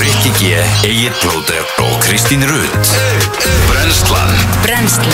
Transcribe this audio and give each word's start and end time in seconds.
Rikki 0.00 0.32
G, 0.38 0.58
Egil 0.82 1.12
Blóter 1.22 1.62
og 1.78 2.00
Kristín 2.02 2.42
Rutt. 2.42 2.88
Brenslan 3.70 4.32
Brennslan. 4.64 5.12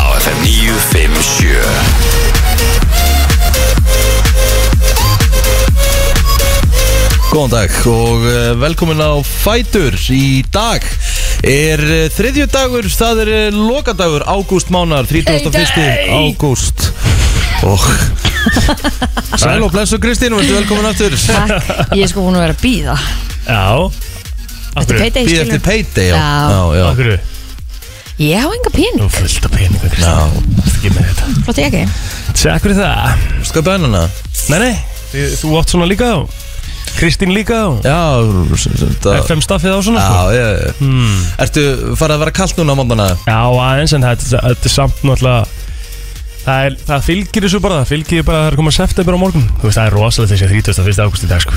Á 0.00 0.16
FM 0.16 0.38
957 0.44 2.24
Góðan 7.34 7.52
dag 7.52 7.70
og 7.90 8.24
uh, 8.24 8.56
velkomin 8.56 9.02
á 9.04 9.20
Fætur. 9.20 9.92
Í 10.08 10.40
dag 10.48 10.80
er 11.44 11.84
uh, 11.84 12.08
þriðju 12.16 12.48
dagur, 12.48 12.88
það 12.88 13.26
er 13.26 13.32
uh, 13.34 13.60
lokadagur 13.68 14.24
ágúst 14.24 14.72
mánar, 14.72 15.04
31. 15.10 15.52
ágúst. 16.16 16.88
Og 17.68 17.82
Sæl 19.40 19.62
og 19.64 19.70
blessu 19.74 19.98
Kristín, 20.02 20.34
verður 20.36 20.60
velkomin 20.60 20.88
aftur. 20.90 21.14
Takk, 21.18 21.70
ég 21.96 22.04
er 22.04 22.10
sko 22.10 22.24
búin 22.24 22.38
að 22.38 22.44
vera 22.46 22.56
að 22.56 22.62
býða 22.64 22.96
Já. 23.44 23.64
Eftir 24.74 24.98
payday 24.98 25.24
Býð 25.24 25.30
skilur 25.30 25.44
eftir 25.46 25.62
payday, 25.64 26.08
já, 26.10 26.16
Já. 26.18 26.24
já, 26.50 26.60
já. 26.78 26.84
Akkur 26.90 27.12
Ég 28.14 28.38
hafa 28.38 28.54
enga 28.54 28.70
pening, 28.70 29.02
Þú 29.02 29.10
fullt 29.18 29.46
af 29.48 29.54
peningu 29.56 29.90
Kristján 29.90 30.34
Það 30.54 30.64
er 30.64 30.72
ekki 30.78 30.90
með 30.94 31.06
þetta? 31.10 31.30
Flott 31.46 31.60
ég 31.60 31.68
ekki. 31.70 31.84
Segð 32.34 32.52
akkur 32.54 32.74
það? 32.78 33.28
Ska 33.50 33.62
bænana 33.66 34.02
Nei, 34.52 34.58
nei. 34.62 34.74
Þið- 35.14 35.36
Þú 35.40 35.54
átt 35.60 35.74
svona 35.74 35.88
líka 35.90 36.10
á 36.14 36.18
Kristín 36.94 37.32
líka 37.34 37.56
á 37.58 37.68
Já, 37.82 38.00
þetta 38.54 39.16
FM 39.24 39.42
staffið 39.42 39.74
á 39.74 39.80
svona 39.82 40.02
sko. 40.04 40.14
Já, 40.14 40.38
ég 40.38 40.78
hmm. 40.78 41.16
Ertu 41.42 41.64
farið 41.98 42.14
að 42.14 42.22
vera 42.22 42.34
kallt 42.38 42.60
núna 42.60 42.76
á 42.76 42.78
móndana? 42.78 43.06
Já, 43.26 43.40
aðeins 43.50 43.94
en 43.98 44.06
þetta 44.06 44.42
þetta 44.44 44.70
er 44.70 44.74
samt 44.74 45.02
náttúrulega 45.02 45.63
Það, 46.44 46.66
er, 46.68 46.74
það 46.84 47.04
fylgir 47.06 47.46
þessu 47.46 47.60
bara, 47.64 47.78
það 47.80 47.90
fylgir 47.94 48.24
bara 48.28 48.38
að 48.40 48.44
það 48.44 48.52
er 48.52 48.58
komað 48.60 48.76
september 48.76 49.16
á 49.16 49.18
morgun. 49.22 49.46
Þú 49.62 49.64
veist, 49.70 49.78
það 49.78 49.86
er 49.88 49.94
rosalega 49.96 50.34
þessi 50.34 50.50
31. 50.74 51.00
ágúst 51.06 51.24
í 51.24 51.30
dag 51.30 51.40
sko. 51.46 51.56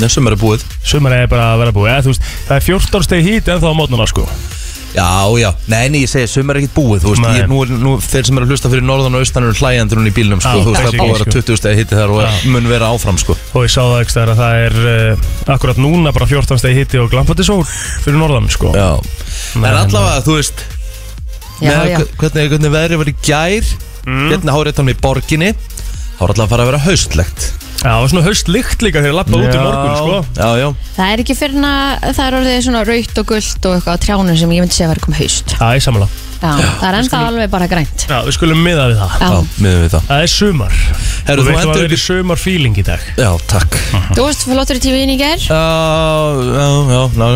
Þessum 0.00 0.30
er 0.30 0.36
búið. 0.40 0.64
Sumar 0.88 1.12
er 1.18 1.28
bara 1.28 1.50
að 1.52 1.60
vera 1.66 1.74
búið, 1.76 1.90
eða 1.92 2.04
þú 2.06 2.14
veist, 2.14 2.26
það 2.48 2.56
er 2.56 2.66
14 2.70 3.06
steg 3.10 3.26
hít 3.28 3.50
en 3.52 3.60
þá 3.60 3.68
á 3.68 3.74
mótnuna 3.76 4.06
sko. 4.08 4.24
Já, 4.92 5.08
já, 5.40 5.48
nei, 5.72 5.86
nei, 5.88 6.00
ég 6.04 6.10
segi, 6.12 6.28
sum 6.28 6.50
er 6.52 6.58
ekkert 6.60 6.74
búið 6.76 7.00
Þú 7.00 7.12
veist, 7.14 7.22
Nei. 7.24 7.36
ég, 7.40 7.46
nú, 7.48 7.60
er- 7.64 7.70
nú, 7.80 7.92
þeir 8.04 8.26
sem 8.28 8.36
eru 8.36 8.44
að 8.44 8.50
hlusta 8.52 8.68
fyrir 8.68 8.84
norðan 8.84 9.14
og 9.16 9.22
austan 9.24 9.46
eru 9.48 9.54
hlæjandur 9.56 10.00
hún 10.02 10.10
í 10.10 10.12
bílnum, 10.12 10.42
sko. 10.44 10.50
Já, 10.52 10.64
Þú 10.66 10.74
veist, 10.74 10.82
það 10.82 10.88
er 10.90 10.98
búið 11.00 11.06
að 11.06 11.14
vera 11.16 11.24
sko. 11.24 11.44
20 11.48 11.60
stegi 11.62 11.78
hitti 11.80 11.96
þar 11.96 12.12
og 12.12 12.44
mun 12.52 12.68
vera 12.68 12.90
áfram, 12.92 13.20
sko. 13.22 13.36
Og 13.56 13.64
ég 13.64 13.72
sá 13.72 13.80
það 13.80 14.02
ekki 14.02 14.18
að 14.20 14.32
það 14.42 14.58
er 14.66 14.76
uh, 14.92 15.30
akkurat 15.56 15.80
núna 15.80 16.12
bara 16.12 16.28
14 16.28 16.60
steg 16.60 16.76
híti 16.76 17.00
og 17.00 17.08
glampandi 17.14 17.46
sól 17.48 17.64
fyrir 18.04 18.20
norðan 18.20 18.50
sko. 18.52 18.74
Já, 18.76 18.90
en 19.56 19.64
allavega, 19.70 20.20
þú 20.28 20.36
veist 20.42 20.60
Já, 21.62 21.72
með 21.72 21.88
já. 21.94 21.96
hve- 22.02 22.12
hvernig, 22.20 22.52
hvernig 22.52 22.74
veðrið 22.76 23.00
var 23.00 23.12
í 23.14 23.16
gær 23.24 23.72
Mm. 24.06 24.30
Hérna 24.32 24.56
hárið 24.56 24.80
hann 24.82 24.92
í 24.92 24.96
borginni. 25.02 25.52
Það 25.52 26.22
var 26.22 26.32
alltaf 26.32 26.44
að 26.46 26.52
fara 26.54 26.64
að 26.64 26.72
vera 26.72 26.82
haustlegt. 26.86 27.52
Já, 27.82 27.96
og 27.98 28.10
svona 28.12 28.22
haustlykt 28.28 28.82
líka 28.84 29.00
þegar 29.02 29.10
ég 29.10 29.16
lappa 29.16 29.38
út 29.38 29.48
í 29.50 29.58
morgun 29.58 29.96
sko. 29.98 30.18
Já, 30.38 30.50
já, 30.60 30.68
Það 30.94 31.08
er 31.12 31.22
ekki 31.24 31.34
fyrir 31.34 31.64
að 31.66 32.04
það 32.14 32.26
er 32.28 32.36
orðið 32.38 32.60
svona 32.68 32.82
raut 32.86 33.16
og 33.22 33.26
gullt 33.32 33.66
og 33.66 33.74
eitthvað 33.74 33.96
á 33.98 34.02
trjánum 34.04 34.38
sem 34.38 34.52
ég 34.54 34.62
myndi 34.62 34.76
segja 34.76 34.86
að 34.86 34.92
vera 34.94 35.06
komið 35.06 35.22
haust. 35.24 35.56
Já, 35.58 35.66
ég 35.74 35.82
samanlá 35.82 36.08
Já, 36.42 36.52
það 36.58 36.86
er 36.88 36.96
ennþá 36.98 37.18
alveg 37.28 37.50
bara 37.52 37.68
grænt. 37.70 38.04
Já, 38.10 38.16
við 38.26 38.34
skulum 38.34 38.62
miða 38.66 38.86
við 38.90 38.96
það. 38.98 39.12
Já, 39.18 39.26
já, 39.26 39.60
miðum 39.62 39.82
við 39.84 39.92
það. 39.92 40.08
Það 40.08 40.22
er 40.22 40.32
sumar. 40.32 40.80
Herru, 41.28 41.42
Þú 41.42 41.46
þú 41.46 41.52
veit 41.52 41.60
endur 41.60 41.70
að 41.70 41.76
það 41.76 41.86
upp 41.86 41.94
er 41.96 42.02
sumar 42.02 42.42
feeling 42.42 42.78
í 42.82 42.84
dag. 42.88 43.04
Já, 43.22 43.30
takk. 43.52 43.78
Þú 44.10 44.26
varst 44.26 44.46
flottur 44.48 44.80
í 44.80 44.82
tífiðin 44.82 45.14
í 45.14 45.18
ger 45.22 45.46
Já, 45.46 45.62
já, 46.50 46.66
já, 46.90 47.02
ná, 47.22 47.28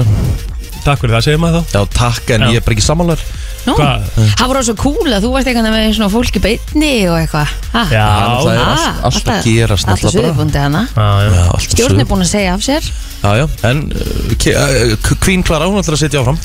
Takk 0.87 1.01
fyrir 1.03 1.17
það, 1.17 1.25
segir 1.27 1.41
maður 1.43 1.65
þá 1.67 1.75
já, 1.75 1.81
takk, 1.97 2.31
en 2.37 2.45
Já. 2.47 2.49
ég 2.55 2.61
er 2.61 2.65
bara 2.67 2.77
ekki 2.77 2.85
sammálar 2.87 3.23
Nú, 3.67 3.73
Hvað? 3.75 4.03
það 4.39 4.51
var 4.53 4.59
svo 4.69 4.75
cool 4.79 5.11
að 5.17 5.25
þú 5.25 5.31
varst 5.35 5.49
eitthvað 5.51 5.73
með 5.75 5.87
svona 5.97 6.11
fólki 6.13 6.43
beitni 6.45 6.91
og 7.11 7.17
eitthvað 7.19 7.55
Ha? 7.73 7.83
Já, 7.91 8.05
það 8.07 8.51
er 8.53 8.61
Ah, 8.63 8.69
allt- 8.71 9.05
allt 9.09 9.31
að 9.35 9.41
gerast 9.49 9.89
Alltaf 9.89 9.91
náttúrulega 9.91 10.13
bara. 10.15 10.29
suðubundi 10.31 10.61
hana 10.63 10.83
Já, 10.95 11.09
já 11.27 11.33
Já, 11.35 11.43
allt 11.57 11.67
Stjórn 11.67 11.91
er 11.91 11.99
suður. 11.99 12.11
búin 12.13 12.23
að 12.23 12.31
segja 12.31 12.55
af 12.55 12.63
sér 12.63 12.91
Já, 13.25 13.31
já, 13.41 13.47
en 13.71 13.83
uh, 13.91 14.35
K- 14.39 14.55
uh, 14.55 15.17
Queen 15.27 15.43
Clara, 15.43 15.67
hún 15.67 15.83
ætlar 15.83 15.99
að 15.99 16.05
setja 16.07 16.23
áfram 16.23 16.39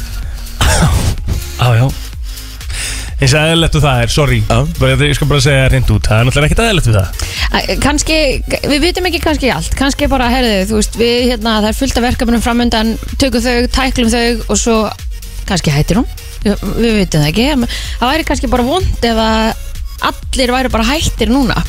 Já, 1.62 1.68
já 1.78 1.86
eins 3.22 3.34
og 3.38 3.42
eðlilegt 3.46 3.76
og 3.78 3.84
það 3.86 4.02
er, 4.04 4.12
sorry. 4.16 4.40
Bara, 4.50 4.96
ég 5.06 5.16
skal 5.18 5.30
bara 5.30 5.44
segja 5.46 5.68
reynd 5.72 5.92
út, 5.94 6.08
það 6.10 6.18
er 6.20 6.28
náttúrulega 6.30 6.50
ekkert 6.50 6.64
eðlilegt 6.66 6.90
við 6.90 6.98
það. 6.98 7.78
Kanski, 7.84 8.18
við 8.72 8.80
vitum 8.88 9.08
ekki 9.12 9.22
kannski 9.24 9.52
allt. 9.54 9.76
Kannski 9.78 10.10
bara, 10.12 10.30
herðu, 10.34 10.56
þú 10.72 10.80
veist, 10.80 10.98
við 11.00 11.18
hérna 11.32 11.58
Það 11.62 11.70
er 11.72 11.78
fullt 11.82 12.00
af 12.00 12.06
verkefnum 12.08 12.44
framöndan 12.44 12.94
Tökum 13.22 13.44
þau, 13.44 13.56
tæklum 13.76 14.10
þau 14.14 14.24
og 14.48 14.58
svo 14.62 14.78
Kannski 15.50 15.74
hættir 15.74 16.00
hún, 16.00 16.08
við, 16.46 16.64
við 16.80 16.96
vitum 17.02 17.24
það 17.26 17.30
ekki. 17.34 17.48
Það 18.00 18.14
væri 18.14 18.28
kannski 18.30 18.50
bara 18.52 18.66
vond 18.66 19.06
ef 19.12 19.22
að 19.26 19.68
Allir 20.12 20.54
væri 20.56 20.72
bara 20.74 20.88
hættir 20.88 21.30
núna. 21.30 21.60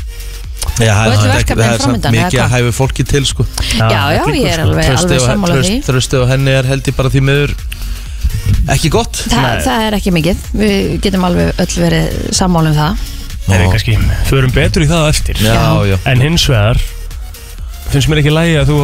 Já, 0.80 0.94
Og 1.04 1.12
er 1.12 1.32
verkefni 1.34 1.64
er 1.66 1.82
eða 1.82 2.10
mikið 2.14 2.38
að 2.40 2.52
hæfi 2.54 2.70
fólki 2.72 3.04
til, 3.04 3.24
sko. 3.28 3.44
Já, 3.76 3.82
já, 3.90 3.98
ég 4.14 4.22
er 4.22 4.28
klíkur, 4.30 4.62
alveg, 4.62 4.86
alveg 4.94 5.20
sammála 5.20 5.56
því. 5.58 5.66
tröst- 5.66 5.88
Trösti 5.90 6.20
og 6.22 6.30
henni 6.30 6.54
er 6.54 6.68
held 6.70 6.86
ég 6.88 6.96
bara 6.96 7.10
því 7.12 7.22
miður 7.26 7.52
Ekki 8.72 8.90
gott? 8.94 9.18
Þa, 9.26 9.42
Nei. 9.42 9.60
Það 9.66 9.84
er 9.88 9.96
ekki 9.98 10.12
mikið. 10.14 10.42
Við 10.62 10.80
getum 11.02 11.24
alveg 11.28 11.62
öll 11.64 11.76
verið 11.82 12.18
sammála 12.38 12.70
um 12.72 12.76
það. 12.78 13.06
Nei, 13.42 13.56
við 13.58 13.70
kannski, 13.74 13.94
förum 14.28 14.52
betur 14.54 14.84
í 14.84 14.90
það 14.90 15.02
á 15.02 15.06
eftir. 15.10 15.40
Já, 15.42 15.62
já. 15.90 15.96
En 16.12 16.20
hins 16.22 16.44
vegar 16.50 16.78
finnst 17.92 18.08
mér 18.08 18.22
ekki 18.22 18.30
lægi 18.32 18.54
að 18.56 18.70
þú 18.70 18.76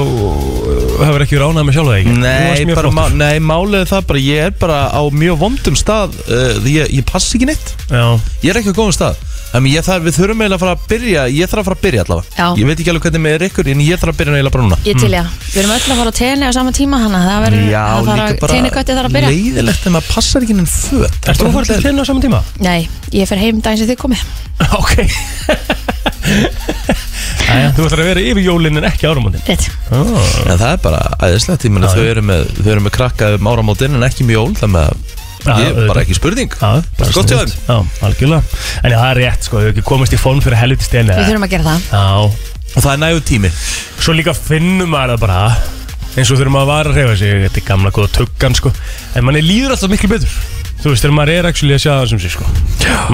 hefur 0.98 1.22
ekki 1.24 1.36
verið 1.38 1.52
ánægð 1.54 1.64
með 1.68 1.76
sjálfa 1.78 1.92
þig 1.94 2.00
ekki? 2.02 2.10
Þú 2.10 2.18
Nei, 2.20 2.48
varst 2.48 2.66
mjög 2.68 2.76
bara, 2.80 2.90
flottur. 2.90 2.96
má, 2.98 3.22
nei, 3.22 3.38
málið 3.48 3.78
er 3.78 3.88
það 3.88 4.02
bara 4.10 4.20
Ég 4.24 4.42
er 4.48 4.56
bara 4.60 4.80
á 4.92 5.02
mjög 5.22 5.38
vondum 5.44 5.78
stað 5.80 6.18
uh, 6.26 6.68
ég, 6.68 6.90
ég 6.98 7.06
pass 7.08 7.30
ekki 7.38 7.48
neitt. 7.48 7.70
Já, 7.88 8.02
Ég 8.44 8.50
er 8.52 8.60
ekki 8.60 8.74
á 8.74 8.78
góðum 8.82 8.92
stað 8.98 9.22
Þannig 9.48 9.72
ég 9.72 9.84
þarf, 9.86 10.02
við 10.04 10.16
þurfum 10.18 10.42
eiginlega 10.42 10.58
að 10.58 10.62
fara 10.62 10.74
að 10.76 10.82
byrja 10.90 11.22
Ég 11.32 11.48
þarf 11.48 11.62
að 11.62 11.68
fara 11.68 11.76
að 11.78 11.84
byrja 11.86 12.02
allavega. 12.04 12.28
Já. 12.36 12.46
Ég 12.58 12.68
veit 12.68 12.80
ekki 12.82 12.90
alveg 12.92 13.04
hvernig 13.06 13.22
með 13.24 13.44
ykkur 13.48 13.70
En 13.72 13.80
ég 13.80 14.00
þarf 14.02 14.12
að 14.12 14.18
byrja 14.18 14.34
eiginlega 14.34 14.54
bara 14.56 14.64
núna. 14.66 14.78
Ég 14.84 14.98
til 15.00 15.08
já, 15.08 15.22
við 15.48 15.58
erum 15.62 15.72
öll 15.72 15.78
að 15.78 16.00
fara 16.02 16.12
á 16.12 16.18
tenni 16.18 16.44
á 16.44 16.52
sama 16.52 16.72
tíma 16.76 17.00
að 17.00 17.14
það 17.16 17.40
verður, 17.46 17.64
Já, 17.68 17.84
það 17.88 18.08
þarf 18.08 18.18
líka 18.18 18.28
að, 18.28 18.40
bara 18.42 18.52
þarf 18.98 19.08
að 19.08 19.16
byrja. 19.16 19.32
Leiðilegt 19.32 19.88
en 19.88 19.96
maður 19.96 20.10
passar 20.12 20.44
ekki 20.44 20.56
inn 20.58 20.68
föt. 20.68 21.18
Ertu 21.32 21.48
að 21.48 21.56
fara 21.56 21.70
til 21.70 21.80
þinn 21.86 22.02
á 22.02 22.04
saman 22.08 22.24
tíma? 22.26 22.40
Nei, 22.60 22.80
ég 23.16 23.30
fer 23.30 23.40
heim 23.40 23.62
daginn 23.64 23.80
sem 23.80 23.88
þið 23.88 24.00
komið. 24.04 24.20
Ok. 24.78 24.92
Æja, 27.48 27.70
þú 27.72 27.86
ætlar 27.86 28.02
að 28.02 28.08
vera 28.10 28.22
yfir 28.22 28.44
jólinn 28.44 28.80
en 28.80 28.86
ekki 28.88 29.08
áramótin. 29.08 29.40
Rétt. 29.48 29.68
Oh. 29.94 30.18
En 30.44 30.58
það 30.60 30.74
er 30.74 30.82
bara 30.84 31.00
æðislegt 31.24 31.64
Ég 31.64 31.72
meina 31.72 31.88
þau 31.92 32.04
eru 32.04 32.24
með, 32.28 32.50
þau 32.58 32.70
eru 32.74 32.84
með 32.84 32.94
krakka 32.98 33.30
um 33.38 33.48
áramótin 33.48 33.96
En 33.96 34.04
ekki 34.04 34.26
mjög 34.28 34.42
jól 34.42 34.58
Þannig 34.60 34.82
að 34.82 35.16
ég 35.46 35.64
er 35.70 35.88
bara 35.88 36.02
ekki 36.04 36.16
spurning. 36.18 36.52
Já, 36.58 36.82
bara 36.98 37.14
Gott 37.14 37.30
hjá 37.32 37.38
sniðugt. 37.38 37.56
Já, 37.68 37.76
algjörlega. 38.08 38.42
En 38.82 38.90
já, 38.92 38.98
það 38.98 39.10
er 39.10 39.20
rétt, 39.22 39.48
sko, 39.48 39.58
við 39.58 39.66
hefum 39.68 39.74
ekki 39.78 39.86
komist 39.88 40.14
í 40.16 40.20
form 40.20 40.40
fyrir 40.44 40.58
helviti 40.60 40.88
steni 40.88 41.14
Við 41.14 41.28
þurfum 41.30 41.46
að 41.48 41.52
gera 41.54 41.68
það. 41.68 41.90
Já, 41.92 42.56
Og 42.76 42.84
það 42.84 42.92
er 42.92 43.00
nægur 43.00 43.22
tími. 43.24 43.50
Svo 43.98 44.14
líka 44.14 44.34
finnum 44.36 44.90
maður 44.92 45.14
það 45.14 45.22
bara 45.24 45.38
eins 46.18 46.30
og 46.32 46.38
þegar 46.40 46.50
maður 46.52 46.68
var 46.68 46.90
að 46.90 46.98
reyfa 46.98 47.14
sig 47.20 47.32
þetta 47.46 47.60
er 47.60 47.66
gamla 47.68 47.92
góða 47.94 48.10
tuggan, 48.18 48.56
sko. 48.58 48.72
En 49.16 49.24
manni 49.26 49.42
líður 49.44 49.74
alltaf 49.74 49.92
miklu 49.92 50.10
betur. 50.12 50.34
Þú 50.82 50.92
veist, 50.92 51.02
þegar 51.04 51.16
maður 51.16 51.32
er 51.34 51.48
actually 51.48 51.74
að 51.78 51.82
sjá 51.84 51.92
það 51.94 52.06
sem 52.12 52.20
sé, 52.22 52.30
sko. 52.34 52.44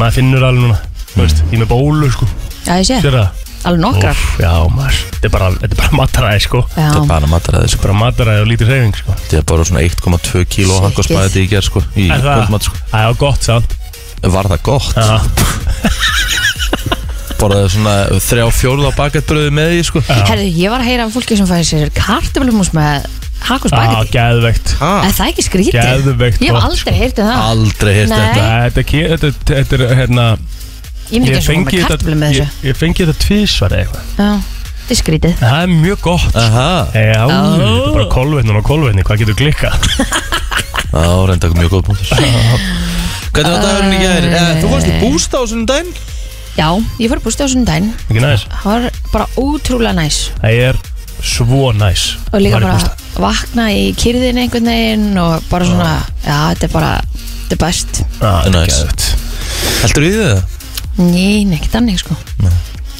Maður 0.01 0.17
finnur 0.19 0.47
alveg 0.49 0.67
núna, 0.67 0.79
þú 1.15 1.21
veist, 1.23 1.43
ég 1.47 1.55
er 1.55 1.63
með 1.63 1.71
bólu, 1.71 2.11
sko. 2.17 2.29
Já, 2.65 2.73
ég 2.81 2.89
sé, 2.89 2.99
sér 3.05 3.19
það? 3.21 3.45
Alveg 3.71 3.81
nokkrar? 3.85 4.15
Úff, 4.19 4.41
já, 4.43 4.53
maður, 4.75 4.99
þetta 5.15 5.29
er 5.29 5.33
bara, 5.35 5.49
þetta 5.63 5.73
er 5.75 5.81
bara 5.83 5.99
mataræði, 6.01 6.41
sko. 6.45 6.61
Já, 6.75 6.89
Það 6.91 7.01
er 7.03 7.09
bara 7.15 7.31
mataræði 7.35 7.69
sko. 7.75 7.83
bara 7.87 7.97
mataræði 8.03 8.43
og 8.45 8.51
lítið 8.53 8.73
reyfing, 8.75 8.97
sko. 9.01 9.17
Þetta 9.25 9.41
er 9.41 9.47
bara 9.53 9.65
svona 9.71 9.85
1,2 9.89 10.45
kíló 10.55 10.75
Shit. 10.75 10.85
Hangospaði 10.89 11.45
í 11.45 11.49
gerð 11.55 11.69
sko 11.71 11.85
Í 11.97 12.07
Er 12.11 12.21
það? 12.25 12.35
kvöldmat 12.35 12.69
sko. 12.69 12.77
Það 12.93 13.09
er 13.09 13.19
gott, 13.25 13.43
sant? 13.51 13.77
Var 14.25 14.51
það 14.55 14.63
gott? 14.65 14.95
Já, 14.97 15.19
Borðaði 17.41 17.69
svona 17.75 17.95
þrjá 18.23 18.45
fjórða 18.55 18.91
bagettbröði 18.97 19.51
með 19.53 19.73
því 19.75 19.81
sko. 19.89 20.01
Herðu, 20.09 20.47
ég 20.55 20.71
var 20.73 20.81
að 20.85 20.89
heyra 20.89 21.07
af 21.09 21.13
fólki 21.17 21.37
sem 21.37 21.49
fæði 21.51 21.67
sér 21.69 21.91
kartöflumús 21.97 22.71
með 22.77 23.09
hakk 23.45 23.67
og 23.67 23.75
já, 23.75 23.75
spagetti 23.75 24.15
geðveikt. 24.15 24.71
Er 24.81 25.13
það 25.19 25.31
ekki 25.33 25.45
skrítið? 25.45 25.81
Geðveikt 25.81 26.41
Ég 26.41 26.49
hef 26.49 26.57
gott, 26.57 26.69
aldrei 26.71 26.95
heyrt 26.97 27.19
um 27.21 27.29
það. 27.29 27.43
Aldrei 27.51 27.93
heyrst 27.99 28.15
Nei. 28.15 28.23
þetta. 28.23 28.47
Þetta 28.65 28.81
er, 28.81 28.87
ke- 28.93 29.09
þetta, 29.11 29.27
er- 29.27 29.37
þetta 29.51 29.75
er, 29.77 29.85
hérna 30.01 30.27
Ég 31.13 31.21
myndi 31.21 31.35
ekki 31.35 31.41
að 31.41 31.47
svona 31.49 31.65
með 31.65 31.87
kartöflum 31.89 32.21
með 32.25 32.35
ég, 32.35 32.49
þessu 32.49 32.69
ég 32.71 32.79
fengi 32.81 33.05
þetta 33.05 33.25
tvísvar 33.27 33.75
eða 33.75 33.83
eitthvað 33.85 34.03
Já, 34.25 34.31
þetta 34.79 34.95
er 34.95 35.01
skrítið 35.01 35.35
En 35.35 35.43
Það 35.45 35.59
er 35.65 35.73
mjög 35.85 35.99
gott 36.07 36.39
Aha 36.41 36.69
Já, 36.95 37.25
þetta 37.25 37.69
er 37.75 37.93
bara 37.99 38.07
kolvetnun 38.15 38.61
og 38.61 38.65
kolvetni, 38.71 39.05
hvað 39.05 39.21
getur 39.25 39.39
klikkað? 39.43 39.77
Já, 40.95 41.11
reynda 41.29 41.51
mjög 41.59 41.71
góð 41.75 41.85
punktur 41.91 42.07
Hvernig 43.35 43.51
var 43.51 43.63
dagurinn 43.67 43.95
í 43.97 44.01
gær? 44.01 44.27
Eh, 44.31 44.51
þú 44.63 44.69
varst 44.73 44.89
í 44.91 44.97
bústa 45.03 45.41
á 45.41 45.45
svona 45.51 45.67
daginn? 45.73 45.93
Já, 46.55 46.69
ég 47.03 47.11
fór 47.11 47.19
að 47.19 47.25
bústa 47.27 47.45
á 47.45 47.49
svona 47.51 47.67
daginn 47.67 47.89
Ekki 48.07 48.23
næs? 48.23 48.45
Það 48.63 48.69
var 48.71 48.99
bara 49.11 49.27
ótrúlega 49.43 49.95
næs 49.99 50.19
Það 50.39 50.61
er 50.69 50.79
svo 51.25 51.73
næs 51.75 52.05
Og 52.31 52.39
líka 52.45 52.61
Var 52.61 52.63
í 52.63 52.69
bara 52.69 52.79
bústað. 52.79 53.05
vakna 53.25 53.67
í 53.75 53.85
kyrðin 53.99 54.39
einhvern 54.45 54.71
veginn 54.71 55.19
Og 55.19 55.49
bara 55.51 55.67
svona, 55.69 55.95
já, 56.23 56.39
þetta 56.55 56.69
er 56.69 56.75
bara 56.77 56.93
Þetta 57.11 57.59
er 57.59 57.63
best 57.67 58.03
Já, 58.23 58.31
er 58.47 58.55
Næs. 58.55 58.71
geðveikt. 58.71 59.09
Heldur 59.83 60.07
við 60.07 60.15
það? 60.23 60.54
Ný, 60.99 61.27
ekki 61.57 61.71
þannig 61.73 61.99
sko. 62.03 62.15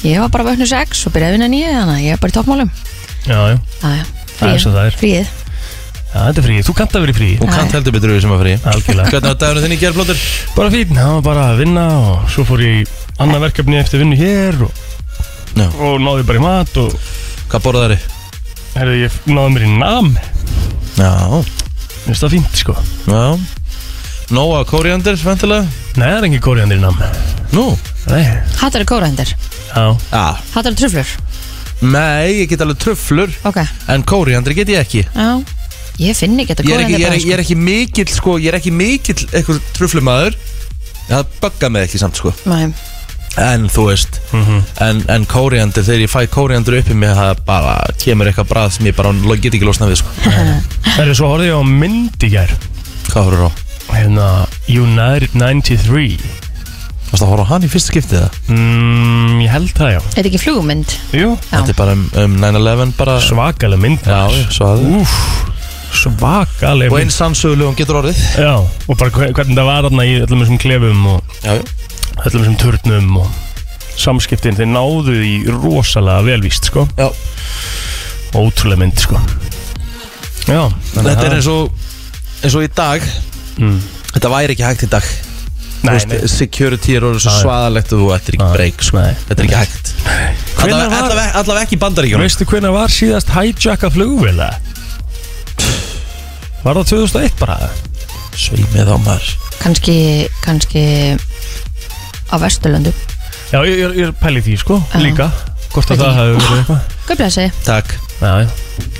Ég 0.05 0.19
var 0.21 0.29
bara 0.33 0.45
vöknu 0.51 0.67
sex 0.69 1.05
og 1.07 1.13
byrjaði 1.15 1.31
að 1.31 1.35
vinna 1.37 1.47
nýja 1.49 1.69
Þannig 1.79 1.95
að 1.95 2.03
ég 2.05 2.13
er 2.13 2.19
bara 2.21 2.31
í 2.31 2.35
toppmálum. 2.35 2.71
Já, 3.25 3.37
já, 3.49 3.55
Já, 3.81 3.89
já, 3.95 4.03
Það 4.35 4.51
er 4.51 4.59
svo 4.61 4.73
það 4.75 4.89
er. 4.89 4.97
Fríið. 4.99 5.29
Já, 6.15 6.19
þetta 6.27 6.41
er 6.41 6.45
frí 6.45 6.57
Þú 6.67 6.73
kannt 6.77 6.93
að 6.95 7.05
vera 7.05 7.13
í 7.13 7.15
frí 7.17 7.29
Hún 7.39 7.49
kann 7.51 7.71
heldur 7.73 7.95
betur 7.95 8.11
við 8.13 8.21
sem 8.23 8.33
að 8.35 8.43
frí 8.43 8.53
Algjörlega. 8.71 9.09
Hvernig 9.15 9.31
var 9.31 9.39
dagurinn 9.41 9.65
þinn 9.65 9.75
í 9.75 9.79
gær, 9.81 9.95
Plóter? 9.97 10.21
Bara 10.55 10.71
fín, 10.75 10.93
það 10.95 11.09
var 11.15 11.23
bara 11.25 11.47
að 11.51 11.59
vinna 11.63 11.85
og 11.97 12.29
svo 12.35 12.45
fór 12.47 12.63
ég 12.63 12.77
í 12.77 12.85
annað 13.25 13.43
verkefni 13.47 13.79
eftir 13.81 14.03
vinnu 14.03 14.19
hér 14.19 14.61
og, 14.67 14.83
Já. 15.57 15.65
og 15.73 15.97
náði 16.05 16.27
bara 16.29 16.39
í 16.39 16.45
mat 16.45 16.79
og 16.83 16.95
Hvað 17.51 17.65
borðaði 17.65 17.97
þið? 17.97 18.07
Herðu, 18.75 18.95
ég 19.01 19.17
náði 19.31 19.51
mér 19.55 19.65
í 19.65 19.73
nam. 19.79 20.07
Já, 20.99 21.11
Mér 21.35 22.07
finnst 22.07 22.23
það 22.25 22.33
fínt, 22.35 22.57
sko. 22.61 22.73
Já 23.09 23.23
Nóa 24.33 24.63
kóriandir, 24.65 25.17
ventilega 25.21 25.67
Nei, 25.99 26.07
það 26.07 26.15
er 26.17 26.25
engin 26.29 26.41
kóriandir 26.41 26.79
í 26.79 26.81
nam 26.81 26.95
Nú? 27.53 27.65
Nei, 28.09 28.23
Hattar 28.57 28.81
er 28.81 28.87
kórahendir 28.89 29.29
já. 29.29 29.83
Já, 30.09 30.23
Hattar 30.55 30.71
er 30.71 30.77
truflur? 30.79 31.11
Nei, 31.85 32.31
ég 32.41 32.49
get 32.49 32.63
alveg 32.65 32.79
trufflur 32.81 33.29
Ok, 33.45 33.59
En 33.91 34.05
kóriandir 34.07 34.55
get 34.57 34.71
ég 34.73 34.81
ekki. 34.81 35.03
Já. 35.13 35.29
Ég 36.01 36.17
finn 36.17 36.39
ekki 36.41 36.55
þetta 36.55 36.65
Ég 36.65 36.73
er 36.73 36.83
ekki, 36.85 36.95
ég 36.95 37.05
er, 37.05 37.05
kórahendir 37.05 37.27
ég 37.29 37.37
er 37.37 37.43
ekki 37.43 37.57
mikill, 37.59 38.09
sko 38.15 38.37
Ég 38.41 38.49
er 38.49 38.57
ekki 38.59 38.73
mikill 38.73 39.27
eitthvað 39.29 39.61
trufflumæður 39.77 40.37
Það 41.05 41.33
bugga 41.43 41.69
mig 41.75 41.85
ekki 41.85 42.01
samt, 42.01 42.17
sko. 42.17 42.33
Nei, 42.49 42.71
En 43.45 43.67
þú 43.69 43.85
veist 43.91 44.17
En, 44.81 45.03
en 45.11 45.27
kóriandir, 45.29 45.85
þegar 45.85 46.01
ég 46.07 46.11
fæ 46.15 46.23
kóriandir 46.33 46.79
upp 46.79 46.89
í 46.89 46.97
mig 46.97 47.13
Það 47.13 47.43
bara 47.45 47.75
kemur 48.01 48.31
eitthvað 48.31 48.49
brað 48.55 48.73
sem 48.79 48.89
ég 48.89 48.97
bara 48.97 49.13
get 49.37 49.53
ekki 49.53 49.69
losna 49.69 49.91
við, 49.91 50.01
sko. 50.01 50.17
Herðu, 50.97 51.13
svo 51.21 51.29
horfði 51.35 51.51
ég 51.51 51.61
á 51.61 51.63
mynd 51.69 52.25
í 52.25 52.31
gær? 52.33 52.55
Hvað 53.11 53.29
horfður 53.29 53.45
á? 53.53 53.64
Hérna, 53.95 54.27
United 54.67 55.35
93 55.37 56.19
Varst 57.11 57.21
að 57.23 57.29
horfa 57.31 57.45
á 57.45 57.51
hann 57.53 57.63
í 57.63 57.69
fyrsta 57.71 57.93
skiptið 57.93 58.23
það? 58.25 58.37
mm, 58.51 59.35
Ég 59.45 59.51
held 59.53 59.71
það, 59.77 59.91
já. 59.93 59.99
Þetta 60.09 60.21
er 60.23 60.29
ekki 60.31 60.41
flugmynd? 60.41 60.95
Jú, 61.15 61.27
Já. 61.37 61.51
Þetta 61.53 61.73
er 61.73 61.77
bara 61.79 61.93
um, 61.95 62.05
um 62.23 62.37
9-11 62.41 62.93
bara 62.97 63.17
svakaleg 63.23 63.81
mynd 63.85 64.09
Já, 64.09 64.21
svo 64.51 64.69
að 64.73 64.83
Úf, 64.99 65.13
svakaleg 66.01 66.89
Og 66.91 66.97
mynd. 66.97 67.05
eins 67.05 67.19
sannsögulegum 67.21 67.77
getur 67.79 68.01
orðið. 68.01 68.19
Já, 68.41 68.53
og 68.57 68.97
bara 68.99 69.13
hve- 69.15 69.31
hvernig 69.37 69.55
það 69.61 69.69
var 69.69 69.87
þarna 69.87 70.07
í 70.09 70.15
öllum 70.25 70.43
þessum 70.43 70.59
klefum 70.65 71.05
og 71.13 71.37
Já, 71.45 71.53
öllum 72.25 72.41
þessum 72.41 72.57
turnum 72.65 73.17
og 73.21 73.29
samskiptin, 73.95 74.57
þeir 74.57 74.67
náðu 74.73 75.13
því 75.21 75.33
rosalega 75.61 76.25
velvíst, 76.27 76.67
sko. 76.71 76.83
Já. 76.99 77.07
Ótrúlega 78.35 78.81
mynd, 78.81 78.97
sko. 78.99 79.21
Já, 80.49 80.65
þannig 80.91 81.13
Þetta 81.13 81.21
að- 81.21 81.29
er 81.29 81.37
eins 81.37 81.47
og 81.47 81.71
eins 82.43 82.55
og 82.59 82.65
í 82.65 82.73
dag 82.75 83.05
mm. 83.59 83.79
Þetta 84.15 84.31
væri 84.31 84.55
ekki 84.55 84.67
hægt 84.67 84.85
í 84.85 84.91
dag. 84.91 85.07
Nei, 85.85 85.91
veist, 85.93 86.09
nei, 86.09 86.29
Security 86.31 86.95
er 86.97 87.05
orðið 87.05 87.25
svo 87.27 87.33
svaðalegt 87.43 87.91
og 87.93 88.01
þú 88.01 88.11
ættir 88.15 88.37
ekki 88.37 88.51
breyk 88.55 88.85
sko. 88.87 89.01
nei. 89.03 89.17
Þetta 89.27 89.43
er 89.43 89.49
ekki 89.49 89.59
hægt. 89.59 89.91
Allavega 90.65 91.25
allavega 91.41 91.65
ekki 91.67 91.77
í 91.77 91.81
bandaríkjunum. 91.83 92.25
Veistu 92.25 92.47
hvernig 92.49 92.73
var 92.73 92.93
síðast 92.93 93.33
hijacka 93.35 93.91
flugvila? 93.93 94.49
Var 96.65 96.79
það 96.79 96.87
2001 96.95 97.35
bara? 97.37 97.57
Sveimið 98.35 98.89
á 98.89 98.97
maður. 98.97 99.35
Kanski, 99.61 99.97
kannski 100.43 100.85
Á 102.33 102.35
Vesturlöndu 102.41 102.91
Já, 103.53 103.61
ég, 103.63 103.77
ég, 103.77 103.93
ég 104.01 104.15
pæli 104.19 104.41
því 104.43 104.55
sko, 104.59 104.79
Já. 104.89 104.99
líka. 104.99 105.29
Hvort 105.75 105.91
að 105.93 106.01
það 106.01 106.17
hefur 106.17 106.39
verið 106.41 106.57
eitthvað. 106.59 106.93
Guð 107.05 107.19
blessi 107.21 107.45
Takk. 107.63 107.93
Já, 108.17 108.31
já. 108.41 108.47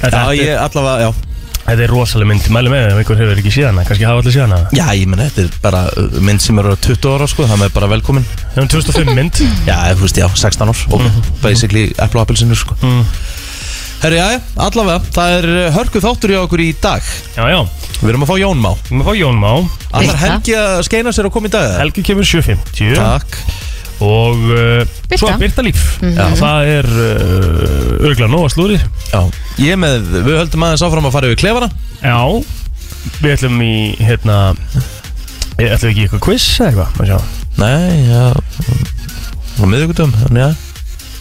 Þetta, 0.04 0.20
Já, 0.22 0.36
ég 0.38 0.60
allavega, 0.62 1.08
já 1.08 1.35
þetta 1.66 1.86
er 1.86 1.92
rosalega 1.94 2.30
mynd, 2.32 2.50
mæli 2.54 2.72
með 2.74 2.88
ef 2.90 3.00
einhver 3.02 3.22
hefur 3.22 3.42
ekki 3.42 3.54
síðan 3.56 3.74
hana, 3.74 3.86
kannski 3.88 4.08
hafa 4.08 4.22
allir 4.22 4.36
síðan 4.36 4.54
hana. 4.56 4.70
Já, 4.76 4.86
ég 5.00 5.10
menn, 5.12 5.24
þetta 5.26 5.46
er 5.46 5.58
bara 5.64 5.82
uh, 5.92 6.20
mynd 6.28 6.44
sem 6.46 6.62
er 6.62 6.70
orðið 6.72 6.86
20 6.92 7.16
ára 7.16 7.30
sko, 7.32 7.48
það 7.50 7.64
með 7.64 7.74
bara 7.78 7.90
velkomin. 7.96 8.28
Það 8.54 8.62
er 8.62 8.70
2005 8.76 9.18
mynd. 9.18 9.42
Já, 9.66 9.78
þú 9.96 10.06
veist, 10.06 10.22
já, 10.22 10.28
16 10.46 10.72
ár 10.72 10.86
og 10.94 11.10
basically 11.42 11.88
eplu 11.96 12.22
og 12.22 12.28
appelsinu 12.28 12.60
sko. 12.60 12.78
Mm. 12.86 13.04
Herri, 14.06 14.20
já, 14.20 14.40
allavega, 14.62 15.02
það 15.16 15.40
er 15.40 15.50
uh, 15.56 15.68
hörku 15.80 16.04
þáttur 16.04 16.36
í 16.36 16.40
okkur 16.44 16.66
í 16.66 16.72
dag. 16.84 17.14
Já, 17.38 17.46
já, 17.50 17.60
Við 18.02 18.12
erum 18.12 18.26
að 18.26 18.34
fá 18.34 18.36
Jón 18.42 18.60
Má. 18.60 18.72
Við 18.76 18.92
erum 18.92 19.06
að 19.06 19.08
fá 19.08 19.16
Jón 19.18 19.38
Má. 19.40 19.52
Allar. 19.96 20.18
Helgi 20.22 20.58
að 20.60 20.82
skeina 20.90 21.14
sér 21.16 21.30
að 21.30 21.38
koma 21.38 21.50
í 21.50 21.54
dag 21.56 21.70
eða? 21.70 21.80
Helgi 21.80 22.04
kemur 22.06 22.28
7.50 22.28 23.00
Takk 23.00 23.38
Og 24.04 24.42
uh, 24.52 24.82
svo 25.16 25.30
er 25.32 25.38
Birta 25.40 25.64
Líf. 25.64 25.84
Já, 26.04 26.26
það 26.36 26.72
er 26.74 26.90
uh, 26.92 28.10
örgulega 28.10 28.28
nóga 28.28 28.50
slúri 28.52 28.76
Já, 29.14 29.22
ég 29.64 29.80
með, 29.80 30.10
við 30.26 30.36
höldum 30.42 30.66
aðeins 30.68 30.84
áfram 30.84 31.08
að 31.08 31.16
fara 31.16 31.30
yfir 31.32 31.40
klefana. 31.46 31.70
Já, 32.04 32.20
við 33.22 33.32
ætlum 33.38 33.62
í, 33.64 33.74
hérna 34.04 34.38
Ég 35.62 35.72
ætlum 35.78 35.94
ekki 35.94 36.02
í 36.04 36.06
eitthvað 36.10 36.24
quiz 36.28 36.46
eða 36.60 36.68
eitthvað, 36.68 36.94
maður 37.00 37.12
sjá. 37.14 37.20
Nei, 37.56 37.96
já. 38.10 38.24
Á 39.56 39.64
miðvíkutum, 39.72 40.12
þannig 40.26 40.44
að. 40.50 40.64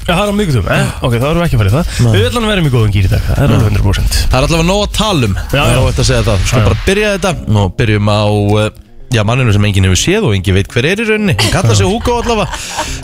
Já, 0.05 0.11
það 0.11 0.23
er 0.25 0.33
á 0.35 0.37
miðgutum, 0.37 0.67
eh? 0.75 0.89
ok, 1.07 1.15
þá 1.15 1.27
erum 1.31 1.39
við 1.39 1.45
ekki 1.47 1.57
að 1.57 1.61
fara 1.63 1.71
í 1.71 1.75
það. 1.77 1.93
Nei. 2.05 2.11
Við 2.19 2.27
ætlum 2.29 2.45
að 2.45 2.51
vera 2.51 2.65
í 2.65 2.73
góðum 2.75 2.91
gýr 2.97 3.07
í 3.07 3.13
dag, 3.13 3.23
það 3.29 3.39
er 3.45 3.53
alveg 3.55 3.71
100% 3.79 4.19
Það 4.25 4.35
er 4.35 4.47
allavega 4.49 4.67
nóg 4.69 4.83
að 4.85 4.91
tala 4.99 5.29
um. 5.31 5.37
Já, 5.39 5.47
Það 5.55 5.63
er 5.63 5.71
já. 5.79 5.81
óvægt 5.85 6.03
að 6.03 6.09
segja 6.11 6.25
það. 6.27 6.43
Sko 6.45 6.59
Já, 6.59 6.59
já. 6.61 6.67
bara 6.67 6.81
byrja 6.89 7.13
þetta. 7.15 7.33
Og 7.63 7.71
byrjum 7.79 8.11
á 8.11 8.21
uh, 8.27 8.67
Já, 9.15 9.23
manninu 9.23 9.53
sem 9.55 9.63
enginn 9.69 9.85
hefur 9.87 9.99
séð 10.01 10.25
og 10.27 10.33
enginn 10.35 10.57
veit 10.57 10.71
hver 10.73 10.87
er 10.91 10.99
í 10.99 11.05
rauninni. 11.07 11.37
Hann 11.39 11.53
kallar 11.55 11.77
sig 11.79 11.87
Hugo 11.87 12.17
allavega. 12.19 12.49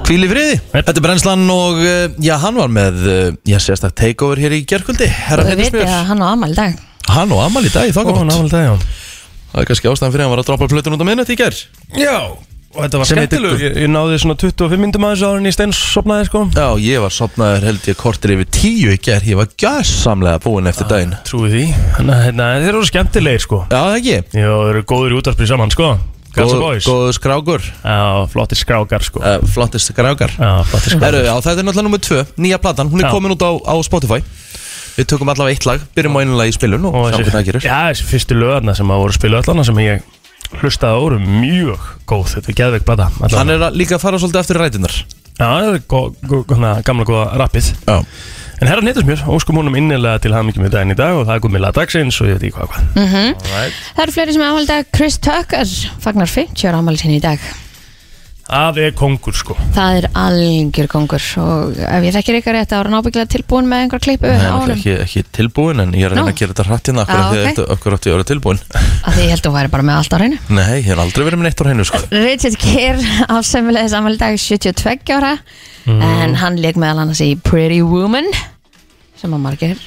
Hvíl 0.08 0.26
í 0.26 0.30
friði. 0.32 0.56
Þetta 0.72 0.94
er 0.96 1.04
brennslan 1.04 1.44
og 1.54 1.78
uh, 1.84 2.16
já, 2.18 2.32
hann 2.42 2.58
var 2.58 2.72
með 2.74 2.98
uh, 3.06 3.20
Já, 3.46 3.60
sérstak 3.62 3.94
takeover 4.00 4.40
hér 4.42 4.56
í 4.58 4.64
gerkvöldi 4.66 5.06
Herra 5.06 5.44
Og 5.44 5.52
þau 5.52 5.54
viti 5.54 5.68
Heiðismjör 5.68 5.94
að 5.94 6.08
hann 6.10 6.24
á 6.24 6.26
amal 6.32 6.50
í 6.50 6.58
dag. 6.58 6.80
Hann 7.10 7.34
og 7.34 7.44
Amal 7.44 7.62
í 7.66 7.70
dag 7.72 7.86
í 7.86 7.94
Ó, 7.94 7.96
þokkabót 8.00 8.26
nável 8.26 8.50
það, 8.50 8.66
já. 8.66 8.74
Það 9.50 9.62
er 9.62 9.70
kannski 9.70 9.90
ástæðan 9.90 10.12
fyrir 10.14 10.22
að 10.24 10.26
hann 10.28 10.34
var 10.34 10.42
að 10.42 10.50
droppa 10.50 10.70
plötun 10.70 10.96
út 10.98 11.02
á 11.02 11.06
minnett 11.08 11.30
í 11.30 11.38
ger 11.38 11.56
Já, 11.98 12.16
og 12.70 12.84
þetta 12.84 13.00
var 13.00 13.08
skemmtilegur. 13.10 13.62
ég, 13.64 13.74
ég 13.82 13.90
náði 13.90 14.18
svona 14.22 14.36
25 14.38 14.78
myndum 14.82 15.06
aðeins 15.08 15.24
ára 15.26 15.40
en 15.40 15.48
ég 15.48 15.56
steins 15.56 15.80
sopnaði, 15.90 16.28
sko. 16.28 16.44
Já, 16.54 16.66
ég 16.84 17.02
var 17.02 17.14
sopnaður 17.14 17.66
held 17.70 17.88
ég 17.90 17.98
kortir 17.98 18.34
yfir 18.36 18.48
tíu 18.54 18.92
í 18.94 19.00
ger 19.02 19.26
Ég 19.26 19.40
var 19.40 19.50
gjössamlega 19.58 20.38
búinn 20.44 20.70
eftir 20.70 20.86
daginn. 20.90 21.16
Trúi 21.26 21.50
því, 21.50 21.64
þannig 21.98 22.14
að 22.14 22.24
hérna, 22.28 22.48
þeir 22.62 22.70
eru 22.74 22.86
skemmtilegir, 22.92 23.44
sko. 23.46 23.60
Já, 23.66 23.80
það 23.80 23.98
ekki? 23.98 24.16
Já, 24.38 24.48
þeir 24.54 24.70
eru 24.76 24.84
góður 24.94 25.16
í 25.16 25.20
útarspil 25.20 25.50
saman, 25.50 25.74
sko. 25.74 25.90
Guns 26.30 26.52
N' 26.54 26.60
Boys 26.62 26.86
Góðu 26.86 27.14
skrákur. 27.16 27.64
Já, 27.82 27.96
flottir 28.30 28.60
skrákar, 28.60 29.02
sko. 29.02 29.18
Uh, 29.18 29.40
Flottist 29.50 29.90
skrákar. 29.90 30.30
Já, 30.38 30.52
flottir 30.70 30.94
skrákar. 30.94 31.08
Herru, 31.08 31.24
já, 31.26 31.32
þetta 31.42 31.56
er 31.58 31.66
náttúrulega 31.66 31.86
nummið 31.88 32.04
tvö, 32.06 32.20
nýja 32.38 32.60
platan, 32.62 32.92
hún 32.92 33.02
er 33.02 33.08
Já. 33.08 33.14
komin 33.16 33.34
út 33.34 33.42
á, 33.42 33.50
á 33.66 33.74
Spotify. 33.82 34.20
Við 34.94 35.08
tökum 35.10 35.30
allavega 35.32 35.56
eitt 35.58 35.66
lag, 35.66 35.82
byrjum 35.96 36.18
á 36.18 36.22
einu 36.22 36.38
lag 36.38 36.50
í 36.50 36.54
spilun 36.54 36.86
og, 36.86 36.94
Og 36.94 37.08
sjáum 37.10 37.18
hvernig 37.24 37.34
það 37.34 37.44
gerir 37.50 37.66
já, 37.66 37.76
þessi 37.90 38.06
fyrstu 38.10 38.36
lögarna 38.38 38.74
sem 38.78 38.90
að 38.90 39.02
voru 39.02 39.14
spilu 39.16 39.38
öllana 39.38 39.64
sem 39.66 39.78
ég 39.82 40.02
hlustaði 40.58 40.98
á 40.98 41.00
voru 41.00 41.18
mjög 41.22 41.88
góð 42.10 42.26
Þetta 42.34 42.50
er 42.52 42.58
geðveik 42.60 42.84
blata. 42.88 43.08
Hann 43.36 43.50
er 43.54 43.62
að 43.70 43.78
líka 43.78 43.96
að 43.96 44.04
fara 44.04 44.18
svolítið 44.18 44.40
eftir 44.42 44.60
rætunar 44.60 44.94
Já, 45.40 45.46
það 45.46 45.68
er 45.74 45.82
gó- 45.88 46.14
gó- 46.26 46.44
gó- 46.44 46.82
gamla 46.84 47.04
góða 47.08 47.26
rappið 47.40 47.72
Já 47.86 48.00
En 48.60 48.68
herran 48.68 48.84
hitast 48.90 49.06
mér, 49.08 49.22
óskum 49.24 49.56
húnum 49.56 49.72
innilega 49.78 50.20
til 50.20 50.34
hamingjum 50.36 50.66
í 50.66 50.68
daginn 50.68 50.92
í 50.92 50.96
dag 50.98 51.14
og 51.16 51.22
það 51.24 51.38
er 51.38 51.40
komið 51.46 51.62
lag 51.64 51.72
dagsins 51.78 52.18
og 52.20 52.28
ég 52.28 52.36
veit 52.36 52.42
ekki 52.50 52.58
hvað 52.58 52.68
hvað 52.68 52.98
Mhm. 53.00 53.30
Alright. 53.40 53.72
Það 53.96 54.02
eru 54.04 54.12
fleiri 54.12 54.32
sem 54.36 54.42
er 54.42 54.50
amal 54.50 54.64
í 54.66 54.68
dag 54.68 54.90
Chris 54.92 55.16
Tucker 55.16 55.64
fagnar 56.04 56.28
50 56.28 56.68
ára 56.68 56.78
amal 56.84 56.98
sinni 57.00 57.16
í 57.16 57.22
dag 57.24 57.38
Það 58.50 58.78
er 58.82 58.94
kongur 58.98 59.36
sko 59.38 59.54
Það 59.76 59.96
er 60.00 60.06
algjör 60.18 60.88
kongur 60.90 61.26
og 61.38 61.76
ef 61.86 62.06
ég 62.06 62.14
þekkir 62.16 62.38
ykkar 62.40 62.56
rétt 62.58 62.72
þá 62.72 62.76
er 62.80 62.88
hann 62.90 62.98
ábyggilega 62.98 63.30
tilbúin 63.30 63.68
með 63.70 63.84
einhver 63.84 64.02
klippu 64.02 64.26
Nei, 64.26 64.40
er 64.40 64.54
honum 64.56 64.74
ekki, 64.74 64.94
ekki 65.04 65.22
tilbúin 65.36 65.82
en 65.84 65.94
ég 65.94 66.08
er 66.08 66.14
að 66.14 66.18
reyna 66.18 66.32
að 66.32 66.40
gera 66.40 66.54
þetta 66.56 66.66
hratt 66.66 66.90
hérna 66.90 67.04
Akkur 67.04 67.20
Já, 67.20 67.28
okay. 67.30 67.54
ok. 67.54 67.70
okay. 67.76 67.94
átti 67.94 68.10
ég 68.10 68.16
að 68.16 68.18
vera 68.18 68.28
tilbúin 68.32 68.62
að 68.74 69.14
því 69.14 69.26
ég 69.26 69.32
held 69.34 69.44
að 69.44 69.50
hún 69.50 69.58
væri 69.60 69.72
bara 69.76 69.86
með 69.86 70.00
allt 70.00 70.16
á 70.16 70.18
reynu 70.24 70.40
Nei, 70.50 70.74
ég 70.80 70.88
hef 70.90 71.04
aldrei 71.04 71.26
verið 71.28 71.40
með 71.40 71.46
neitt 71.46 71.62
á 71.62 71.64
hreinu 71.68 71.86
sko. 71.86 72.02
Richard 72.10 72.58
Gere 72.64 73.00
á 73.30 73.36
í 73.38 74.18
dag 74.18 74.42
72 74.42 75.14
ára 75.14 75.32
en 75.86 76.36
hann 76.42 76.58
leik 76.60 76.80
meðal 76.80 77.04
annars 77.04 77.22
í 77.22 77.32
Pretty 77.38 77.80
Woman 77.86 78.28
sem 79.20 79.30
að 79.30 79.44
margir 79.46 79.80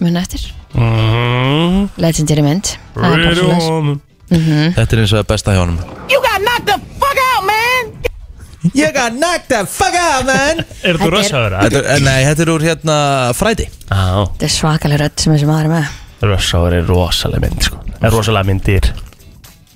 mun 0.00 0.20
eftir 0.20 0.44
mm, 0.76 1.90
legendary 2.00 2.44
mynd 2.44 2.74
Það 2.94 3.04
er 3.04 3.10
bara 3.10 3.26
Pretty 3.26 3.42
svoleiðis. 3.42 3.68
woman 3.72 4.00
Þetta 4.30 4.88
er 4.94 5.04
eins 5.04 5.12
og 5.12 5.22
það 5.22 5.28
besta 5.34 5.56
hjá 5.56 5.64
honum 5.64 5.84
You 6.12 6.22
got 6.22 6.42
knocked 6.44 6.68
the! 6.70 6.99
You 8.76 8.90
got 8.92 9.14
knocked 9.16 9.48
the 9.48 9.64
fuck 9.66 9.94
out 9.96 10.26
man. 10.28 10.58
Er 10.84 10.96
Þetta 10.98 11.06
þú 11.06 11.10
rössaður? 11.14 11.54
þetta, 11.62 11.80
er- 11.94 12.02
Nei, 12.04 12.18
þetta 12.28 12.42
er 12.44 12.50
úr 12.52 12.64
hérna 12.66 12.96
Frædi 13.38 13.66
Já, 13.70 14.02
Þetta 14.34 14.44
er 14.48 14.52
svakalega 14.52 14.98
rödd 15.04 15.22
sem 15.24 15.32
þessi 15.32 15.48
maður 15.48 15.68
er 15.68 15.72
með. 15.76 15.94
Rössaður 16.30 16.76
er 16.76 16.84
rosalega 16.90 17.40
mynd 17.46 17.62
sko. 17.64 17.78
Er 18.04 18.12
rosalega 18.12 18.48
myndir. 18.50 18.90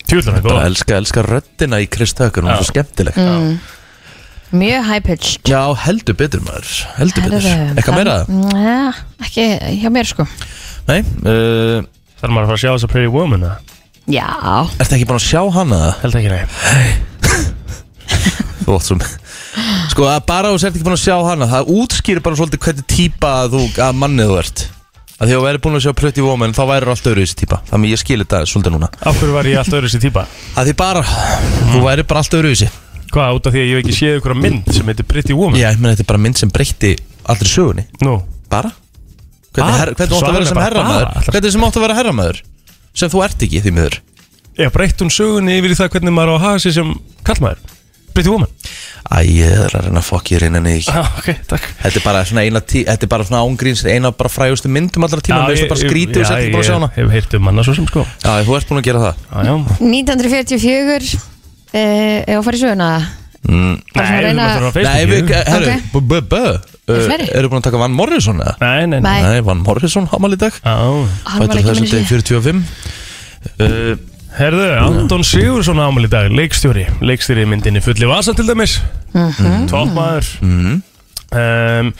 Tjúðlar 0.05 0.37
er 0.37 0.43
Bara 0.45 0.59
góð. 0.59 0.67
Elska, 0.69 0.99
elska 1.01 1.25
röddina 1.25 1.81
í 1.81 1.87
Chris 1.89 2.13
Tucker 2.13 2.45
Hún 2.45 2.53
er 2.53 2.61
svo 2.61 2.69
skemmtileg. 2.69 3.17
Mm. 3.17 3.55
Mjög 4.55 4.85
high-pitched. 4.91 5.49
Já, 5.49 5.63
heldur 5.87 6.15
betur 6.21 6.45
maður. 6.45 6.75
Heldur 6.99 7.25
betur. 7.25 7.41
Herðu, 7.49 7.79
Eitthvað 7.81 7.97
meira? 7.97 8.19
Ja, 8.61 8.93
ekki 9.25 9.47
hjá 9.81 9.89
mér 9.97 10.07
sko. 10.13 10.29
Nei, 10.87 11.01
uh, 11.25 11.81
Þarf 12.21 12.31
maður 12.37 12.45
að 12.45 12.53
fara 12.53 12.59
að 12.59 12.63
sjá 12.63 12.71
þessa 12.77 12.93
Pretty 12.93 13.11
Woman 13.17 13.49
eða? 13.49 13.57
Já, 14.13 14.29
ertu 14.77 14.95
ekki 14.99 15.09
búin 15.09 15.17
að 15.19 15.25
sjá 15.25 15.43
hana? 15.57 15.81
Held 16.05 16.21
ekki 16.21 16.31
nei 16.37 16.45
Þú 18.65 18.77
átt 18.79 18.87
svo 18.89 18.97
Sko, 19.93 20.07
að 20.11 20.23
bara 20.29 20.51
þú 20.55 20.61
sért 20.63 20.75
ekki 20.75 20.87
búin 20.87 20.97
að 20.97 21.03
sjá 21.05 21.17
hana 21.29 21.49
Það 21.51 21.69
útskýrir 21.79 22.23
bara 22.25 22.39
svolítið 22.41 22.63
hvernig 22.65 22.87
típa 22.91 23.33
þú, 23.53 23.61
að 23.85 23.99
mannið 24.01 24.31
þú 24.33 24.39
ert 24.41 24.65
að 24.65 25.29
Því 25.29 25.31
að 25.31 25.39
þú 25.39 25.43
væri 25.45 25.61
búin 25.65 25.77
að 25.79 25.85
sjá 25.85 25.93
Pretty 26.01 26.25
Woman 26.25 26.55
Þá 26.57 26.63
væri 26.73 26.91
allt 26.95 27.09
öðru 27.13 27.25
þessi 27.27 27.37
típa 27.45 27.59
Þannig 27.69 27.93
ég 27.95 28.01
skilir 28.03 28.27
þetta 28.27 28.41
svolítið 28.51 28.75
núna 28.75 28.89
Af 28.99 29.21
hverju 29.21 29.37
var 29.37 29.49
ég 29.51 29.61
allt 29.61 29.77
öðru 29.79 29.91
sér 29.93 30.03
típa? 30.03 30.25
að 30.59 30.71
Því 30.71 30.75
bara, 30.81 31.05
þú 31.71 31.83
væri 31.85 32.07
bara 32.11 32.23
allt 32.25 32.35
öðru 32.41 32.55
þessi 32.55 32.71
Hvað, 33.15 33.37
út 33.39 33.47
af 33.47 33.55
því 33.55 33.61
að 33.63 33.69
ég 33.69 33.77
hef 33.79 33.85
ekki 33.85 33.95
séð 33.95 34.17
ykkur 34.19 34.35
mynd 34.41 34.73
sem 34.75 34.89
heitir 34.91 35.07
Pretty 35.07 35.37
Woman? 35.39 35.61
Já, 35.61 35.69
ég 35.71 35.79
meina 35.79 35.93
þetta 35.95 36.03
er 36.03 36.09
bara 36.11 36.23
mynd 36.25 36.41
sem 36.41 36.51
breytti 36.51 36.91
allri 37.31 37.47
sögunni 37.53 37.85
Nú, 38.03 38.17
Bara? 38.51 38.73
Hvernig, 39.55 39.77
her, 39.79 39.93
hvernig 39.95 40.17
átt 40.19 40.27
að 40.27 40.35
vera 40.35 40.43
er 40.43 40.49
sem 40.51 40.59
bara 40.59 40.67
herramæður? 40.67 41.07
bara. 41.15 41.35
Hvernig 41.37 41.55
sem 41.55 41.67
átt 41.69 41.79
að 41.79 41.85
vera 41.87 41.99
herramæður? 42.01 42.41
Sem 42.99 43.13
þú 43.15 43.23
ert 43.29 43.45
ekki 43.47 43.63
því 43.63 43.75
miður 43.79 44.01
ég 44.59 44.75
breytt 44.75 45.01
hún 45.05 45.15
sögunni 45.15 45.55
yfir 45.61 45.73
í 45.75 45.79
það 45.79 45.93
hvernig 45.95 46.15
maður 46.15 46.35
á 46.35 46.35
að 46.35 46.45
hafa 46.49 46.65
sér 46.65 46.75
sem 46.81 46.91
kallmaður 47.27 47.63
Pretty 48.15 48.31
Woman. 48.31 48.49
Æ, 49.11 49.17
ég 49.27 49.51
er 49.67 49.75
að 49.75 49.89
reyna 49.89 50.01
að 50.01 50.07
fokk 50.07 50.31
ég 50.33 50.41
reyna 50.45 50.61
niður. 50.63 50.87
Ah, 50.95 51.09
Ok, 51.19 51.29
takk. 51.51 51.65
Þetta 51.83 51.99
er 52.01 52.05
bara 52.07 52.23
svona 52.29 52.45
eina 52.47 52.61
tí, 52.63 52.85
Þetta 52.87 53.05
er 53.05 53.11
bara 53.11 53.27
svona 53.27 53.43
ángríns 53.45 53.83
Eina 53.91 54.13
bara 54.15 54.31
frægustu 54.33 54.71
myndum 54.71 55.05
allra 55.05 55.21
tíma. 55.21 55.43
Finnst 55.51 55.67
það 55.67 55.73
bara 55.75 55.83
skrítið 55.83 56.23
og 56.23 56.31
setja 56.31 56.53
bara 56.55 56.63
að 56.63 56.69
sjá 56.71 56.77
hana. 56.79 56.91
Ég 56.95 57.03
hef 57.05 57.13
heyrt 57.19 57.37
um 57.41 57.51
hana 57.51 57.65
svo 57.67 57.75
sem 57.77 57.89
sko. 57.91 58.07
Já, 58.23 58.31
þú 58.47 58.57
ert 58.61 58.71
búin 58.71 58.81
að 58.81 58.87
gera 58.89 59.03
það. 59.05 59.27
Já, 59.35 59.43
já. 59.51 59.55
1944 59.91 61.19
eh, 61.75 62.25
Ef 62.25 62.39
að 62.39 62.45
fara 62.49 62.57
í 62.57 62.63
söguna? 62.63 62.89
Mm. 63.45 63.75
Bara 63.93 64.07
svona 64.07 64.15
Nei, 64.15 64.25
reyna- 64.25 64.47
við 64.47 64.57
erum 64.57 64.65
á 64.65 64.75
Nei, 64.75 65.05
við, 65.05 65.19
Facebook 65.19 65.51
herru, 65.53 65.75
Ok. 65.75 66.09
bö, 66.09 66.21
bö 66.33 66.45
Er 66.85 66.99
uh, 66.99 67.05
fleiri? 67.09 67.27
Eru 67.33 67.49
búin 67.49 67.61
að 67.63 67.67
taka 67.71 67.79
Van 67.81 67.95
Morrison 67.97 68.41
eða? 68.45 68.55
Nei, 68.61 68.87
nei, 68.87 69.01
nei. 69.01 69.21
Nei. 69.25 69.41
Van 69.45 69.63
Morrison 69.65 70.07
hamal 70.13 70.33
í 70.33 70.39
dag. 70.41 70.53
Já. 70.53 70.75
Hann 70.75 71.09
var 71.09 71.47
Fæddur 71.49 71.61
ekki 71.61 71.69
þessum 71.71 71.87
minni 71.87 71.97
degi 71.97 72.09
sér 72.11 72.25
45 72.29 72.65
uh, 73.61 73.95
Herðu, 74.35 74.65
Anton 74.83 75.23
Sigursson 75.23 75.79
ámæli 75.79 76.09
í 76.09 76.11
dag, 76.11 76.33
leikstjóri. 76.35 76.89
Leikstjóri 77.07 77.45
í 77.45 77.49
myndinni 77.49 77.83
Fulli 77.85 78.09
Vasa 78.11 78.35
til 78.35 78.49
dæmis. 78.49 78.81
Mm 79.15 79.31
-hmm. 79.31 79.69
Tólmaður 79.71 80.27
mm. 80.43 80.83
um, 81.39 81.93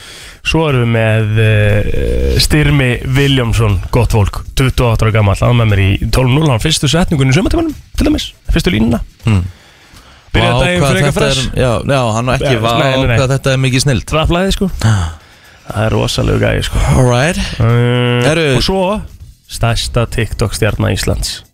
Svo 0.43 0.65
erum 0.67 0.81
við 0.83 0.91
með 0.91 1.39
uh, 1.39 2.39
Styrmi 2.43 2.89
Viljámsson 3.07 3.79
Gott 3.91 4.11
fólk, 4.11 4.41
28 4.59 5.05
ára 5.05 5.13
gammal 5.15 5.37
Hann 5.39 5.55
með 5.55 5.69
mér 5.71 5.79
í 5.79 5.91
12.0 6.03 6.49
Hann 6.49 6.59
fyrstu 6.59 6.91
setningunni 6.91 7.31
í 7.31 7.37
sömatímanum 7.37 7.71
Til 7.95 8.09
dæmis, 8.09 8.33
fyrstu 8.51 8.75
línuna. 8.75 8.99
Mm. 9.23 9.45
Byrjaði 10.35 10.59
daginn 10.59 10.83
fyrir 10.83 11.01
eitthvað 11.01 11.19
fress 11.21 11.39
er- 11.39 11.63
Já, 11.63 11.71
já, 11.87 12.01
hann 12.17 12.29
er 12.29 12.35
ekki 12.35 12.53
Já, 12.53 12.59
Vá, 12.59 12.71
nei, 12.83 12.91
nei, 12.91 13.07
nei. 13.07 13.17
hvað 13.17 13.31
þetta 13.37 13.53
er 13.53 13.63
mikið 13.63 13.87
snilt. 13.87 14.05
Traflaði 14.11 14.51
sko. 14.51 14.69
Það 14.83 15.81
er 15.85 15.91
rosalegu 15.95 16.39
gæði 16.43 16.67
sko. 16.67 16.83
Alright 16.99 17.39
Eru- 18.27 18.55
Og 18.57 18.63
svo 18.63 19.01
Stærsta 19.47 20.05
TikTok 20.05 20.53
stjarnar 20.53 20.91
Íslands 20.91 21.44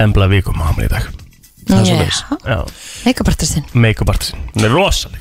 Embla 0.00 0.26
Víkum 0.26 0.58
á 0.58 0.72
hann 0.72 0.82
í 0.82 0.90
dag. 0.90 1.06
Það 1.68 1.78
er 1.78 1.86
svoleiðis. 1.88 2.20
Já, 2.44 2.58
Meikapartistinn 3.06 3.66
make-up 3.78 4.10
artist 4.10 4.34
Hún 4.34 4.66
er 4.66 4.72
rosaleg. 4.74 5.20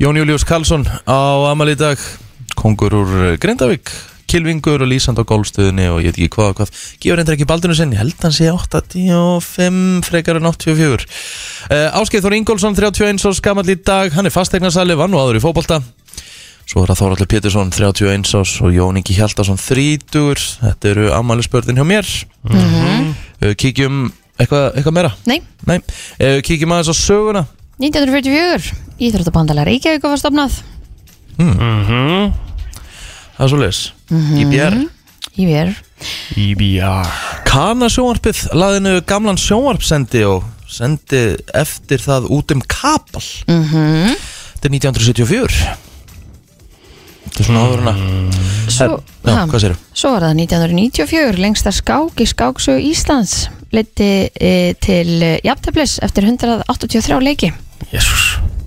Jón 0.00 0.18
Július 0.18 0.44
Karlsson 0.48 0.86
á 1.04 1.18
amal 1.52 1.68
í 1.72 1.76
dag. 1.76 2.00
Kongur 2.56 2.96
úr 2.96 3.16
eh, 3.20 3.34
Grindavík. 3.40 3.92
Kilvingur 4.26 4.82
og 4.82 4.88
lýsand 4.90 5.20
á 5.20 5.24
gólstöðinni 5.28 5.86
og 5.92 6.00
ég 6.02 6.10
veit 6.10 6.18
ekki 6.18 6.32
hvað 6.34 6.48
og 6.50 6.56
hvað. 6.58 6.72
Gefur 6.98 7.20
endur 7.22 7.36
ekki 7.36 7.46
baldinu 7.46 7.76
sinn, 7.78 7.92
ég 7.94 8.00
held 8.02 8.24
hann 8.24 8.34
sé 8.34 8.48
85 8.50 10.08
frekar 10.08 10.40
en 10.40 10.48
84 10.50 11.06
uh, 11.06 12.00
Áskeið 12.00 12.26
Þór 12.26 12.36
Ingólfsson 12.40 12.74
31 12.74 13.22
og 13.30 13.36
skamall 13.38 13.70
í 13.70 13.78
dag, 13.78 14.10
hann 14.16 14.26
er 14.26 14.34
fastegnarsali 14.34 14.98
vann 14.98 15.14
og 15.14 15.22
aður 15.22 15.38
í 15.38 15.44
fótbolta 15.44 15.78
Svo 16.66 16.82
er 16.82 16.90
það 16.90 16.98
Þóraldur 17.00 17.28
Pétursson 17.30 17.68
31 17.70 18.32
ás 18.40 18.52
og 18.64 18.72
Jón 18.74 18.96
Ingi 18.98 19.14
Hjaldarsson 19.14 19.58
30 19.60 20.46
Þetta 20.64 20.90
eru 20.90 21.04
ammælisbörðin 21.14 21.78
hjá 21.78 21.84
mér. 21.86 22.08
Uh, 22.50 23.52
Kíkjum 23.54 24.08
eitthvað, 24.40 24.64
eitthvað 24.74 24.96
meira? 24.96 25.12
Nei, 25.30 25.38
Nei, 25.68 25.78
uh, 25.78 26.40
kíkjum 26.44 26.74
aðeins 26.74 26.90
á 26.90 26.96
söguna. 26.98 27.44
1944 27.78 28.72
Íþróttabandalega 28.98 29.68
Reykjavík 29.70 30.06
var 30.08 30.20
stopnað 30.20 30.62
Mhm. 31.36 32.32
Það 33.36 33.44
er 33.44 33.50
svo 33.52 33.58
leis 33.60 33.80
IBR 34.40 34.76
Í 35.36 35.44
mér 35.44 35.74
EBR 36.40 37.10
Kana 37.44 37.90
sjónvarpið 37.92 38.40
laðinu 38.56 38.94
gamlan 39.08 39.36
sjónvarpsendi 39.40 40.22
og 40.24 40.46
sendi 40.66 41.36
eftir 41.54 42.00
það 42.02 42.26
út 42.34 42.50
um 42.56 42.62
kapal. 42.66 43.22
Mhm. 43.46 44.16
Þetta 44.56 44.66
er 44.66 44.72
1974 44.72 45.76
Þetta 47.36 47.42
er 47.42 47.48
svona 47.50 47.62
áður 47.68 47.80
en 47.82 47.88
að 47.90 48.36
Svo, 48.66 48.86
Já, 48.96 49.28
ha, 49.28 49.42
hvað 49.50 49.60
séru? 49.62 49.74
svo 49.92 50.10
var 50.14 50.24
það 50.24 50.38
1994 50.40 51.42
Lengsta 51.44 51.72
skák 51.76 52.22
í 52.24 52.26
skáksögu 52.30 52.80
Íslands 52.88 53.34
Leiti 53.76 54.08
e, 54.32 54.52
til 54.80 55.18
e, 55.20 55.28
jafnteflis 55.44 55.98
eftir 56.06 56.24
183 56.30 57.18
leiki. 57.26 57.50
Jésús 57.92 58.24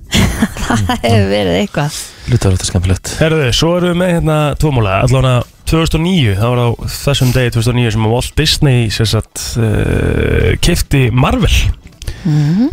Það 0.69 0.91
hefur 1.01 1.25
verið 1.31 1.57
eitthvað. 1.63 1.97
Lutar 2.29 2.53
þetta 2.53 2.69
skemmtilegt. 2.69 3.11
Herðu, 3.23 3.49
svo 3.57 3.71
erum 3.79 3.89
við 3.95 3.99
með 4.03 4.13
hérna 4.19 4.37
tómúla 4.61 4.99
Allána 5.07 5.33
2009, 5.69 6.37
það 6.37 6.53
var 6.53 6.61
á 6.61 6.69
þessum 6.93 7.33
degi 7.33 7.55
2009 7.57 7.95
sem 7.95 8.05
að 8.05 8.13
Walt 8.13 8.37
Disney 8.37 8.87
sem 8.93 9.09
sagt, 9.09 9.45
uh, 9.57 10.53
kifti 10.61 11.07
Marvel 11.09 11.49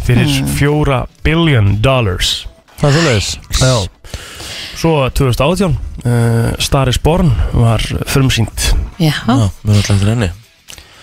fyrir 0.04 0.38
fjóra 0.58 1.06
billion 1.24 1.78
dollars. 1.84 2.42
Það 2.76 2.88
er 2.88 2.96
svo 2.96 3.04
leis 3.08 3.28
Já 3.56 3.95
Svo 4.76 5.08
2018 5.08 5.64
uh, 5.72 6.52
Star 6.60 6.90
is 6.92 6.98
Born 7.00 7.30
var 7.56 7.80
frumsýnt. 8.06 8.74
Já, 9.00 9.14
Já, 9.24 9.48
við 9.64 9.70
erum 9.72 9.78
alltaf 9.80 10.02
til 10.02 10.10
henni. 10.10 10.28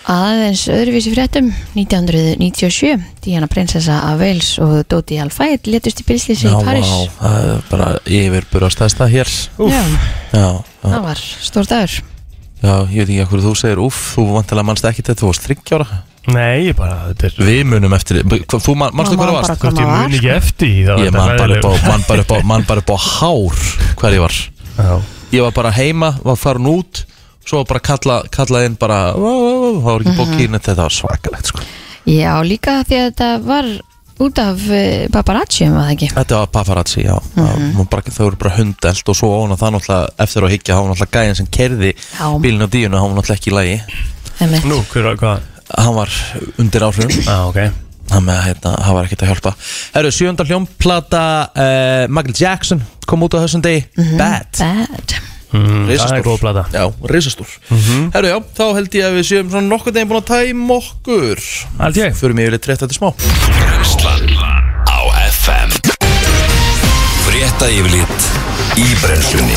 Aðeins 0.04 0.66
öðruvísi 0.68 1.14
fréttum 1.14 1.46
1997 1.80 3.06
Diana 3.24 3.48
prinsessa 3.48 4.02
af 4.04 4.18
Wales 4.20 4.50
og 4.60 4.82
Dodi 4.92 5.16
Al-Fayed 5.22 5.70
letust 5.72 6.02
í 6.02 6.06
bilslýsi 6.10 6.50
Já, 6.50 6.58
í 6.58 6.66
Paris 6.66 6.90
vá, 6.90 7.30
það 7.70 8.10
er 8.12 8.48
bara 8.52 8.70
stæðsta 8.74 9.08
hér. 9.08 9.32
Já, 9.56 9.70
Já, 9.72 9.80
já, 10.36 10.48
það 10.84 11.06
var 11.08 11.22
stór 11.48 11.70
dagur. 11.72 11.96
Já, 12.64 12.74
ég 12.92 13.00
veit 13.00 13.14
ekki 13.16 13.30
hvað 13.32 13.46
þú 13.48 13.54
segir 13.58 13.80
Úff, 13.80 14.02
þú 14.14 14.26
vantilega 14.36 14.68
mannst 14.68 14.86
ekki 14.88 15.02
þetta, 15.02 15.22
þú 15.22 15.32
varst 15.32 15.48
þryggjára 15.48 15.88
Nei, 16.26 16.66
ég 16.70 16.76
bara, 16.78 16.94
þetta 17.12 17.26
er 17.28 17.34
Við 17.44 17.64
munum 17.68 17.92
eftir, 17.94 18.22
hvað- 18.24 18.62
þú 18.64 18.74
man- 18.80 18.94
manstu 18.96 19.16
Man 19.16 19.26
hvað 19.26 19.28
það 19.28 19.34
man 19.34 19.42
varst? 19.42 19.60
Hvort 19.60 19.78
ég 19.78 19.86
mun 19.86 19.92
var, 19.92 20.08
ekki 20.08 20.20
sko. 20.22 20.36
eftir 20.36 20.68
því, 20.68 20.84
þá 20.84 20.92
er 20.94 20.98
Ég 20.98 21.10
þetta 21.10 21.18
man 21.18 21.36
bara, 21.36 21.56
upp 21.58 21.64
á, 21.64 21.68
hræðilegt. 21.68 21.88
man, 21.88 22.04
bara 22.08 22.20
upp 22.24 22.32
á, 22.32 22.38
man 22.44 22.62
bara 22.68 22.80
upp 22.80 22.90
á 22.90 22.98
hár 22.98 23.56
hver 24.00 24.12
ég 24.14 24.20
var 24.24 24.34
Já. 24.78 25.00
Ég 25.32 25.42
var 25.42 25.50
bara 25.52 25.70
heima, 25.70 26.14
var 26.24 26.36
farin 26.36 26.66
út 26.66 27.04
Svo 27.44 27.58
var 27.60 27.64
bara 27.68 27.80
kalla, 27.80 28.22
kallað 28.32 28.64
inn 28.66 28.76
bara 28.80 29.12
"Vá, 29.12 29.18
vá, 29.20 29.52
vá", 29.60 29.70
Það 29.74 29.82
var 29.84 30.00
ekki 30.00 30.16
bókin 30.16 30.58
Þetta 30.60 30.76
var 30.76 30.90
svakalegt 30.90 31.46
sko 31.46 31.60
Já, 32.06 32.40
líka 32.42 32.84
því 32.84 32.96
að 33.00 33.10
þetta 33.12 33.44
var 33.44 33.64
út 34.20 34.38
af 34.38 34.60
uh, 34.70 35.06
paparazzi, 35.12 35.64
um 35.66 35.74
það 35.76 35.90
ekki 35.92 36.08
Þetta 36.14 36.36
var 36.40 36.46
paparazzi, 36.46 37.02
já 37.04 37.18
mm 37.36 37.46
-hmm. 37.76 37.88
bara, 37.90 38.02
Það 38.02 38.24
voru 38.24 38.36
bara 38.36 38.56
hundelt 38.56 39.08
og 39.08 39.16
svo 39.16 39.28
án 39.44 39.52
og 39.52 39.58
það 39.58 39.72
náttúrulega 39.74 40.08
Eftir 40.18 40.42
að 40.42 40.50
higgja, 40.54 40.74
hann 40.74 40.88
var 40.88 40.94
náttúrulega 40.96 41.20
gæðin 41.20 41.36
sem 41.36 41.46
kerði 41.46 41.92
Já. 42.20 42.38
Bílinn 42.40 42.62
á 42.64 42.68
díunu, 42.70 42.96
hann 42.98 43.10
var 43.14 43.22
náttúrulega 43.22 43.38
ekki 43.40 43.50
í 43.50 43.54
lagi 43.54 43.82
Einmitt. 44.40 44.64
Nú, 44.64 44.82
hver 44.92 45.02
var, 45.04 45.16
hvað? 45.16 45.40
Hann 45.78 45.94
var 45.96 46.10
undir 46.60 46.84
áhrifum. 46.86 47.10
Ah, 47.30 47.46
ok. 47.48 47.60
Það 48.04 48.20
með 48.26 48.34
að 48.36 48.42
hérna, 48.50 48.72
það 48.84 48.94
var 48.98 49.06
ekkert 49.08 49.22
að 49.24 49.30
hjálpa. 49.32 49.52
Herru, 49.94 50.10
sjönda 50.12 50.44
hljómplata 50.44 51.22
uh, 51.48 52.02
Michael 52.12 52.34
Jackson 52.36 52.82
kom 53.08 53.24
út 53.24 53.36
á 53.36 53.40
þessum 53.46 53.62
degi. 53.64 53.86
Bad. 54.18 54.50
Bad. 54.60 55.14
Mm, 55.54 55.64
Það 55.86 55.90
Risastór. 55.92 56.18
er 56.18 56.24
góð 56.26 56.38
plata. 56.42 56.64
Já, 56.74 56.84
risastór. 57.14 57.50
Herru, 58.14 58.30
já, 58.32 58.38
þá 58.58 58.64
held 58.76 58.96
ég 58.98 59.06
að 59.08 59.16
við 59.20 59.26
séum 59.30 59.50
svona 59.54 59.70
nokkuð 59.70 59.94
deginn 59.96 60.10
búin 60.10 60.20
að 60.20 60.30
tæma 60.34 60.78
okkur. 60.82 61.44
Allt 61.86 62.00
ég. 62.02 62.16
Förum 62.18 62.42
yfir 62.44 62.56
litt 62.58 62.68
rétt 62.70 62.82
þetta 62.84 62.98
smá. 62.98 63.12
Brennslan 63.46 64.26
á 64.90 64.98
FM 65.30 65.72
Frétta 67.24 67.70
yfirlit 67.72 68.28
í 68.82 68.88
brennslunni 69.00 69.56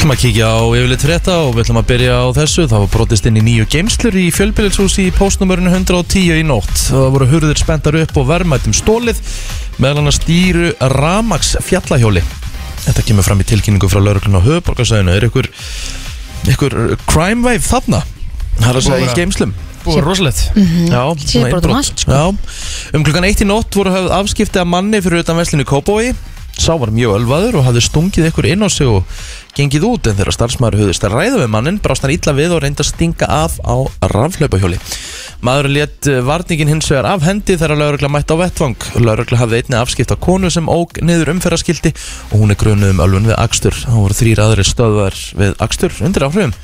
ætlum 0.00 0.14
að 0.14 0.20
kíkja 0.22 0.46
á 0.48 0.64
yfirleitt 0.64 1.02
frétta 1.04 1.32
og 1.44 1.50
við 1.52 1.66
ætlum 1.66 1.78
að 1.82 1.88
byrja 1.90 2.12
á 2.24 2.26
þessu. 2.32 2.62
Það 2.70 2.80
var 2.80 2.90
brotist 2.94 3.26
inn 3.28 3.36
í 3.36 3.42
nýju 3.44 3.66
geimslur 3.68 4.14
í 4.16 4.22
fjölbýlishúsi 4.32 5.02
í 5.04 5.12
postnumörinu 5.12 5.68
110 5.74 6.38
í 6.40 6.44
nótt. 6.48 6.72
Það 6.86 7.04
voru 7.12 7.26
hurðir 7.28 7.60
spenntar 7.60 7.98
upp 8.00 8.16
og 8.16 8.30
verðmættum 8.30 8.72
stólið 8.72 9.20
meðal 9.76 9.98
hann 10.00 10.08
að 10.08 10.16
stýru 10.16 10.70
Ramax 10.94 11.50
fjallahjóli 11.66 12.22
Þetta 12.86 13.04
kemur 13.10 13.28
fram 13.28 13.44
í 13.44 13.48
tilkynningu 13.52 13.90
frá 13.92 14.00
lauruglun 14.00 14.40
á 14.40 14.46
höfuborgarsæðinu 14.46 15.18
Er 15.18 15.28
ykkur, 15.28 15.50
ykkur 16.54 16.78
crime 17.04 17.44
wave 17.44 17.66
þarna? 17.68 18.00
Það 18.56 18.70
er 18.72 18.80
að 18.80 18.88
segja 18.88 19.04
í 19.04 19.20
geimslum 19.20 19.54
Búið 19.84 20.02
rosalegt. 20.04 20.42
Já, 20.88 21.04
Sér 21.20 21.28
svona 21.28 21.52
bara 21.52 21.60
út 21.60 21.68
um 21.76 21.84
sko. 21.84 22.16
Já, 22.16 22.96
um 22.96 23.04
klukkan 23.04 23.28
eitt 23.28 23.40
í 23.40 23.46
nótt 23.48 23.76
voru 23.76 23.92
höfð 23.92 24.16
afskipti 24.16 24.60
af 24.60 24.68
manni 24.68 25.00
fyrir 25.04 25.24
utan 25.24 25.40
veslinu 25.40 25.68
Kópói 25.68 26.14
Sá 26.60 26.74
var 26.76 26.90
mjög 26.92 27.14
ölvaður 27.16 27.56
og 27.56 27.62
hafði 27.70 27.80
stungið 27.86 28.26
ykkur 28.28 28.46
inn 28.50 28.60
á 28.60 28.68
sig 28.68 28.84
og 28.84 29.06
gengið 29.56 29.86
út 29.88 30.08
en 30.10 30.18
þegar 30.18 30.34
starfsmæður 30.36 30.82
höfðist 30.82 31.06
að 31.08 31.14
ræða 31.14 31.38
við 31.40 31.48
mannin 31.54 31.78
brást 31.80 32.04
hann 32.04 32.12
illa 32.12 32.34
við 32.36 32.52
og 32.52 32.60
reyndi 32.60 32.84
að 32.84 32.90
stinga 32.90 33.28
af 33.32 33.54
á 33.64 33.76
rafhlaupahjóli. 34.12 34.76
Maðurinn 35.40 35.76
létt 35.78 36.10
varningin 36.28 36.68
hins 36.68 36.90
vegar 36.92 37.08
af 37.14 37.24
hendi 37.24 37.56
þegar 37.56 37.80
laurugla 37.80 38.10
mætti 38.12 38.36
á 38.36 38.42
vettvang. 38.42 38.76
Laurugla 39.00 39.40
hafði 39.40 39.62
einni 39.62 39.78
afskipt 39.80 40.12
af 40.12 40.20
konu 40.20 40.52
sem 40.52 40.68
óg 40.68 41.00
niður 41.00 41.32
umferðaskildi 41.32 41.94
og 42.28 42.36
hún 42.42 42.52
er 42.52 42.60
grunuð 42.60 42.92
um 42.92 43.02
ölvun 43.06 43.32
við 43.32 43.40
akstur. 43.40 43.80
Það 43.80 44.04
voru 44.04 44.20
þrýr 44.20 44.44
aðri 44.44 44.68
stöðvar 44.68 45.18
við 45.40 45.56
akstur 45.64 45.96
undir 46.04 46.28
áhrifum. 46.28 46.54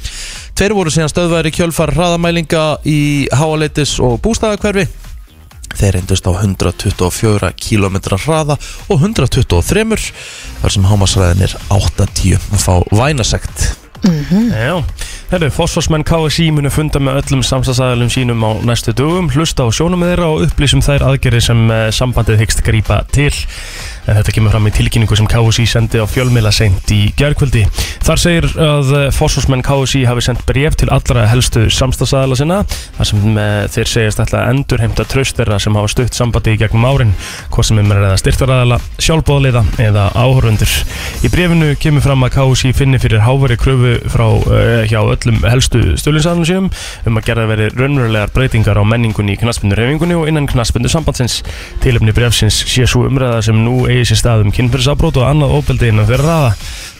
Tveir 0.56 0.76
voru 0.76 0.92
síðan 0.92 1.12
stöðvar 1.14 1.48
í 1.48 1.56
kjölfar 1.56 1.96
hraðamælinga 1.96 2.68
í 2.84 3.00
háaleitis 3.32 3.96
og 4.04 4.20
bústæðakverfi. 4.24 4.90
Þeir 5.76 5.98
reyndust 5.98 6.28
á 6.28 6.32
124 6.32 7.50
km 7.58 7.98
hraða 8.14 8.58
og 8.88 9.02
123 9.02 10.12
þar 10.62 10.76
sem 10.76 10.86
hámasræðin 10.86 11.44
er 11.48 11.56
80 11.74 12.38
að 12.38 12.62
fá 12.62 12.74
vænasekt. 12.92 13.66
Já, 14.06 14.76
herru, 15.30 15.48
fósforsmenn 15.50 16.04
KSI 16.06 16.52
munu 16.54 16.70
funda 16.70 17.00
með 17.02 17.18
öllum 17.22 17.42
samstagsæðalum 17.46 18.10
sínum 18.12 18.44
á 18.46 18.50
næstu 18.68 18.94
dögum, 18.94 19.26
hlusta 19.34 19.66
á 19.66 19.74
sjónum 19.74 20.04
þeirra 20.06 20.28
og 20.30 20.44
upplýsum 20.46 20.84
þær 20.86 21.02
aðgerið 21.08 21.42
sem 21.48 21.62
eh, 21.74 21.88
sambandið 21.94 22.44
hyggst 22.44 22.62
grípa 22.66 23.02
til. 23.10 23.32
en 24.06 24.14
þetta 24.14 24.32
kemur 24.36 24.52
fram 24.54 24.68
í 24.68 24.70
tilkynningu 24.70 25.16
sem 25.18 25.26
KSI 25.26 25.64
sendi 25.66 25.98
á 25.98 26.06
fjölmiðla 26.06 26.52
seint 26.54 26.90
í 26.94 27.08
gerðkvöldi. 27.18 27.64
Þar 28.06 28.20
segir 28.22 28.44
að 28.62 28.92
fórsvarsmenn 29.16 29.64
KSI 29.66 30.04
hafi 30.06 30.22
sendt 30.22 30.44
bref 30.46 30.76
til 30.78 30.86
allra 30.94 31.24
helstu 31.26 31.64
samstagsæðala 31.74 32.38
sinna 32.38 32.60
þar 32.70 33.10
sem 33.10 33.40
eh, 33.42 33.64
þeir 33.74 33.90
segjast 33.90 34.22
ætla 34.22 34.44
að 34.44 34.52
endur 34.52 34.84
heimta 34.84 35.08
traust 35.10 35.40
þeirra 35.40 35.58
sem 35.58 35.74
hafa 35.74 35.90
stutt 35.90 36.14
sambandi 36.14 36.54
í 36.54 36.60
gegnum 36.60 36.86
árin, 36.86 37.16
hvort 37.50 37.66
sem 37.66 37.82
um 37.82 37.90
er 37.96 38.04
eða 38.04 38.20
styrtaræðala, 38.22 38.78
sjálfbóðaliða 39.02 39.64
eða 39.88 40.06
áhörundur. 40.14 40.78
Í 41.26 41.32
brefinu 41.34 41.72
kemur 41.82 42.06
fram 42.06 42.22
að 42.28 42.36
KSI 42.38 42.72
finni 42.78 43.02
fyrir 43.02 43.26
háveri 43.26 43.58
kröfu 43.58 43.96
frá 44.14 44.28
uh, 44.30 44.86
öllum 45.16 45.42
helstu 45.48 45.82
stölunsæðalum 45.98 46.46
sínum 46.48 46.70
um 47.08 47.20
að 47.20 47.28
gera 47.30 47.46
veri 47.50 47.68
raunverulegar 47.74 48.32
breytingar 48.34 48.78
á 48.78 48.84
menningunni 48.86 49.36
í 49.36 49.40
knaspindu 49.40 49.78
reyfingunni 49.78 50.18
og 50.18 50.28
innan 50.30 50.48
knaspindu 50.50 50.92
sambandsins. 50.92 51.40
Tilefni 51.84 52.14
brefsins 52.16 52.62
sé 52.68 52.86
svo 52.86 53.06
umræða 53.08 53.42
sem 53.48 53.58
nú 53.64 53.86
eigi 53.88 54.12
sér 54.12 54.22
stað 54.22 54.46
um 54.46 54.54
kynfyrirsafbrót 54.54 55.20
og 55.20 55.28
annað 55.30 55.56
óbeldi 55.58 55.90
innan 55.92 56.08
þeirra 56.08 56.26
raða. 56.26 56.52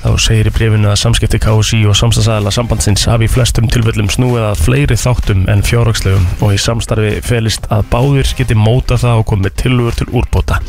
Þá 0.06 0.12
segir 0.22 0.46
í 0.46 0.50
brefinu 0.54 0.86
að 0.86 1.00
samskipti 1.00 1.38
KSI 1.42 1.80
og 1.90 1.96
samstagsæðala 1.98 2.52
sambandsins 2.54 3.08
hafi 3.10 3.26
flestum 3.26 3.66
tilfellum 3.74 4.06
snúið 4.12 4.44
að 4.52 4.60
fleiri 4.62 4.98
þáttum 5.02 5.40
en 5.50 5.64
fjárhagslegum 5.66 6.28
og 6.46 6.52
í 6.54 6.60
samstarfi 6.62 7.16
felist 7.26 7.66
að 7.74 7.88
báðir 7.90 8.30
geti 8.38 8.54
móta 8.54 9.00
það 9.02 9.24
og 9.24 9.26
komið 9.32 9.56
tilugur 9.64 9.98
til 9.98 10.06
úrbóta. 10.14 10.60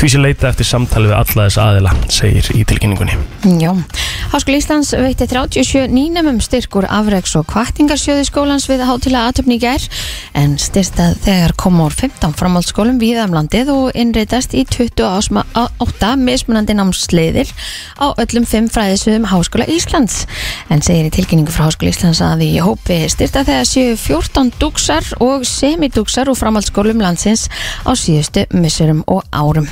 Því 0.00 0.10
sé 0.10 0.22
leita 0.24 0.48
eftir 0.50 0.66
samtali 0.66 1.06
við 1.06 1.18
alla 1.20 1.46
þess 1.46 1.60
aðila, 1.62 1.92
segir 2.10 2.50
í 2.56 2.64
tilkynningunni. 2.66 3.14
Já, 3.60 3.70
Háskóli 4.30 4.58
Íslands 4.58 4.90
veitti 4.94 5.26
37 5.26 5.90
nýnumum 5.90 6.40
styrkur 6.42 6.86
afreiks 6.90 7.36
og 7.38 7.46
kvartingarsjöði 7.50 8.26
skólans 8.26 8.66
við 8.70 8.84
hátilega 8.88 9.30
aðtöfni 9.30 9.60
gær 9.62 9.86
en 10.38 10.54
styrstað 10.58 11.18
þegar 11.26 11.54
kom 11.58 11.80
úr 11.84 11.94
15 11.94 12.34
framhaldsskólum 12.38 13.00
við 13.02 13.18
um 13.24 13.34
landið 13.38 13.72
og 13.74 13.98
innreitast 13.98 14.54
í 14.54 14.62
28 14.70 16.12
mismunandi 16.22 16.78
námsleiðir 16.78 17.50
á 17.98 18.14
öllum 18.22 18.46
5 18.48 18.70
fræðisviðum 18.80 19.26
Háskóla 19.28 19.66
Íslands. 19.68 20.22
En 20.72 20.80
segir 20.84 21.10
í 21.10 21.12
tilkynningu 21.12 21.52
frá 21.52 21.66
Háskóla 21.68 21.92
Íslands 21.92 22.22
að 22.24 22.46
í 22.46 22.52
hópi 22.64 23.02
styrta 23.12 23.44
þegar 23.44 23.68
séu 23.68 23.98
14 24.00 24.54
dúksar 24.60 25.10
og 25.20 25.44
semidúksar 25.48 26.32
úr 26.32 26.38
framhaldsskólum 26.40 27.02
landsins 27.04 27.50
á 27.84 27.92
síðustu 27.92 28.46
missurum 28.56 29.04
og 29.10 29.26
árum. 29.36 29.68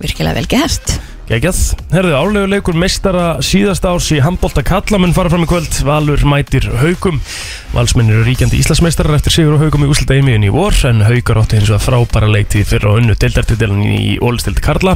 Virkilega 0.00 0.40
vel 0.40 0.48
gert 0.48 1.15
Gekkjað, 1.26 1.60
herðu 1.90 2.12
álegu 2.14 2.46
leikur 2.46 2.76
meistara 2.78 3.40
síðast 3.42 3.82
árs 3.90 4.12
í 4.14 4.20
handbólta 4.22 4.62
kallamun 4.62 5.10
fara 5.16 5.32
fram 5.32 5.42
í 5.42 5.48
kvöld, 5.50 5.72
Valur 5.82 6.22
mætir 6.22 6.68
haugum 6.78 7.18
Valsmenn 7.72 8.12
eru 8.12 8.22
ríkjandi 8.28 8.60
Íslandsmeistarar 8.60 9.18
eftir 9.18 9.34
sigur 9.34 9.56
og 9.56 9.64
haugum 9.64 9.82
í 9.82 9.90
úslita 9.90 10.14
einmiðin 10.14 10.46
í 10.46 10.52
vor 10.54 10.76
en 10.86 11.02
haugar 11.02 11.40
átti 11.42 11.58
hins 11.58 11.72
vegar 11.72 11.82
frábæra 11.82 12.30
leiktíð 12.30 12.70
fyrir 12.70 12.86
á 12.86 12.98
unnu 13.00 13.16
deildartildilin 13.18 13.82
í 13.90 14.14
ólistildi 14.22 14.62
Karla. 14.62 14.94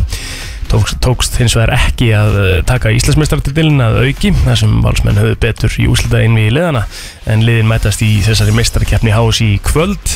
Tókst, 0.70 1.00
tókst 1.02 1.34
hins 1.40 1.56
vegar 1.58 1.72
ekki 1.74 2.12
að 2.14 2.36
eh, 2.44 2.52
taka 2.62 2.92
Íslandsmeistartildilin 2.94 3.82
að 3.82 3.98
auki 4.04 4.30
þar 4.44 4.60
sem 4.60 4.76
valsmenn 4.84 5.18
höfðu 5.18 5.40
betur 5.42 5.78
í 5.82 5.88
úslita 5.90 6.20
einmiði 6.22 6.52
í 6.52 6.54
leðana 6.54 6.84
en 7.26 7.42
liðin 7.42 7.66
mætast 7.72 8.04
í 8.06 8.12
þessari 8.22 8.54
meistarkeppni 8.54 9.16
hás 9.16 9.42
í 9.42 9.56
kvöld 9.66 10.14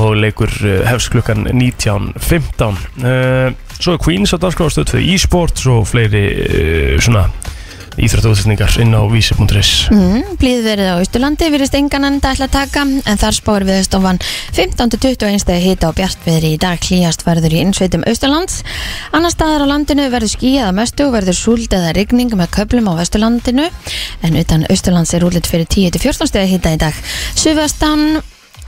og 0.00 0.16
leikur 0.16 0.54
eh, 0.64 0.80
hefst 0.88 1.12
klukkan 1.12 1.44
19.15 1.52 2.80
uh, 3.04 3.52
Svo 3.82 3.96
er 3.96 4.02
Queens 4.02 4.30
á 4.30 4.38
dagskráðstöð 4.38 4.92
fyrir 4.94 5.16
e-sport 5.16 5.58
og 5.66 5.88
fleiri 5.90 6.22
uh, 6.30 7.00
svona 7.02 7.24
íþrættuðsendingar 8.00 8.76
inn 8.80 8.94
á 8.96 9.02
vísi.is 9.10 9.70
Mm, 9.92 10.36
Blíðverið 10.40 10.88
á 10.88 11.00
Austurlandi 11.02 11.48
virðist 11.52 11.74
engan 11.76 12.06
enda 12.08 12.30
ætla 12.32 12.46
að 12.46 12.54
taka 12.54 12.84
en 12.86 13.20
þar 13.20 13.36
spáir 13.36 13.66
viðstofan 13.68 14.20
15-21 14.56 15.42
stegi 15.42 15.66
hita 15.66 15.90
og 15.90 15.98
bjartviðri 15.98 16.54
í 16.54 16.60
dag. 16.62 16.80
Klíast 16.80 17.26
verður 17.26 17.58
í 17.58 17.60
innsveitum 17.66 18.06
Austurlands. 18.08 18.62
Annar 19.12 19.34
staðar 19.34 19.66
á 19.66 19.72
landinu 19.74 20.08
verður 20.14 20.32
skíjað 20.36 20.70
að 20.70 20.78
mestu 20.78 21.08
og 21.08 21.16
verður 21.18 21.40
súld 21.42 21.74
eða 21.76 21.92
rigning 21.98 22.32
með 22.38 22.54
köplum 22.56 22.88
á 22.88 22.96
Vesturlandinu. 23.02 23.68
En 24.22 24.38
utan 24.40 24.64
Austurlands 24.70 25.12
er 25.12 25.26
útlitt 25.26 25.50
fyrir 25.50 25.68
10-14 25.68 26.32
stegi 26.32 26.54
hita 26.54 26.72
í 26.72 26.80
dag. 26.80 26.96
Suðvestan 27.34 28.22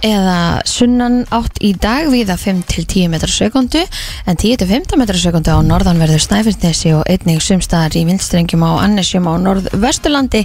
eða 0.04 0.60
sunnan 0.68 1.22
átt 1.32 1.58
í 1.64 1.72
dag 1.80 2.10
viða 2.12 2.36
5-10 2.40 3.08
metrar 3.12 3.32
sekundu 3.32 3.80
en 4.28 4.36
10-15 4.36 5.00
metrar 5.00 5.20
sekundu 5.20 5.54
á 5.56 5.60
norðanverður 5.64 6.22
Snæfellsnesi 6.22 6.92
og 6.98 7.04
einnig 7.08 7.42
sumstaðar 7.44 7.96
í 7.96 8.04
vindstrengjum 8.08 8.64
á 8.68 8.84
Annesjum 8.84 9.28
á 9.30 9.34
norðvesturlandi. 9.40 10.44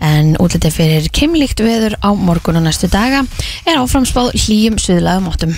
En 0.00 0.34
útlitið 0.40 0.76
fyrir 0.78 1.08
kemlíkt 1.12 1.60
veður 1.64 1.98
á 2.00 2.10
morgun 2.16 2.60
og 2.60 2.66
næstu 2.66 2.88
daga 2.92 3.24
er 3.66 3.80
áframspáð 3.82 4.32
hlýjum 4.46 4.80
suðlægum 4.80 5.30
áttum. 5.32 5.56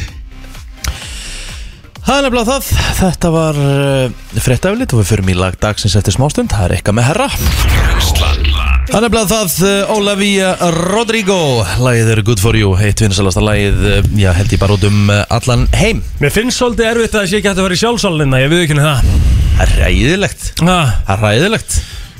Það 2.09 2.16
er 2.16 2.24
nefnilega 2.24 2.48
það, 2.48 2.68
þetta 3.03 3.31
var 3.35 3.59
uh, 3.61 4.40
fréttaflit 4.40 4.94
og 4.96 5.03
við 5.03 5.11
förum 5.12 5.29
í 5.29 5.37
lag 5.37 5.61
dagsins 5.61 5.98
eftir 5.98 6.16
smástund, 6.16 6.55
það 6.55 6.70
er 6.70 6.79
eitthvað 6.79 7.01
með 7.03 7.09
herra 7.11 8.78
Það 8.88 8.96
er 8.96 9.05
nefnilega 9.05 9.29
það, 9.29 9.64
Ólafía 9.92 10.51
Rodrigo, 10.72 11.37
lagið 11.85 12.11
er 12.14 12.20
Good 12.24 12.40
For 12.40 12.57
You, 12.57 12.70
heitt 12.81 13.03
vinsalasta 13.05 13.42
lagið, 13.44 13.83
uh, 13.85 14.07
já 14.16 14.31
held 14.33 14.55
ég 14.55 14.61
bara 14.62 14.77
út 14.79 14.87
um 14.88 15.11
uh, 15.12 15.18
allan 15.37 15.66
heim. 15.77 16.01
Mér 16.22 16.33
finnst 16.33 16.57
svolítið 16.62 16.88
erfitt 16.94 17.12
að 17.12 17.18
það 17.20 17.29
sé 17.29 17.37
ekki 17.42 17.51
hægt 17.51 17.61
að 17.61 17.66
vera 17.68 17.77
í 17.77 17.83
sjálfsálinna, 17.83 18.40
ég 18.40 18.53
við 18.55 18.62
ekki 18.64 18.74
henni 18.79 18.87
það. 18.87 19.12
Það 19.59 19.62
er 19.66 19.74
ræðilegt, 19.83 20.46
ah, 20.64 20.94
það 21.05 21.14
er 21.18 21.22
ræðilegt 21.27 21.77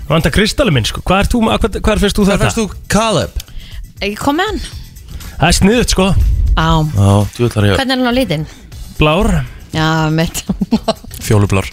Vanda 0.09 0.33
kristalli 0.35 0.73
minn, 0.75 0.87
sko, 0.89 1.03
hvað 1.09 1.21
er, 1.25 1.29
þú, 1.33 1.41
hvað, 1.49 1.81
hvað 1.89 2.03
fyrst 2.05 2.19
þú 2.19 2.25
Hvað 2.27 2.33
þetta? 2.35 2.47
fannst 2.49 2.61
þú 2.61 2.93
Caleb? 2.93 3.43
Ekki 4.03 4.17
kom 4.21 4.39
með 4.41 4.49
hann? 4.51 4.61
Það 5.39 5.49
er 5.49 5.57
sniðut, 5.63 5.95
sko, 5.95 6.07
Á, 6.59 6.69
Já, 6.85 7.13
djúðlar 7.39 7.69
ég 7.69 7.79
hvernig 7.79 7.97
er 7.97 8.03
hann 8.03 8.11
á 8.11 8.15
litin? 8.19 8.47
blár 8.99 9.31
Já, 9.75 10.09
mitt 10.15 10.45
fjólublar 11.27 11.67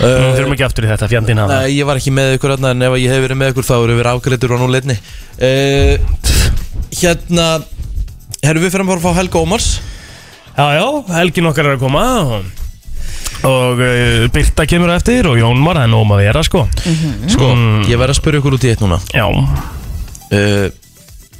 Nú 0.00 0.08
þurfum 0.34 0.54
ekki 0.56 0.64
aftur 0.66 0.86
í 0.86 0.90
þetta, 0.90 1.06
fjandinn 1.12 1.38
hafa 1.42 1.60
Nei, 1.60 1.74
ég 1.76 1.86
var 1.86 2.00
ekki 2.00 2.10
með 2.14 2.32
ykkur 2.38 2.56
öðna 2.56 2.72
en 2.74 2.82
ef 2.88 2.96
ég 2.98 3.12
hef 3.12 3.22
verið 3.26 3.38
með 3.42 3.52
ykkur 3.52 3.66
þá 3.68 3.74
eru 3.76 3.98
við 3.98 4.08
afgreitur 4.10 4.54
og 4.56 4.62
nú 4.64 4.68
leitni 4.72 4.96
uh, 4.98 5.94
Hérna 6.94 7.46
Herru 8.44 8.60
við 8.60 8.74
fyrir 8.74 8.84
að 8.84 8.90
fara 8.90 9.00
að 9.00 9.04
fá 9.06 9.16
Helga 9.16 9.40
Ómars. 9.40 9.66
Já, 10.54 10.66
já, 10.76 10.84
helgin 11.16 11.46
okkar 11.48 11.64
er 11.70 11.76
að 11.78 11.80
koma. 11.80 12.02
Og, 13.48 13.80
uh, 13.80 14.26
Birta 14.34 14.66
kemur 14.68 14.92
á 14.92 14.98
eftir 15.00 15.24
og 15.30 15.38
Jón 15.40 15.62
Mar, 15.64 15.78
það 15.80 15.86
er 15.88 15.92
nóg 15.94 16.04
um 16.04 16.12
að 16.12 16.20
vera, 16.26 16.42
sko. 16.44 16.66
Sko, 17.32 17.48
Mm. 17.56 17.86
ég 17.88 17.96
verð 18.02 18.12
að 18.12 18.18
spyrja 18.20 18.42
ykkur 18.42 18.56
út 18.58 18.66
í 18.68 18.70
eitt 18.74 18.84
núna. 18.84 18.98
Já, 19.16 19.24
uh, 19.32 20.68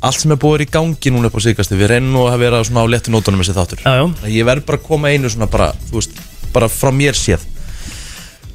Allt 0.05 0.21
sem 0.21 0.33
er 0.35 0.40
búið 0.40 0.67
í 0.67 0.69
gangi 0.75 1.11
núna 1.14 1.31
upp 1.31 1.38
á 1.38 1.45
síðkasti 1.47 1.79
Við 1.81 1.88
reynum 1.95 2.12
nú 2.12 2.25
að 2.29 2.38
vera 2.45 2.59
svona 2.67 2.85
á 2.85 2.87
léttu 2.93 3.12
nótunum 3.14 3.40
þessi 3.40 3.55
þáttur. 3.57 3.81
Já, 3.85 3.93
já, 3.97 4.33
Ég 4.35 4.45
verð 4.49 4.67
bara 4.69 4.79
að 4.81 4.87
koma 4.88 5.09
einu 5.14 5.31
svona 5.33 5.49
bara, 5.51 5.71
þú 5.88 5.97
veist, 6.01 6.19
bara 6.53 6.69
frá 6.69 6.90
mér 6.93 7.17
séð. 7.17 7.47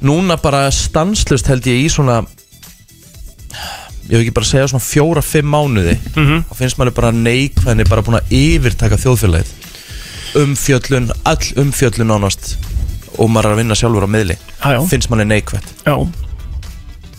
Núna 0.06 0.36
bara 0.40 0.68
stanslust 0.72 1.50
held 1.50 1.66
ég 1.68 1.82
í 1.84 1.88
svona 1.92 2.20
Ég 4.10 4.16
hef 4.16 4.22
ekki 4.24 4.32
bara 4.34 4.46
segja 4.48 4.68
svona 4.70 4.82
fjóra, 4.82 5.22
fimm 5.22 5.50
mánuði 5.54 5.96
Mhm. 6.16 6.44
Og 6.50 6.56
finnst 6.58 6.78
manni 6.78 6.94
bara 6.94 7.10
neikvæðni 7.12 7.88
bara 7.88 8.02
búin 8.02 8.18
að 8.20 8.30
yfirtaka 8.34 8.96
þjóðfélagið. 8.98 9.50
Umfjöllun, 10.40 11.10
all 11.26 11.46
umfjöllun 11.58 12.10
ánast 12.14 12.54
Og 13.18 13.28
maður 13.28 13.50
er 13.50 13.54
að 13.56 13.60
vinna 13.64 13.74
sjálfur 13.74 14.06
á 14.06 14.10
miðli 14.10 14.36
já, 14.62 14.78
Finnst 14.88 15.10
manni 15.10 15.26
neikvæð 15.26 15.66
já. 15.86 15.94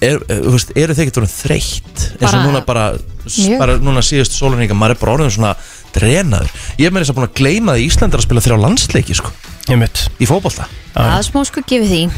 Er, 0.01 0.17
eh, 0.27 0.39
þú 0.41 0.53
veist, 0.55 0.71
Eru 0.75 0.93
þið 0.97 1.05
ekkert 1.05 1.31
þreytt? 1.35 2.01
Eins 2.17 2.21
og 2.21 2.31
Bara- 2.31 2.43
núna 2.47 2.65
bara, 2.65 2.85
Mjög. 3.25 3.59
bara 3.59 3.77
núna 3.77 4.01
síðust 4.05 4.35
sólarninga 4.37 4.77
Maður 4.77 4.95
er 4.95 4.99
bara 5.01 5.13
orðin 5.17 5.35
svona 5.35 5.55
drenaður. 5.93 6.49
Ég 6.79 6.87
er 6.87 6.91
með 6.91 7.03
þess 7.03 7.11
að 7.11 7.17
búin 7.19 7.29
að 7.29 7.37
gleyma 7.41 7.75
því 7.75 7.85
Ísland 7.87 8.13
er 8.13 8.19
að 8.19 8.27
spila 8.27 8.41
þrjá 8.41 8.57
landsleiki 8.61 9.15
sko. 9.15 9.31
Ég 9.67 9.77
mitt 9.77 10.07
í 10.19 10.25
fótbolta. 10.29 10.67
Það 10.95 11.17
er 11.17 11.27
smá 11.27 11.45
sko 11.45 11.61
gefið 11.67 11.91
því. 11.91 12.11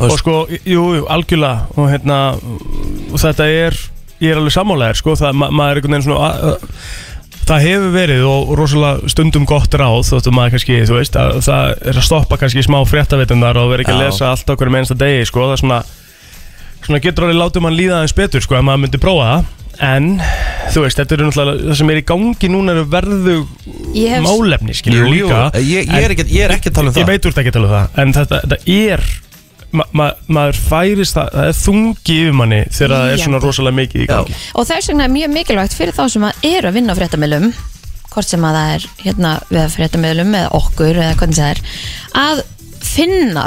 Og 0.00 0.18
sko, 0.18 0.34
jú, 0.64 0.82
jú, 0.96 1.04
algjörlega. 1.12 1.66
Og 1.76 1.90
hérna, 1.90 2.18
og 3.12 3.18
þetta 3.20 3.46
er 3.48 3.76
Ég 4.20 4.34
er 4.34 4.36
alveg 4.36 4.52
sammálaðir, 4.52 4.98
sko. 5.00 5.14
Það, 5.16 5.32
ma 5.32 5.46
maður 5.48 5.70
er 5.70 5.78
einhvern 5.80 5.94
veginn 5.96 6.04
svona 6.10 6.26
að, 6.28 6.42
að, 6.44 6.58
Það 7.50 7.62
hefur 7.64 7.92
verið 7.94 8.24
og 8.28 8.50
rosalega 8.58 9.08
stundum 9.10 9.46
gott 9.48 9.72
ráð 9.80 10.02
Þóttu 10.10 10.30
maður 10.36 10.52
kannski, 10.54 10.76
þú 10.86 10.98
veist 10.98 11.16
að, 11.16 11.38
Það 11.46 11.70
er 11.88 11.96
að 11.98 12.04
stoppa 12.04 12.36
kannski 12.36 12.62
smá 12.62 12.76
fréttaveitundar 12.86 13.56
Og 13.56 13.70
vera 13.72 13.82
ekki 13.82 13.94
að 13.96 14.02
Já. 14.02 14.04
lesa 14.10 14.28
allt 14.30 14.52
okkur 14.54 14.70
með 14.70 14.84
einsta 14.84 14.98
degi, 15.00 15.24
sko. 15.26 15.46
Það 15.48 15.54
er 15.56 15.62
svona, 15.64 15.80
svona 16.86 17.00
getur 17.04 17.26
alveg 17.28 17.38
látið 17.40 17.64
mann 17.66 17.76
líða 17.78 17.96
aðeins 18.00 18.16
betur, 18.18 18.44
sko 18.44 18.56
Ef 18.58 18.66
maður 18.66 18.84
myndi 18.86 19.00
prófa 19.02 19.30
það 19.32 19.56
En, 19.80 20.06
þú 20.74 20.82
veist, 20.84 20.98
þetta 21.00 21.14
er 21.16 21.20
náttúrulega 21.24 21.68
Það 21.70 21.76
sem 21.78 21.90
er 21.94 21.98
í 22.02 22.04
gangi 22.10 22.48
núna 22.52 22.72
eru 22.74 22.82
verðu 22.92 23.36
Ég 23.96 24.10
hef- 24.12 24.24
Málefni, 24.26 24.74
skilur 24.76 25.06
líka 25.08 25.38
ég, 25.56 25.86
ég, 25.88 26.04
er 26.04 26.12
ekki, 26.12 26.26
ég 26.36 26.44
er 26.44 26.52
ekki 26.58 26.68
að 26.68 26.76
tala 26.76 26.90
um 26.90 26.98
Ég 26.98 27.06
það 27.06 27.12
veit 27.14 27.24
úr 27.24 27.32
þetta 27.32 27.40
ekki 27.46 27.52
að 27.54 27.56
tala 27.56 27.70
um 27.70 27.74
það 27.78 28.02
En 28.04 28.12
þetta, 28.18 28.40
þetta 28.44 28.76
er 28.76 29.06
ma 29.70 29.84
ma 29.94 30.06
maður 30.26 30.56
færist 30.66 31.14
það, 31.14 31.28
það 31.30 31.48
er 31.52 31.58
þungi 31.60 32.14
yfir 32.20 32.32
manni 32.40 32.56
þegar 32.74 32.92
það 32.96 33.10
er 33.14 33.20
svona 33.22 33.36
Ýjandi. 33.38 33.46
rosalega 33.46 33.76
mikið 33.78 34.00
í 34.02 34.06
Já. 34.08 34.10
gangi 34.16 34.38
og 34.58 34.66
þess 34.66 34.88
vegna 34.90 35.04
er 35.06 35.12
mjög 35.14 35.30
mikilvægt 35.36 35.76
fyrir 35.78 35.94
þá 35.94 36.00
sem 36.10 36.24
að 36.26 36.46
eru 36.50 36.70
að 36.72 36.74
vinna 36.80 36.90
á 36.90 36.98
fréttamilum 36.98 37.46
hvort 38.10 38.26
sem 38.34 38.46
að 38.48 38.56
það 38.58 38.72
er 38.74 38.86
hérna 39.04 39.34
við 39.54 39.68
fréttamilum 39.76 40.34
eða 40.40 40.50
okkur 40.58 40.98
eða 41.04 41.14
hvernig 41.20 41.38
það 41.38 41.52
er 41.54 41.62
að 42.24 42.42
finna 42.90 43.46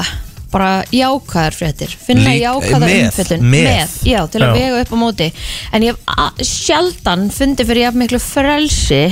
bara 0.54 0.70
jákvæðar 0.94 1.56
fréttir 1.58 1.92
finna 2.08 2.30
Lík- 2.30 2.44
jákvæðar 2.46 2.88
með, 2.88 3.04
umfyllun 3.10 3.46
með. 3.54 3.96
já, 4.08 4.20
til 4.32 4.42
að 4.42 4.48
Já. 4.48 4.54
vega 4.60 4.82
upp 4.84 4.94
á 4.94 4.98
móti 5.04 5.28
en 5.74 5.82
ég 5.88 5.94
hef 5.94 6.00
a- 6.08 6.32
sjaldan 6.46 7.28
fundið 7.34 7.70
fyrir 7.72 7.84
jafn 7.88 8.02
miklu 8.04 8.20
frelsi 8.24 9.04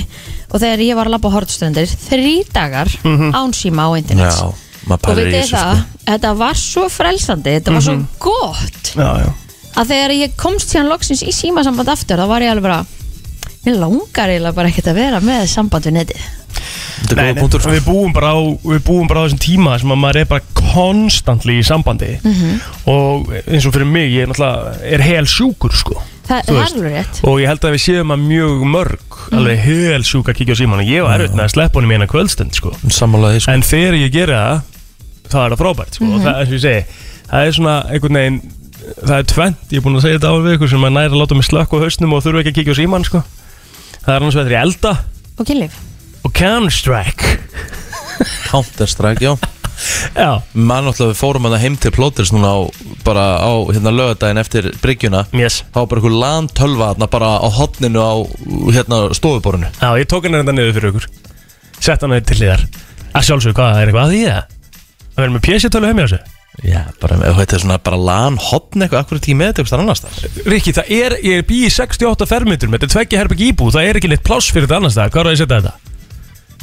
og 0.51 0.59
þegar 0.61 0.83
ég 0.85 0.95
var 0.99 1.09
að 1.09 1.15
labba 1.17 1.29
á 1.31 1.35
hortstrendir 1.35 1.89
þrý 2.07 2.35
dagar 2.53 2.87
án 3.05 3.53
síma 3.57 3.87
á 3.87 3.89
internet 3.97 4.31
Já. 4.37 4.53
maður 4.87 4.97
Og 4.97 5.03
pælir 5.05 5.27
í 5.27 5.31
þið 5.31 5.41
þessu 5.41 5.57
það, 5.57 5.75
sko. 5.77 6.05
þetta 6.11 6.31
var 6.37 6.55
svo 6.61 6.85
frelsandi 6.89 7.51
Þetta 7.59 7.71
var 7.75 7.81
svo 7.85 7.97
gott 8.19 8.93
Já, 8.95 9.09
já 9.25 9.29
Að 9.71 9.87
þegar 9.87 10.11
ég 10.19 10.31
komst 10.35 10.73
síðan 10.73 10.89
loksins 10.91 11.21
í 11.23 11.31
símasamband 11.31 11.87
aftur 11.93 12.17
þá 12.19 12.27
var 12.27 12.41
ég 12.43 12.51
alveg 12.51 12.65
bara 12.65 12.85
Mér 13.65 13.75
langar 13.77 14.31
eiginlega 14.31 14.55
bara 14.57 14.69
ekkert 14.71 14.87
að 14.89 14.95
vera 14.97 15.19
með 15.21 15.43
samband 15.51 15.85
við 15.85 15.93
netið. 15.99 16.21
Þetta 17.01 17.11
er 17.13 17.17
Nei, 17.17 17.27
góða 17.33 17.41
punktur. 17.41 17.65
Við 17.71 17.83
búum 17.85 18.13
bara 18.13 18.31
á 18.33 18.39
við 18.41 18.79
búum 18.87 19.07
bara 19.09 19.21
á 19.21 19.25
þessum 19.25 19.41
tíma 19.41 19.75
sem 19.81 19.91
að 19.93 19.99
maður 20.01 20.19
er 20.21 20.29
bara 20.31 20.41
konstantli 20.57 21.57
í 21.59 21.65
sambandi. 21.65 22.09
Mhm. 22.23 22.61
og 22.89 23.29
eins 23.47 23.65
og 23.65 23.73
fyrir 23.75 23.85
mig 23.89 24.09
ég 24.13 24.23
er 24.25 24.31
náttúrulega 24.31 24.81
er 24.95 25.01
hel 25.05 25.25
sjúkur 25.25 25.73
sko. 25.77 26.01
Það 26.27 26.41
Þú 26.45 26.47
það 26.47 26.55
er 26.55 26.61
veist. 26.61 26.75
alveg 26.75 26.93
rétt. 26.95 27.21
Og 27.27 27.39
ég 27.41 27.47
held 27.51 27.59
að 27.65 27.73
við 27.75 27.81
séum 27.85 28.13
að 28.15 28.25
mjög 28.27 28.65
mörg 28.75 29.17
alveg 29.31 29.59
hel 29.65 30.01
sjúk 30.03 30.29
að 30.31 30.37
kíkja 30.39 30.53
á 30.55 30.59
síman 30.61 30.79
og 30.81 30.87
ég 30.89 31.03
var 31.03 31.19
erfitt 31.19 31.35
með 31.35 31.45
að 31.45 31.53
sleppa 31.55 31.79
honum 31.79 31.91
í 31.91 31.95
eina 31.97 32.07
kvöldstund 32.07 32.53
sko. 32.55 32.71
Sammálaði 32.87 33.41
sko. 33.41 33.51
en 33.51 33.61
þegar 33.61 33.93
ég 33.99 34.11
gera 34.13 34.37
það 34.41 34.61
það 35.31 35.45
er 35.45 35.51
það 35.55 35.61
frábært 35.61 35.93
sko. 35.97 36.05
og 36.05 36.21
það 36.21 36.39
er 36.41 36.45
sem 36.45 36.55
ég 36.57 36.61
segi 36.65 36.85
það 37.31 37.45
er 37.47 37.51
svona 37.57 37.75
einhvern 37.91 38.17
veginn 38.21 38.41
það 39.01 39.17
er 39.17 39.23
tvent, 39.31 39.57
ég 39.71 39.77
er 39.77 39.81
búin 39.85 39.95
að 39.95 40.01
segja 40.05 40.17
þetta 40.19 40.31
á 40.31 40.35
við 40.41 40.55
ykkur 40.57 40.69
sem 40.71 40.83
að 40.87 40.93
næra 40.97 41.11
að 41.13 41.19
láta 41.21 41.35
mig 41.37 41.45
slökk 41.47 41.71
á 41.71 41.77
hausnum 41.83 42.13
og 42.17 42.23
þurfa 42.25 42.39
ekki 42.41 42.51
að 42.51 42.57
kíkja 42.61 42.73
á 42.75 42.79
síman 42.81 43.05
sko. 43.07 43.23
Það 44.01 44.13
er 44.13 44.19
annars 44.19 44.37
vegar 44.39 44.53
í 44.55 44.59
elda. 44.61 44.93
Og 45.37 45.47
kynlíf. 45.47 45.79
Og 46.25 46.33
Counter-Strike. 46.37 47.33
Counter-Strike, 48.49 49.25
já. 49.25 49.33
Já, 50.13 50.41
Maður 50.53 50.91
náttúrulega 50.91 51.09
við 51.09 51.17
fórum 51.17 51.47
að 51.49 51.55
heim 51.63 51.75
til 51.81 51.91
plóters 51.95 52.29
núna 52.35 52.51
á, 52.53 52.57
bara 53.05 53.23
á 53.41 53.51
hérna 53.71 53.93
lögadaginn 53.95 54.41
eftir 54.41 54.67
bryggjuna. 54.83 55.23
Yes. 55.33 55.63
Það 55.73 55.79
var 55.79 55.89
bara 55.89 56.01
einhver 56.01 56.17
LAN 56.21 56.49
tölva 56.53 56.91
þarna 56.91 57.07
bara 57.15 57.31
á 57.41 57.47
hotninu 57.49 58.03
á 58.03 58.13
hérna 58.75 58.99
stofuborinu 59.17 59.71
Já, 59.79 59.89
ég 59.97 60.05
tók 60.11 60.27
henni 60.27 60.43
þetta 60.43 60.55
niður 60.57 60.77
fyrir 60.77 60.93
ykkur. 60.93 61.09
Sett 61.81 62.05
hann 62.05 62.13
til 62.21 62.37
hliðar. 62.37 62.67
Að 63.11 63.25
sjálfsög, 63.27 63.57
hvað 63.57 63.79
er 63.81 63.89
eitthvað 63.89 64.05
að 64.05 64.13
því 64.13 64.21
það? 64.27 64.53
Að 65.11 65.23
vera 65.23 65.33
með 65.33 65.45
PC-tölu 65.49 65.89
heim 65.89 65.99
í 65.99 66.05
þessu 66.05 66.21
Já, 66.67 66.81
bara, 66.99 67.15
þetta 67.39 67.55
er 67.55 67.61
svona 67.63 67.77
bara 67.81 67.97
LAN 67.97 68.35
hotn 68.49 68.83
eitthvað, 68.83 69.05
akkur 69.05 69.21
tímið 69.23 69.51
þetta 69.53 69.63
eitthvað 69.63 69.83
annars 69.85 70.03
þar 70.03 70.49
Rikki, 70.51 70.73
það 70.75 70.91
er, 70.97 71.15
ég 71.23 71.39
er 71.39 71.45
bí 71.47 71.61
í 71.63 71.69
68 71.71 72.27
fermetrum 72.27 72.75
Þetta 72.75 72.89
er 72.89 72.93
tveggja 72.97 73.21
herbygg 73.23 73.45
íbú, 73.47 73.69
það 73.71 73.87
er 73.87 74.01
ekki 74.01 74.11
neitt 74.11 74.25
pláss 74.27 74.51
fyrir 74.51 74.67
þetta 74.67 74.81
annars 74.81 74.99
það 74.99 75.15
Hvað 75.15 75.23
er 75.23 75.31
að 75.31 75.37
ég 75.37 75.41
setja 75.41 75.61
þetta? 75.61 75.91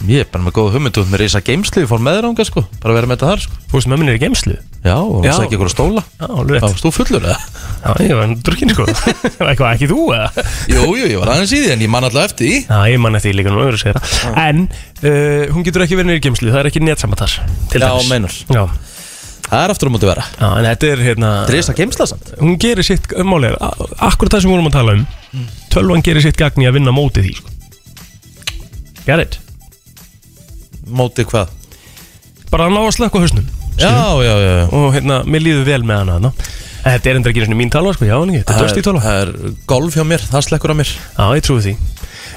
Ég 0.06 0.22
er 0.22 0.28
bara 0.30 0.44
með 0.44 0.54
góða 0.54 0.76
hugmyndu 0.76 1.02
með 1.10 1.22
reysa 1.24 1.40
geimslu, 1.42 1.82
ég 1.82 1.88
fór 1.90 2.02
með 2.04 2.20
þér 2.20 2.26
ánga 2.28 2.44
sko, 2.46 2.62
bara 2.84 2.94
vera 2.94 3.08
með 3.10 3.16
þetta 3.18 3.30
þar 3.32 3.40
sko. 3.42 3.56
Veist, 3.72 3.88
með 3.90 3.98
minni 3.98 4.12
er 4.12 4.18
í 4.18 4.20
geimslu 4.22 4.54
Já, 4.78 4.94
og 4.94 5.24
það 5.24 5.40
ekki 5.42 5.56
ykkur 5.56 5.66
að 5.66 5.72
stóla. 5.72 6.02
Já, 6.06 6.26
alveg 6.28 6.52
rétt. 6.54 6.64
Varst 6.68 6.84
þú 6.84 6.92
fullur 6.94 7.24
eða? 7.26 7.38
Já, 7.82 7.90
ég 8.06 8.12
var 8.14 8.34
drukkin 8.46 8.70
sko. 8.76 8.84
Eitthvað, 9.48 9.72
ekki 9.72 9.88
þú 9.90 10.04
eða? 10.14 10.44
Jú, 10.70 10.84
jú, 11.00 11.08
ég 11.10 11.18
var 11.18 11.32
aðeins 11.34 11.54
í 11.56 11.58
því 11.64 11.72
en 11.74 11.82
ég 11.82 11.90
man 11.90 12.06
alltaf 12.06 12.28
eftir 12.28 12.46
því. 12.46 12.60
Já, 12.62 12.78
ég 12.92 13.02
man 13.02 13.18
eftir 13.18 13.32
því 13.32 13.40
líka 13.40 13.54
nú 13.56 13.64
öðru 13.64 13.80
að 13.80 13.82
segja 13.82 14.02
það. 14.04 14.38
En, 14.44 14.62
uh, 15.02 15.42
hún 15.56 15.66
getur 15.66 15.84
ekki 15.84 15.98
verið 15.98 16.10
niður 16.12 16.20
í 16.20 16.24
geimslu 16.28 16.52
Það 16.54 16.60
er 16.62 16.70
ekki 16.70 16.84
netsammatar 16.86 17.34
Til 17.74 17.82
Já, 17.82 17.88
dæmis. 17.88 18.08
meinar. 18.12 18.38
Já, 18.54 18.62
Það 19.48 19.64
er 19.64 19.72
aftur 19.74 19.88
á 19.88 19.92
móti 19.94 20.08
vera 20.08 20.24
já, 20.28 20.48
en 20.48 20.66
þetta 20.68 20.90
er 20.92 21.04
hérna 21.06 21.32
Reysa 21.48 21.74
geimsla 21.76 22.06
samt. 22.10 22.32
Hún 22.40 22.58
gerir 22.60 22.84
sitt, 22.84 23.12
er 23.16 23.56
Akkurat 23.98 24.34
það 24.34 24.42
sem 24.44 24.50
við 24.50 24.54
vorum 24.56 24.68
að 24.70 24.76
tala 24.76 24.96
um. 24.98 25.06
Tölvan 25.72 26.04
gerir 26.04 26.24
sitt 26.24 26.36
gagn 26.40 26.64
í 26.64 26.68
að 26.68 26.76
vinna 26.80 26.92
móti 26.92 27.24
því 27.24 27.36
sko. 27.38 27.54
Get 29.06 29.24
it? 29.24 29.38
Móti 30.88 31.24
hvað? 31.28 31.54
bara 32.52 32.68
að 32.68 32.74
ná 32.76 32.80
að 32.80 32.94
slökka 32.96 33.20
á 33.20 33.22
hausnum 33.24 33.48
Já, 33.78 33.92
já, 34.24 34.34
já, 34.42 34.52
já. 34.58 34.64
Og 34.74 34.88
hérna, 34.96 35.20
mér 35.28 35.44
líður 35.44 35.66
vel 35.68 35.82
með 35.86 36.00
hana 36.02 36.32
en 36.88 36.94
þetta 36.94 37.10
er 37.10 37.18
enda 37.18 37.30
ekki 37.30 37.42
einu 37.42 37.48
sinni 37.48 37.58
mín 37.58 37.70
talva 37.72 37.92
sko, 37.94 38.06
já, 38.08 38.16
en 38.16 38.32
ekki, 38.32 38.40
þetta 38.42 38.54
er 38.56 38.64
döst 38.64 38.80
í 38.80 38.84
talva 38.86 39.02
Það 39.04 39.20
er 39.22 39.54
golf 39.70 39.98
hjá 39.98 40.04
mér, 40.08 40.24
það 40.30 40.44
slekkur 40.46 40.72
á 40.72 40.76
mér. 40.78 40.92
Já, 40.94 41.24
ég 41.36 41.44
trúi 41.46 41.62
því. 41.66 41.74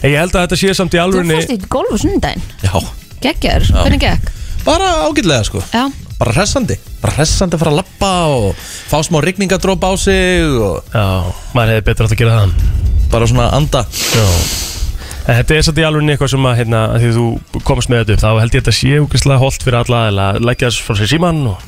En 0.02 0.12
ég 0.12 0.18
held 0.20 0.36
að 0.36 0.46
þetta 0.46 0.60
sé 0.60 0.74
samt 0.78 0.98
í 0.98 1.00
Þú 1.00 1.04
alvörinni 1.06 1.38
fórst 1.38 1.54
í 1.54 1.70
golf 1.72 1.94
á 1.94 1.98
sunnudaginn? 2.04 2.46
Já, 2.66 2.74
Gekkjar, 3.22 3.68
hvernig 3.78 4.02
gekk? 4.04 4.32
bara 4.66 4.90
ágætlega 5.08 5.48
sko. 5.48 5.64
Já, 5.72 5.86
Bara 6.22 6.36
hressandi 6.38 6.76
Bara 7.02 7.16
hressandi 7.18 7.58
að 7.58 7.64
fara 7.64 7.72
að 7.74 7.80
lappa 7.82 8.12
og 8.30 8.66
fá 8.92 9.00
smá 9.08 9.18
rigningadróp 9.26 9.82
á 9.82 9.92
sig 9.98 10.46
og 10.46 10.84
já, 10.94 11.06
maður 11.58 11.74
hefði 11.74 11.86
betur 11.88 12.06
átt 12.06 12.14
að 12.14 12.22
gera 12.22 12.36
það. 12.44 12.68
Bara 13.12 13.30
svona 13.32 13.48
anda. 13.58 13.82
Já. 14.14 14.28
En 15.22 15.38
þetta 15.38 15.56
er 15.56 15.66
samt 15.66 15.82
í 15.82 15.84
alveg 15.86 16.14
eitthvað 16.14 16.32
sem 16.34 16.46
að, 16.50 16.56
hérna, 16.62 16.80
að 16.94 17.04
því 17.04 17.10
þú 17.18 17.26
komast 17.68 17.92
með 17.92 18.04
þetta 18.04 18.14
upp, 18.14 18.22
þá 18.22 18.30
held 18.42 18.56
ég 18.56 18.62
að 18.62 18.62
þetta 18.62 18.74
sé 18.78 19.02
úkvæslega 19.04 19.42
holdt 19.42 19.66
fyrir 19.66 19.78
alla 19.82 20.00
eða 20.10 20.28
leggja 20.50 20.70
þess 20.72 20.86
frá 20.88 20.98
sér 20.98 21.12
síman 21.12 21.42
og 21.52 21.66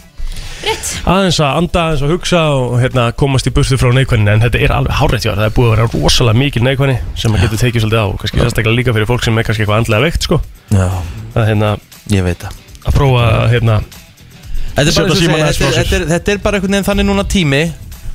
rétt. 0.63 0.91
aðeins 1.13 1.39
að 1.43 1.59
anda, 1.61 1.83
aðeins 1.83 2.03
að 2.07 2.13
hugsa 2.15 2.41
og 2.57 2.75
hérna, 2.81 3.05
komast 3.23 3.49
í 3.49 3.53
burtu 3.53 3.77
frá 3.81 3.91
neikvæðinu 3.93 4.33
en 4.33 4.45
þetta 4.45 4.61
er 4.65 4.73
alveg 4.77 4.97
hárætt 4.99 5.25
þér, 5.27 5.37
það 5.41 5.47
er 5.49 5.55
búið 5.57 5.69
að 5.69 5.73
vera 5.75 5.89
rosalega 5.93 6.41
mikil 6.41 6.65
neikvæðni 6.65 6.97
sem 7.13 7.33
maður 7.33 7.45
getur 7.47 7.63
tekið 7.63 7.85
svolítið 7.85 8.01
á 8.01 8.05
og 8.09 8.17
kannski 8.23 8.41
sérstaklega 8.41 8.77
líka 8.79 8.95
fyrir 8.97 9.09
fólk 9.11 9.27
sem 9.27 9.37
er 9.37 9.47
kannski 9.49 9.65
eitthvað 9.65 9.83
andlega 9.83 10.05
veikt 10.07 10.27
sko. 10.29 10.39
Já, 10.73 10.87
að, 11.35 11.43
hérna, 11.51 11.73
ég 12.13 12.25
veit 12.25 12.41
það. 12.41 12.57
að 12.83 12.97
prófa 12.97 13.27
hérna, 13.53 13.79
Þetta 14.73 14.89
er, 14.89 14.95
bara, 14.97 15.13
og 15.13 15.17
segja, 15.19 15.37
þetta, 15.37 15.65
er, 15.67 15.75
þetta, 15.77 15.95
er, 15.97 16.05
þetta 16.09 16.33
er 16.33 16.39
bara 16.43 16.57
einhvern 16.57 16.73
veginn 16.75 16.87
þannig 16.87 17.07
núna 17.09 17.25
tími 17.29 17.63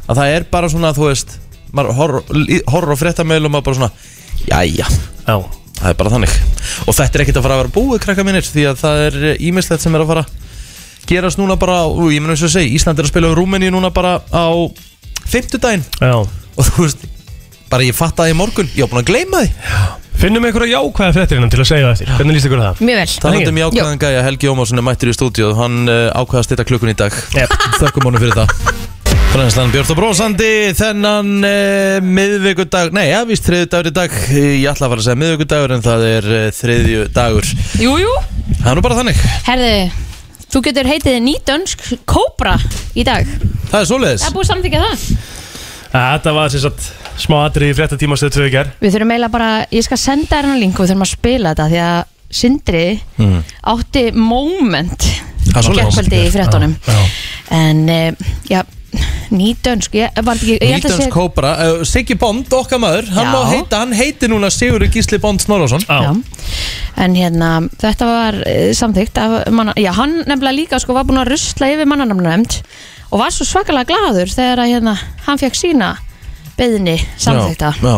að 0.09 0.19
það 0.19 0.33
er 0.35 0.47
bara 0.51 0.71
svona, 0.73 0.91
þú 0.97 1.11
veist 1.11 1.37
horf 1.69 2.93
á 2.95 2.97
fréttameilum 2.99 3.59
og 3.59 3.65
bara 3.67 3.79
svona 3.79 3.91
Jæja, 4.49 4.87
já, 5.27 5.35
það 5.81 5.89
er 5.91 5.97
bara 5.99 6.13
þannig. 6.15 6.35
Og 6.87 6.95
þetta 6.95 7.19
er 7.19 7.25
ekkert 7.25 7.41
að 7.41 7.47
fara 7.47 7.57
að 7.57 7.63
vera 7.65 7.75
búið 7.75 8.03
krakka 8.05 8.25
minnir 8.27 8.47
því 8.47 8.67
að 8.71 8.79
það 8.83 9.01
er 9.07 9.17
ímislegt 9.49 9.83
sem 9.85 9.97
er 9.97 10.05
að 10.05 10.13
fara 10.13 10.23
að 10.25 11.09
gerast 11.09 11.41
núna 11.41 11.57
bara, 11.59 11.81
ú, 11.89 12.07
ég 12.13 12.23
menn 12.23 12.35
eins 12.35 12.45
og 12.47 12.53
segi 12.53 12.71
Ísland 12.77 13.01
er 13.01 13.09
að 13.09 13.13
spila 13.13 13.33
á 13.33 13.37
Rúmeni 13.37 13.71
núna 13.73 13.91
bara 13.95 14.19
á 14.31 14.47
fimmtudaginn. 15.29 15.85
Já. 15.99 16.15
Og 16.23 16.69
þú 16.69 16.87
veist, 16.87 17.05
bara 17.73 17.87
ég 17.87 17.97
fattaði 17.97 18.35
í 18.35 18.39
morgun. 18.39 18.69
Ég 18.75 18.87
var 18.87 18.93
búin 18.93 19.03
að 19.05 19.11
gleyma 19.13 19.43
því. 19.45 19.51
Finnum 20.19 20.47
einhverja 20.49 20.81
jákvæða 20.81 21.15
fréttir 21.15 21.39
innan 21.39 21.51
til 21.53 21.61
að 21.63 21.69
segja 21.71 21.87
það 21.87 21.93
eftir. 21.95 22.09
Hvernig 22.19 22.35
líst 22.35 22.49
ykkur 22.49 22.59
á 22.59 22.65
það? 22.65 22.81
Mjög 22.89 22.97
vel. 22.99 23.11
Talandi 23.23 23.51
um 23.53 23.61
jákvæðan 23.63 24.01
gæja, 24.03 24.23
Helgi 24.27 24.51
Ómarsson 24.51 24.81
er 24.81 24.87
mættur 24.89 25.13
í 25.13 25.15
stúdíu 25.15 25.51
hann 25.55 25.77
uh, 25.87 26.09
ákveða 26.11 26.41
að 26.43 26.47
stilla 26.49 26.67
klukkun 26.67 26.91
í 26.91 26.97
dag. 26.99 27.19
Yep. 27.39 27.55
Þökkum 27.79 28.09
honum 28.09 28.25
fyrir 28.25 28.35
það. 28.35 28.89
Franslan 29.29 29.71
Björn 29.71 29.93
og 29.93 29.99
Brósandi 30.01 30.51
þennan 30.75 31.31
uh, 31.47 31.99
miðvikudag, 32.03 32.91
nei, 32.97 33.05
ja, 33.13 33.23
víst 33.29 33.47
þriðju 33.47 33.71
dagur 33.71 33.91
í 33.93 33.95
dag. 33.95 34.19
Ég 34.33 34.67
ætla 34.73 34.89
að 34.89 34.95
fara 34.95 35.03
að 35.05 35.07
segja 35.07 35.21
miðvikudagur 35.23 35.75
en 35.77 35.85
það 35.87 36.07
er 36.09 36.29
uh, 36.33 36.45
þriðju 36.59 37.07
dagur 37.15 37.51
Jú, 37.79 37.93
jú. 38.03 38.15
Það 38.57 38.71
er 38.73 38.79
nú 38.81 38.85
bara 38.89 38.99
þannig, 38.99 39.21
Herði, 39.47 39.75
þú 40.49 40.65
getur 40.67 40.91
heitið 40.91 41.19
nýtönsk 41.29 41.85
Kóbra 42.09 42.57
í 42.99 43.05
dag. 43.07 43.29
Það 43.69 43.85
er 43.85 43.91
svoleiðis. 43.93 44.25
Það 44.25 44.33
er 44.33 44.39
búið 44.41 44.51
samþykja 44.51 44.87
það. 44.87 45.07
Þetta 45.93 46.35
var 46.41 46.57
sem 46.57 46.65
sagt 46.65 46.89
smá 47.19 47.39
atrið 47.49 47.73
í 47.73 47.77
fréttatíma 47.79 48.17
stöð 48.21 48.33
tvö 48.37 48.49
ger 48.55 48.71
Við 48.81 48.95
þurfum 48.95 49.13
eiginlega 49.15 49.35
bara, 49.35 49.51
ég 49.75 49.85
skal 49.87 49.99
senda 50.01 50.37
þér 50.37 50.49
hann 50.53 50.61
link 50.63 50.79
og 50.79 50.85
við 50.87 50.93
þurfum 50.93 51.07
að 51.09 51.13
spila 51.17 51.53
þetta 51.55 51.69
því 51.73 51.83
að 51.89 51.99
Sindri 52.39 52.87
Mm. 53.19 53.39
átti 53.73 54.03
moment 54.13 55.07
er 55.57 55.63
svoleiðis. 55.65 55.95
Gerkvöldi 55.97 56.19
í 56.27 56.33
fréttunum 56.35 56.75
Já, 56.85 56.93
já. 56.93 57.07
En, 57.57 57.79
uh, 57.89 58.35
já, 58.51 58.61
nýtönsk 59.33 59.95
Ég 59.97 60.21
var 60.25 60.37
ekki, 60.37 60.59
ég 60.61 60.75
held 60.75 60.85
að 60.85 60.93
Nýtans 60.93 61.01
sé 61.07 61.13
Kóbra, 61.13 61.53
uh, 61.65 61.85
Siggi 61.89 62.17
Bond, 62.21 62.53
okkar 62.53 62.81
maður 62.83 63.09
hann 63.17 63.29
Já. 63.29 63.33
má 63.33 63.41
heita, 63.53 63.81
hann 63.83 63.93
heiti 63.97 64.29
núna 64.29 64.51
Sigurður 64.53 64.91
Gísli 64.93 65.19
Bond 65.23 65.41
Snorrason 65.45 65.85
Já. 65.89 66.13
En 67.01 67.15
hérna 67.17 67.51
þetta 67.81 68.09
var 68.09 68.39
uh, 68.45 68.69
samþykkt 68.77 69.21
af 69.25 69.39
manna, 69.55 69.73
já, 69.81 69.93
hann 69.97 70.19
nefnilega 70.29 70.57
líka 70.57 70.81
sko 70.83 70.97
var 70.97 71.09
búin 71.09 71.21
að 71.23 71.33
rusla 71.35 71.73
yfir 71.75 71.89
mannanamnæmt 71.89 72.61
og 73.11 73.23
var 73.23 73.33
svo 73.33 73.47
svakalega 73.49 73.89
gladur 73.89 74.29
þegar 74.29 74.61
að 74.67 74.73
hérna 74.77 74.97
hann 75.27 75.41
fekk 75.41 75.57
sína 75.57 75.95
beðni 76.59 76.97
já. 76.99 77.95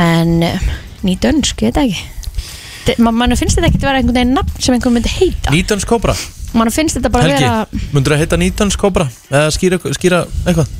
en 0.00 0.34
uh, 0.46 0.66
nýtönsk, 1.06 1.64
ég 1.64 1.70
veit 1.70 1.78
það 1.78 1.86
ekki. 1.90 2.98
Mann 3.04 3.36
finnst 3.36 3.58
þetta 3.58 3.68
ekki 3.68 3.80
að 3.82 3.86
vera 3.86 4.00
einhvern 4.00 4.16
veginn 4.16 4.36
nafn 4.38 4.62
sem 4.64 4.74
einhvern 4.74 4.96
myndi 4.96 5.12
heita. 5.12 5.52
Nýtans 5.54 5.86
Kóbra, 5.88 6.16
mann 6.56 6.72
finnst 6.74 6.98
þetta 6.98 7.12
bara 7.12 7.28
Helgi 7.28 7.44
vera 7.44 7.80
myndur 7.94 8.16
að 8.16 8.24
heita 8.24 8.40
Nýtans 8.40 8.78
Kóbra 8.80 9.06
eða 9.28 9.50
skýra, 9.54 9.80
skýra 9.94 10.24
eitthvað? 10.44 10.72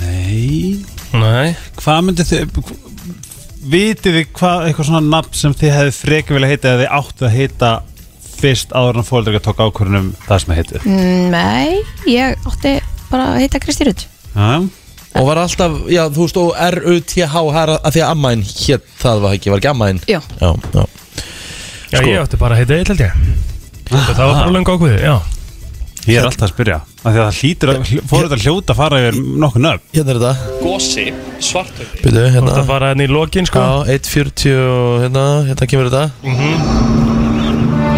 Nei. 0.00 0.80
Nei. 1.14 1.54
Hvað 1.80 2.06
myndið 2.08 2.32
þið 2.32 2.78
Vitið 3.70 4.14
þið 4.16 4.28
hvað 4.38 4.62
eitthvað 4.66 4.86
svona 4.88 5.02
nafn 5.04 5.36
sem 5.36 5.54
þið 5.60 5.74
hefði 5.74 5.92
frekar 5.92 6.36
vilja 6.38 6.48
heita 6.48 6.68
eða 6.70 6.80
þið 6.80 6.92
áttu 6.96 7.26
að 7.26 7.34
heita 7.34 7.72
fyrst 8.40 8.70
áður 8.72 9.00
en 9.02 9.04
fóldrega 9.04 9.42
tók 9.44 9.60
ákvörðunum 9.60 10.06
það 10.24 10.40
sem 10.40 10.52
það 10.52 10.60
heitið? 10.60 10.86
Mm, 10.88 11.26
nei, 11.34 11.82
ég 12.08 12.48
átti 12.48 12.72
bara 13.10 13.26
að 13.34 13.42
heita 13.42 13.60
Kristi 13.60 13.88
Rutt 13.88 14.06
Já, 14.32 14.64
Og 15.18 15.26
var 15.26 15.40
alltaf, 15.42 15.72
já, 15.90 16.04
þú 16.14 16.22
veist, 16.22 16.36
og 16.38 16.52
R-U-T-H 16.54 17.34
að 17.34 17.90
því 17.96 18.02
að 18.04 18.10
ammaðin 18.12 18.44
hétt 18.46 18.84
það 19.02 19.24
var 19.24 19.34
ekki, 19.34 19.50
var 19.50 19.58
ekki 19.62 19.70
ammaðin 19.72 20.00
Já. 20.06 20.20
Já, 20.38 20.50
já. 20.76 20.84
Já, 21.90 21.98
Sko. 21.98 22.06
ég 22.06 22.20
átti 22.22 22.38
bara 22.38 22.54
að 22.54 22.60
heita 22.62 22.76
eitt 22.78 22.92
held 22.92 23.02
ég. 23.02 23.12
Það 23.90 24.20
var 24.20 24.34
bara 24.36 24.52
lengi 24.54 24.70
ákveðið, 24.76 25.00
já. 25.02 25.16
Ég 26.08 26.16
er 26.16 26.24
alltaf 26.30 26.46
að 26.46 26.52
spyrja 26.54 26.76
af 26.80 27.12
því 27.12 27.18
að 27.20 27.26
það 27.26 27.38
hlýtur 27.40 27.70
að 27.72 27.90
fóru 28.08 28.28
þetta 28.30 28.38
hljóta 28.44 28.72
að 28.72 28.78
fara 28.78 29.00
yfir 29.02 29.18
nokkuð 29.42 29.64
nöfn? 29.66 29.82
Hérna 29.96 30.14
er 30.14 30.20
þetta. 30.22 30.54
Gosi, 30.62 31.04
svartöfli 31.44 32.00
Byrju, 32.04 32.22
Þú 32.22 32.32
hérna 32.36 32.54
ætti 32.54 32.62
að 32.62 32.70
fara 32.70 32.88
hérna 32.92 33.04
í 33.04 33.10
lokin 33.12 33.50
sko. 33.50 33.64
Já, 33.66 33.98
1.40 33.98 34.62
og 34.64 34.94
hérna, 35.04 35.26
hérna 35.50 35.68
kemur 35.74 35.90
þetta. 35.90 36.04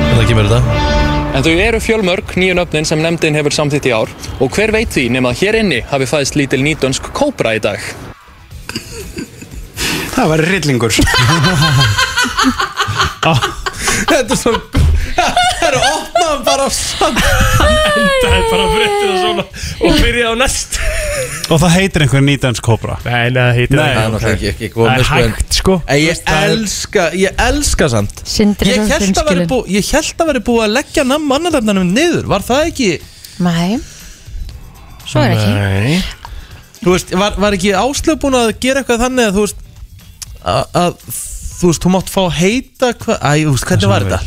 Hérna 0.08 0.26
kemur 0.32 0.50
þetta 0.50 0.91
En 1.32 1.40
þau 1.44 1.52
eru 1.56 1.80
fjölmörg 1.80 2.34
nýju 2.36 2.54
nöfnin 2.58 2.86
sem 2.88 3.00
nefndin 3.02 3.36
hefur 3.38 3.54
samþýtt 3.56 3.88
í 3.88 3.92
ár. 3.96 4.10
Og 4.44 4.52
hver 4.52 4.70
veit 4.74 4.90
því 4.92 5.04
nema 5.16 5.32
að 5.32 5.38
hér 5.42 5.54
inni 5.62 5.80
hafi 5.88 6.06
fæðist 6.10 6.36
lítil 6.36 6.62
nýtönsk 6.64 7.02
kóbra 7.16 7.54
í 7.56 7.60
dag? 7.64 7.80
Það 10.16 10.26
var 10.34 10.40
rillingur 10.52 10.92
Þetta 14.12 14.32
er 14.34 14.38
svo 14.38 14.52
Það 15.16 15.66
eru 15.68 15.80
opna 15.80 16.22
endaðan 16.22 16.44
bara 16.46 16.68
samt 16.70 17.18
Það 18.22 18.34
er 18.36 18.44
bara 18.50 18.66
fréttina 18.72 19.16
svona. 19.20 19.44
Og 19.82 19.98
byrja 20.00 20.32
á 20.32 20.34
næst 20.38 20.78
Og 21.52 21.58
það 21.60 21.72
heitir 21.76 22.04
einhver 22.06 22.22
nýdans 22.24 22.60
kobra. 22.64 22.94
Nei, 23.04 23.30
nei, 23.30 23.42
það 23.42 23.56
heitir 23.58 23.76
Nei, 23.76 23.82
Það 23.82 23.90
er 23.92 23.96
það 24.02 24.12
náttúrulega 24.12 24.36
ekki, 24.36 24.50
ekki 24.52 24.68
Það 24.68 24.76
komið 24.76 24.98
er 24.98 25.04
sko 25.08 25.18
en- 25.22 25.32
hægt 25.36 25.56
sko. 25.58 25.74
En 25.86 25.98
ég 26.00 26.22
elska, 26.36 27.06
ég 27.22 27.42
elska 27.46 27.88
samt. 27.92 28.22
Sindri 28.24 28.70
Ég 28.70 28.78
svo 28.78 28.86
held 28.86 28.92
að 28.92 29.00
veri 29.02 29.12
hreinskilinn. 29.12 29.50
búið, 29.52 29.72
ég 29.76 29.90
held 29.96 30.22
að 30.24 30.30
veri 30.32 30.42
búið 30.48 30.64
að 30.66 30.72
leggja 30.78 31.04
namn 31.10 31.28
mannarefnanum 31.28 31.92
niður. 31.96 32.26
Var 32.32 32.40
það 32.48 32.66
ekki, 32.70 32.90
Nei. 33.42 33.78
Svo 35.06 35.20
er 35.20 35.34
ekki. 35.36 35.50
Nei. 35.52 36.02
Þú 36.82 36.90
veist, 36.96 37.12
var, 37.14 37.36
var 37.38 37.52
ekki 37.56 37.72
áslöf 37.78 38.18
búin 38.22 38.34
að 38.38 38.52
gera 38.62 38.80
eitthvað 38.82 39.02
þannig 39.06 39.28
að 39.28 39.36
þú 39.36 39.44
veist 39.46 39.56
að, 40.42 40.64
að 40.74 40.94
þú 41.60 41.66
veist, 41.70 41.82
þú 41.84 41.90
mátt 41.94 42.10
fá 42.10 42.22
heita 42.38 42.92
hvað, 43.02 43.18
æ, 43.22 43.32
þú 43.44 43.52
veist, 43.54 43.66
hvernig 43.70 43.90
var 43.92 44.06
þetta? 44.08 44.20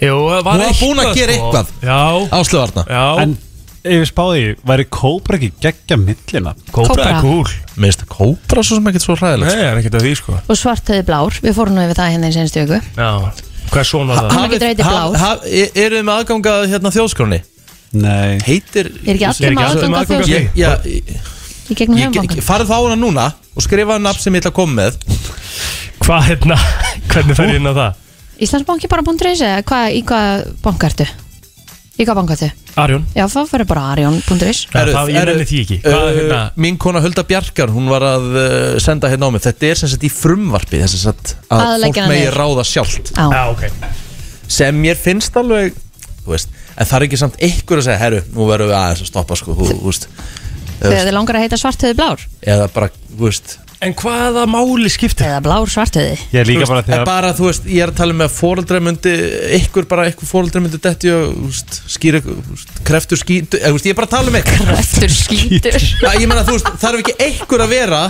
Jú, 0.00 0.16
það 0.30 0.44
var 0.46 0.54
Hún 0.54 0.64
var 0.64 0.76
búin 0.80 1.00
að 1.00 1.06
eitthvað, 1.06 1.16
gera 1.20 1.32
sko. 1.32 1.48
eitthvað. 1.50 1.66
Já, 1.82 2.02
Áslöf 2.38 2.62
Arna. 2.68 2.84
Já. 2.88 3.22
En 3.24 3.38
ef 3.80 4.00
við 4.02 4.08
spáði, 4.10 4.42
væri 4.66 4.84
kóbra 4.92 5.38
ekki 5.38 5.50
geggja 5.62 5.96
millina? 6.00 6.52
Kóbra 6.70 6.94
Kóbra. 6.94 7.06
er 7.10 7.20
cool 7.24 7.46
Mér 7.76 7.88
finnst 7.88 8.02
það 8.02 8.10
kópra 8.14 8.64
svo 8.66 8.76
sem 8.76 8.90
ekkert 8.90 9.04
svo 9.06 9.14
Nei, 9.16 9.20
hræðilegt 9.22 9.52
það 9.54 9.62
er 9.68 9.80
ekkert 9.80 9.96
að 9.96 10.04
því 10.04 10.12
sko 10.20 10.32
Og 10.40 10.58
svartöði 10.60 11.02
blár 11.08 11.32
Við 11.40 11.56
fórum 11.56 11.74
nú 11.76 11.84
yfir 11.86 11.96
það 12.00 12.12
hérna 12.14 12.26
í 12.28 12.34
senstu 12.36 12.58
viku 12.64 12.78
Já 12.96 13.10
Hvað 13.70 13.80
er 13.80 13.86
svona 13.86 14.14
það? 14.18 14.30
Hann 14.34 14.50
getur 14.50 14.68
heitið 14.70 14.84
blár. 14.90 15.06
Eru 15.70 15.94
þið 15.94 16.04
með 16.08 16.14
aðgangað 16.16 16.60
hérna 16.72 16.90
þjóðskráni? 16.96 17.40
Nei 17.90 18.32
Heitir 18.46 18.86
Er 18.90 19.14
ekki 19.14 19.24
Er 19.24 19.30
allir 19.30 19.48
ekki 19.48 19.56
með 19.56 19.64
allir 19.64 19.64
með 19.64 19.64
aðgang 19.70 19.70
að 19.70 19.70
aðgang 19.70 19.94
að 19.94 20.06
þjóðskrá 20.10 20.34
Ég, 20.34 20.44
já, 20.58 20.70
Í 21.70 21.72
gegnum 21.78 21.96
ég, 21.96 22.02
ég, 22.02 22.08
hefnbankan 22.10 22.46
farið 22.50 22.66
þá 22.70 22.76
hana 22.76 22.98
núna 22.98 23.26
og 23.54 23.62
skrifa 23.62 23.96
nafn 24.02 24.22
sem 24.24 24.34
ég 24.34 24.42
ætla 24.42 24.50
að 24.50 24.58
koma 24.58 24.74
með 24.80 24.92
Hvað 26.02 26.20
hérna? 26.26 26.56
Hvernig 27.10 27.38
fer 27.38 27.46
ég 27.54 27.58
inn 27.60 27.70
á 27.70 27.74
það? 27.78 27.90
Íslandsbanki 28.40 28.90
bara 28.90 29.06
búin 29.06 29.20
í 32.00 32.06
hvað 32.08 32.18
banka 32.20 32.36
ertu? 32.36 32.48
Arjón 32.80 33.04
Já, 33.16 33.24
þá 33.30 33.38
fyrir 33.50 33.68
bara 33.70 33.82
arjón.is 33.92 34.60
Já, 34.70 34.84
það- 34.88 35.12
ég 35.14 35.26
nenni 35.30 35.46
því 35.50 35.60
ekki. 35.64 35.78
Hvað, 35.84 36.04
uh, 36.06 36.14
hérna? 36.18 36.40
Mín 36.64 36.78
kona 36.80 37.02
Hulda 37.04 37.24
Bjarkar, 37.28 37.72
hún 37.74 37.90
var 37.92 38.06
að 38.08 38.26
uh, 38.30 38.78
senda 38.82 39.10
hérna 39.12 39.28
á 39.28 39.30
mig 39.34 39.44
Þetta 39.44 39.70
er 39.70 39.80
sem 39.82 39.92
sagt 39.92 40.06
í 40.08 40.12
frumvarpi 40.12 40.80
þess 40.82 41.06
að, 41.12 41.34
að 41.50 41.64
Að 41.66 41.76
leggja 41.84 41.92
fólk 41.92 42.00
hana 42.04 42.12
megi 42.14 42.24
niður. 42.26 42.38
ráða 42.40 42.66
sjálft 42.70 43.12
Já, 43.14 43.26
Já, 43.28 43.42
ok 43.52 43.68
sem 44.50 44.74
mér 44.82 44.96
finnst 44.98 45.36
alveg 45.38 45.76
þú 46.24 46.32
veist, 46.34 46.48
en 46.74 46.88
það 46.90 46.96
er 46.96 47.04
ekki 47.06 47.18
samt 47.20 47.36
ykkur 47.46 47.78
að 47.80 47.84
segja 47.86 48.00
herru, 48.00 48.18
nú 48.34 48.46
verðum 48.48 48.70
við 48.72 48.76
aðeins 48.80 49.02
að 49.04 49.08
stoppa 49.12 49.36
sko, 49.38 49.54
þú, 49.54 49.68
þú 49.78 49.84
veist, 49.86 50.08
þegar 50.80 51.08
þið 51.08 51.16
langar 51.16 51.38
að 51.40 51.46
heita 51.46 51.60
svartöði 51.60 51.98
blár? 52.00 52.28
Eða 52.42 52.70
bara, 52.74 52.92
þú 53.10 53.26
veist 53.28 53.58
En 53.80 53.94
hvaða 53.96 54.42
máli 54.44 54.90
skiptir? 54.92 55.24
Eða 55.24 55.40
blár 55.46 55.70
svartöði 55.72 56.18
Ég 56.34 56.42
er 56.42 56.48
líka 56.50 56.66
bara 56.68 56.82
þegar 56.84 57.06
bara, 57.08 57.30
þú 57.36 57.46
veist, 57.46 57.68
ég 57.72 57.80
er 57.80 57.92
að 57.94 58.00
tala 58.02 58.16
með 58.18 58.34
myndi, 58.84 59.14
ykkur 59.56 59.86
bara, 59.88 60.04
ykkur 60.10 60.28
fóreldra 60.28 60.60
myndi 60.60 60.80
detti 60.84 61.08
og, 61.14 61.30
þú 61.32 61.46
veist, 61.48 61.78
skýra 61.94 62.20
þú 62.26 62.36
veist, 62.50 62.74
kreftur 62.84 63.20
skýtu, 63.22 63.56
eða, 63.56 63.70
þú 63.72 63.78
veist, 63.78 63.88
ég 63.88 63.96
er 63.96 64.00
bara 64.02 64.10
að 64.10 64.16
tala 64.18 64.34
um 64.34 64.38
ykkur 64.42 64.74
Eftir 64.76 65.16
skítur 65.16 65.88
ég 66.20 66.28
meina, 66.28 66.44
þú 66.44 66.58
veist, 66.58 66.70
þarf 66.84 67.00
ekki 67.00 67.16
ykkur 67.30 67.64
að 67.64 67.72
vera 67.72 68.02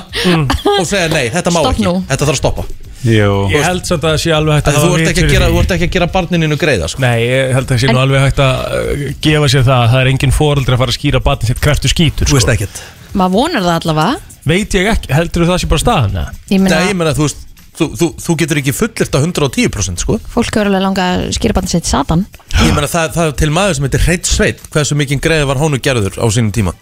og 0.75 0.91
segja, 0.91 1.07
nei, 1.15 1.29
þetta 1.31 1.55
má 1.55 1.61
Stopp 1.63 1.77
ekki. 1.77 1.87
nú. 1.87 1.95
þetta 2.11 2.27
þarf 2.27 2.35
að 2.35 2.43
stoppa, 2.43 2.67
Jú. 3.01 3.35
Ég 3.49 3.63
held 3.65 3.87
samt 3.89 4.05
að 4.05 4.13
það 4.13 4.19
sé 4.21 4.33
alveg 4.37 4.59
hægt 4.59 4.67
að 4.69 4.75
þú 4.77 4.81
hafa 4.85 4.97
ert 4.97 5.01
vit 5.01 5.11
ekki 5.11 5.21
að 5.21 5.25
fyrir 5.25 5.35
gera, 5.35 5.47
því. 5.47 5.53
þú 5.55 5.61
ert 5.63 5.75
ekki 5.77 5.87
að 5.87 5.95
gera 5.95 6.09
barninu 6.15 6.59
greiða, 6.61 6.89
sko. 6.93 7.01
Nei, 7.01 7.19
ég 7.25 7.53
held 7.57 7.65
að 7.65 7.71
það 7.73 7.81
sé 7.81 7.93
nú 7.95 8.01
alveg 8.03 8.25
hægt 8.27 8.43
að 8.45 8.59
uh, 8.61 9.05
gefa 9.25 9.51
sér 9.55 9.65
það 9.69 9.85
að 9.85 9.93
það 9.95 10.01
er 10.03 10.11
engin 10.11 10.35
foreldri 10.37 10.77
að 10.77 10.83
fara 10.83 10.93
að 10.93 10.99
skýra 10.99 11.23
batni 11.25 11.49
sitt 11.49 11.63
kreftu 11.65 11.93
skítur 11.93 12.29
þú 12.29 12.37
veist 12.37 12.45
sko. 12.45 12.57
ekkert. 12.59 12.83
Maður 13.17 13.37
vonar 13.39 13.65
það 13.65 13.79
allavega. 13.79 14.35
Veit 14.51 14.77
ég 14.77 14.91
ekki, 14.93 15.13
heldur 15.17 15.47
það 15.49 15.63
sé 15.63 15.71
bara 15.71 15.85
staðan 15.85 16.19
eða? 16.21 16.35
Nei, 16.51 16.83
ég 16.91 16.99
meina, 17.01 17.15
þú 17.17 17.25
veist, 17.25 17.41
þú, 17.81 17.89
þú, 17.97 18.09
þú 18.21 18.37
getur 18.43 18.61
ekki 18.61 18.75
fullirt 18.77 19.17
á 19.17 19.21
110% 19.21 20.05
sko. 20.05 20.19
Fólk 20.35 20.53
hefur 20.53 20.69
alveg 20.69 20.85
langa 20.85 21.09
að 21.17 21.25
skýra 21.37 21.57
bann 21.57 21.71
sitt 21.73 21.89
satan. 21.89 22.27
Ég 22.61 22.75
meina 22.77 22.91
það, 22.91 23.15
það 23.17 23.31
er 23.33 23.37
til 23.41 23.51
maður 23.57 23.79
sem 23.79 23.89
heitir 23.89 24.05
Hreit 24.05 24.29
Sveit 24.29 24.65
Hversu 24.73 24.97
mikið 25.01 25.23
greið 25.25 25.47
var 25.49 25.61
hónu 25.61 25.81
gerður 25.81 26.19
á 26.21 26.27
sínum 26.29 26.53
tíma? 26.53 26.75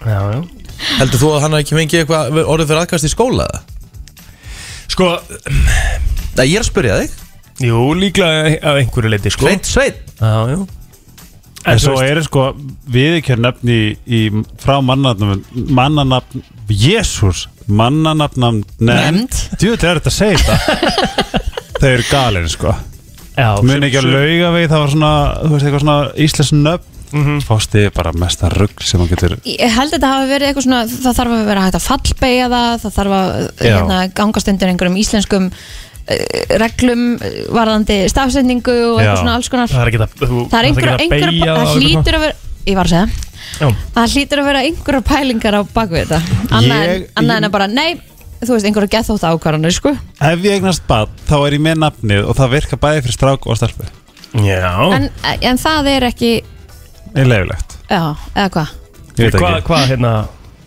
Já, 0.00 0.20
já. 0.32 0.40
Heldur 0.96 1.20
þú 1.20 1.32
að 1.34 1.42
hann 1.44 1.56
hafi 1.56 1.66
ekki 1.66 1.76
fengið 1.76 2.02
eitthvað 2.04 2.38
orðið 2.46 2.70
fyrir 2.70 2.82
aðkast 2.86 3.08
í 3.08 3.12
skóla 3.12 3.48
eða? 3.50 3.60
Sko, 4.90 5.06
Nei, 6.38 6.46
ég 6.50 6.58
er 6.58 6.64
að 6.64 6.68
spyrja 6.70 6.98
þig. 7.02 7.16
jú, 7.66 7.80
líklega 7.98 8.52
af 8.70 8.78
einhverju 8.80 9.10
leiti 9.12 9.30
sko. 9.34 9.46
Hreit 9.48 9.66
Sveit 9.68 9.98
Já, 10.20 10.34
já. 10.54 10.58
En 11.68 11.76
þú 11.76 11.82
svo 11.84 11.94
veist- 11.98 12.10
eru 12.14 12.22
sko 12.24 12.44
viðkjör 12.90 13.40
nöfn 13.44 13.68
í, 13.68 13.80
í 14.08 14.20
frá 14.62 14.78
mannanafnum 14.80 15.42
mannanafn, 15.76 16.40
jésús 16.72 17.42
mannanafnam 17.68 18.62
nefnd. 18.80 19.36
Djúið 19.60 19.84
er 19.84 20.00
þetta 20.00 20.10
að 20.10 20.16
segja 20.16 20.38
þetta 20.40 21.42
Þau 21.80 21.88
eru 21.90 22.06
galin 22.10 22.48
sko. 22.48 22.72
Já, 23.36 23.50
Muni 23.64 23.86
ekki 23.90 24.00
að 24.00 24.08
lauga 24.12 24.48
við 24.56 24.66
það 24.72 24.80
var 24.82 24.90
svona, 24.94 25.12
þú 25.44 25.50
veist, 25.52 25.66
eitthvað 25.68 25.84
svona 25.84 25.98
íslensk 26.26 26.56
nöfn 26.64 26.99
mm 27.12 27.24
-hmm. 27.24 27.44
Fásti 27.46 27.84
bara 27.94 28.12
mesta 28.12 28.48
rugg 28.48 28.82
sem 28.82 29.00
hann 29.00 29.08
getur 29.08 29.36
Ég 29.44 29.70
held 29.76 29.92
að 29.92 29.96
þetta 29.98 30.12
hafi 30.14 30.30
verið 30.30 30.48
eitthvað 30.48 30.66
svona 30.66 30.82
Það 30.88 31.16
þarf 31.18 31.36
að 31.36 31.46
vera 31.46 31.64
hægt 31.64 31.78
að 31.78 31.86
fallbeigja 31.88 32.48
það 32.48 32.82
Það 32.82 32.96
þarf 32.98 33.16
að 33.20 33.30
hérna, 33.60 33.98
gangast 34.14 34.48
undir 34.48 34.68
einhverjum 34.68 35.00
íslenskum 35.00 35.48
uh, 35.50 36.58
reglum 36.58 37.02
uh, 37.16 37.40
varðandi 37.54 37.98
stafsendingu 38.08 38.76
og 38.92 39.00
eitthvað 39.00 39.18
svona 39.22 39.34
alls 39.34 39.48
konar. 39.48 39.68
Það 39.68 39.82
er 39.82 39.88
ekki 39.88 40.02
að 40.04 40.14
þú- 40.20 40.46
Það 40.50 40.60
er 40.60 40.68
einhver, 40.70 40.94
einhver, 40.98 41.30
beygja 41.30 41.56
það 41.56 41.74
hlýtur 41.76 42.14
að 42.14 42.24
vera 42.26 42.34
Ég 42.66 42.76
var 42.76 42.84
að 42.84 42.90
segja. 42.90 43.08
Já. 43.60 43.68
Það 43.94 44.14
hlýtur 44.14 44.40
að 44.40 44.48
vera 44.50 44.60
einhverja 44.68 45.00
pælingar 45.00 45.54
á 45.56 45.62
bakvið 45.74 46.02
þetta. 46.04 46.18
Annað 46.50 46.82
en, 46.82 46.90
Ég- 46.90 47.06
annað 47.16 47.36
en 47.36 47.42
ég- 47.42 47.48
að 47.48 47.52
bara, 47.56 47.66
nei 47.66 48.00
Þú 48.40 48.54
veist, 48.54 48.64
einhverja 48.64 48.88
gethótt 48.88 49.24
ákvarðanir, 49.28 49.74
sko. 49.76 49.90
Ef 50.16 50.38
ég 50.40 50.54
eignast 50.56 50.86
bad, 50.88 51.10
þá 51.28 51.34
er 51.44 51.56
ég 51.58 51.60
með 51.60 51.74
nafnið 51.82 52.24
og 52.24 52.38
það 52.38 52.54
virkar 52.54 52.80
bæði 52.80 53.02
fyrir 53.04 53.16
strák 53.18 53.48
og 53.52 53.58
stelpu. 53.58 53.88
Já. 54.40 54.70
En, 54.96 55.10
en 55.42 55.60
það 55.60 55.90
er 55.92 56.06
ekki, 56.08 56.30
Er 57.14 57.26
leifilegt 57.26 57.76
já, 57.90 58.02
eða 58.34 58.48
hvað? 58.54 58.68
Ég 59.18 59.24
veit 59.26 59.34
Hvað, 59.40 59.56
ekki. 59.56 59.66
hvað, 59.66 59.86
hérna? 59.90 60.12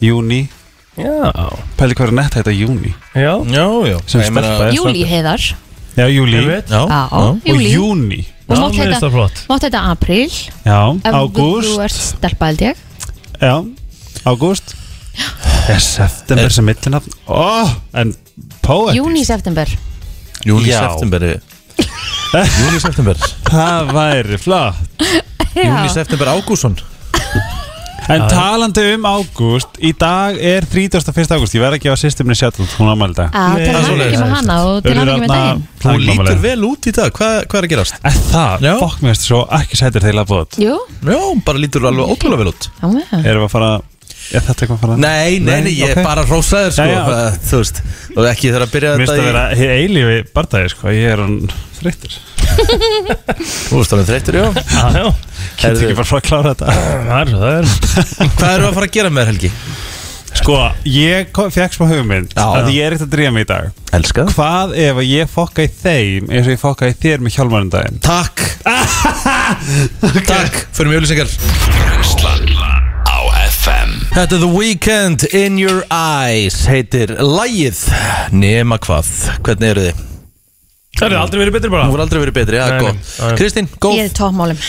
Júni, 0.04 0.42
Já, 0.94 1.32
pæli 1.80 1.96
hvað 1.98 2.08
er 2.12 2.12
nett 2.20 2.36
þetta 2.38 2.52
júni 2.54 2.92
já. 3.16 3.32
Já, 3.50 3.66
já. 3.90 3.98
Sem 4.06 4.22
Ég 4.22 4.30
meina- 4.36 4.50
stelpa. 4.52 4.68
Er 4.68 4.74
Júli 4.78 5.06
heiðar. 5.10 5.46
Já, 5.98 6.06
júli 6.10 6.38
Einmitt. 6.42 6.70
Já, 6.70 6.82
Já, 6.90 7.08
Og 7.12 7.40
júli 7.46 7.72
júni 7.74 8.20
Og 8.50 8.58
Já, 8.58 8.62
mátt 8.62 8.74
mér 8.74 8.84
finnst 8.84 8.94
heita, 8.94 9.00
það 9.08 9.12
flott. 9.16 9.42
mátt 9.50 9.62
heita 9.64 9.82
apríl. 9.90 10.32
Já, 10.66 10.80
Ef 11.06 11.14
ágúst. 11.14 11.70
Þú 11.70 11.84
ert 11.84 11.92
stelpa 11.98 12.46
held 12.52 12.62
ég. 12.62 12.76
Já, 13.42 13.56
ágúst. 14.26 14.76
Er 15.70 15.80
september 15.80 16.50
sem 16.52 16.66
millinafn. 16.66 17.12
Ó, 17.28 17.70
en 17.94 18.14
poet 18.62 18.96
Júni, 18.96 19.24
september. 19.26 19.68
Júli, 20.46 20.70
Já. 20.70 20.90
september. 20.92 21.40
Júli, 22.60 22.80
september. 22.82 23.16
Það 23.48 23.94
væri 23.96 24.38
flott 24.38 24.76
Júli, 25.54 25.90
september, 25.94 26.34
Ágússon 26.34 26.78
En 28.12 28.26
talandi 28.28 28.84
um 28.98 29.06
ágúst 29.08 29.78
Í 29.80 29.94
dag 29.96 30.36
er 30.36 30.66
31. 30.68 31.30
ágúst. 31.32 31.54
Ég 31.56 31.64
verð 31.64 31.78
ekki 31.78 31.92
að 31.92 32.02
sýstir 32.02 32.28
minni 32.28 32.36
sjátt 32.36 32.58
Hún 32.76 32.90
ámæli 32.92 33.16
dag. 33.16 33.30
Að 33.32 33.54
Nei, 33.54 33.64
til 33.64 33.76
það 33.76 33.78
er 33.78 33.88
hann 33.88 34.04
ekki 34.04 34.20
með 34.20 34.34
hana 34.34 34.58
og 34.68 34.82
til 34.84 34.96
hann 34.98 35.12
ekki 35.14 35.24
með 35.24 35.32
daginn. 35.32 35.64
Þú 35.84 35.94
lítur 36.04 36.42
vel 36.44 36.66
út 36.68 36.90
í 36.90 36.94
dag, 36.98 37.16
hvað, 37.16 37.38
hvað 37.48 37.62
er 37.62 37.68
að 37.70 37.74
gerast? 37.74 37.98
Er 38.04 38.20
það? 38.28 38.68
Já. 38.68 38.74
Fokk 38.82 39.06
mér 39.06 39.14
veist 39.14 39.28
svo 39.30 39.40
ekki 39.60 39.80
sætir 39.80 40.04
þegar 40.04 40.28
bótt 40.34 40.60
Jú, 40.60 40.76
Já, 41.08 41.20
bara 41.48 41.64
lítur 41.64 41.88
alveg 41.88 42.12
ótrúlega 42.12 42.44
vel 42.44 42.52
út. 42.52 42.70
Já 42.82 42.88
með 42.92 43.16
Erum 43.24 43.46
við 43.46 43.48
að 43.48 43.54
fara 43.56 43.72
Er 44.32 44.42
þetta 44.46 44.64
eitthvað 44.64 44.78
að 44.78 44.84
fara 44.86 44.96
Nei, 45.04 45.40
nei, 45.44 45.58
nei, 45.66 45.74
ég 45.78 45.92
er 45.94 46.06
bara 46.06 46.24
rósaður 46.26 46.72
sko 46.78 46.86
Já, 46.88 46.94
já. 46.96 47.04
uh, 47.04 47.38
Þú 47.50 47.60
veist, 47.60 47.82
og 48.16 48.28
ekki 48.32 48.50
þegar 48.50 48.66
að 48.66 48.74
byrja 48.78 48.94
Mér 48.94 49.04
finnst 49.04 49.14
þetta 49.14 49.24
að 49.24 49.30
vera 49.30 49.78
eilífi 49.84 50.18
bardagi 50.38 50.72
sko 50.74 50.94
Ég 50.96 51.12
er 51.14 51.24
hann 51.24 51.38
þreyttur. 51.84 52.14
Þú 52.54 53.80
veist, 53.80 53.92
það 53.92 54.00
er 54.00 54.08
þreytur, 54.08 54.38
já. 54.40 54.46
Já, 54.56 54.86
já. 54.96 55.08
Heyrðu. 55.64 55.84
ekki 55.88 55.98
bara 56.00 56.08
frá 56.08 56.18
að 56.20 56.28
klára 56.30 56.54
þetta? 56.54 56.76
Það 57.10 57.18
er 57.20 57.28
það 57.34 57.54
er 57.54 57.66
Hvað 58.38 58.54
eru 58.54 58.68
að 58.70 58.78
fara 58.78 58.88
að 58.88 58.94
gera 58.98 59.12
með 59.12 59.24
þér, 59.24 59.34
Helgi? 59.34 59.52
Sko, 60.34 60.56
ég 60.90 61.30
fékk 61.54 61.76
smá 61.76 61.86
hugmynd 61.92 62.32
Já. 62.34 62.46
að 62.58 62.70
ég 62.74 62.88
er 62.88 62.96
ekkert 62.96 63.06
að 63.06 63.12
drífa 63.14 63.34
mig 63.36 63.46
í 63.46 63.50
dag. 63.52 63.68
Elska 63.94 64.26
Hvað 64.34 64.74
ef 64.82 65.02
að 65.04 65.10
ég 65.12 65.30
fokka 65.30 65.68
í 65.68 65.70
þeim 65.84 66.32
eins 66.32 66.48
og 66.48 66.54
ég 66.56 66.62
fokka 66.64 66.90
í 66.90 66.96
þér 67.04 67.22
með 67.24 67.38
hjálmarindaginn 67.38 68.02
Takk. 68.04 68.42
Takk, 70.32 70.64
fyrir 70.74 70.90
mjög 70.90 71.04
Þetta 74.14 74.36
er 74.38 74.42
The 74.44 74.50
Weekend 74.54 75.24
In 75.34 75.56
Your 75.58 75.82
Eyes. 75.92 76.60
Heitir 76.70 77.16
Lægið 77.18 77.80
Nema 78.36 78.78
hvað, 78.82 79.08
hvernig 79.46 79.72
eru 79.74 79.86
þið? 79.88 80.02
Það 80.94 81.08
er 81.10 81.16
aldrei 81.18 81.40
verið 81.42 81.56
betri 81.56 81.70
bara. 81.74 81.86
Voru 81.90 82.04
aldrei 82.04 82.20
verið 82.22 82.36
betri, 82.38 82.58
já, 82.60 82.66
nei, 82.70 82.84
góð. 82.86 83.14
Kristín, 83.40 83.66
góð. 83.82 83.96
Ég 83.98 84.12
er 84.12 84.14
tópmálum 84.14 84.60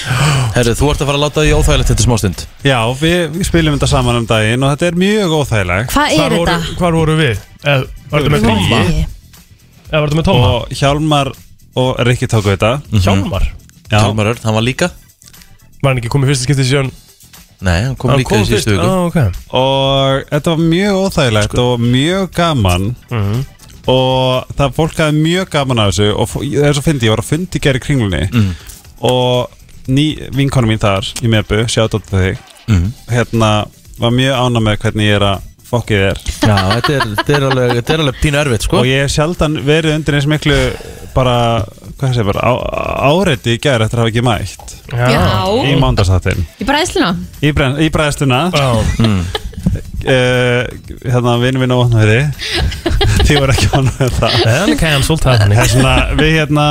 Herru, 0.54 0.72
þú 0.78 0.88
ert 0.94 1.02
að 1.04 1.10
fara 1.10 1.18
að 1.18 1.24
láta 1.26 1.44
því 1.44 1.50
óþægilegt 1.58 1.90
þetta 1.92 2.06
smástund. 2.06 2.44
Já, 2.64 2.78
við, 3.02 3.18
við 3.34 3.48
spilum 3.50 3.76
þetta 3.76 3.90
saman 3.92 4.18
um 4.22 4.28
daginn 4.30 4.64
og 4.64 4.72
þetta 4.72 4.88
er 4.88 4.98
mjög 5.04 5.34
óþægilegt. 5.42 5.92
Hvað 5.92 6.16
er 6.24 6.36
þetta? 6.38 6.56
hvar 6.80 6.96
voru 6.96 7.18
við? 7.20 7.44
Eh, 7.68 7.84
Var 8.14 8.24
þetta 8.24 8.32
með 8.38 8.48
Tóma? 8.48 8.80
í- 8.88 9.06
Eða 9.90 10.00
var 10.00 10.08
þetta 10.08 10.20
með 10.22 10.28
Tóma? 10.30 10.48
og 10.56 10.74
Hjálmar 10.80 11.32
og 11.84 11.90
Rikki 12.08 12.30
tóku 12.32 12.54
þetta. 12.54 12.72
Hjálmar? 13.04 13.50
Já, 13.92 13.98
Hjálmar 14.00 14.32
Örn, 14.32 14.42
hann 14.48 14.56
var 14.56 14.64
líka. 14.64 14.88
Var 15.84 15.92
hann 15.92 16.00
ekki 16.00 16.14
komið 16.16 16.32
fyrsta 16.32 16.48
skiptið 16.48 16.70
síðan 16.72 16.92
Nei, 17.64 17.78
hann 17.86 17.96
kom 17.96 18.10
líka 18.18 18.36
í 18.36 18.44
síðustu 18.48 18.74
viku 18.74 18.84
ah, 18.84 19.06
okay. 19.08 19.30
og 19.56 20.24
þetta 20.30 20.52
var 20.54 20.62
mjög 20.68 20.98
óþægilegt 21.04 21.58
og 21.62 21.80
mjög 21.80 22.30
gaman 22.36 22.88
Mhm. 23.10 23.44
og 23.88 24.46
það 24.58 24.74
fólk 24.78 24.96
hafði 25.00 25.22
mjög 25.24 25.50
gaman 25.52 25.78
af 25.82 25.90
þessu 25.92 26.10
og 26.16 26.28
fó- 26.28 26.44
það 26.44 26.68
er 26.68 26.72
svo 26.78 26.82
fyndi, 26.86 27.06
ég 27.08 27.10
var 27.14 27.22
að 27.24 27.30
fundi 27.32 27.60
gera 27.60 27.78
í 27.80 27.84
kringlunni 27.84 28.54
og 29.00 29.50
ný 29.88 30.04
vinkonu 30.32 30.68
mín 30.70 30.80
þar 30.80 31.04
í 31.24 31.28
mebu, 31.28 31.64
sjátt 31.68 31.94
á 31.96 32.00
þig 32.00 32.38
Mhm. 32.68 32.92
hérna 33.10 33.66
var 33.98 34.10
mjög 34.10 34.34
ána 34.40 34.60
með 34.60 34.78
hvernig 34.78 35.08
ég 35.10 35.16
er 35.16 35.20
að 35.20 35.40
fokkið 35.68 36.02
er. 36.10 36.20
Já, 36.44 36.56
þetta 36.76 36.92
er, 36.98 37.06
þetta 37.18 37.36
er 37.38 37.46
alveg, 37.48 37.72
þetta 37.78 37.94
er 37.96 38.02
alveg 38.04 38.18
pínu 38.22 38.40
erfitt 38.42 38.66
sko. 38.66 38.80
Og 38.82 38.88
ég 38.90 39.04
hef 39.06 39.14
sjaldan 39.14 39.56
verið 39.66 39.96
undir 39.98 40.18
eins 40.18 40.28
miklu 40.30 40.58
bara, 41.14 41.36
hvað 42.00 42.14
sé 42.16 42.24
bara 42.26 42.42
á, 42.42 42.52
áreiti 43.10 43.54
í 43.54 43.60
gær 43.62 43.84
eftir 43.86 44.00
að 44.00 44.04
hafa 44.04 44.12
ekki 44.12 44.24
mætt. 44.26 44.74
Já. 44.94 45.08
í 45.70 45.74
mándagsáttin 45.80 46.42
Í 46.60 46.66
bræðsluna? 46.68 47.12
Í, 47.42 47.50
brenn- 47.56 47.78
í 47.82 47.88
bræðstuna 47.94 48.40
Já, 48.54 48.68
uh, 48.74 49.40
hérna 50.04 51.38
vinnum 51.40 51.62
minn 51.64 51.72
á 51.72 51.78
vatnaðri 51.80 52.20
því 53.24 53.36
var 53.40 53.52
ekki 53.54 53.68
ánum 53.72 53.94
með 53.98 54.10
það. 54.18 54.34
Það 54.44 54.56
er 54.58 54.72
er 55.54 55.70
svona, 55.70 55.92
við 56.18 56.32
hérna 56.34 56.64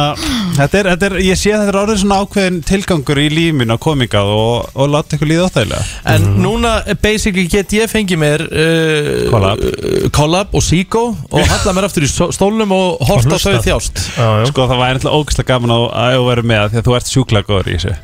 þetta 0.58 0.80
er, 0.80 0.90
þetta 0.94 1.08
er, 1.08 1.16
ég 1.26 1.40
sé 1.40 1.54
að 1.54 1.64
þetta 1.64 1.74
er 1.74 1.80
orðið 1.82 2.00
svona 2.04 2.20
ákveðin 2.24 2.60
tilgangur 2.70 3.22
í 3.24 3.26
lífinu 3.34 3.78
á 3.78 3.80
komingað 3.82 4.32
og, 4.36 4.70
og 4.78 4.92
láta 4.94 5.18
ykkur 5.18 5.32
líða 5.32 5.48
óþægilega. 5.48 5.82
En 6.14 6.28
núna 6.44 6.76
eh, 6.86 6.98
basically 7.02 7.48
get 7.52 7.74
ég 7.78 7.90
fengið 7.92 8.22
mér 8.22 8.46
uh, 8.46 9.12
Collab. 9.34 9.66
uh, 9.66 10.08
Collab 10.14 10.54
og 10.54 10.66
Seago 10.66 11.06
og 11.14 11.52
halla 11.54 11.76
mér 11.78 11.90
aftur 11.90 12.06
í 12.06 12.12
stó- 12.12 12.32
stólnum 12.36 12.76
og 12.76 13.04
horta 13.10 13.42
þau 13.42 13.58
þjást. 13.66 14.04
Já, 14.14 14.28
já. 14.44 14.48
Sko 14.52 14.70
það 14.70 14.84
væri 14.86 15.00
eitthvað 15.00 15.20
ógæslega 15.20 15.52
gaman 15.54 15.76
að, 15.80 15.88
að 16.06 16.28
vera 16.30 16.48
með 16.54 16.66
því 16.76 16.82
að 16.84 16.90
þú 16.90 16.98
ert 17.00 17.14
sjúklega 17.16 17.50
góður 17.50 17.74
í 17.74 17.78
þessu. 17.80 17.98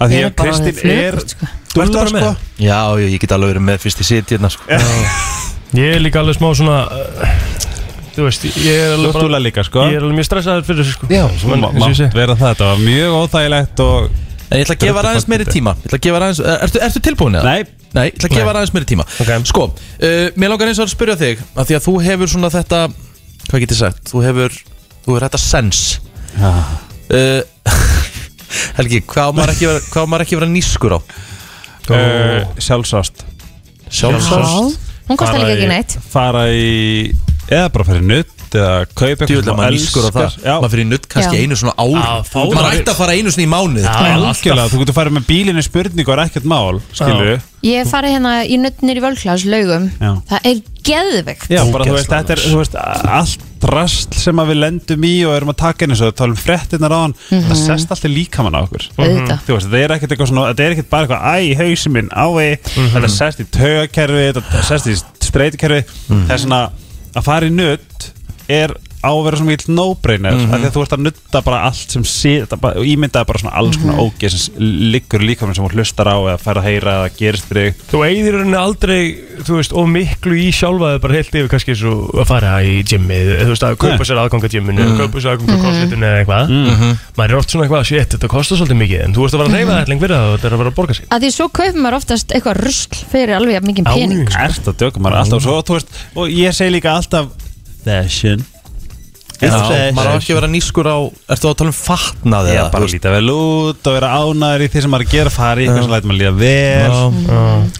Að 0.00 0.14
því 0.14 0.20
að 0.20 0.26
er 0.26 0.30
bara 0.34 0.50
Kristín 0.50 0.70
orðin 0.72 0.94
er 0.96 1.18
flugburt, 1.20 1.34
sko. 1.36 1.50
Þú 1.70 1.84
bara 1.94 2.10
sko? 2.10 2.30
Já, 2.58 2.78
ég, 3.00 3.12
ég 3.14 3.20
get 3.22 3.32
alveg 3.36 3.52
verið 3.54 3.64
með 3.68 3.82
fyrst 3.84 4.00
í 4.02 4.06
sitt 4.08 4.32
hérna 4.34 4.50
sko. 4.50 4.66
Ég 5.78 5.94
er 5.96 6.00
líka 6.02 6.18
alveg 6.22 6.34
smá 6.40 6.48
svona 6.58 6.78
uh, 6.90 7.34
Þú 8.16 8.24
veist, 8.26 8.46
ég 8.58 8.74
er 8.74 8.88
Þú 8.90 8.96
alveg 8.96 9.06
ert 9.06 9.14
bara 9.14 9.22
dúlla 9.28 9.38
líka 9.44 9.62
sko 9.62 9.84
Ég 9.86 10.00
er 10.00 10.02
alveg 10.02 10.16
mjög 10.18 10.26
stressaður 10.26 10.64
fyrir 10.66 10.80
þessu 10.82 10.96
sko 10.96 11.10
Já, 11.14 11.22
Sem 11.38 11.52
Má- 11.52 11.54
eins 11.54 11.68
og 11.68 11.76
ég 11.76 11.84
mátt 11.84 12.00
segi. 12.00 12.08
vera 12.18 12.34
það, 12.40 12.48
þetta 12.56 12.70
var 12.72 12.80
mjög 12.88 13.14
óþægilegt 13.20 13.82
og 13.84 14.08
En 14.50 14.58
ég 14.58 14.64
ætla 14.66 14.74
að 14.74 14.82
gefa 14.82 15.04
aðeins 15.06 15.28
meiri 15.30 15.46
tíma 15.46 15.76
Ég 15.78 15.86
ætla 15.86 16.00
að 16.00 16.04
gefa 16.08 16.18
aðeins, 16.24 16.40
er- 16.42 16.64
ertu, 16.66 16.82
ertu 16.88 17.02
tilbúin 17.06 17.38
eða? 17.38 17.52
Nei, 17.54 17.86
Nei, 17.94 18.02
ég 18.08 18.18
ætla 18.18 18.30
að 18.32 18.34
gefa 18.40 18.54
aðeins 18.56 18.74
meiri 18.74 18.88
tíma 18.90 19.06
Ok. 19.22 19.30
Sko, 19.52 19.68
uh, 19.70 20.26
mér 20.42 20.50
langar 20.56 20.72
eins 20.72 20.82
og 20.82 20.88
að 20.88 20.94
spyrja 20.96 21.16
þig 21.22 21.46
að 21.54 21.70
Því 21.70 21.78
að 21.78 21.86
þú 21.86 21.94
hefur 22.08 22.32
svona 22.34 22.50
þetta 22.56 22.82
Hvað 23.46 23.62
get 23.62 23.76
ég 23.76 23.80
sagt? 23.84 24.02
Þú 24.10 24.24
hefur, 24.26 24.58
þú 25.06 25.14
hefur 25.14 25.28
þetta 25.28 25.42
sens 25.46 25.84
uh, 26.34 27.40
Helgi, 28.80 29.04
hvað 29.06 29.30
á 29.30 29.32
maður 29.38 29.54
ekki 29.54 29.70
vera, 29.70 29.82
hvað 29.86 30.02
á 30.02 30.08
maður 30.10 30.26
ekki 30.26 30.40
vera 30.40 30.50
nýskur 30.50 30.98
á? 30.98 31.00
Uh, 31.88 32.44
sjálfsást. 32.60 33.24
Sjálfsást. 33.90 34.78
Hún 35.10 35.16
kostar 35.18 35.40
Fara 35.40 35.46
líka 35.48 35.56
ekki 35.56 35.66
í- 35.66 35.72
neitt. 35.72 35.96
Fara 36.12 36.44
í 36.54 37.14
eða 37.50 37.70
bara 37.74 37.84
fyrir 37.88 38.04
nutt 38.06 38.36
eða 38.54 38.74
kaupa 38.94 39.24
eitthvað 39.26 39.42
sem 39.44 39.50
að 39.50 39.58
maður 39.58 39.74
nýskur 39.76 40.06
á 40.06 40.10
það. 40.14 40.36
Maður 40.46 40.72
fyrir 40.74 40.86
nutt 40.90 41.06
kannski 41.10 41.36
Já. 41.38 41.42
einu 41.42 41.58
svona 41.58 41.74
ár. 41.78 41.96
Já, 41.98 42.12
fáðu 42.30 42.54
Maður 42.54 42.76
ætti 42.78 42.90
að 42.92 42.98
fara 43.00 43.14
einu 43.18 43.30
svona 43.34 43.46
í 43.46 43.50
mánuð. 43.50 43.84
Já, 43.86 44.14
algjörlega, 44.14 44.70
þú 44.70 44.80
getur 44.82 44.96
farið 45.00 45.16
með 45.18 45.26
bílinni 45.30 45.62
spurningu 45.66 46.10
og 46.10 46.16
er 46.16 46.22
ekkert 46.28 46.46
mál, 46.50 46.80
skilur 46.94 47.26
við 47.26 47.48
Ég 47.66 47.82
hef 47.82 47.90
farið 47.92 48.14
hérna 48.16 48.34
í 48.46 48.56
nöttnir 48.62 48.96
í 48.98 49.04
völklás 49.04 49.44
laugum. 49.46 49.90
Já. 50.00 50.12
Það 50.30 50.46
er 50.50 50.62
geðvegt 50.86 51.50
Já, 51.52 51.60
bara 51.72 51.86
þú 51.86 51.94
veist, 51.96 52.10
þetta 52.12 52.34
er, 52.36 52.42
veist, 52.58 52.76
allt 53.20 53.46
drasl 53.60 54.16
sem 54.16 54.40
að 54.40 54.52
við 54.52 54.58
lendum 54.62 55.04
í 55.04 55.12
og 55.28 55.34
erum 55.36 55.52
að 55.52 55.58
taka 55.60 55.84
inn 55.84 55.92
eins 55.94 56.02
og 56.06 56.14
tala 56.16 56.32
um 56.32 56.40
frettinnar 56.40 56.94
á 56.96 56.98
hann 57.02 57.14
það 57.28 57.56
sest 57.60 57.92
alltaf 57.92 58.08
líkamann 58.10 58.56
á 58.56 58.60
okkur. 58.64 58.86
Auðvitað. 58.96 59.42
þú 59.46 59.56
veist, 59.56 59.68
þetta 59.68 59.82
er 59.84 59.94
ekkert 59.96 60.14
eitthvað 60.16 60.30
svona 60.32 60.46
þetta 60.50 60.64
er 60.66 60.76
ekkert 60.76 60.90
bara 60.94 61.06
eitthvað, 61.06 61.26
æ, 61.28 61.58
hausin 61.60 61.96
minn, 61.96 62.12
ái. 62.16 62.48
Þetta 62.96 63.10
sest 63.16 63.42
í 63.44 63.48
taugakerfi, 63.58 64.22
þetta 64.40 64.62
sest 64.70 64.88
í 64.88 64.96
streytikerfi 65.28 65.82
það 66.08 66.32
er 66.36 66.44
svona, 66.46 66.62
að 67.12 67.26
fara 67.28 67.50
í 67.50 67.52
nutt 67.54 68.08
er 68.50 68.74
á 69.00 69.08
að 69.08 69.22
vera 69.24 69.38
svona 69.40 69.50
mikill 69.50 69.74
no-brainer 69.76 70.34
af 70.36 70.50
því 70.50 70.68
að 70.68 70.74
þú 70.74 70.82
ert 70.84 70.94
að 70.96 71.02
nutta 71.06 71.40
bara 71.46 71.60
allt 71.70 71.94
sem 71.94 72.04
bara, 72.60 72.80
og 72.80 72.84
ímyndaði 72.84 73.28
bara 73.30 73.40
svona 73.40 73.54
alls 73.56 73.78
konar 73.80 74.00
ógeð 74.02 74.34
sem 74.34 74.58
liggur 74.92 75.22
líka 75.24 75.48
sem 75.48 75.64
þú 75.64 75.70
hlustar 75.72 76.10
á 76.12 76.16
eða 76.20 76.36
fær 76.42 76.60
að 76.60 76.66
heyra 76.68 76.96
eða 76.98 77.12
gerist 77.16 77.48
fyrir 77.48 77.70
þig. 77.70 77.86
Þú 77.90 78.02
eigðir 78.04 78.36
henni 78.42 78.58
aldrei, 78.60 79.00
þú 79.46 79.56
veist, 79.56 79.72
of 79.80 79.88
miklu 79.88 80.34
í 80.36 80.50
sjálfaði 80.52 81.00
bara 81.00 81.16
heilt 81.16 81.32
yfir 81.32 81.50
kannski 81.54 81.76
svo 81.80 81.94
að 82.20 82.28
fara 82.28 82.52
í 82.60 82.76
gymmið, 82.90 83.32
þú 83.40 83.50
veist, 83.54 83.64
að 83.70 83.78
kaupa 83.80 84.08
sér 84.10 84.20
aðgang 84.20 84.44
að 84.44 84.54
gymminu, 84.56 84.88
kaupa 85.00 85.16
sér 85.24 85.32
aðgang 85.32 85.54
að 85.56 85.64
crossfitinu 85.64 86.06
eða 86.10 86.20
eitthvað. 86.20 86.44
Maður 87.16 87.30
er 87.30 87.40
oft 87.40 87.50
svona 87.54 87.64
eitthvað, 87.66 87.88
shit, 87.88 88.14
þetta 88.16 88.32
kostar 88.36 88.60
svolítið 88.60 88.80
mikið 88.84 89.04
en 89.06 89.16
þú 89.16 89.24
ert 89.24 89.32
að 89.32 89.40
fara 89.40 89.48
að 89.48 89.56
reyfa 89.56 89.72
þetta 89.80 89.92
lengur 89.94 90.04
fyrir 90.10 90.16
það 90.20 90.28
og 90.28 90.36
þetta 90.36 90.46
er 90.50 90.52
að 90.52 90.60
fara 90.60 90.70
að 90.70 90.78
borga 90.80 90.98
sig. 91.00 91.08
Að 91.10 91.24
því 91.24 91.30
svo 91.38 91.46
kaupir 91.60 91.80
maður 91.80 91.98
oftast 92.00 92.34
eitthvað 92.36 92.60
rusl 92.60 93.00
fyrir 93.10 93.34
alveg 93.38 93.68
mikið 93.70 93.90
pening 93.90 94.28
sko. 94.28 94.76
Að 95.10 95.34
svo, 95.40 95.56
þú 95.64 95.78
veist, 95.78 95.88
og 96.20 96.34
ég 96.34 96.56
segi 96.56 96.74
líka 96.76 96.96
alltaf 97.00 97.32
fashion 97.84 98.44
Já, 99.40 99.92
maður 99.96 100.10
á 100.12 100.16
ekki 100.18 100.34
að 100.34 100.38
vera 100.40 100.50
nýskur 100.52 100.88
á 100.90 100.98
Ertu 101.32 101.48
að 101.48 101.54
tala 101.60 101.70
um 101.72 101.76
fatnað 101.76 102.50
Já, 102.50 102.54
eða? 102.58 102.66
bara 102.74 102.90
líta 102.92 103.12
vel 103.14 103.30
út 103.32 103.88
og 103.88 103.96
vera 103.96 104.10
ánæður 104.20 104.64
í 104.66 104.68
því 104.68 104.82
sem 104.84 104.92
maður 104.92 105.06
er 105.06 105.08
að 105.08 105.14
gera 105.16 105.32
fara 105.32 105.56
í 105.56 105.64
eitthvað 105.64 105.86
sem 105.86 105.94
lætur 105.94 106.10
maður 106.10 106.20
líða 106.20 106.34
vel 106.40 106.92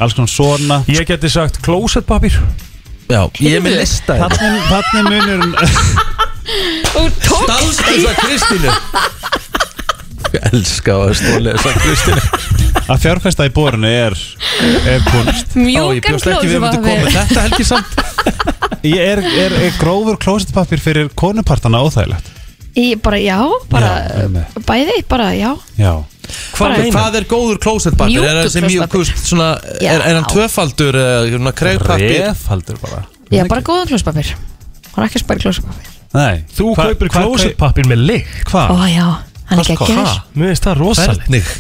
alls 0.01 0.17
konar 0.17 0.33
svona. 0.33 0.81
Ég 0.89 1.09
geti 1.11 1.33
sagt 1.33 1.61
closet 1.65 2.09
papír 2.09 2.39
Já, 3.11 3.25
ég 3.43 3.59
er 3.59 3.65
með 3.65 3.81
lista. 3.81 4.17
Þannig 4.21 4.63
tók 7.27 7.47
Dalst 7.51 7.83
þess 7.85 8.07
að 8.09 8.17
Kristínu. 8.25 8.71
Ég 10.35 10.45
elska 10.53 10.95
að 10.95 11.17
stóli 11.19 11.55
þess 11.57 11.67
að 11.67 11.81
Kristínu 11.85 12.70
að 12.91 13.01
fjárfesta 13.05 13.47
í 13.49 13.53
borinu 13.55 13.91
er, 13.91 14.17
er 14.91 15.05
kunst. 15.07 15.55
Ó, 15.55 15.87
ég 15.95 16.05
mjúkan 16.83 16.85
með 17.07 17.17
þetta 17.17 17.47
helgi 17.47 17.67
samt. 17.69 17.97
Ég 18.81 18.97
er, 18.97 19.21
er, 19.21 19.53
er 19.67 19.75
grófur 19.77 20.17
klósetpapir 20.21 20.81
fyrir 20.81 21.11
konupartana 21.19 21.83
óþægilegt? 21.85 22.31
Í 22.81 22.95
bara, 23.03 23.19
já, 23.21 23.37
bara 23.69 23.91
Já. 24.23 24.45
Bæði, 24.65 24.95
bara, 25.11 25.27
já. 25.37 25.51
Já. 25.77 25.91
Bara- 26.57 26.79
Hvað, 26.79 26.87
hvað 26.95 27.19
er 27.19 27.27
góður 27.29 27.59
klósettpapir? 27.61 28.23
Er, 28.25 28.39
það 28.45 28.53
sem 28.55 28.67
mjög, 28.69 28.95
veist, 28.95 29.21
svona, 29.27 29.49
er, 29.83 30.01
er 30.07 30.17
hann 30.21 30.29
tvöfaldur 30.31 30.97
eða 31.03 31.27
kreifpapir? 31.59 32.15
Refaldur 32.23 32.79
bara. 32.81 33.03
Já, 33.31 33.45
bara 33.51 33.65
góðan 33.67 33.91
klóspapir 33.91 34.33
Hún 34.91 35.03
er 35.05 35.09
ekki 35.11 35.21
að 35.21 35.25
spara 35.27 35.45
klóspapir 35.45 35.91
Nei. 36.15 36.41
Þú 36.57 36.71
Hva- 36.75 36.89
kaupir 36.89 37.11
hva- 37.11 37.21
closet 37.27 37.57
papír 37.61 37.87
með 37.91 38.01
Ó, 38.07 38.41
Hvað? 38.49 38.73
já, 38.91 39.07
hann 39.51 39.61
er 39.61 39.63
ekki 39.67 39.77
að 39.77 39.85
Mér 40.35 40.51
finnst 40.55 40.67
það 40.67 40.81
rosalegt. 40.81 41.29
Hvernig? 41.29 41.53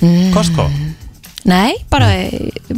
Nei, 1.49 1.73
bara, 1.89 2.09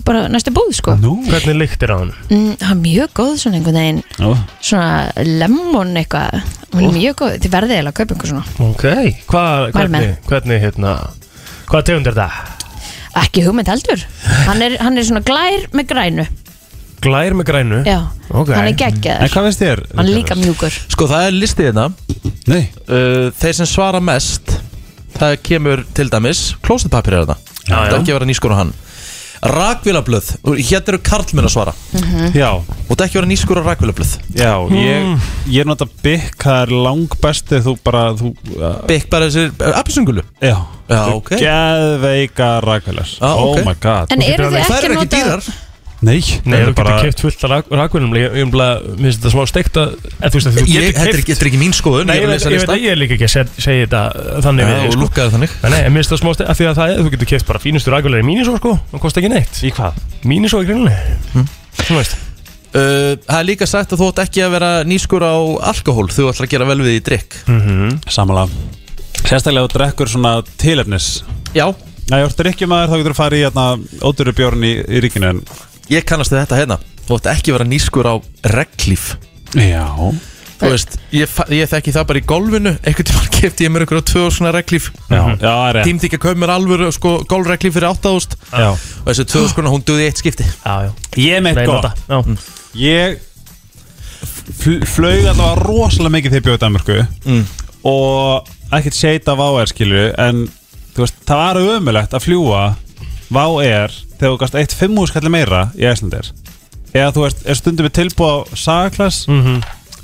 bara 0.06 0.28
næstu 0.30 0.52
búð, 0.54 0.70
sko. 0.78 0.94
Nú? 1.02 1.16
Hvernig 1.26 1.56
lykt 1.58 1.82
er 1.82 1.90
á 1.90 1.96
hann? 1.98 2.12
mm, 2.30 2.52
Hann 2.62 2.76
er 2.78 2.82
mjög 2.84 3.10
góð, 3.18 3.32
svona 3.42 3.58
einhvern 3.58 3.78
veginn. 3.80 4.02
Nú 4.22 4.36
Svona 4.62 5.10
lemon 5.26 5.90
eitthvað. 5.98 6.42
Hún 6.72 6.86
er 6.86 6.94
mjög 6.94 7.16
góð, 7.22 7.34
þið 7.42 7.54
verðið 7.56 7.74
eiginlega 7.76 7.90
að 7.92 7.98
kaupa 7.98 8.14
einhver 8.14 8.30
svona. 8.30 8.44
Ok. 8.68 8.84
Hvað, 9.32 9.66
hvernig, 9.74 10.12
hvernig, 10.30 10.62
hérna 10.62 10.94
Hvað 11.72 11.84
tegund 11.88 12.06
er 12.12 12.16
það? 12.20 12.38
Ekki 13.22 13.42
hugmynd 13.46 13.68
heldur. 13.72 14.06
Hann 14.46 14.62
er, 14.64 14.78
hann 14.80 14.96
er 14.98 15.04
svona 15.08 15.24
glær 15.26 15.66
með 15.76 15.86
grænu. 15.90 16.26
Glær 17.02 17.34
með 17.34 17.48
grænu? 17.50 17.78
Já, 17.84 17.98
Ok. 18.30 18.52
hann 18.54 18.66
er 18.68 18.72
En 18.72 18.76
geggjaður 18.78 19.32
hvað 19.34 19.46
veist 19.48 19.60
þér? 19.62 19.82
Hann 19.96 20.06
er 20.06 20.14
líka 20.16 20.36
mjúkur. 20.38 20.76
Sko 20.94 21.08
það 21.10 21.26
er 21.26 21.34
listið 21.36 21.66
hérna. 21.72 21.88
Nei. 22.46 22.62
Uh, 22.86 23.30
Þeir 23.42 23.54
sem 23.58 23.66
svara 23.66 24.00
mest 24.00 24.54
Það 25.18 25.34
kemur 25.44 25.82
til 25.94 26.08
dæmis 26.10 26.54
Klósettpapir 26.64 27.12
er 27.18 27.26
þetta 27.26 27.36
Já. 27.68 27.76
er 27.88 27.98
ekki 28.00 28.10
að 28.12 28.18
vera 28.18 28.30
nýskur 28.32 28.54
á 28.54 28.56
hann. 28.62 28.72
Rakvélablöð. 29.42 30.26
Hérna 30.62 30.92
eru 30.92 30.98
karlmenn 31.02 31.48
að 31.48 31.54
svara. 31.56 31.72
Já. 32.30 32.50
Og 32.62 32.92
það 32.94 33.00
er 33.00 33.08
ekki 33.08 33.16
að 33.16 33.20
vera 33.20 33.30
nýskur 33.32 33.58
á 33.58 33.62
rakvélablöð. 33.66 34.12
Já, 34.38 34.52
ég, 34.78 35.24
ég 35.56 35.66
nota 35.66 35.88
bygg, 36.04 36.28
það 36.44 36.60
er 36.60 36.74
lang 36.86 37.16
besti 37.24 37.58
þú 37.64 37.74
bara, 37.82 38.04
þú 38.18 38.30
uh, 38.60 38.76
Bygg 38.86 39.08
bara 39.10 39.26
þessir 39.26 39.50
Appisungulu 39.74 40.22
Já, 40.38 40.54
Já, 40.86 41.02
ok. 41.16 41.34
Geðveika 41.42 42.52
rækvelar 42.62 43.10
Já, 43.16 43.26
Oh 43.32 43.50
ok. 43.50 43.64
my 43.66 43.74
god. 43.82 44.14
En 44.14 44.22
eru 44.22 44.46
þið 44.52 44.62
Það 44.70 44.78
ekki 44.78 44.92
ekki 44.92 45.22
nota 45.26 45.58
Nei, 46.02 46.18
Nei, 46.18 46.56
það 46.58 46.62
þú 46.64 46.70
er 46.72 46.74
bara 46.74 46.92
getur 46.98 47.04
keift 47.06 47.20
fullt 47.22 47.44
af 47.46 47.68
rakvunum 47.78 48.14
Ég 48.18 48.32
ég 48.40 48.48
bara, 48.50 48.68
mér 48.98 49.04
finnst 49.06 49.20
þetta 49.22 49.30
smá 49.30 49.42
steikt 49.46 49.76
að 49.78 49.92
þú 50.02 50.40
að 50.42 50.56
þú 50.56 50.64
Ég, 50.66 50.88
þetta 50.96 51.04
er 51.06 51.20
ekki, 51.20 51.32
þetta 51.36 51.44
er 51.46 51.50
ekki 51.52 51.60
mín 51.60 51.74
skoðun 51.78 52.06
Nei, 52.10 52.16
Ég 52.16 52.22
ég 52.22 52.26
er 52.26 52.32
að 52.32 52.34
veit, 52.42 52.42
lesa 52.56 52.74
ég, 52.74 52.82
ég 52.82 52.90
er 52.90 52.98
líka 52.98 53.14
ekki 53.14 53.28
að 53.28 53.34
seg- 53.36 53.52
segja 53.62 53.84
þetta 53.86 54.02
þannig 54.42 54.62
Já, 54.66 54.68
við, 54.72 54.82
og 54.82 54.92
sko. 55.12 55.26
þannig. 55.36 55.50
Nei, 55.62 55.70
nei, 55.70 55.78
en 55.86 55.92
mér 55.94 56.02
finnst 56.02 56.12
það 56.14 56.20
smá 56.24 56.30
steikt 56.34 56.50
af 56.50 56.58
því 56.58 56.66
að 56.72 56.76
það 56.80 56.90
er, 56.90 56.98
þú 57.06 57.12
getur 57.14 57.30
keift 57.32 57.46
bara 57.52 57.62
fínustu 57.62 57.94
rakvunum 57.94 58.18
í 58.18 58.26
mínisó 58.32 58.52
sko, 58.58 58.72
það 58.90 59.02
kostar 59.06 59.22
ekki 59.22 59.30
neitt. 59.36 59.54
Í 59.62 59.70
hvað? 59.78 59.92
Mínisó 60.26 60.58
í 60.58 60.66
grunni 60.66 60.96
Þú 61.86 61.94
veist. 62.00 62.18
Uh, 62.72 63.14
Það 63.28 63.38
er 63.38 63.46
líka 63.52 63.66
sagt 63.68 63.92
að 63.92 64.00
þú 64.00 64.06
ætti 64.10 64.22
ekki 64.26 64.42
að 64.46 64.52
vera 64.56 64.70
nýskur 64.88 65.22
á 65.22 65.34
alkohól 65.70 66.08
Þú 66.08 66.30
ætlar 66.32 66.46
að 66.48 66.52
gera 66.54 66.64
vel 66.70 66.80
við 66.80 66.94
í 66.96 67.02
drikk 67.04 67.36
Samanlega 68.08 68.48
Sérstaklega 69.28 69.68
ég 75.90 76.04
kannast 76.06 76.30
þetta 76.34 76.58
hérna. 76.60 76.78
Þú 77.08 77.16
ætti 77.18 77.32
ekki 77.32 77.50
að 77.52 77.56
vera 77.58 77.70
nýskur 77.72 78.06
á 78.06 78.14
reglíf 78.54 79.16
Já. 79.58 79.88
Þú 80.62 80.68
veist, 80.70 80.92
ég, 81.10 81.32
ég 81.50 81.66
þekki 81.72 81.90
það 81.92 82.04
bara 82.06 82.20
í 82.20 82.24
golfinu. 82.30 82.72
Einhvern 82.86 83.08
tímann 83.08 83.32
kefti 83.40 83.66
ég 83.66 83.72
mér 83.74 83.82
einhverja 83.82 84.04
tvö 84.12 84.28
svona 84.30 84.52
reglíf 84.54 84.92
Tímdi 85.82 86.06
ekki 86.06 86.20
að 86.20 86.24
kaupa 86.28 86.38
mér 86.44 86.52
alvöru 86.54 86.92
sko, 86.94 87.16
golfreglíf 87.26 87.74
fyrir 87.74 87.88
8000 87.90 88.38
Já. 88.52 88.68
Og 88.70 89.10
þessi 89.10 89.26
tvö 89.32 89.42
skona 89.50 89.72
hún 89.74 89.82
duði 89.88 90.06
eitt 90.06 90.22
skipti. 90.22 90.46
Já, 90.62 90.86
já. 90.86 90.92
Ég 91.18 91.42
nota. 91.66 91.90
gott. 91.90 92.06
Já. 92.06 92.38
Ég 92.78 93.18
fl- 94.62 94.86
flaug 94.86 95.26
allavega 95.32 95.58
rosalega 95.66 96.14
mikið 96.16 96.30
þegar 96.36 96.40
ég 96.42 96.46
bjóði 96.48 96.62
Danmörku. 96.62 96.98
Mm. 97.26 97.44
og 97.90 98.48
ekkert 98.72 98.94
seita 98.94 99.34
á 99.34 99.42
áær 99.42 99.66
skilju 99.72 100.04
en 100.22 100.44
þú 100.94 101.02
veist, 101.02 101.16
það 101.26 101.40
var 101.42 101.60
ömulegt 101.76 102.14
að 102.14 102.24
fljúa 102.28 102.62
Vá 103.32 103.44
er 103.64 103.92
þegar 104.18 104.32
þú 104.34 104.38
gast 104.42 104.54
eitt 104.60 104.74
fimm 104.76 104.96
húskalli 105.00 105.30
meira 105.32 105.70
í 105.78 105.86
Æslandir 105.88 106.30
eða 106.92 107.12
þú 107.16 107.22
veist, 107.24 107.44
er 107.48 107.56
stundum 107.56 107.86
við 107.88 107.94
tilbúið 107.96 108.32
á 108.32 108.38
sagaklass 108.66 109.22
Mhm. 109.28 109.62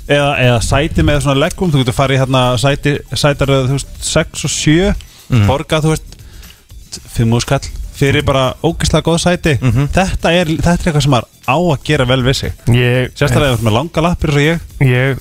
eða, 0.09 0.29
eða 0.41 0.61
sæti 0.65 1.03
með 1.05 1.19
svona 1.21 1.43
leggum 1.45 1.71
þú 1.71 1.83
getur 1.83 1.93
farið 1.99 2.17
í 2.17 2.21
hérna 2.23 2.41
sæti, 2.57 2.95
sætaröð 3.13 3.67
þú 3.69 3.75
veist, 3.77 3.91
6 4.01 4.45
og 4.45 4.49
7 4.49 4.95
Mhm. 5.29 5.45
borgað, 5.47 5.83
þú 5.85 5.89
veist 5.93 6.17
fimm 7.13 7.31
húskall 7.37 7.61
fyrir 7.99 8.23
bara 8.25 8.53
ógeðslega 8.63 9.03
góð 9.05 9.19
sæti 9.21 9.57
Mhm. 9.61 9.87
þetta, 9.93 10.31
er, 10.33 10.45
þetta 10.47 10.71
er 10.73 10.77
eitthvað 10.89 11.01
sem 11.03 11.11
maður 11.11 11.27
á 11.45 11.55
að 11.59 11.83
gera 11.83 12.05
vel 12.05 12.23
við 12.23 12.35
sig 12.35 12.53
Ég, 12.67 13.11
sérstaklega 13.13 13.53
ert 13.53 13.61
með 13.61 13.73
langa 13.77 14.01
lappir 14.01 14.29
og 14.29 14.41
ég 14.41 14.59
ég 14.81 15.19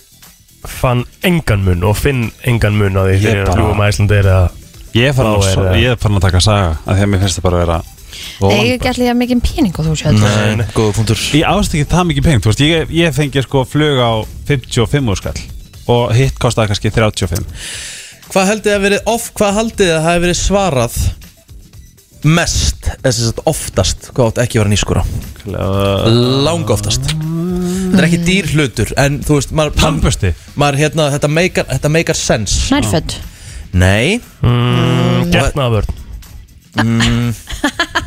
fann 0.66 1.04
engan 1.22 1.62
mun 1.64 1.84
og 1.84 1.96
finn 1.96 2.30
engan 2.44 2.74
mun 2.78 2.96
á 2.96 3.02
því 3.04 3.18
þegar 3.20 3.34
ég 3.34 3.42
er 3.42 3.46
að 3.46 3.54
fljúa 3.54 3.76
með 3.76 3.88
Æslandir 3.92 4.24
eða 4.24 4.50
Ég 4.94 5.08
er 5.08 5.12
farin 5.12 5.34
Þá 5.36 5.58
að, 5.58 5.76
er 5.76 5.90
er 5.92 5.96
að 5.96 6.20
taka 6.20 6.40
saga 6.40 6.70
af 6.86 6.96
því 6.96 7.02
að 7.04 7.08
mér 7.12 7.20
finnst 7.20 7.36
það 7.38 7.42
bara 7.42 7.56
að 7.56 7.66
vera 7.66 7.82
Eigi 8.48 8.74
ekki 8.76 8.90
allir 8.92 9.10
það 9.10 9.20
mikið 9.22 9.44
pening 9.48 9.78
og 9.78 9.88
þú 9.88 9.94
séð 9.98 10.18
Nei, 10.22 10.66
góða 10.74 10.96
punktur. 10.98 11.22
Ég 11.38 11.46
ást 11.52 11.76
ekki 11.76 11.90
það 11.92 12.10
mikið 12.12 12.26
pengt, 12.28 12.44
þú 12.44 12.52
veist, 12.52 12.64
ég, 12.64 12.92
ég 12.98 13.16
fengi 13.16 13.44
sko 13.44 13.64
flug 13.68 14.02
á 14.02 14.12
55 14.50 15.14
úrskall 15.14 15.38
og 15.88 16.12
hitt 16.16 16.36
kostaði 16.42 16.72
kannski 16.72 16.92
35 16.94 17.48
Hvað 18.28 18.50
haldið 18.52 18.74
að 18.74 18.84
verið 18.84 19.08
off, 19.08 19.30
hvað 19.38 19.56
haldið 19.62 19.94
að 19.94 20.04
hafi 20.04 20.22
verið 20.26 20.38
svarað 20.42 20.98
mest, 22.26 22.88
þess 23.04 23.28
að 23.30 23.42
oftast 23.46 24.08
hvað 24.10 24.32
átt 24.32 24.40
ekki 24.42 24.58
að 24.58 24.64
vera 24.64 24.72
nýskura 24.72 25.04
lang 26.44 26.70
oftast 26.74 27.06
þetta 27.08 28.00
er 28.00 28.06
ekki 28.08 28.20
dýr 28.26 28.48
hlutur 28.56 28.92
en 29.00 29.20
þú 29.26 29.38
veist, 29.38 29.54
maður, 29.54 29.76
Tannbusti 29.78 30.32
maður 30.58 30.80
hérna, 30.82 31.08
þetta 31.14 31.30
meikar, 31.30 31.68
þetta 31.70 31.92
meikar 31.94 32.18
sense. 32.18 32.66
Nærfödd 32.74 33.14
nei, 33.78 34.18
mm, 34.42 35.30
Getnaðvörn 35.32 35.94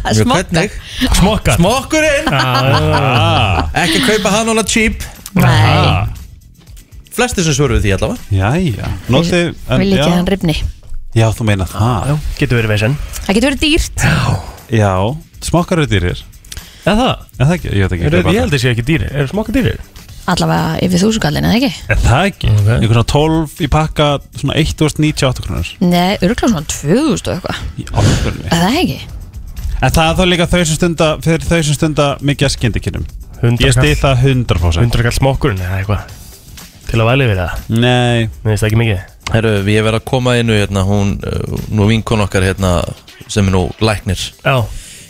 hvernig? 0.03 0.75
Smokkar 1.19 1.59
smokkurinn, 1.59 2.29
ah, 2.33 3.69
ekki 3.83 4.01
kaupa 4.07 4.33
hann 4.37 4.51
hana 4.51 4.63
cheap? 4.67 5.05
Nei, 5.37 6.07
flestir 7.15 7.45
sem 7.45 7.55
svöruðu 7.55 7.83
því 7.85 7.95
allavega. 7.97 8.19
Jæja, 8.33 8.91
en- 9.07 9.79
vil 9.81 9.93
ekki 9.93 10.01
já. 10.01 10.09
hann 10.15 10.27
rifni? 10.27 10.57
Já, 11.11 11.27
þú 11.35 11.47
meina 11.49 11.65
það. 11.67 12.19
Getur 12.39 12.61
verið 12.61 12.71
veginn 12.71 12.93
Það 13.25 13.35
getur 13.35 13.49
verið 13.49 13.63
dýrt. 13.65 14.05
Já, 14.71 14.91
smokkar 15.43 15.81
eru 15.81 15.89
dýrir. 15.91 16.21
Eða 16.85 16.95
það? 16.97 17.25
Er 17.37 17.45
það 17.45 17.55
ekki? 17.57 17.71
Ég 17.71 17.81
veit 17.81 17.95
ekki 17.97 18.05
Er, 18.07 18.15
ég 18.31 18.39
held 18.41 18.55
að 18.55 18.61
sé 18.63 18.71
ekki 18.71 18.85
dýri 18.87 19.09
Er 19.11 19.27
smokkar 19.29 19.53
dýri? 19.53 19.73
Allavega 20.31 20.77
yfir 20.85 21.01
þúsugallin, 21.01 21.45
eða 21.49 21.57
ekki? 21.59 21.69
Er 21.91 21.99
það 22.01 22.27
ekki? 22.29 22.51
Ok. 22.53 22.67
Einhvern 22.77 22.95
svona 22.95 23.07
12 23.11 23.61
í 23.65 23.69
pakka 23.73 24.07
svona 24.37 24.57
1098 24.61 25.43
krónur. 25.45 25.71
Nei, 25.81 26.11
örgulega 26.21 26.51
svona 26.53 26.63
2000 26.71 27.31
og 27.31 27.33
eitthvað. 27.35 27.63
Í 27.81 27.87
alvörunni. 27.91 28.47
Eða 28.47 28.61
það 28.69 28.79
ekki? 28.83 28.99
En 29.81 29.89
það 29.89 30.07
er 30.07 30.17
þá 30.19 30.25
líka 30.29 30.45
þau 30.45 30.59
sem 30.61 30.77
stunda 30.77 31.05
fyrir 31.25 31.45
þau 31.47 31.59
sem 31.65 31.77
stunda 31.77 32.07
mikið 32.21 32.47
að 32.47 32.53
skindikinnum 32.55 33.05
Ég 33.41 33.73
stið 33.73 33.95
það 33.97 34.25
100% 34.29 34.83
Hundra 34.83 35.05
kall 35.07 35.15
smokkurinn 35.15 35.63
eða 35.65 35.79
eitthvað? 35.79 36.11
Til 36.91 36.99
að 37.01 37.07
væli 37.09 37.29
við 37.31 37.39
það? 37.41 37.63
Nei, 37.73 38.27
Mér 38.43 38.51
finnst 38.51 38.61
það 38.61 38.67
ekki 38.67 38.79
mikið. 38.81 39.01
Herru, 39.31 39.53
ég 39.71 39.85
verð 39.87 39.97
að 39.97 40.07
koma 40.11 40.35
inn 40.37 40.51
hérna, 40.51 40.83
hún, 40.85 41.15
uh, 41.25 41.59
nú 41.71 41.87
vinkon 41.89 42.21
okkar 42.21 42.45
hérna, 42.45 42.73
sem 43.31 43.47
er 43.47 43.55
nú 43.55 43.63
læknir. 43.81 44.25
Já. 44.43 44.59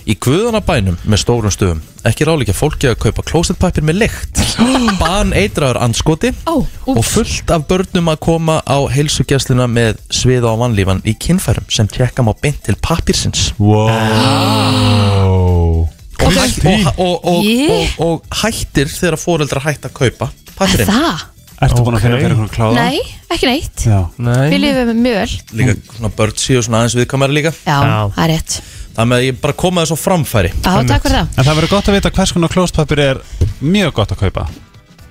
Í 0.08 0.16
guðanabænum 0.22 1.00
með 1.04 1.24
stórum 1.26 1.52
stöðum 1.52 1.82
Ekki 2.10 2.26
ráleika 2.26 2.54
fólki 2.58 2.88
að 2.90 2.96
kaupa 3.04 3.22
klósettpapir 3.30 3.84
með 3.86 4.00
lykt. 4.02 4.40
Ban 5.02 5.30
eitraður 5.38 5.78
anskoti 5.86 6.32
Ó, 6.50 6.64
Og 6.90 6.98
úps. 6.98 7.12
fullt 7.14 7.52
af 7.54 7.68
börnum 7.70 8.10
að 8.10 8.20
koma 8.26 8.56
á 8.66 8.78
heilsugjastluna 8.90 9.68
með 9.70 10.00
sviða 10.14 10.50
á 10.50 10.56
vannlífan 10.58 11.04
í 11.06 11.14
kynfærum 11.22 11.68
sem 11.70 11.88
tjekka 11.92 12.26
má 12.26 12.34
beint 12.42 12.58
til 12.66 12.76
papirsins 12.82 13.52
wow. 14.52 15.86
Og, 16.22 16.32
hætt, 16.38 16.66
og, 16.66 16.90
og, 16.98 17.16
og, 17.26 17.46
Ég? 17.46 17.70
og, 17.72 17.86
og 18.06 18.42
hættir 18.44 18.90
þegar 18.92 19.18
fóreldrar 19.22 19.64
hætt 19.66 19.86
að 19.90 19.96
kaupa 19.98 20.28
Er 20.32 20.58
papirinn 20.58 20.90
það? 20.92 21.24
Ertu 21.62 21.84
búin 21.86 21.94
að 21.98 22.04
finna 22.08 22.18
fyrir 22.18 22.34
einhvern 22.34 22.50
kláða? 22.54 22.74
Nei, 22.90 22.98
ekki 23.30 23.46
neitt. 23.46 23.84
Já. 23.86 24.00
Nei. 24.18 24.48
Við 24.50 24.60
lifum 24.64 25.02
mjög 25.06 25.18
vel. 25.20 25.34
Líka 25.60 25.76
svona 25.94 26.10
börn 26.18 26.40
síðu 26.42 26.64
svona 26.66 26.80
aðeins 26.82 26.96
viðkamari 26.98 27.36
líka. 27.38 27.52
Já, 27.68 27.78
Já. 27.86 28.00
það 28.16 28.24
er 28.24 28.32
rétt 28.34 28.56
Það 28.96 29.08
með 29.12 29.18
að 29.22 29.26
ég 29.28 29.38
bara 29.44 29.56
koma 29.62 29.84
þess 29.86 29.96
á 29.96 29.98
framfæri 30.04 30.50
Já, 30.52 30.74
takk 30.90 31.06
fyrir 31.06 31.18
það 31.22 31.38
En 31.40 31.46
það 31.48 31.56
verður 31.60 31.72
gott 31.76 31.88
að 31.92 31.96
vita 31.98 32.12
hvers 32.18 32.34
konar 32.36 32.52
klóstpapir 32.56 33.02
er 33.06 33.22
mjög 33.64 33.94
gott 34.02 34.12
að 34.16 34.22
kaupa 34.26 34.48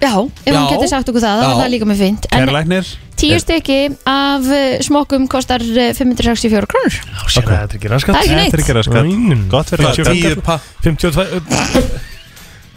Já, 0.00 0.12
ef 0.16 0.54
hún 0.54 0.56
Já. 0.56 0.70
getur 0.72 0.88
sagt 0.90 1.08
okkur 1.12 1.20
það, 1.24 1.40
þá 1.40 1.44
Já. 1.44 1.48
er 1.50 1.58
það 1.60 1.72
líka 1.74 1.86
með 1.90 1.98
fint 2.04 2.28
En 2.30 2.40
Kæra 2.44 2.54
læknir 2.56 2.90
tíu 3.20 3.36
stykki 3.40 3.78
af 4.08 4.46
eh, 4.56 4.78
smokkum 4.84 5.26
kostar 5.28 5.60
eh, 5.60 5.90
564 5.96 6.68
krónur 6.72 6.94
Já, 6.96 7.18
sér 7.28 7.44
að 7.44 7.50
þetta 7.50 7.74
er 7.74 7.76
ekki 7.80 7.90
raskat 7.92 8.16
Það 8.16 8.20
er 8.20 8.24
ekki 8.24 8.38
neitt 8.38 8.48
Þetta 8.48 8.56
er 8.56 8.64
ekki 8.64 8.76
raskat 8.78 8.96
Rænum. 9.04 9.42
Gott 9.52 9.72
fyrir 9.72 9.84
Hvað, 9.84 10.00
læknir 10.08 10.24
tíu, 10.24 10.40
pa, 10.46 10.56
52 10.84 11.20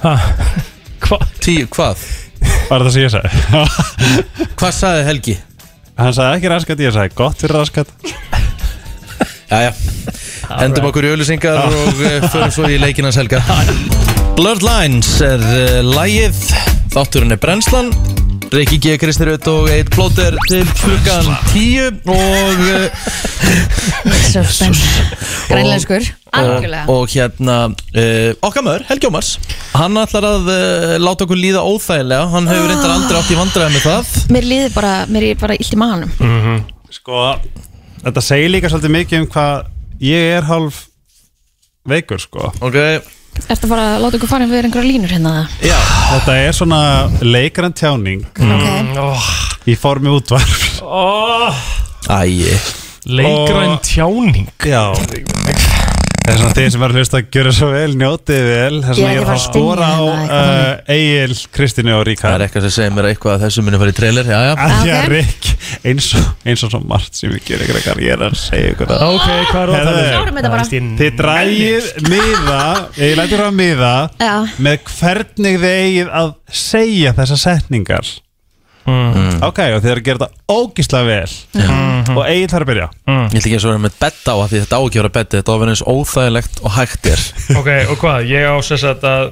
Hæ? 0.04 0.14
Hvað? 1.04 1.24
tíu, 1.44 1.68
hvað? 1.72 2.04
Var 2.68 2.84
það 2.84 2.92
sem 2.98 3.06
ég 3.06 3.14
sagði? 3.14 3.32
Hvað 4.60 4.76
sagði 4.82 5.08
Helgi? 5.08 5.38
Hann 6.00 6.16
sagði 6.16 6.38
ekki 6.42 6.52
raskat, 6.52 6.84
ég 6.84 6.96
sagði 6.96 7.16
gott 7.22 7.40
fyrir 7.44 7.60
raskat 7.60 7.92
Jæja, 9.54 9.74
hendum 10.58 10.88
okkur 10.90 11.06
í 11.06 11.12
auðlýsingar 11.14 11.60
og 11.68 12.00
uh, 12.02 12.24
förum 12.34 12.54
svo 12.54 12.66
í 12.74 12.80
leikinans 12.82 13.20
helga. 13.20 13.44
Blurred 14.34 14.64
Lines 14.66 15.12
er 15.22 15.44
uh, 15.46 15.80
lægið, 15.86 16.40
þátturinn 16.96 17.36
er 17.36 17.42
brennslan. 17.44 17.92
Rikki 18.54 18.78
G. 18.82 18.96
Kristirut 19.02 19.46
og 19.50 19.70
Eitt 19.74 19.90
Plóter 19.94 20.36
til 20.50 20.66
klukkan 20.78 21.30
10 21.54 22.02
og, 22.14 22.60
uh, 22.66 23.06
Svo 24.30 24.44
spenn 24.56 24.78
Grænlenskur, 25.50 26.06
algjörlega 26.34 26.84
og, 26.86 27.00
og 27.04 27.14
hérna 27.14 27.58
uh, 27.70 28.30
okkar 28.46 28.66
maður, 28.66 28.86
Helgi 28.90 29.10
Ómars 29.10 29.34
hann 29.74 29.98
ætlar 30.02 30.28
að 30.32 30.50
uh, 30.54 30.94
láta 31.02 31.26
okkur 31.28 31.38
líða 31.38 31.66
óþægilega. 31.66 32.30
Hann 32.34 32.50
hefur 32.50 32.70
reyndar 32.74 32.96
aldrei 32.96 33.20
átt 33.22 33.34
í 33.34 33.38
vandræði 33.38 33.76
með 33.78 33.86
það. 33.90 34.16
Mér 34.34 34.50
líður 34.50 34.76
bara, 34.78 34.96
mér 35.14 35.30
er 35.32 35.44
bara 35.46 35.58
illt 35.62 35.78
í 35.78 35.82
maðanum 35.82 36.64
Sko, 36.94 37.26
þetta 38.04 38.24
segir 38.24 38.52
líka 38.54 38.70
svolítið 38.72 38.96
mikið 38.98 39.22
um 39.24 39.28
hvað 39.34 39.66
ég 40.04 40.30
er 40.38 40.48
hálf 40.50 40.84
veikur 41.88 42.20
sko. 42.24 42.52
Ok, 42.64 42.80
Ertu 43.50 43.66
að 43.66 43.72
fara 43.72 43.86
að 43.96 44.04
láta 44.04 44.18
okkur 44.20 44.30
fara 44.30 44.46
fyrir 44.46 44.68
einhverja 44.68 44.86
línur 44.92 45.10
hérna? 45.16 45.32
Já, 45.66 45.78
Þetta 46.12 46.36
er 46.44 46.52
svona 46.54 46.82
leikaran 47.26 47.74
tjáning. 47.74 48.22
Ok, 48.38 49.00
Oh, 49.02 49.26
í 49.66 49.74
formi 49.80 50.12
útvarf 50.14 50.82
oh, 50.86 51.64
ægi 52.14 52.54
Leikræn 53.10 53.74
Og- 53.74 53.82
tjáning? 53.90 54.48
Já 54.64 54.84
Það 56.24 56.32
er 56.32 56.38
svona 56.40 56.56
þeir 56.56 56.70
sem 56.72 56.80
var 56.84 56.94
að 56.94 56.98
hlusta 57.02 57.20
að 57.20 57.26
gera 57.36 57.52
svo 57.52 57.68
vel, 57.74 57.96
njótið 58.00 58.46
vel 58.48 58.78
Það 58.86 58.92
er 58.94 58.96
Ég 58.96 59.02
svona 59.02 59.10
er 59.10 59.14
ég 59.14 59.18
er 59.18 59.24
að 59.24 59.28
fara 59.28 59.34
að 59.34 59.42
að 59.42 59.42
skora 59.44 59.88
á 59.92 60.00
eitthvað 60.08 60.52
uh, 60.54 60.94
Egil, 60.96 61.36
Kristínu 61.58 61.92
og 61.92 61.98
það 62.00 62.06
Ríkar 62.08 62.36
er 62.38 62.44
eitthvað 62.46 62.64
sem 62.64 62.74
segir 62.78 62.94
mér 62.96 63.08
eitthvað 63.10 63.34
að 63.34 63.44
þessu 63.44 63.64
muni 63.68 63.82
fara 63.82 63.92
í 63.92 63.98
trailer 63.98 64.30
já, 64.32 64.38
já, 64.48 64.54
Að 64.54 64.76
því 64.78 64.94
að 64.94 65.02
Ok. 65.04 65.12
Rík, 65.14 65.50
eins 65.92 66.08
og, 66.16 66.30
eins 66.48 66.64
og 66.64 66.72
svo 66.72 66.82
margt 66.94 67.20
sem 67.20 67.36
ég 67.36 67.44
ger 67.50 67.66
ykkur 67.68 67.82
að 67.92 68.02
ég 68.06 68.16
er 68.16 68.26
að 68.30 68.40
segja 68.40 68.72
ykkur 68.72 68.94
að 68.96 69.06
Ok, 69.10 69.28
hvað 69.52 69.64
er 69.64 69.74
það? 69.74 69.84
Herðu. 69.84 70.08
Klárum 70.14 70.40
þetta 70.40 70.54
bara. 70.56 70.68
Þið 71.04 71.20
drægið 71.20 71.92
miða, 72.08 72.62
ég 73.04 73.16
lætur 73.20 73.44
það 73.44 73.58
miða 73.60 73.94
með 74.64 74.92
hvernig 74.96 75.60
þið 75.66 75.80
eigið 75.84 76.14
að 76.24 76.36
segja 76.64 77.18
þessar 77.20 77.44
setningar 77.50 78.16
Mm. 78.84 79.38
Ok, 79.48 79.60
og 79.76 79.80
þið 79.84 79.92
er 79.94 80.00
að 80.02 80.08
gera 80.08 80.20
þetta 80.24 80.56
ógíslega 80.58 81.08
vel. 81.08 81.36
Og 82.14 82.24
Egil 82.28 82.50
þarf 82.52 82.66
að 82.66 82.70
byrja. 82.72 82.88
Ég 83.08 83.38
ætla 83.38 83.40
ekki 83.44 83.54
eins 83.58 83.66
og 83.68 83.72
vera 83.72 83.84
með 83.86 83.96
betta 84.04 84.36
á 84.36 84.38
að 84.44 84.50
því 84.52 84.62
þetta 84.64 84.80
á 84.80 84.82
ekki 84.84 85.00
að 85.00 85.02
vera 85.04 85.14
betti 85.18 85.40
þetta 85.40 85.52
á 85.52 85.56
að 85.56 85.62
vera 85.64 85.76
eins 85.76 85.86
óþægilegt 85.94 86.60
og 86.64 86.76
hægt 86.78 87.10
er. 87.14 87.24
Ok, 87.62 87.70
og 87.94 87.98
hvað? 88.04 88.28
Ég 88.34 88.50
á 88.50 88.56
sess 88.66 88.88
að 88.90 89.08
að 89.08 89.26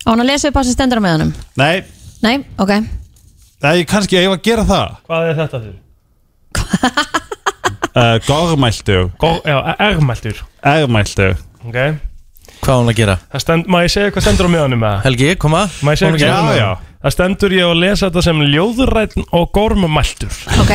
á 0.00 0.08
hann 0.10 0.24
að 0.24 0.30
lesa 0.32 0.50
upp 0.50 0.58
að 0.60 0.68
sem 0.70 0.76
stendur 0.78 1.00
á 1.00 1.06
meðanum? 1.06 1.32
Nei, 1.60 1.84
Nei, 2.20 2.34
ok. 2.60 2.72
Það 3.60 3.78
er 3.78 3.86
kannski 3.88 4.18
að 4.18 4.24
ég 4.26 4.32
var 4.32 4.40
að 4.40 4.44
gera 4.48 4.64
það. 4.68 4.92
Hvað 5.08 5.30
er 5.30 5.38
þetta 5.38 5.60
þurr? 5.64 5.78
uh, 8.00 8.16
Gormæltu, 8.26 8.98
Gó, 9.20 9.30
já, 9.44 9.56
ermæltur. 9.78 10.42
Ermæltu. 10.66 11.30
Ok. 11.64 11.78
Hvað 12.60 12.74
á 12.76 12.76
hann 12.76 12.92
að 12.92 12.98
gera? 12.98 13.16
Það 13.32 13.44
stend, 13.44 13.70
má 13.72 13.78
ég 13.86 13.92
segja 13.94 14.12
hvað 14.12 14.26
stendur 14.26 14.48
á 14.48 14.50
miðanum 14.52 14.82
með 14.82 14.92
það? 14.94 15.04
Helgi, 15.08 15.30
koma. 15.40 15.62
Má 15.80 15.92
ég 15.94 16.00
segja 16.02 16.12
hvað 16.12 16.20
Já, 16.20 16.32
stendur 16.34 16.52
á 16.52 16.60
já. 16.60 16.89
Það 17.00 17.14
stendur 17.14 17.54
ég 17.56 17.64
að 17.64 17.78
lesa 17.80 18.08
þetta 18.10 18.22
sem 18.26 18.40
ljóðrætn 18.52 19.24
og 19.32 19.46
gormumæltur 19.56 20.34
Ok, 20.60 20.72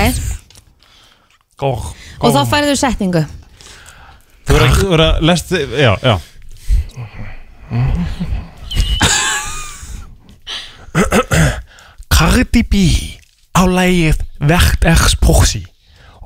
Gór 1.62 1.92
og 2.20 2.32
þá 2.34 2.40
færðu 2.50 2.74
setningu. 2.80 3.22
Þú 4.46 4.56
verður 4.56 4.66
að- 4.70 4.80
þú 4.80 4.88
verður 4.90 5.06
að 5.06 5.22
lest, 5.30 5.52
já, 5.52 5.92
já. 6.02 6.16
Cardi 12.10 12.64
B 12.70 12.76
á 13.56 13.64
lægið 13.68 14.20
Vert 14.46 14.86
Expossi 14.88 15.64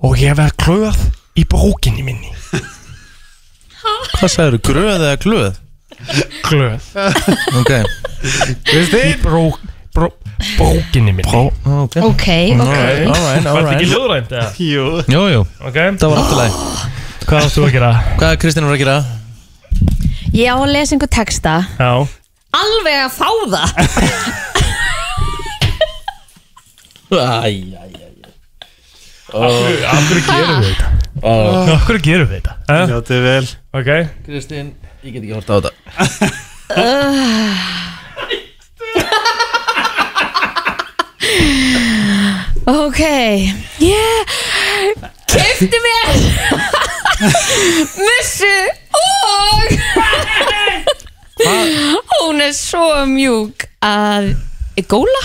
og 0.04 0.18
ég 0.20 0.36
verð 0.38 0.56
klöð 0.62 1.00
í 1.40 1.44
brókinni 1.50 2.04
minni. 2.06 2.32
Hvað 4.20 4.32
sagður, 4.34 4.60
gröð 4.70 4.94
eða 4.96 5.18
glöð? 5.24 5.58
Klöð 6.46 6.86
ok, 7.60 7.72
í 8.72 9.16
bró, 9.20 9.20
bró, 9.24 9.44
bókinni 10.58 11.12
minni. 11.12 11.24
Ó, 11.34 11.50
Ok. 11.84 11.98
Ok, 11.98 12.02
ok. 12.06 12.28
Alright, 12.30 13.08
Var 13.10 13.20
þetta 13.36 13.52
alright 13.54 13.74
ekki 13.76 13.90
ljóðrænt 13.92 14.32
eða? 14.32 14.50
Jú. 14.64 14.86
Jú, 15.14 15.24
jú, 15.34 15.42
Ok, 15.68 15.78
það 16.00 16.08
var 16.14 16.18
afturlæg 16.24 16.52
hvað 17.30 17.46
áttu 17.46 17.62
að 17.68 17.74
gera? 17.76 17.90
Hvað 18.18 18.32
er 18.34 18.38
Kristín 18.42 18.66
að 18.66 18.80
gera? 18.82 18.98
Ég 20.34 20.48
á 20.50 20.56
að 20.58 20.72
lesa 20.74 20.96
einhver 20.96 21.12
texta. 21.14 21.54
Já. 21.78 21.92
Alveg 22.60 22.98
að 23.04 23.12
fá 23.14 23.30
það. 23.54 23.70
Æj, 27.10 27.58
æj, 27.74 27.94
æj. 27.94 28.06
Af 29.30 30.02
hverju 30.10 30.24
gerum 30.26 30.64
við 30.64 30.70
þetta? 30.70 30.88
Af 31.22 31.86
hverju 31.86 32.02
gerum 32.06 32.30
við 32.32 32.36
þetta? 32.40 32.54
Eh? 32.74 32.84
Ljótið 32.90 33.20
vel. 33.28 33.46
Ok. 33.78 33.90
Kristín, 34.26 34.72
ég 35.06 35.14
get 35.14 35.22
ekki 35.22 35.36
hort 35.38 35.50
á 35.50 35.56
þetta 35.60 35.72
Ok. 42.70 43.00
Ég 43.80 44.30
Kefti 45.26 45.78
mér. 45.86 46.14
Mussu 47.98 48.56
Og 49.00 49.66
Hún 52.20 52.42
er 52.44 52.54
svo 52.54 53.06
mjúk 53.10 53.66
að 53.82 54.36
Góla? 54.92 55.24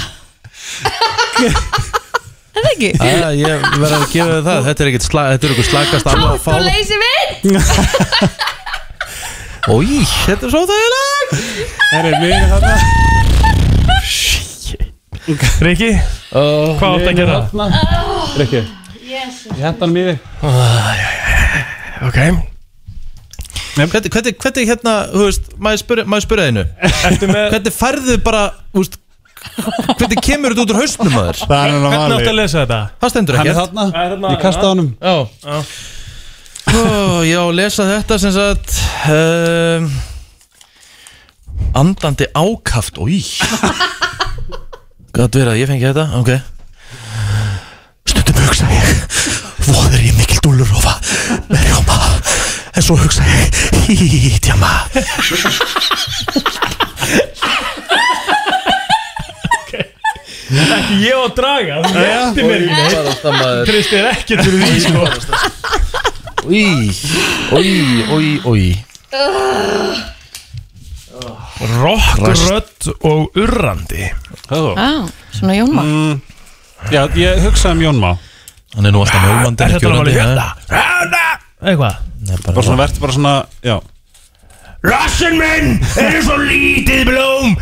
Það 2.54 2.62
er 2.62 2.68
ekki 2.72 2.90
Æja, 3.02 3.28
ég 3.36 3.60
verð 3.76 3.96
að 3.98 4.04
gefa 4.12 4.30
þið 4.30 4.44
það. 4.48 4.60
Þetta 4.68 4.80
er 4.80 4.88
ekkert 4.90 5.06
slag, 5.08 5.26
þetta 5.34 5.44
er 5.44 5.50
eitthvað 5.52 5.70
slagast 5.70 6.06
alveg 6.10 6.24
að 6.24 6.38
Hátt 6.44 6.48
og 6.54 6.64
leysi 6.70 6.96
við 7.04 7.24
Ói, 9.74 9.96
þetta 10.24 10.42
er 10.44 10.50
svo 10.54 10.62
þægileg 10.70 11.26
Það 11.92 12.04
er 12.04 12.14
mér 12.24 12.42
þarna 15.24 15.44
Riki, 15.64 15.90
hvað 16.30 16.96
áttu 16.98 17.10
að 17.10 17.20
gera? 17.20 17.36
Rikki. 18.40 18.60
Ég 19.04 19.62
henda 19.62 19.86
hann 19.86 19.94
mér 19.94 20.18
Ok. 22.04 22.18
Hvernig, 23.74 24.10
hvernig, 24.12 24.34
hvernig 24.38 24.68
hérna, 24.68 24.92
þú 25.10 25.22
veist, 25.24 25.48
maður 25.58 25.80
einu. 26.50 26.64
Ertu 27.08 27.26
með 27.30 27.48
Hvernig 27.54 27.74
færðu 27.74 28.18
bara, 28.26 28.42
þú 28.74 28.84
veist 28.84 29.00
Hvernig 29.98 30.20
kemur 30.24 30.54
þetta 30.54 30.64
út 30.64 30.72
úr 30.74 30.80
hausnum 30.82 31.12
maður? 31.14 31.40
Það 31.44 31.56
er 31.56 31.72
hann 31.74 31.82
Hvernig 31.88 32.14
áttu 32.18 32.30
að 32.30 32.38
lesa 32.38 32.60
þetta? 32.62 32.78
Það 33.00 33.12
stendur 33.14 33.38
Hann 33.38 33.44
er 33.44 33.52
ekki 33.52 33.60
þarna, 33.60 34.32
Ég 34.34 34.44
kasta 34.44 34.70
honum. 34.70 34.88
Já. 35.00 35.16
Ó, 36.74 36.78
Já, 37.28 37.40
lesa 37.54 37.88
þetta 37.90 38.20
sem 38.22 38.32
sagt 38.36 38.76
um, 39.14 39.90
Andandi 41.82 42.30
ákaft. 42.34 42.98
Új 43.02 43.20
Gat 45.14 45.36
verið 45.38 45.52
að 45.52 45.58
ég 45.60 45.68
fengi 45.70 45.86
þetta, 45.86 46.04
ok. 46.18 46.30
Stundum 48.10 48.38
hugsa 48.42 48.66
ég 48.66 48.88
Voður 49.68 50.00
ég 50.02 50.16
mikil 50.18 50.40
dúlurofa 50.42 50.96
Með 51.46 51.68
rjóma 51.68 51.98
En 52.74 52.82
svo 52.82 52.96
hugsa 52.98 53.22
ég 53.22 53.54
Hítjama. 53.86 54.72
Ekki 60.54 60.98
ég 61.04 61.14
á 61.14 61.22
að 61.22 61.32
draga 61.38 61.78
Þú 61.84 61.92
rétti 62.00 62.42
mér 62.48 62.66
ekki 63.78 64.00
er 64.00 64.10
ekkert 64.10 64.42
fyrir 64.48 64.60
því 64.66 64.78
sko. 64.82 65.02
Új, 66.44 66.90
új, 67.54 67.70
új, 68.18 68.28
új 68.50 68.64
Rokkrödd 71.78 72.90
og 73.06 73.38
urrandi 73.38 74.10
Á, 74.54 74.90
svona 75.34 75.56
Jónma 75.58 75.84
Já, 76.92 77.02
ég 77.18 77.42
hugsaði 77.44 77.78
um 77.78 77.82
Jón 77.88 78.00
Má 78.02 78.12
Hann 78.74 78.88
er 78.88 78.94
nú 78.94 79.02
alltaf 79.04 79.22
mölmandi 79.24 79.64
Er 79.66 79.74
þetta 79.76 79.94
alveg 79.94 80.18
hérna? 80.18 80.46
Hérna! 80.70 81.24
Eitthvað? 81.64 82.00
Bara 82.48 82.64
svona 82.66 82.80
verðt 82.82 83.00
bara 83.02 83.16
svona 83.16 83.34
Já. 83.64 83.76
Rassin 84.84 85.38
minn 85.40 85.78
er 85.96 86.20
svo 86.24 86.36
lítið 86.42 87.06
blóm! 87.08 87.54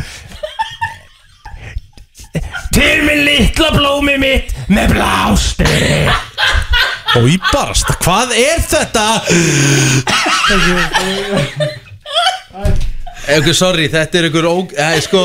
Til 2.73 3.03
minn 3.05 3.21
litla 3.27 3.69
blómi 3.75 4.15
mitt 4.17 4.49
með 4.73 4.95
blástri. 4.95 6.09
Új, 7.21 7.35
barast, 7.51 7.91
hvað 8.01 8.33
er 8.41 8.63
þetta? 8.65 9.05
Ok, 13.37 13.51
sorry, 13.53 13.85
þetta 13.93 14.19
er 14.19 14.27
ykkur 14.31 14.49
óg... 14.49 14.73
Æ, 14.73 14.97
sko 15.05 15.21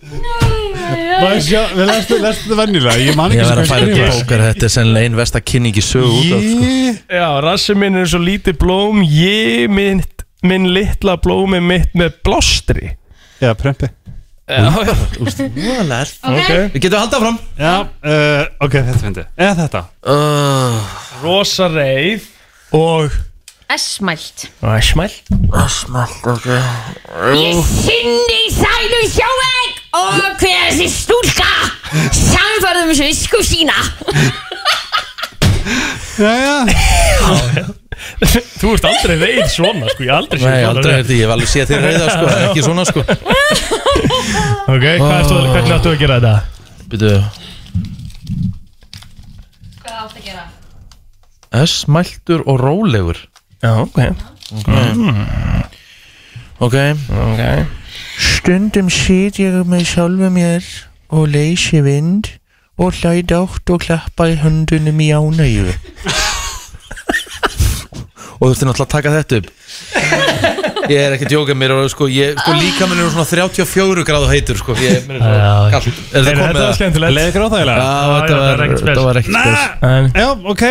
Maður 0.00 0.24
sjá, 0.24 0.47
við 1.22 1.84
lestum 1.88 2.22
þetta 2.26 2.58
venjulega? 2.62 2.96
Ég 3.02 3.18
man 3.18 3.34
ekki 3.34 3.44
að 3.44 3.62
hvað 3.68 3.92
bókar 3.98 4.44
Þetta 4.46 4.68
er 4.68 4.72
sennilega 4.74 5.10
ein 5.10 5.18
versta 5.18 5.42
kynningi 5.42 5.84
sög 5.84 6.06
út 6.08 6.32
af 6.38 6.46
sko. 6.46 6.70
Já, 7.18 7.26
rassin 7.44 7.80
minn 7.82 7.98
er 8.00 8.08
svo 8.10 8.20
lítið 8.22 8.58
blóm 8.62 9.02
Ég 9.06 9.68
mitt, 9.72 10.24
minn 10.46 10.70
litla 10.74 11.18
blómi 11.22 11.60
mitt 11.64 11.94
með 11.98 12.18
blástri 12.26 12.94
Já, 13.42 13.52
prempi 13.58 13.90
Já, 14.48 14.64
já 14.64 14.94
Ok, 15.28 16.50
Við 16.72 16.80
getum 16.80 17.02
haldið 17.02 17.18
áfram. 17.18 17.34
Já, 17.60 17.72
uh, 17.84 18.46
ok, 18.64 18.78
þetta 18.78 19.00
finnst 19.02 19.20
ég 19.20 19.26
Eða 19.44 19.56
þetta. 19.58 19.82
Uh, 20.08 20.94
Rosa 21.20 21.68
reið. 21.68 22.30
Og 22.72 23.12
S-mælt 23.76 24.46
Æsmæl 24.64 25.12
Smalt, 25.68 26.24
ok. 26.24 26.46
Ég 27.36 27.58
sinni 27.68 28.38
í 28.46 28.50
sælu 28.56 29.00
sjóveg 29.12 29.57
og 29.98 30.38
hver 30.40 30.54
er 30.54 30.70
þessi 30.72 30.88
stúlka? 30.92 31.50
Samfærðum 32.18 32.90
visku 32.98 33.40
sína. 33.46 33.76
Já, 36.18 36.32
já. 36.42 36.56
Þú 38.58 38.72
ert 38.74 38.86
aldrei 38.88 39.16
reið 39.20 39.48
svona 39.52 39.86
sko. 39.92 40.02
Ég 40.06 40.10
hef 40.10 40.18
aldrei 40.18 40.38
séð 40.40 40.48
Nei, 40.48 40.58
svona 40.58 40.70
aldrei 40.72 40.94
er 40.98 41.04
því, 41.08 41.16
ég. 41.18 41.24
Hef 41.24 41.32
alveg 41.34 41.50
séð 41.52 41.66
þér 41.70 41.80
reyða 41.86 42.06
sko, 42.14 42.24
en 42.32 42.44
ekki 42.48 42.62
svona 42.66 42.84
sko. 42.88 43.00
Ok, 44.68 44.84
hvað 45.00 45.16
ertu, 45.18 45.34
hvernig 45.52 45.74
áttu 45.78 45.92
að 45.92 46.00
gera 46.02 46.18
þetta? 46.20 46.34
Býtu, 46.92 47.10
Hvað 49.82 49.96
átt 50.04 50.14
að 50.14 50.24
gera? 50.28 50.44
S-mæltur 51.64 52.40
og 52.46 52.56
rólegur. 52.62 53.18
Já, 53.64 53.72
ok. 53.82 53.98
Ok. 54.58 54.68
Ok 56.68 57.77
Stundum 58.18 58.88
sit 58.90 59.38
ég 59.38 59.54
með 59.68 59.84
sjálfu 59.92 60.28
mér 60.34 60.64
og 61.14 61.28
leysi 61.30 61.78
vind 61.86 62.32
og 62.78 62.96
hlæt 62.98 63.30
átt 63.34 63.70
og 63.70 63.82
klappa 63.84 64.26
í 64.32 64.34
höndunum 64.42 64.98
í 65.02 65.12
ánægju. 65.14 65.70
Og 68.38 68.42
þú 68.42 68.50
þurfti 68.52 68.66
náttúrulega 68.68 68.86
að 68.86 68.92
taka 68.92 69.14
þetta 69.16 69.38
upp 69.40 69.48
Ég 70.88 70.98
er 71.02 71.14
ekki 71.16 71.26
að 71.26 71.32
djóka 71.34 71.54
mér 71.58 71.72
og 71.74 71.88
sko, 71.92 72.06
ég, 72.12 72.36
sko 72.40 72.52
líka 72.56 72.86
minn 72.88 73.00
er 73.02 73.08
svona 73.12 73.26
34 73.28 74.04
gráðu 74.08 74.28
heitur 74.30 74.58
sko 74.60 74.76
Ég, 74.80 75.02
mér 75.08 75.18
er 75.18 75.34
Já. 75.38 75.48
svo 75.48 75.72
kallt 75.74 75.88
Er 75.88 76.24
það 76.26 76.38
komið 76.38 76.60
að? 76.62 76.70
skemmtilegt. 76.78 77.14
Leðið 77.18 77.34
gráðægilega 77.36 77.82
Já, 77.82 77.88
þetta 78.14 78.38
var, 78.38 78.62
ekkert 78.66 78.82
spes. 78.84 79.00
var 79.08 79.20
ekki 79.20 79.34
spes. 79.34 79.64
Já, 80.18 80.28
ok. 80.54 80.64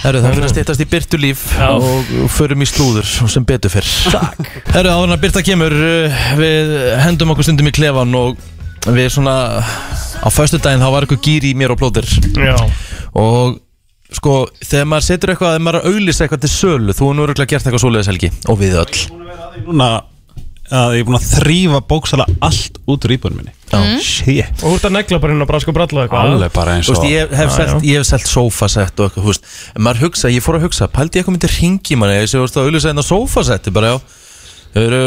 Herru, 0.00 0.20
það 0.24 0.34
fyrir 0.36 0.46
að 0.46 0.52
stýttast 0.54 0.84
í 0.84 0.88
byrtu 0.94 1.20
líf 1.20 1.42
Já. 1.56 1.68
og 1.76 2.12
förum 2.36 2.62
í 2.64 2.68
slúður 2.70 3.10
sem 3.34 3.46
betur 3.48 3.74
fyrr. 3.74 3.90
Takk 4.14 4.52
Herru, 4.76 4.92
áður 4.94 5.08
en 5.10 5.16
að 5.16 5.24
byrta 5.26 5.44
kemur 5.46 5.74
uh, 5.76 6.20
við 6.40 6.76
hendum 7.06 7.34
okkur 7.34 7.48
stundum 7.50 7.70
í 7.70 7.74
klefan 7.76 8.14
og 8.20 8.38
við 8.86 9.10
svona 9.12 9.34
á 9.60 10.28
föstudaginn 10.32 10.80
þá 10.84 10.88
var 10.94 11.04
eitthvað 11.08 11.24
gýr 11.26 11.50
í 11.50 11.56
mér 11.58 11.74
og 11.74 11.80
plóðir 11.82 12.06
Já. 12.38 12.54
Og 13.18 13.58
sko, 14.16 14.36
þegar 14.64 14.88
maður 14.90 15.08
setur 15.08 15.34
eitthvað 15.34 15.54
þegar 15.54 15.66
maður 15.66 15.80
er 15.80 15.84
að 15.84 15.94
auglýsa 15.94 16.24
eitthvað 16.26 16.44
til 16.44 16.52
sölu 16.54 16.96
þú 16.96 17.10
er 17.10 17.18
nú 17.18 17.26
örgulega 17.26 17.52
gert 17.54 17.68
eitthvað 17.68 17.84
svoleiðis 17.84 18.10
helgi 18.10 18.32
og 18.50 18.60
við 18.60 18.78
öll. 18.80 19.02
Núna 19.66 19.90
að 20.70 20.92
ég 20.94 21.02
er 21.02 21.06
búin 21.08 21.18
að 21.18 21.26
þrýfa 21.32 21.80
bóksala 21.90 22.26
allt 22.46 22.78
út 22.90 23.06
úr 23.06 23.14
íbúinu 23.16 23.40
minni. 23.40 23.54
Já. 23.70 23.80
Shit. 24.02 24.62
Og 24.62 24.68
þú 24.68 24.74
ert 24.76 24.86
að 24.86 24.94
negla 24.96 25.18
bara 25.22 25.34
inn 25.34 25.42
á 25.42 25.48
brask 25.50 25.70
og 25.70 25.76
bralla 25.76 26.04
eitthvað. 26.04 26.30
Alveg 26.30 26.52
bara 26.54 26.76
eins 26.76 26.86
Þú 26.86 26.94
og 26.94 27.00
veist, 27.00 27.10
ég 27.10 27.34
hef 27.40 27.50
Já, 27.50 27.56
selt, 27.56 27.86
ég 27.88 27.98
hef 27.98 28.06
selt 28.06 28.30
sofasett 28.30 29.02
og 29.02 29.08
eitthvað, 29.08 29.26
þú 29.26 29.32
veist, 29.32 29.50
en 29.74 29.84
maður 29.86 30.02
hugsa, 30.06 30.30
ég 30.30 30.46
fór 30.46 30.58
að 30.60 30.66
hugsa, 30.68 30.88
pældi 30.94 31.18
ég 31.18 31.24
eitthvað 31.24 31.36
myndi 31.36 31.52
ringi 31.56 31.98
manni, 31.98 32.18
ég 32.20 32.30
sé, 32.30 32.38
þú 32.38 32.46
veist, 32.46 32.58
að 32.58 32.68
auðvitað 32.68 32.92
einna 32.92 33.06
sofasetti, 33.06 33.74
bara, 33.74 33.92
já, 33.94 34.19
Þau 34.70 34.82
eru, 34.84 34.98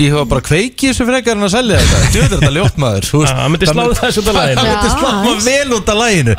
ég 0.00 0.14
hefa 0.14 0.22
bara 0.30 0.40
kveiki 0.40 0.88
þessu 0.88 1.04
frekar 1.04 1.36
en 1.36 1.44
að 1.44 1.50
selja 1.52 1.80
þetta, 1.82 1.98
djöður 2.14 2.30
þetta 2.38 2.52
ljótt 2.54 2.78
maður, 2.80 3.04
þú 3.10 3.18
veist. 3.20 3.34
Já, 3.34 3.36
það 3.36 3.50
myndi 3.52 3.68
slá 3.68 3.82
þessu 3.98 4.22
út 4.22 4.30
af 4.30 4.38
laginu. 4.38 4.56
Það 4.56 4.70
myndi 4.70 4.88
Já, 4.88 4.94
slá 4.94 5.10
maður 5.10 5.42
vel 5.44 5.76
út 5.76 5.92
af 5.92 5.98
læginu. 6.00 6.36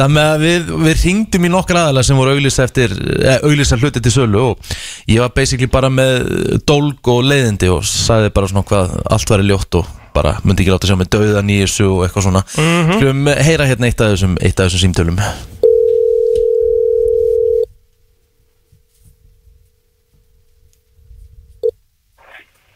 Þannig 0.00 0.30
að 0.32 0.42
við, 0.42 0.72
við 0.88 1.04
ringdum 1.04 1.46
í 1.46 1.52
nokkra 1.54 1.84
aðalega 1.84 2.08
sem 2.10 2.18
voru 2.18 2.34
auglýsa 2.34 2.66
eftir, 2.66 2.96
eh, 3.20 3.38
auglýsa 3.46 3.78
hluti 3.78 4.02
til 4.02 4.14
sölu 4.16 4.42
og 4.48 4.74
ég 5.06 5.22
var 5.22 5.30
basically 5.38 5.70
bara 5.70 5.92
með 5.94 6.26
dólg 6.66 7.14
og 7.14 7.22
leiðindi 7.22 7.70
og 7.70 7.86
sagði 7.86 8.34
bara 8.34 8.50
svona 8.50 8.66
hvað 8.66 8.98
allt 9.14 9.34
væri 9.36 9.50
ljótt 9.52 9.78
og 9.78 9.96
bara 10.14 10.36
myndi 10.42 10.64
ekki 10.64 10.74
láta 10.74 10.90
sjá 10.90 10.98
með 10.98 11.14
dauðan 11.14 11.54
í 11.54 11.62
þessu 11.62 11.86
og 11.92 12.06
eitthvað 12.08 12.28
svona. 12.32 12.42
Mm 12.58 12.90
-hmm. 12.90 13.42
heyra 13.46 13.70
hérna 13.70 13.86
eitt 13.86 14.00
af 14.02 14.16
þessum, 14.16 14.38
eitt 14.42 14.58
af 14.58 14.66
þessum 14.66 14.88
símtölum. 14.88 15.22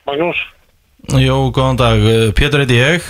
Magnús, 0.09 0.39
Jó, 1.21 1.37
góðan 1.55 1.77
dag, 1.79 2.03
Pétur 2.37 2.63
heiti 2.65 2.79
ég 2.81 3.05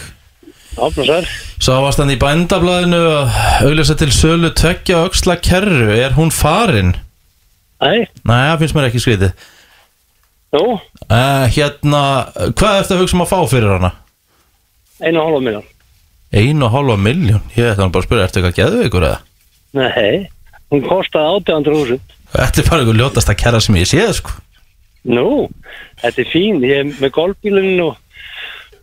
Áfnarsar. 0.79 1.27
Sá 1.59 1.73
varst 1.83 1.99
hann 1.99 2.13
í 2.13 2.19
bændablaðinu 2.21 2.99
að 3.11 3.39
auðvitað 3.67 3.99
til 4.03 4.11
sölu 4.15 4.51
tveggja 4.55 5.01
öxla 5.09 5.35
kerru 5.43 5.89
Er 5.97 6.13
hún 6.19 6.31
farin? 6.35 6.93
Nei, 7.83 8.05
Nei, 8.27 8.43
það 8.51 8.61
finnst 8.63 8.77
mér 8.77 8.89
ekki 8.91 9.03
skrítið 9.03 9.33
nú, 10.55 10.63
uh, 10.79 11.45
Hérna, 11.55 12.03
hvað 12.57 12.79
ertu 12.83 12.95
að 12.97 13.03
hugsa 13.03 13.19
um 13.19 13.25
að 13.27 13.33
fá 13.33 13.39
fyrir 13.51 13.75
hana? 13.77 13.91
einu 14.99 15.21
og 15.23 15.29
hálfa 15.29 15.43
miljón. 15.47 15.67
Einu 16.35 16.65
og 16.67 16.73
hálfa 16.75 16.97
miljón 16.99 17.43
Ég 17.55 17.69
ætla 17.73 17.85
hann 17.85 17.93
bara 17.95 18.03
að 18.05 18.09
spyrja, 18.09 18.29
ertu 18.29 18.41
eitthvað 18.43 18.57
geðveikur 18.61 19.09
eða? 19.11 19.19
Nei, 19.79 20.31
hún 20.73 20.83
kostaði 20.87 21.43
800.000. 21.43 21.99
Þetta 22.35 22.63
er 22.63 22.71
bara 22.71 22.83
einhver 22.85 22.99
ljótasta 23.03 23.35
kerra 23.39 23.61
sem 23.65 23.77
ég 23.81 23.89
séð 23.91 24.15
sko 24.21 24.35
Nú, 25.05 25.49
þetta 26.03 26.21
er 26.25 26.29
fín, 26.33 26.59
ég 26.67 26.79
er 26.83 26.87
með 26.99 27.11
golfbílinn 27.15 27.81
og, 27.85 27.95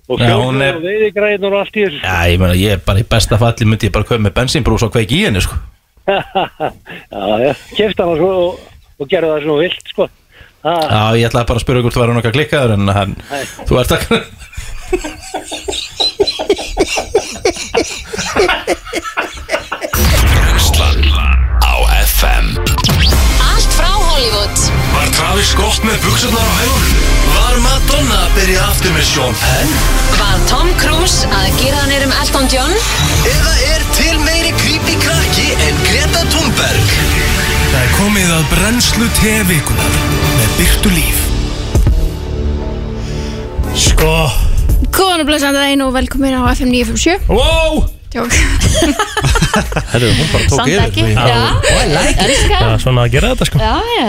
og 0.09 0.19
fjóðum 0.21 0.61
er- 0.63 0.75
og 0.79 0.83
veiðigræðin 0.85 1.47
og 1.49 1.53
allt 1.59 1.75
í 1.75 1.83
þessu. 1.85 1.99
Já, 2.03 2.15
ég 2.31 2.39
meina, 2.39 2.55
ég 2.55 2.71
er 2.77 2.81
bara 2.85 2.99
í 3.03 3.07
besta 3.09 3.37
falli 3.41 3.65
myndi 3.67 3.87
ég 3.89 3.93
bara 3.93 4.05
köpa 4.07 4.21
með 4.23 4.33
bensínbrús 4.39 4.83
og 4.87 4.91
kveiki 4.95 5.15
í 5.19 5.25
henni 5.27 5.41
sko 5.43 5.55
já, 6.05 6.21
já, 7.41 7.53
kefti 7.75 8.01
hana 8.03 8.15
svo 8.19 8.29
og, 8.45 8.53
og 9.01 9.05
gerði 9.09 9.29
það 9.33 9.41
svona 9.47 9.61
vilt, 9.65 9.85
sko. 9.89 10.03
Já, 10.65 11.01
ég 11.17 11.25
ætlaði 11.29 11.47
bara 11.49 11.59
að 11.59 11.63
spyrja 11.65 11.81
hvort 11.85 11.95
þú 11.97 12.01
væri 12.03 12.15
nokkað 12.17 12.35
klikkaður 12.37 12.71
en 12.77 12.85
hann, 12.93 13.13
þú 13.65 13.73
ert 13.81 13.91
að 13.95 14.01
Travis 25.35 25.51
Scott 25.51 25.83
með 25.83 25.97
buksunar 25.99 26.39
á 26.47 26.53
hælunum? 26.61 26.91
Var 27.33 27.57
Madonna 27.59 28.19
að 28.23 28.29
byrja 28.37 28.61
aftur 28.69 28.93
með 28.95 29.03
Sean 29.03 29.33
Penn? 29.35 29.73
Var 30.15 30.37
Tom 30.47 30.69
Cruise 30.79 31.27
að 31.27 31.49
gera 31.59 31.81
hann 31.81 32.05
um 32.05 32.13
Elton 32.21 32.47
John 32.53 32.71
Eða 33.27 33.55
er 33.73 33.83
til 33.97 34.13
meiri 34.23 34.53
creepy 34.61 34.95
krakki 35.03 35.49
en 35.65 35.81
Greta 35.89 36.21
Thunberg? 36.31 36.93
Það 37.65 37.75
er 37.81 37.91
komið 37.97 38.31
að 38.37 38.47
brennslu 38.53 39.09
tevikunar 39.19 39.99
með 40.37 40.55
byrtu 40.61 40.93
líf 40.95 41.19
Sko 43.89 44.15
Góðan 44.87 45.25
og 45.25 45.27
blessaðan 45.33 45.59
daginn 45.59 45.83
og 45.83 45.91
velkomin 45.99 46.39
á 46.39 46.47
FM 46.55 46.71
957 46.71 47.27
Wow 47.27 47.94
Herru, 49.91 50.07
hún 50.11 50.27
bara 50.31 50.43
tók 50.49 50.57
Samt 50.59 50.67
yfir. 50.69 50.81
ekki. 50.85 51.01
Við- 51.03 51.15
Já, 51.15 51.39
elska 52.25 52.55
Það. 52.55 52.73
Er 52.73 52.79
svona 52.83 53.03
að 53.05 53.11
gera 53.15 53.29
þetta 53.35 53.45
sko. 53.49 53.59
Já, 53.59 53.75
já. 53.95 54.07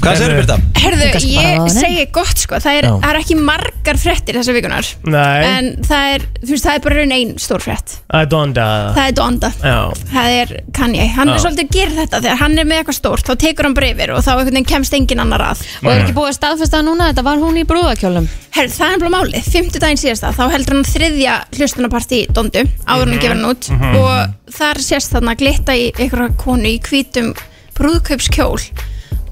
Hvað 0.00 0.16
segir 0.16 0.36
Birta? 0.40 0.56
Herðu, 0.80 1.06
Kannski 1.12 1.34
bara 1.34 1.44
á 1.44 1.50
ég 1.50 1.58
henni. 1.60 1.80
segi 1.80 2.04
gott 2.12 2.38
sko. 2.40 2.54
Það 2.64 2.76
er, 2.78 2.84
Já. 2.88 2.92
það 3.00 3.10
er 3.10 3.18
ekki 3.20 3.36
margar 3.36 3.96
fréttir 4.00 4.34
þessa 4.38 4.52
vikunar 4.56 4.86
Nei, 5.04 5.44
En 5.44 5.66
það 5.84 6.14
er, 6.14 6.20
þú 6.40 6.50
veist, 6.54 6.64
það 6.64 6.74
er 6.74 6.80
bara 6.86 6.94
raun 7.00 7.12
ein 7.12 7.34
stór 7.36 7.60
frétt. 7.60 7.96
I 8.10 8.24
don't 8.24 8.56
uh, 8.56 8.94
Það 8.96 9.08
er 9.08 9.12
Donda. 9.12 9.50
Já. 9.60 9.92
Það 10.14 10.28
er 10.40 10.54
Kanye, 10.72 11.06
hann 11.16 11.28
er 11.28 11.36
Já. 11.36 11.42
svolítið 11.44 11.64
að 11.66 11.74
gera 11.76 11.90
þetta. 12.00 12.20
Þegar 12.24 12.38
hann 12.40 12.58
er 12.58 12.64
með 12.64 12.80
eitthvað 12.80 12.98
stórt, 13.00 13.24
þá 13.28 13.34
tekur 13.44 13.64
hann 13.68 13.74
bara 13.76 13.90
yfir 13.92 14.10
Og 14.16 14.24
þá 14.24 14.30
einhvern 14.32 14.54
veginn 14.56 14.64
kemst 14.72 14.94
engin 14.96 15.20
annar 15.20 15.44
að. 15.50 15.64
Og 15.84 15.90
er 15.92 16.00
ekki 16.04 16.16
búið 16.16 16.30
að 16.32 16.38
staðfesta 16.40 16.78
það 16.80 16.88
núna 16.88 17.10
Þetta 17.12 17.24
var 17.28 17.36
hún 17.44 17.60
í 17.60 17.64
brúðakjólum 17.68 18.28
Herðu, 18.50 18.72
það 18.74 18.92
er 18.94 18.98
bara 18.98 19.10
málið, 19.14 19.44
fymtu 19.52 19.78
daginn 19.78 20.00
síðasta 20.00 20.32
Þá 20.34 20.42
heldur 20.50 20.74
hann 20.74 20.88
þriðja 20.90 21.34
hlustunapartí 21.54 22.18
Dondu 22.34 22.64
Áður 22.88 23.02
en 23.06 23.12
hann 23.14 23.20
gefur 23.22 23.29
hann 23.34 23.48
út. 23.48 23.70
Og 24.00 24.54
þar 24.56 24.80
sést 24.84 25.14
þarna 25.14 25.34
glitta 25.38 25.76
í 25.76 25.90
einhverja 25.96 26.36
konu 26.40 26.70
Í 26.70 26.78
hvítum 26.84 27.32
brúðkaupskjól. 27.78 28.60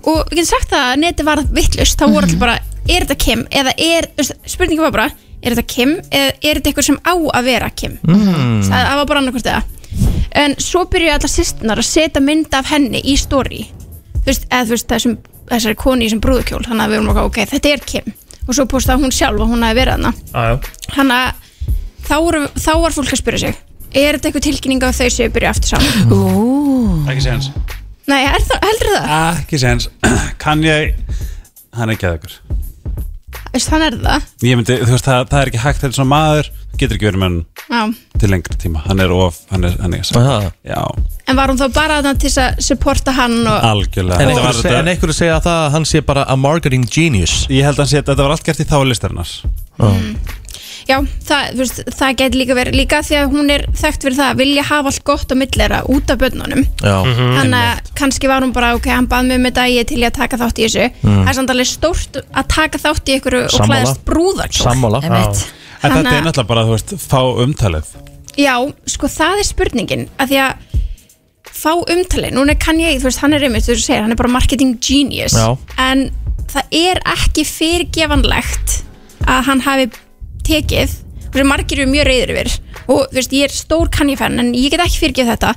Og 0.08 0.18
við 0.30 0.40
getum 0.40 0.50
sagt 0.50 0.70
það 0.72 0.84
að 0.88 1.00
neti 1.02 1.24
var 1.26 1.42
vittlust 1.52 1.98
Þá 1.98 2.04
voru 2.06 2.26
allir 2.26 2.40
bara, 2.40 2.58
er 2.88 3.04
þetta 3.04 3.16
Kim? 3.20 3.42
Eða 3.50 3.74
er, 3.76 4.06
spurningin 4.48 4.86
var 4.86 4.94
bara 4.94 5.08
Er 5.42 5.54
þetta 5.54 5.66
Kim? 5.70 5.96
Eða 6.10 6.30
er 6.32 6.58
þetta 6.58 6.70
eitthvað 6.70 6.86
sem 6.88 7.00
á 7.04 7.14
að 7.14 7.50
vera 7.50 7.70
Kim? 7.70 7.98
Mm. 8.06 8.62
það, 8.66 8.78
það 8.78 9.00
var 9.00 9.10
bara 9.10 9.22
annarkvort 9.22 9.50
eða. 9.52 9.62
En 10.38 10.54
svo 10.62 10.84
byrjuðu 10.90 11.14
allar 11.14 11.32
sýstunar 11.32 11.82
að 11.82 11.88
setja 11.88 12.22
mynd 12.22 12.54
af 12.58 12.70
henni 12.72 13.02
í 13.06 13.14
story. 13.18 13.66
Þú 14.18 14.24
veist, 14.26 14.48
eða 14.50 14.64
þú 14.64 14.74
veist 14.74 14.88
þessum, 14.92 15.14
þessari 15.52 15.78
konu 15.78 16.02
í 16.04 16.08
þessum 16.08 16.22
brúðukjól 16.24 16.64
Þannig 16.66 16.84
að 16.84 16.90
við 16.90 16.98
vorum 16.98 17.12
okkur, 17.14 17.28
ok, 17.30 17.38
þetta 17.52 17.70
er 17.72 17.84
Kim. 17.92 18.10
Og 18.48 18.56
svo 18.56 18.66
postaði 18.68 19.04
hún 19.04 19.14
sjálf 19.14 19.44
að 19.44 19.52
hún 19.52 19.64
hafi 19.64 19.78
verið 19.78 19.98
hana 19.98 20.12
Þannig 20.94 21.16
að 21.18 21.46
þá, 22.08 22.14
voru, 22.24 22.42
þá 22.56 22.70
var 22.82 22.96
fólk 22.96 23.12
að 23.12 23.20
spyrja 23.22 23.42
sig 23.44 23.58
Er 23.96 24.16
þetta 24.18 24.28
eitthvað 24.28 24.44
tilkynning 24.48 24.82
á 24.84 24.90
þau 24.92 25.08
sem 25.12 25.32
byrja 25.32 25.52
aftur 25.54 25.72
saman? 25.76 27.08
Ekki 27.08 27.24
séns. 27.24 27.50
Nei, 28.08 28.20
er 28.24 28.44
það, 28.44 28.62
heldur 28.64 28.94
það? 28.94 29.40
Ekki 29.42 29.60
séns. 29.62 29.88
Kann 30.42 30.64
ég 30.64 30.94
Hann 31.78 31.90
er 31.92 31.96
ekki 31.96 32.08
að 32.08 32.16
ykkur. 32.18 32.38
Veist, 33.52 33.70
hann 33.72 33.84
er 33.86 33.96
það? 33.96 34.24
Ég 34.44 34.58
myndi, 34.58 34.76
þú 34.82 34.92
veist, 34.92 35.06
það, 35.08 35.22
það 35.30 35.40
er 35.40 35.50
ekki 35.50 35.60
hægt 35.62 35.78
Þetta 35.80 35.88
er 35.88 35.96
svona 35.96 36.10
maður 36.12 36.48
Getur 36.78 36.94
ekki 36.98 37.08
verið 37.08 37.20
með 37.22 37.30
hann 37.32 37.38
Já. 37.68 38.18
til 38.22 38.28
lengri 38.30 38.56
tíma. 38.62 38.82
Hann 38.86 39.00
er 39.02 39.12
of, 39.14 39.38
hann 39.50 39.64
er, 39.66 39.72
hann 39.82 39.94
er 39.96 40.10
Aha. 40.20 40.36
Já, 40.68 40.82
En 41.28 41.36
var 41.36 41.50
hún 41.50 41.58
þá 41.58 41.64
bara 41.74 41.96
þarna 41.98 42.12
til 42.22 42.28
þess 42.30 42.40
að 42.44 42.60
supporta 42.68 43.14
hann 43.16 43.34
og 43.50 43.64
algjörlega. 43.66 44.20
En 44.22 44.30
Þetta 44.30 44.44
var 44.44 44.44
einhverju 44.44 44.60
seg, 44.60 44.68
þetta- 44.68 44.78
en 44.84 44.90
einhverju 44.92 45.16
segja 45.18 45.40
það 45.44 45.58
að 45.64 45.72
hann 45.74 45.88
sé 45.90 46.02
bara 46.06 46.24
a 46.28 46.36
marketing 46.38 46.86
genius? 46.86 47.34
Ég 47.50 47.66
held 47.66 47.74
að 47.80 47.82
hann 47.82 47.90
sé 47.90 47.98
að 47.98 48.06
þetta 48.12 48.22
var 48.28 48.36
allt 48.36 48.46
gert 48.46 48.62
í 48.62 48.68
þá 48.68 48.76
listarinnar 48.86 49.32
Já, 50.88 50.96
það, 51.28 51.48
þú 51.52 51.60
veist, 51.60 51.80
það 51.98 52.12
geti 52.16 52.38
líka 52.40 52.54
verið 52.56 52.76
líka 52.78 52.98
því 53.04 53.16
að 53.20 53.26
hún 53.34 53.50
er 53.52 53.64
þekkt 53.76 54.04
fyrir 54.06 54.16
það 54.16 54.30
að 54.32 54.38
vilja 54.40 54.62
hafa 54.70 54.88
allt 54.88 55.02
gott 55.04 55.32
á 55.32 55.36
millera 55.36 55.80
út 55.92 56.12
af 56.14 56.20
börnunum. 56.22 56.62
Já, 56.80 56.94
þannig 57.12 57.58
að 57.60 57.90
kannski 58.00 58.30
var 58.30 58.46
hún 58.46 58.54
bara 58.56 58.70
ok, 58.78 58.88
hann 58.96 59.08
bað 59.10 59.28
mig 59.28 59.42
með 59.44 59.60
ég 59.68 59.82
er 59.84 59.88
til 59.90 60.00
í 60.00 60.06
að 60.08 60.16
taka 60.16 60.38
þátt 60.40 60.62
í 60.62 60.64
þessu. 60.64 60.86
Það 61.04 61.28
er 61.28 61.36
samt 61.36 61.52
alveg 61.52 61.68
stórt 61.68 62.16
að 62.24 62.48
taka 62.54 62.80
þátt 62.86 63.12
í 63.12 63.18
ykkur 63.18 63.36
og 63.42 63.50
Sammála. 63.52 63.68
klæðast 63.68 64.02
brúðarkjól. 64.08 64.64
Sammála. 64.70 65.02
En 65.04 65.92
þetta 65.92 66.00
er 66.00 66.08
að- 66.08 66.24
náttúrulega 66.24 66.46
bara, 66.48 66.64
þú 66.64 66.72
veist, 66.78 66.96
fá 67.04 67.20
umtalið. 67.44 67.92
Já, 68.38 68.54
sko 68.86 69.06
það 69.12 69.38
er 69.44 69.46
spurningin 69.52 70.08
að 70.18 70.32
því 70.32 70.40
að 70.46 70.54
fá 71.58 71.72
umtali, 71.84 72.30
núna 72.32 72.54
kann 72.58 72.78
ég, 72.80 72.96
þú 73.02 73.10
veist, 73.10 73.20
hann 73.20 73.34
er 73.34 73.44
einmitt, 73.44 73.64
þú 73.66 73.74
veist, 73.74 73.84
segir, 73.86 74.00
hann 74.02 74.12
er 74.12 74.16
bara 74.16 74.28
marketing 74.32 74.78
genius. 74.80 75.34
Já. 75.36 75.58
en 75.76 76.10
það 76.48 76.64
er 76.72 77.00
ekki 77.04 77.44
fyrirgefanlegt 77.44 78.82
að 79.26 79.42
hann 79.44 79.60
hafi 79.60 79.90
tekið. 80.48 80.96
Þú 81.28 81.34
veist, 81.36 81.50
margir 81.50 81.82
eru 81.82 81.92
mjög 81.92 82.08
reyður 82.08 82.34
yfir. 82.34 82.54
Og 82.86 83.04
þú 83.04 83.20
veist, 83.20 83.36
ég 83.36 83.48
er 83.48 83.54
stór 83.54 83.92
kannifenn 83.92 84.40
en 84.40 84.54
ég 84.56 84.72
get 84.72 84.84
ekki 84.84 85.04
fyrirgeð 85.04 85.34
þetta 85.34 85.54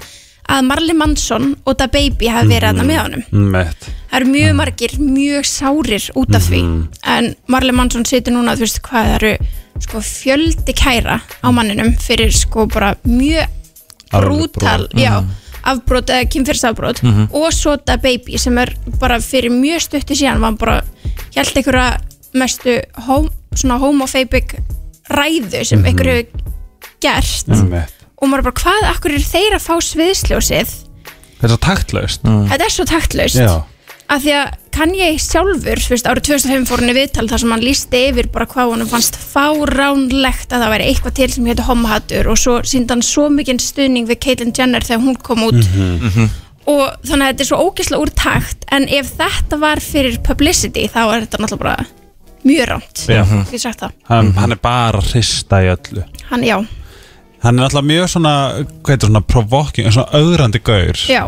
að 0.51 0.67
Marley 0.67 0.97
Manson 0.97 1.55
og 1.63 1.79
Da 1.79 1.87
Baby 1.87 2.27
hafi 2.31 2.51
verið 2.51 2.75
mm. 2.81 2.87
með 2.89 3.03
honum. 3.05 3.51
Mett 3.55 3.91
það 4.11 4.19
eru 4.19 4.31
mjög 4.31 4.55
margir 4.59 4.95
mjög 4.99 5.45
sárir 5.47 6.07
út 6.19 6.35
af 6.35 6.47
því. 6.49 6.61
En 7.07 7.29
Marley 7.51 7.75
Manson 7.75 8.03
situr 8.07 8.35
núna 8.35 8.57
þú 8.57 8.65
veist 8.65 8.81
hvað 8.83 9.07
það 9.07 9.15
eru 9.19 9.33
sko 9.81 10.01
fjöldi 10.03 10.75
kæra 10.77 11.21
á 11.23 11.47
manninum 11.55 11.93
fyrir 12.03 12.33
sko 12.35 12.67
bara 12.69 12.91
mjög 13.07 13.47
brútal 14.11 14.89
já, 14.99 15.23
afbrot 15.63 16.11
eða 16.11 16.27
kynfyrsafbrot 16.27 16.99
og 17.07 17.47
svo 17.55 17.77
Da 17.79 17.95
Baby 18.01 18.37
sem 18.37 18.59
er 18.59 18.73
bara 18.99 19.21
fyrir 19.23 19.53
mjög 19.55 19.87
stutti 19.87 20.19
síðan 20.19 20.43
var 20.43 20.59
bara 20.59 20.77
held 21.37 21.55
einhverja 21.55 22.01
mestu 22.35 22.75
hom, 23.07 23.31
svona 23.55 23.79
homophobic 23.79 24.57
ræðu 25.17 25.65
sem 25.67 25.83
einhver 25.85 26.13
hefur 26.13 26.45
gert. 27.01 27.51
Mett 27.71 27.97
og 28.21 28.29
maður 28.29 28.51
bara 28.51 28.61
hvað, 28.61 28.87
akkur 28.93 29.17
er 29.17 29.25
þeir 29.25 29.57
að 29.57 29.63
fá 29.65 29.75
sviðsljósið? 29.81 30.73
Þetta 31.41 31.47
er 31.47 31.53
svo 31.55 31.61
taktlaust 31.65 32.25
þetta 32.51 32.65
er 32.67 32.73
svo 32.73 32.83
taktlaust 32.89 33.39
að 34.11 34.25
því 34.25 34.33
að 34.35 34.49
kann 34.75 34.91
ég 34.95 35.17
sjálfur 35.23 35.81
þú 35.81 35.93
veist, 35.93 36.07
árið 36.07 36.25
2005 36.27 36.65
fór 36.69 36.81
hann 36.83 36.91
í 36.91 36.95
viðtal 36.95 37.25
þar 37.31 37.41
sem 37.41 37.53
hann 37.55 37.63
lísti 37.63 38.01
yfir 38.11 38.27
bara 38.33 38.47
hvað 38.51 38.73
honum 38.73 38.89
fannst 38.91 39.17
fáránlegt 39.19 40.51
að 40.53 40.65
það 40.65 40.73
væri 40.75 40.87
eitthvað 40.91 41.15
til 41.17 41.27
sem 41.33 41.47
hétu 41.49 41.65
homohattur 41.67 42.29
og 42.31 42.39
svo 42.39 42.57
síndi 42.67 42.93
hann 42.93 43.03
svo 43.05 43.25
mikinn 43.33 43.61
stuðning 43.63 44.09
við 44.11 44.21
Caitlyn 44.25 44.53
Jenner 44.55 44.85
þegar 44.85 45.03
hún 45.05 45.17
kom 45.23 45.47
út. 45.47 45.61
Og 46.71 46.83
þannig 47.07 47.25
að 47.25 47.31
þetta 47.31 47.45
er 47.45 47.49
svo 47.49 47.61
ógeðslega 47.65 48.03
úr 48.03 48.13
takt 48.21 48.67
en 48.75 48.85
ef 48.99 49.15
þetta 49.17 49.59
var 49.63 49.81
fyrir 49.81 50.19
publicity 50.27 50.85
þá 50.91 51.01
er 51.07 51.25
þetta 51.25 51.41
náttúrulega 51.41 51.63
bara 51.65 52.00
mjög 52.47 52.67
rámt 52.69 53.03
hef 53.07 53.55
sagt 53.61 53.83
það. 53.83 53.95
Hann, 54.09 54.31
hann 54.37 54.55
er 54.55 54.61
bara 54.61 55.01
að 55.01 55.11
hrista 55.13 55.61
í 55.63 55.69
öllu. 55.71 56.05
Hann, 56.31 56.45
já, 56.47 56.57
Hann 57.41 57.57
er 57.57 57.63
náttúrulega 57.65 57.89
mjög 57.89 58.09
svona, 58.11 58.31
hvað 58.83 58.91
heitir 58.93 59.09
svona 59.09 59.21
provoking, 59.25 59.87
svona 59.89 60.19
auðrandi 60.19 60.59
gaur. 60.61 60.99
Já, 61.09 61.23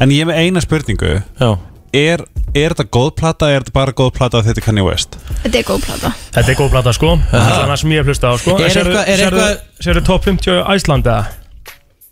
En 0.00 0.12
ég 0.14 0.24
með 0.24 0.38
eina 0.40 0.62
spurningu. 0.64 1.18
Já. 1.40 1.50
Er, 1.92 2.22
er 2.54 2.72
þetta 2.72 2.86
góð 2.94 3.10
plata 3.18 3.48
eða 3.50 3.58
er 3.58 3.64
þetta 3.64 3.74
bara 3.74 3.94
góð 3.98 4.12
plata 4.16 4.38
að 4.38 4.48
þetta 4.48 4.62
Kanye 4.64 4.84
West? 4.86 5.18
þetta 5.42 5.58
er 5.58 5.66
góð 5.66 5.82
plata. 5.84 6.12
Þetta 6.36 6.52
er 6.52 6.58
góð 6.60 6.70
plata 6.76 6.94
sko. 6.96 7.16
Það 7.32 7.50
er 7.50 7.66
það 7.72 7.80
sem 7.82 7.92
ég 7.92 8.00
hef 8.00 8.10
hlustað 8.12 8.30
á 8.30 8.36
sko. 8.40 8.56
Er 8.60 8.70
er 9.18 9.60
Sérðu 9.80 10.04
top 10.06 10.24
50 10.28 10.62
Æsland 10.76 11.10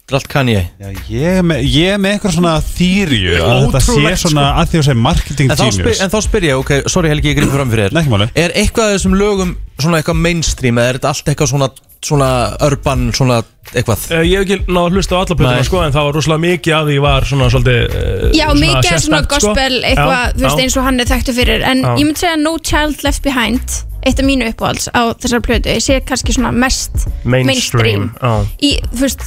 eða? 0.08 0.14
Þetta 0.14 0.14
er 0.14 0.18
allt 0.18 0.28
kann 0.32 0.48
ég 0.48 0.68
Já, 0.80 0.88
ég 1.12 1.38
er 1.38 1.42
með, 1.44 1.64
ég 1.68 1.92
er 1.92 1.98
með 2.00 2.14
eitthvað 2.16 2.34
svona 2.38 2.54
þýrju 2.64 3.34
að 3.44 3.58
þetta 3.66 3.82
sé 3.84 3.92
Ótrúlegt, 3.92 4.22
svona 4.24 4.46
að 4.62 4.70
því 4.72 4.78
að 4.80 4.86
segja 4.88 5.02
marketing 5.04 5.50
en 5.52 5.58
þá, 5.58 5.64
spyr, 5.68 5.84
genius 5.84 6.00
en 6.06 6.12
þá 6.14 6.18
spyr 6.24 6.46
ég, 6.48 6.62
ok, 6.62 6.72
sorry 6.88 7.10
Helgi, 7.12 7.28
ég 7.34 7.36
grýp 7.42 7.52
fram 7.52 7.72
fyrir 7.74 7.92
Nei, 7.92 8.00
ekki 8.06 8.14
máli. 8.14 8.28
þér 8.32 8.40
Er 8.48 8.56
eitthvað 8.62 8.88
af 8.88 8.96
þessum 8.96 9.18
lögum 9.20 9.52
svona 9.78 10.00
eitthvað 10.00 10.18
mainstream 10.24 10.80
eða 10.80 10.88
er 10.94 10.98
þetta 10.98 11.12
allt 11.12 11.28
eitthvað 11.34 11.50
svona, 11.52 11.68
svona 12.08 12.30
urban, 12.70 13.04
svona 13.14 13.40
eitthvað 13.74 14.06
Uh, 14.08 14.22
ég 14.24 14.40
hef 14.40 14.46
ekki 14.46 14.56
náðu 14.72 14.86
að 14.88 14.94
hlusta 14.96 15.12
á 15.12 15.18
alla 15.18 15.28
Nei. 15.28 15.38
plötuna 15.42 15.64
sko 15.68 15.80
En 15.84 15.92
það 15.92 16.06
var 16.06 16.14
rosalega 16.16 16.40
mikið 16.46 16.72
af 16.78 16.86
því 16.88 16.94
var 17.04 17.26
svona 17.28 17.48
svolítið 17.52 17.80
uh, 17.84 18.22
Já, 18.32 18.46
mikið 18.56 18.78
er 18.78 19.02
svona 19.04 19.18
sérstakt, 19.20 19.28
sko. 19.28 19.50
gospel 19.52 19.76
eitthvað, 19.84 20.22
Já, 20.24 20.32
þú 20.38 20.44
veist, 20.46 20.56
já. 20.56 20.62
eins 20.64 20.76
og 20.80 20.86
hann 20.88 21.02
er 21.04 21.10
þekktu 21.12 21.34
fyrir 21.36 21.66
en 21.68 21.82
Já. 21.84 21.90
ég 22.00 22.08
myndi 22.08 22.22
segja 22.22 22.38
No 22.40 22.54
Child 22.64 23.04
Left 23.04 23.22
Behind 23.26 23.76
eitt 24.08 24.22
af 24.22 24.24
mínu 24.24 24.48
uppáhalds 24.54 24.88
á 24.94 25.02
þessar 25.20 25.42
plötu 25.44 25.68
ég 25.74 25.82
sé 25.84 25.98
kannski 26.06 26.32
svona 26.32 26.54
mest 26.54 27.04
Mainstream, 27.28 28.08
já. 28.22 28.32
í, 28.64 28.70
þú 28.94 29.02
veist, 29.04 29.26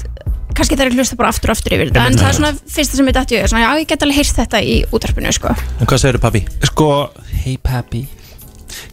kannski 0.58 0.78
það 0.80 0.86
er 0.88 0.95
hlusta 0.97 1.18
bara 1.20 1.30
aftur 1.34 1.52
og 1.52 1.58
aftur 1.58 1.76
yfir 1.78 1.91
þetta 1.91 2.06
en 2.08 2.18
það 2.20 2.30
er 2.32 2.38
svona 2.39 2.54
fyrsta 2.76 2.97
sem 2.99 3.08
ég 3.12 3.18
dætti 3.18 3.38
í 3.38 3.43
svona, 3.47 3.62
já, 3.66 3.70
ég 3.82 3.88
get 3.91 4.04
alveg 4.06 4.18
heyrst 4.22 4.39
þetta 4.41 4.62
í 4.64 4.76
útarpinu, 4.91 5.32
sko. 5.36 5.54
En 5.80 5.88
hvað 5.89 6.02
segir 6.04 6.20
pappi? 6.24 6.43
Sko, 6.72 6.89
hey 7.43 7.58
papi 7.62 8.04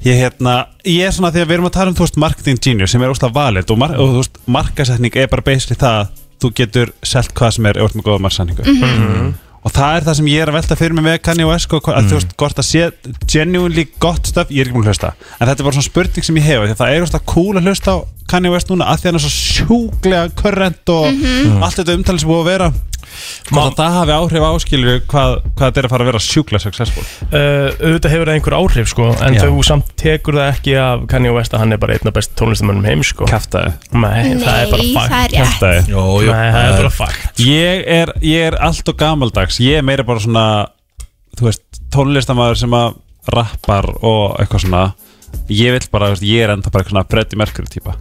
Ég, 0.03 0.17
hérna, 0.19 0.55
ég 0.83 1.07
er 1.07 1.13
svona 1.15 1.31
því 1.31 1.43
að 1.45 1.51
við 1.51 1.55
erum 1.59 1.69
að 1.69 1.75
tala 1.77 1.91
um 1.93 1.97
þú 1.99 2.03
veist, 2.07 2.17
marketing 2.19 2.59
genius 2.63 2.91
sem 2.91 3.03
er 3.03 3.13
óslega 3.13 3.35
valið 3.37 3.71
og, 3.71 3.79
mar 3.79 3.93
og 3.95 4.09
þú 4.11 4.23
veist, 4.25 4.41
markasetning 4.59 5.19
er 5.23 5.29
bara 5.31 5.45
basically 5.47 5.79
það 5.79 6.01
að 6.01 6.09
þú 6.43 6.51
getur 6.59 6.91
selt 7.07 7.31
hvað 7.39 7.53
sem 7.55 7.67
er 7.71 7.79
orð 7.85 7.95
með 7.99 8.09
góða 8.09 8.23
markasetningu 8.27 8.67
Mhm. 8.67 9.29
Og 9.69 9.75
það 9.77 9.97
er 9.99 10.07
það 10.09 10.17
sem 10.19 10.29
ég 10.33 10.43
er 10.45 10.51
að 10.53 10.57
velta 10.59 10.77
fyrir 10.81 10.97
mig 10.97 11.05
með 11.05 11.19
Kanye 11.29 11.47
West 11.49 11.69
sko, 11.69 11.81
að 11.93 12.09
þú 12.09 12.17
veist, 12.19 12.35
hvort 12.41 12.61
að 12.63 12.69
sé 12.69 12.87
genuinely 13.29 13.85
gott 14.01 14.31
stöf, 14.31 14.49
ég 14.55 14.63
er 14.65 14.71
ekki 14.71 14.79
búin 14.79 14.87
að 14.89 14.95
hlusta. 14.95 15.11
En 15.39 15.45
þetta 15.51 15.61
er 15.61 15.67
bara 15.69 15.77
svona 15.79 15.89
spurning 15.91 16.25
sem 16.29 16.39
ég 16.41 16.47
hef 16.49 16.63
því 16.65 16.73
að 16.75 16.81
það 16.81 16.93
er 16.97 17.07
óslega 17.07 17.29
cool 17.35 17.59
að 17.61 17.69
hlusta 17.69 17.95
á 17.95 17.99
Kanye 18.29 18.53
West 18.53 18.69
núna 18.73 18.89
að 18.89 19.03
því 19.03 19.05
að 19.05 19.11
hann 19.13 19.19
er 19.21 19.25
svo 19.25 19.35
sjúglega 19.35 20.33
körrent 20.41 20.93
og 20.95 21.07
Mhm. 21.13 21.63
allt 21.63 21.77
þetta 21.81 21.97
umtalið 21.99 22.21
sem 22.25 22.29
búið 22.33 22.43
að 22.45 22.51
vera 22.53 22.73
hvort 23.49 23.75
að 23.75 23.79
það 23.79 23.97
hafi 23.99 24.15
áhrif 24.17 24.47
áskilur 24.49 25.01
hvað, 25.11 25.35
hvað 25.57 25.65
þetta 25.67 25.81
er 25.83 25.89
að 25.89 25.93
fara 25.95 26.05
að 26.05 26.11
vera 26.11 26.23
sjúglega 26.25 26.65
successful? 26.65 27.05
Uh, 27.29 27.69
auðvitað 27.81 28.15
hefur 28.15 28.31
það 28.31 28.39
einhver 28.39 28.57
áhrif 28.59 28.91
sko 28.93 29.09
en 29.27 29.39
Já. 29.39 29.43
þú 29.45 29.65
samt 29.69 29.93
tekur 30.01 30.39
það 30.39 30.51
ekki 30.53 30.77
af 30.83 31.05
Kanye 31.13 31.35
West 31.37 31.57
að 31.57 31.65
hann 31.65 31.77
er 31.77 31.83
bara 31.83 31.99
einn 31.99 32.11
af 32.13 32.17
best 32.19 32.35
tónlistamönnum 32.39 32.89
heim 32.89 33.05
sko. 33.07 33.29
Kæftæði 33.31 33.75
Nei, 33.99 34.39
það 34.45 34.63
er 34.63 34.73
bara 34.73 34.87
Nei, 34.87 34.95
fakt 34.95 35.13
það 35.13 35.19
er 35.19 35.33
rétt. 35.33 35.37
Kjaftaði. 35.39 35.83
Jó, 35.95 36.05
jó 36.27 36.33
Nei, 36.33 36.47
það 36.55 36.63
er 36.69 36.79
bara 36.83 36.95
fakt 36.99 37.45
Ég 37.45 37.85
er, 37.99 38.15
ég 38.25 38.49
er 38.53 38.59
allt 38.69 38.93
og 38.93 38.99
gamaldags. 39.01 39.61
Ég 39.65 39.81
er 39.81 39.87
meira 39.87 40.07
bara 40.09 40.23
svona 40.25 40.47
Þú 41.39 41.51
veist, 41.51 41.83
tónlistamæður 41.95 42.63
sem 42.65 42.79
að 42.79 42.97
Rappar 43.29 43.91
og 44.01 44.39
eitthvað 44.41 44.65
svona. 44.65 44.87
Ég 45.53 45.77
vil 45.77 45.85
bara, 45.93 46.09
þú 46.09 46.17
veist, 46.17 46.27
ég 46.31 46.47
er 46.47 46.55
enda 46.55 46.73
bara 46.73 46.83
eitthvað 46.83 46.97
svona 46.97 47.09
Freddie 47.13 47.41
Mercury 47.43 47.69
típa 47.73 47.99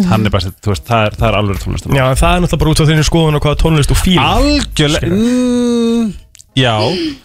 mm. 0.00 0.10
Hann 0.10 0.26
er 0.26 0.34
bara, 0.34 0.52
þú 0.64 0.72
veist, 0.74 0.84
það 0.88 1.06
er, 1.08 1.16
það 1.20 1.28
er 1.30 1.38
alveg 1.40 1.62
tónlistamæður 1.64 2.00
Já, 2.00 2.04
en 2.10 2.20
það 2.20 2.34
er 2.34 2.44
náttúrulega 2.44 2.62
bara 2.64 2.74
út 2.74 2.82
á 2.82 2.88
þínu 2.90 3.06
skoðun 3.08 3.38
og 3.38 3.44
hvaða 3.46 3.60
tónlist 3.64 3.92
þú 3.92 3.98
fíl 4.00 4.18
Algjörlega 4.24 5.10
mm, 5.14 6.12
Já, 6.54 6.74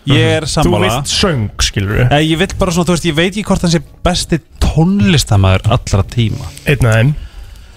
ég 0.09 0.25
er 0.39 0.45
Þú 0.47 0.51
sammála. 0.55 0.87
Vilt 0.89 1.11
söng, 1.13 1.49
skilur 1.61 1.97
við 1.99 2.13
Eh, 2.17 2.23
Ég 2.31 2.39
vil 2.41 2.47
bara 2.57 2.73
svona, 2.73 2.87
þú 2.89 2.95
veist, 2.95 3.05
ég 3.11 3.17
veit 3.19 3.29
ekki 3.29 3.43
hvort 3.45 3.65
hann 3.65 3.73
sé 3.75 3.81
besti 4.05 4.39
tónlistamæður 4.63 5.67
allra 5.75 6.05
tíma. 6.09 6.47
Einn 6.65 6.87
af 6.89 6.95
þeim. 6.97 7.11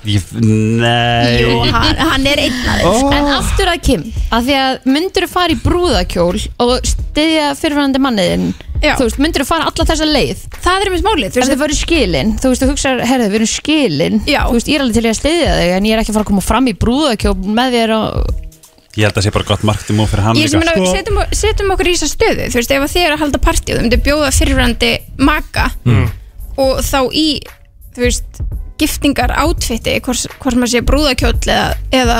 Ég, 0.08 0.24
Nei. 0.42 1.42
Jú, 1.44 1.58
hann, 1.70 2.00
hann 2.00 2.24
er 2.26 2.40
einn 2.42 2.56
af 2.56 2.80
þeim, 2.80 2.96
sko. 3.02 3.10
En 3.18 3.28
aftur 3.36 3.68
að 3.70 3.82
Kim, 3.86 4.06
að 4.34 4.48
því 4.48 4.56
að 4.62 4.88
myndur 4.96 5.26
þú 5.28 5.30
fara 5.34 5.54
í 5.54 5.60
brúðakjól 5.62 6.40
og 6.64 6.72
styðja 6.88 7.52
fyrirfærandi 7.60 8.00
manniðin 8.02 8.48
Já. 8.82 8.94
Þú 8.98 9.04
veist, 9.06 9.18
myndur 9.22 9.44
þú 9.44 9.48
fara 9.48 9.66
alla 9.70 9.84
þessa 9.92 10.06
leið 10.10 10.40
Það 10.62 10.76
er 10.82 10.88
einmitt 10.90 11.04
málið, 11.06 11.28
þú 11.30 11.38
Ef 11.38 11.40
veist, 11.42 11.52
þið 11.52 11.60
fyrir 11.62 11.78
skilin, 11.78 12.32
þú 12.42 12.50
veist, 12.52 12.62
þú 12.62 12.68
hugsaður, 12.72 13.02
herðu, 13.12 13.26
við 13.32 13.38
erum 13.40 13.50
skilin 13.52 14.16
Já. 14.26 14.40
Þú 14.48 14.56
veist, 14.58 14.70
ég 14.72 14.74
er 14.78 14.82
alveg 14.84 14.96
til 14.98 15.04
í 15.06 15.10
að 15.12 15.18
styðja 15.20 15.52
þig 15.60 15.74
En 15.76 15.86
ég 15.86 15.92
er 15.94 16.02
ekki 16.02 16.10
að 16.12 16.16
fara 16.18 16.24
að 16.26 16.30
koma 16.32 16.42
fram 16.46 16.66
í 16.66 16.74
brúðakjól 16.82 17.36
með 17.60 17.76
þér 17.78 17.94
og 17.96 18.40
Ég 18.92 19.06
held 19.06 19.14
að 19.14 19.18
það 19.22 19.24
sé 19.24 19.30
bara 19.32 19.48
gott 19.48 19.62
marketing 19.64 19.96
múl 20.02 20.08
fyrir 20.10 20.26
hann 20.26 20.36
Ég 20.42 20.50
sem 20.52 20.60
meina, 20.60 20.74
setjum, 20.92 21.20
setjum 21.32 21.70
okkur 21.72 21.88
í 21.88 21.94
þessa 21.96 22.10
stöðu 22.12 22.48
Þú 22.52 22.58
veist, 22.60 22.74
ef 22.76 22.82
að 22.84 22.92
þið 22.92 23.06
er 23.06 23.14
að 23.14 23.22
halda 23.22 23.40
partí 23.46 23.72
og 23.72 23.78
þau 23.78 23.84
myndir 23.86 24.02
bjóða 24.04 24.32
fyrirverandi 24.36 24.90
maka 25.30 25.68
Mm. 25.86 26.10
og 26.60 26.82
þá 26.84 26.98
í, 27.16 27.26
þú 27.96 28.02
veist 28.04 28.42
giftingar 28.82 29.32
átfitti, 29.32 29.94
hvort 30.04 30.26
hvort 30.42 30.58
maður 30.58 30.72
sé 30.74 30.82
brúðakjóll 30.84 31.38
eða, 31.46 31.70
eða 31.94 32.18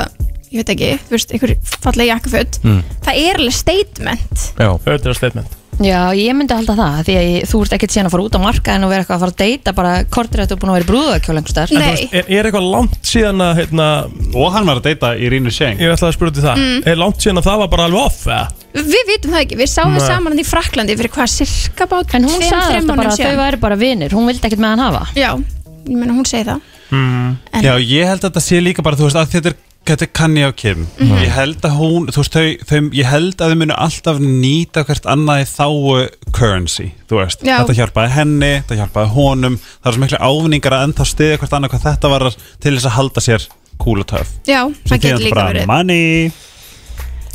ég 0.53 0.63
veit 0.63 0.73
ekki, 0.73 0.89
þú 1.09 1.17
veist, 1.19 1.35
einhver 1.37 1.53
fallega 1.85 2.15
jakkaföld 2.15 2.59
Mm. 2.65 2.81
það 3.05 3.21
er 3.27 3.41
alveg 3.43 3.57
statement 3.59 4.47
Já 4.57 4.71
Þetta 4.87 5.13
er 5.13 5.19
statement 5.21 5.59
Já, 5.83 6.01
ég 6.14 6.35
myndi 6.37 6.55
halda 6.55 6.74
það, 6.78 6.99
því 7.07 7.14
að 7.18 7.24
ég, 7.26 7.47
þú 7.51 7.61
ert 7.64 7.72
ekkert 7.76 7.93
síðan 7.95 8.09
að 8.09 8.14
fara 8.14 8.24
út 8.26 8.37
á 8.37 8.41
markaðin 8.43 8.85
og 8.87 8.91
vera 8.93 9.03
eitthvað 9.03 9.16
að 9.16 9.22
fara 9.24 9.33
að 9.33 9.41
deyta 9.43 9.72
bara 9.78 9.93
kortir 10.16 10.43
að 10.43 10.49
þú 10.51 10.57
er 10.57 10.61
búin 10.62 10.72
að 10.72 10.76
vera 10.78 10.87
í 10.87 10.91
brúðakjól 10.93 11.37
einhvers 11.41 11.55
staðar. 11.55 11.72
Nei, 11.83 12.09
Er, 12.12 12.24
er 12.39 12.49
eitthvað 12.49 12.68
langt 12.72 12.99
síðan 13.12 13.45
að 13.47 13.53
hérna, 13.61 13.87
Og 14.35 14.53
hann 14.55 14.66
var 14.68 14.80
að 14.80 14.87
deyta 14.89 15.11
í 15.18 15.30
Rínu 15.33 15.53
Sjeng 15.53 15.80
Ég 15.83 15.93
ætlaði 15.95 16.11
að 16.12 16.16
spura 16.18 16.35
til 16.37 16.45
það 16.47 16.61
Mm. 16.62 16.83
Er 16.93 16.97
langt 17.01 17.18
síðan 17.24 17.41
að 17.43 17.47
það 17.49 17.59
var 17.62 17.70
bara 17.72 17.87
alveg 17.89 18.03
off 18.07 18.26
eða? 18.26 18.45
við 18.72 19.03
vitum 19.11 19.33
það 19.35 19.41
ekki, 19.45 19.57
við 19.61 19.68
sáum 19.68 19.93
Nei. 19.93 20.01
saman 20.07 20.33
hann 20.33 20.41
í 20.41 20.47
Fraklandi 20.49 20.95
fyrir 20.97 21.12
hvað 21.12 21.28
cirka 21.28 21.87
bát 21.91 22.14
En 22.16 22.24
hún 22.24 22.41
sagði 22.41 22.78
alltaf 22.78 22.97
bara 22.97 23.11
að 23.12 23.18
þau 23.20 23.37
væri 23.43 23.59
bara 23.61 23.76
vinir, 23.76 24.14
hún 24.16 24.28
vildi 24.30 24.47
ekkert 24.49 24.62
með 24.64 24.70
hann 24.72 24.85
hafa. 24.87 25.03
Já, 25.18 25.30
ég 25.37 25.97
meina 25.99 26.14
hún 26.16 26.24
segi 26.28 26.47
það 26.49 26.62
En- 26.93 27.64
Já, 27.66 27.74
ég 27.80 28.07
held 28.09 28.20
að 28.22 28.30
þetta 28.30 28.41
sé 28.45 28.61
líka 28.64 28.83
bara, 28.85 28.97
þú 28.97 29.09
veist, 29.11 29.16
að 29.20 29.28
þetta 29.37 29.53
er 29.53 29.57
Þetta 29.83 30.05
er 30.07 30.11
Kanye 30.14 30.45
og 30.47 30.55
Kim. 30.57 30.85
Mhm. 30.99 31.16
Ég 31.24 31.33
held 31.35 31.64
að 31.66 31.72
hún, 31.80 32.05
þú 32.14 32.20
veist, 32.22 32.37
þau, 32.37 32.66
þau 32.70 32.91
Ég 32.95 33.09
held 33.11 33.35
að 33.43 33.51
þau 33.51 33.59
munu 33.62 33.74
alltaf 33.83 34.20
nýta 34.22 34.85
hvert 34.87 35.09
annað 35.11 35.43
í 35.43 35.49
þáu 35.51 36.09
currency 36.33 36.87
Þú 37.11 37.18
veist, 37.18 37.43
Já. 37.43 37.57
þetta 37.59 37.76
hjálpaði 37.80 38.12
henni 38.14 38.53
Þetta 38.62 38.78
hjálpaði 38.78 39.12
honum. 39.16 39.59
Það 39.83 39.91
er 39.91 39.97
svo 39.97 40.05
miklu 40.05 40.20
ávinningar 40.22 40.76
að 40.78 40.85
ennþá 40.87 41.09
stiðja 41.11 41.41
hvert 41.43 41.57
annað 41.59 41.74
Hvað 41.74 41.87
þetta 41.89 42.12
var 42.14 42.28
til 42.62 42.76
þess 42.76 42.87
að 42.87 42.97
halda 43.01 43.20
sér 43.26 43.49
cool 43.83 43.99
og 44.05 44.07
töf 44.12 44.28
Já, 44.47 44.62
það 44.87 45.03
getur 45.03 45.24
líka 45.26 45.47
verið. 45.51 45.66
Money. 45.66 46.33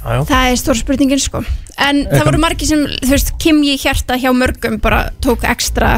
Já, 0.07 0.23
Það 0.23 0.51
er 0.51 0.59
stór 0.61 0.77
spurningin 0.79 1.19
sko. 1.19 1.41
En 1.77 2.05
það 2.07 2.23
voru 2.29 2.39
margir 2.39 2.69
sem, 2.69 2.85
þú 3.03 3.11
veist, 3.11 3.33
Kim 3.43 3.59
í 3.65 3.73
hjarta 3.81 4.15
hjá 4.15 4.31
mörgum 4.31 4.79
bara 4.79 5.09
tók 5.21 5.43
ekstra 5.43 5.97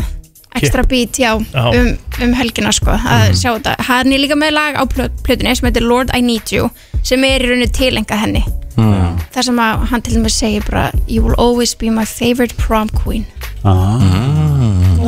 ekstra 0.56 0.84
bít, 0.84 1.20
já, 1.20 1.36
um, 1.36 1.98
um 2.24 2.34
helgina 2.34 2.72
sko, 2.72 2.92
að 2.92 3.34
sjá 3.38 3.52
þetta. 3.60 3.76
Hann 3.88 4.14
er 4.14 4.20
líka 4.20 4.36
með 4.36 4.52
lag 4.56 4.76
á 4.76 4.84
plö- 4.90 5.10
plötunni 5.24 5.56
sem 5.56 5.68
heitir 5.70 5.86
Lord 5.86 6.10
I 6.16 6.22
Need 6.22 6.52
You, 6.52 6.70
sem 7.04 7.24
er 7.24 7.42
í 7.42 7.50
rauninni 7.52 7.70
tilengað 7.72 8.24
henni. 8.26 8.44
Mm. 8.80 9.18
þar 9.34 9.44
sem 9.44 9.58
að 9.60 9.82
hann 9.90 10.02
til 10.02 10.14
dæmis 10.16 10.36
segir 10.40 10.64
bara 10.70 10.92
You 11.08 11.22
will 11.22 11.36
always 11.38 11.74
be 11.76 11.90
my 11.90 12.06
favorite 12.06 12.56
prom 12.56 12.88
queen. 12.90 13.26
Ah. 13.66 14.00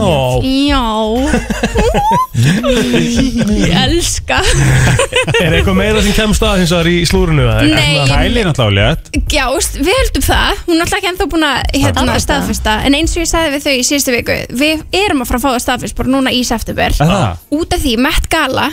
Ó, 0.01 0.41
Já 0.41 0.81
Ég 2.41 3.73
elska 3.75 4.39
Er 5.41 5.53
eitthvað 5.53 5.75
meira 5.77 6.01
sem 6.03 6.13
kemst 6.15 6.43
að 6.45 6.61
hins 6.61 6.73
vegar 6.73 6.89
í 6.89 6.95
slúrinu? 7.09 7.45
eða? 7.45 7.65
Nei. 7.69 8.01
Er 8.41 8.47
náttúrulega 8.49 8.95
Já, 9.31 9.45
við 9.77 9.91
höldum 9.93 10.25
það 10.25 10.61
Hún 10.67 10.75
er 10.77 10.83
alltaf 10.85 10.97
ekki 10.99 11.11
ennþá 11.11 11.27
búin 11.31 11.47
að 11.47 11.57
hérna, 11.77 12.17
Staðfesta. 12.21 12.77
En 12.87 12.97
eins 12.97 13.15
og 13.15 13.23
ég 13.23 13.31
sagði 13.31 13.55
við 13.55 13.65
þau 13.65 13.73
í 13.73 13.87
síðustu 13.87 14.15
viku 14.17 14.37
Við 14.61 14.85
erum 15.03 15.23
að 15.23 15.31
fara 15.31 15.41
að 15.41 15.45
fá 15.45 15.49
það 15.51 15.63
staðfest 15.65 15.99
bara 15.99 16.13
núna 16.15 16.33
í 16.35 16.43
september 16.47 17.01
Er? 17.01 17.17
Út 17.57 17.75
af 17.77 17.83
því 17.85 17.97
Met 18.01 18.29
Gala 18.31 18.69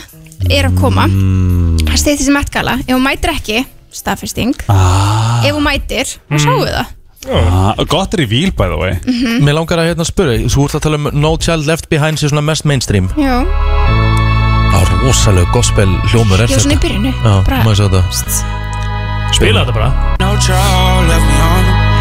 er 0.49 0.69
að 0.69 0.77
koma 0.79 1.07
Það 1.09 1.99
steytir 2.03 2.25
sem 2.29 2.37
Met 2.39 2.53
Gala 2.53 2.77
Ef 2.85 2.93
hún 2.95 3.05
mætir 3.05 3.33
ekki, 3.35 3.65
staðfesting 4.01 4.55
ah. 4.71 5.43
Ef 5.45 5.51
hún 5.55 5.65
mætir, 5.65 6.15
þá 6.29 6.39
sjáum 6.39 6.63
við 6.65 6.77
það 6.79 6.95
Ah, 7.27 7.75
Gott 7.91 8.13
er 8.15 8.23
í 8.23 8.27
víl 8.31 8.51
by 8.55 8.69
the 8.71 8.77
way. 8.79 8.93
Mhm. 9.03 9.43
Mér 9.43 9.53
langar 9.59 9.77
að 9.81 9.89
hérna 9.91 10.05
spura 10.07 10.37
Þú 10.47 10.63
ert 10.69 10.75
að 10.79 10.81
tala 10.85 10.95
um 10.95 11.09
No 11.19 11.35
Child 11.37 11.65
Left 11.67 11.89
Behind 11.89 12.17
sé 12.17 12.29
svona 12.31 12.43
mest 12.43 12.63
mainstream. 12.65 13.09
Já, 13.17 13.43
Það 14.69 14.81
er 14.85 14.89
rosalega 15.03 15.51
gospel 15.51 15.89
hljómur 16.13 16.39
er 16.39 16.47
var 16.47 16.61
svona 16.63 16.77
í 16.77 16.79
byrjunu 16.79 17.11
Já, 17.11 17.43
Bara- 17.43 17.63
Spila 19.33 19.65
þetta 19.65 19.73
bara. 19.73 19.89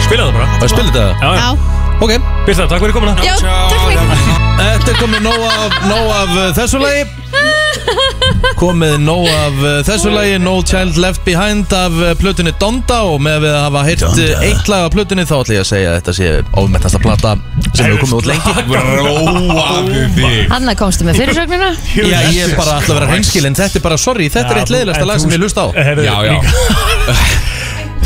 Spila 0.04 0.22
þetta 0.28 0.32
bara. 0.38 0.68
Spila 0.68 0.86
þetta? 0.92 1.06
Já, 1.20 1.30
já. 1.34 1.40
Já, 1.40 1.77
Ok, 1.98 2.12
Birta, 2.46 2.68
takk 2.70 2.78
fyrir 2.78 2.94
komuna. 2.94 3.16
Já, 3.26 3.34
takk 3.42 3.88
fyrir. 3.88 4.12
Þetta 4.58 4.92
er 4.92 4.98
komið 5.00 5.24
nóg 5.24 5.40
af, 5.48 5.72
nóg 5.90 6.12
af 6.14 6.36
uh, 6.36 6.44
þessu 6.54 6.78
lagi. 6.78 7.08
Komið 8.60 8.94
nóg 9.02 9.26
af 9.26 9.58
uh, 9.58 9.72
þessu 9.86 10.12
lagi 10.14 10.36
No 10.42 10.52
Child 10.66 10.98
Left 11.02 11.24
Behind 11.26 11.74
af 11.74 11.96
uh, 11.98 12.12
plötunni 12.18 12.52
Donda 12.62 13.00
og 13.06 13.18
með 13.22 13.38
að 13.40 13.44
við 13.46 13.56
hafa 13.58 13.82
heyrt 13.88 14.06
uh, 14.06 14.46
eitt 14.46 14.70
lag 14.70 14.86
af 14.86 14.94
plötunni 14.94 15.26
þá 15.26 15.34
ætla 15.40 15.58
ég 15.58 15.64
að 15.64 15.68
segja 15.72 15.90
að 15.90 15.98
þetta 15.98 16.16
sé 16.20 16.30
ofmettasta 16.62 17.02
plata 17.02 17.34
sem 17.72 17.82
hefur 17.88 18.00
komið 18.04 18.16
út 18.20 18.30
lengi. 18.30 18.56
Róaðu 19.02 20.06
þig? 20.14 20.40
Hanna 20.54 20.78
komstu 20.78 21.06
með 21.08 21.22
fyrirsögnina? 21.24 21.74
Já, 21.98 22.18
ég 22.30 22.42
er 22.46 22.54
bara 22.54 22.78
alltaf 22.78 22.94
að 22.94 23.00
vera 23.00 23.10
hreinskilin 23.10 23.58
Þetta 23.58 23.82
er 23.82 23.88
bara, 23.90 23.98
sorry, 23.98 24.30
þetta 24.30 24.54
er 24.54 24.62
eitt 24.62 24.74
leiðilegsta 24.76 25.10
lag 25.10 25.22
sem 25.26 25.34
ég 25.34 25.42
lust 25.42 25.58
á. 25.58 25.66
Já, 25.74 26.18
já. 26.30 27.54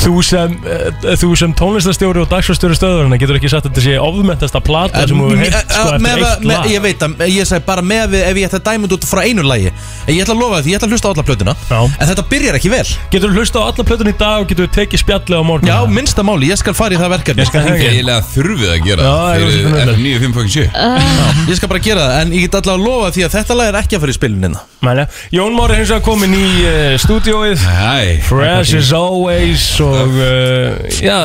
Þú 0.03 0.23
sem, 0.27 0.55
uh, 0.67 1.15
þú 1.21 1.29
sem 1.39 1.53
tónlistastjóri 1.55 2.23
og 2.25 2.29
dagsfastjóri 2.31 2.75
stöðurinn 2.79 3.19
getur 3.21 3.37
ekki 3.39 3.51
sagt 3.53 3.67
að 3.69 3.73
þetta 3.75 3.83
sé 3.85 3.93
ofðmentasta 4.03 4.61
plata 4.65 5.03
sem 5.07 5.19
þú 5.21 5.29
hefur 5.31 5.43
heilt 5.43 5.75
sko 5.77 5.93
Eh, 5.93 5.99
með, 6.03 6.13
eftir 6.13 6.27
eitt 6.33 6.47
lag. 6.49 6.67
Ég 6.73 6.83
veit 6.83 7.03
að, 7.07 7.23
ég 7.31 7.47
segi 7.49 7.65
bara 7.67 7.83
með 7.87 8.07
við 8.15 8.23
ef 8.27 8.41
ég 8.41 8.49
ætla 8.49 8.59
að 8.63 8.67
dæma 8.71 8.91
út 8.97 9.05
frá 9.07 9.21
einu 9.23 9.45
lagi. 9.47 9.71
En 10.07 10.15
ég 10.17 10.23
ætla 10.25 10.35
að 10.35 10.41
lofa 10.43 10.61
því, 10.65 10.73
ég 10.73 10.79
ætla 10.81 10.89
að 10.89 10.95
hlusta 10.97 11.07
á 11.07 11.11
alla 11.13 11.25
plötuna 11.29 11.55
Já. 11.69 11.79
En 12.03 12.09
þetta 12.11 12.25
byrjar 12.33 12.59
ekki 12.59 12.71
vel. 12.73 12.89
Getur 13.13 13.31
þú 13.31 13.39
hlusta 13.43 13.63
á 13.63 13.65
alla 13.69 13.85
plötun 13.93 14.11
í 14.11 14.17
dag 14.19 14.43
og 14.43 14.49
getur 14.51 14.67
þú 14.67 14.73
tekið 14.79 15.03
spjallið 15.05 15.39
á 15.39 15.45
morgun? 15.47 15.71
Já, 15.71 15.79
minnsta 15.93 16.23
máli, 16.27 16.51
ég 16.51 16.59
skal 16.63 16.75
fara 16.75 16.97
í 16.97 17.01
það 17.03 17.13
verkefni. 17.17 17.43
Ég 17.45 17.51
skal 17.53 17.63
hengja. 17.69 17.91
Eiginlega 17.93 18.27
þurfið 18.33 18.73
að 18.73 18.81
gera 18.89 19.03
Já, 19.03 19.13
það 19.13 19.33
ég 19.33 19.47
Fyrir 19.53 19.65
var 19.69 19.83
svo 19.83 19.93
F95.7 19.93 21.51
Ég 21.53 21.57
skal 21.61 21.69
bara 21.73 21.83
gera 21.87 22.07
það, 22.09 22.19
en 22.23 22.33
ég 22.37 22.45
get 22.47 22.59
allavega 22.59 22.79
að 22.79 22.87
lofa 22.89 23.13
því 23.17 23.25
að 23.27 23.35
þetta 23.37 23.59
lag 23.59 23.71
er 23.73 23.79
ekki 23.83 23.97
að 23.99 24.03
fara 24.07 24.13
í 24.15 24.19
spilunina 24.19 24.63
Mæna, 24.83 25.05
Jón 25.35 25.55
Már 25.57 25.71
er 25.75 25.79
hins 25.83 25.93
vegar 25.93 26.05
komin 26.07 26.33
í 26.35 26.47
uh, 26.67 26.95
stúdióið 27.03 27.63
Hæ. 27.63 28.23
Fresh 28.27 28.75
as 28.79 28.93
always 28.97 29.63
og 29.85 30.17
uh, 30.17 30.89
já, 31.03 31.17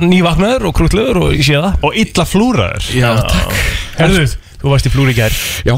nývaknaður 0.00 0.68
og 0.70 0.76
krútlegur 0.78 1.20
og 1.24 1.34
ég 1.36 1.44
sé 1.46 1.56
það. 1.58 1.76
Og 1.86 1.96
illa 2.02 2.26
flúraður. 2.28 2.88
Já, 2.96 3.08
takk. 3.30 3.60
Herðu, 4.00 4.24
þú 4.60 4.72
varst 4.74 4.88
í 4.90 4.92
flúri 4.94 5.14
gær. 5.16 5.36
Já, 5.66 5.74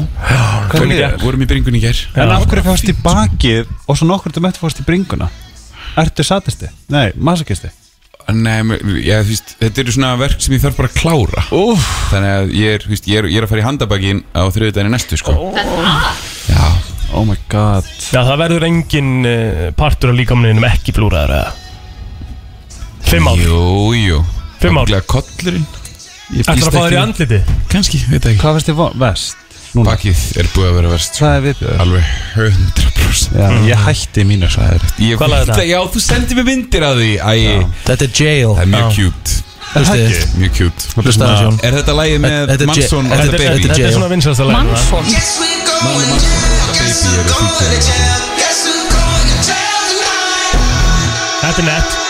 Hvernig 0.73 0.97
Vorum- 0.97 0.97
gekk? 1.03 1.21
vorum 1.27 1.45
í 1.45 1.49
bringunni 1.53 1.79
í 1.81 1.85
gær. 1.85 2.01
En 2.17 2.33
af 2.33 2.47
hverju 2.49 2.65
fórst 2.65 2.89
í 2.89 2.95
bakið 3.05 3.71
og 3.87 3.99
svo 3.99 4.09
nokkur 4.09 4.33
þú 4.35 4.43
mætti 4.47 4.61
fórst 4.63 4.81
í 4.83 4.87
bringuna? 4.87 5.29
Ertu 6.01 6.25
satisti? 6.25 6.69
Nei, 6.89 7.11
masakisti 7.15 7.69
Nei, 8.31 8.61
men- 8.63 8.79
já, 9.03 9.17
þú 9.19 9.33
veist, 9.33 9.49
þetta 9.59 9.81
eru 9.83 9.91
svona 9.91 10.13
verk 10.15 10.39
sem 10.39 10.53
ég 10.55 10.61
þarf 10.63 10.77
bara 10.79 10.87
að 10.87 10.95
klára. 11.01 11.41
Úf. 11.59 11.87
Þannig 12.07 12.31
að 12.37 12.53
ég 12.55 12.75
er, 12.77 12.85
þú 12.85 12.91
veist, 12.93 13.07
ég 13.11 13.19
er, 13.19 13.25
ég 13.27 13.41
er 13.41 13.43
að 13.43 13.51
fara 13.51 13.61
í 13.61 13.65
handabakinn 13.67 14.21
á 14.31 14.41
þriðudaginn 14.47 14.93
næstu, 14.95 15.19
sko. 15.19 15.33
Já, 16.47 16.63
Oh 17.13 17.25
my 17.27 17.35
god. 17.51 17.85
Já, 18.09 18.23
það 18.25 18.39
verður 18.41 18.63
engin 18.65 19.09
uh, 19.27 19.67
partur 19.77 20.09
af 20.13 20.17
líkamniðinum 20.17 20.63
ekki 20.65 20.95
flúraður 20.95 21.35
eða 21.35 21.51
Fimm 23.13 23.27
ár. 23.29 23.37
Jú, 23.37 23.93
jú. 23.93 24.19
Fimm 24.59 24.77
ár. 24.77 24.87
Ábygglega 24.87 25.05
kollurinn. 25.05 25.65
Ég 26.33 26.47
Ætlar 26.49 26.65
að 26.65 26.73
fá 26.73 26.81
þér 26.87 26.93
í 26.95 27.01
andliti? 27.03 27.37
Kannski, 27.69 27.99
veit 28.09 28.25
ekki. 28.25 28.39
Hvað 28.41 28.55
finnst 28.57 28.69
þið 28.71 28.77
vest? 29.03 29.39
Bakið 29.73 30.19
er 30.37 30.47
búið 30.53 30.67
að 30.69 30.75
vera 30.77 30.89
verst 30.91 31.15
Það 31.17 31.31
er 31.33 31.41
viðbjöður 31.47 31.79
Alveg 31.81 32.09
100% 32.37 33.37
Já, 33.39 33.47
ég 33.65 33.79
hætti 33.87 34.25
mínu 34.29 34.45
er 34.45 34.53
Ég 35.01 35.17
Hvað 35.17 35.23
er 35.25 35.33
veit 35.33 35.47
þetta? 35.47 35.55
að- 35.63 35.69
Já, 35.71 35.79
þú 35.95 35.99
sendir 36.05 36.37
mér 36.37 36.45
myndir 36.49 36.83
af 36.85 36.93
því. 36.99 37.07
Æ, 37.17 37.65
Þetta 37.87 38.03
er 38.05 38.11
jail. 38.13 38.51
Það 38.53 38.61
er 38.61 38.69
mjög 38.73 38.89
cute. 38.97 39.29
Hlustið. 39.73 40.13
Mjög 40.37 40.53
cute. 40.59 40.81
Hlusta 41.01 41.23
aðeins, 41.25 41.41
Jón. 41.47 41.57
Er 41.65 41.71
þetta 41.79 41.93
lagið 41.97 42.19
með 42.21 42.37
Þetta 42.53 42.61
er 42.61 42.69
Mansson 42.69 43.05
J- 43.05 43.11
og 43.13 43.17
þetta 43.17 43.25
The 43.25 43.33
er- 43.33 43.49
Baby? 43.49 43.63
þetta 43.63 43.73
Þetta 43.73 43.87
er 43.89 43.97
svona 43.97 44.11
vinsast 44.13 44.39
að 44.39 44.47
læra 44.47 44.57
Mansson. 44.61 44.93
Mann 44.93 45.09
Mansson. 45.09 45.49
og 45.83 46.01
The 46.63 46.73
Baby 46.77 47.09
eru 47.17 47.33
featuring 47.33 48.93
Þetta 51.43 51.59
er 51.59 51.67
nett 51.67 52.02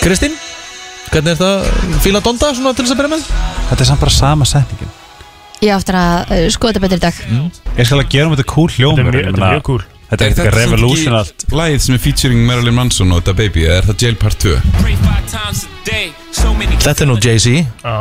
Kristín, 0.00 0.32
hvernig 1.12 1.34
er 1.34 1.38
það 1.40 1.68
fíla 2.04 2.22
Donda 2.24 2.50
svona 2.56 2.72
til 2.76 2.86
þess 2.86 2.94
að 2.94 3.00
byrja 3.02 3.12
með? 3.14 3.24
Þetta 3.70 3.84
er 3.84 3.88
samt 3.90 4.02
bara 4.04 4.14
sama 4.14 4.46
setningin. 4.48 4.92
Ég 5.60 5.74
á 5.74 5.76
eftir 5.76 5.96
að 6.00 6.32
uh, 6.32 6.44
skoða 6.54 6.72
þetta 6.72 6.82
betur 6.86 7.00
í 7.00 7.04
dag. 7.04 7.16
Ég 7.76 7.88
skal 7.88 8.00
að 8.00 8.08
gera 8.14 8.30
um 8.30 8.36
þetta 8.36 8.46
cool 8.48 8.70
Þetta 8.70 8.80
hljómur 8.80 9.00
er 9.00 9.04
mjög- 9.10 9.26
þetta 9.28 9.44
er 9.44 9.54
mjög 9.56 9.66
cool. 9.68 9.82
Þetta 10.10 10.24
er 10.24 10.30
eitthvað 10.30 10.46
þetta 10.48 10.56
revolution 10.58 11.14
allt 11.20 11.44
lagið 11.54 11.82
sem 11.84 11.94
er 11.94 12.00
featuring 12.02 12.40
Marilyn 12.48 12.74
Manson 12.74 13.12
og 13.14 13.20
The 13.28 13.34
Baby? 13.36 13.66
Eða 13.68 13.76
er 13.82 13.84
það 13.90 14.02
Jail 14.06 14.16
Part 14.18 14.38
2? 14.42 14.56
Þetta 16.80 17.04
er 17.04 17.10
nú 17.12 17.16
Jay-Z. 17.20 17.46
Já, 17.84 17.94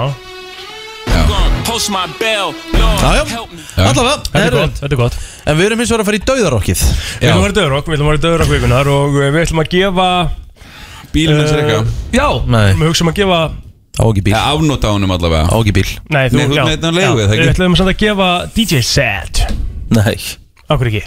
Já, 3.00 3.12
já, 3.20 3.84
allavega 3.90 4.16
þetta 4.24 4.40
er 4.40 4.44
herru, 4.44 4.60
gott, 4.64 4.80
þetta 4.80 4.94
er 4.96 5.00
gott. 5.00 5.16
En 5.50 5.58
við 5.60 5.66
erum 5.68 5.80
eins 5.84 5.92
og 5.94 6.02
að 6.02 6.08
fara 6.10 6.18
í 6.20 6.24
dauðarokkið. 6.30 6.82
Við 7.20 7.30
ætlum 7.30 7.40
að 7.40 7.46
vera 7.46 7.58
döðurokk, 7.60 7.86
við 7.90 7.96
ætlum 8.00 8.08
að 8.10 8.14
vera 8.16 8.24
döðurokk 8.26 8.52
vikunar 8.56 8.90
og 8.94 9.18
uh, 9.20 9.28
við 9.30 9.42
ætlum 9.44 9.62
að 9.64 9.70
gefa 9.76 10.08
Bílinn 11.14 11.40
hans 11.42 11.52
er 11.54 11.60
uh, 11.60 11.64
eitthvað 11.64 12.16
Já, 12.20 12.28
Nei. 12.50 12.68
við 12.80 12.92
hugsaum 12.92 13.12
að 13.12 13.20
gefa 13.22 13.40
Á 14.00 14.04
ekki 14.08 14.24
bíl, 14.24 14.32
Já, 14.32 14.40
afnóta 14.54 14.88
á 14.88 14.96
honum 14.96 15.12
allavega. 15.12 15.48
Á 15.52 15.56
ekki 15.60 15.74
bíl. 15.76 15.90
Nei, 16.08 16.30
þú, 16.32 16.38
Nei, 16.40 16.46
þú 16.48 16.56
já, 16.56 16.62
með 16.64 16.76
þetta 16.78 16.88
á 16.88 16.94
leigu, 16.96 17.10
já, 17.10 17.24
eða 17.26 17.34
ekki? 17.36 17.42
Við 17.42 17.50
ætlum 17.52 17.74
samt 17.76 17.92
að 17.92 17.98
gefa 18.00 18.28
DJ 18.56 18.80
set. 18.88 19.42
Nei, 19.92 20.14
Akkur 20.70 20.90
ekki? 20.92 21.02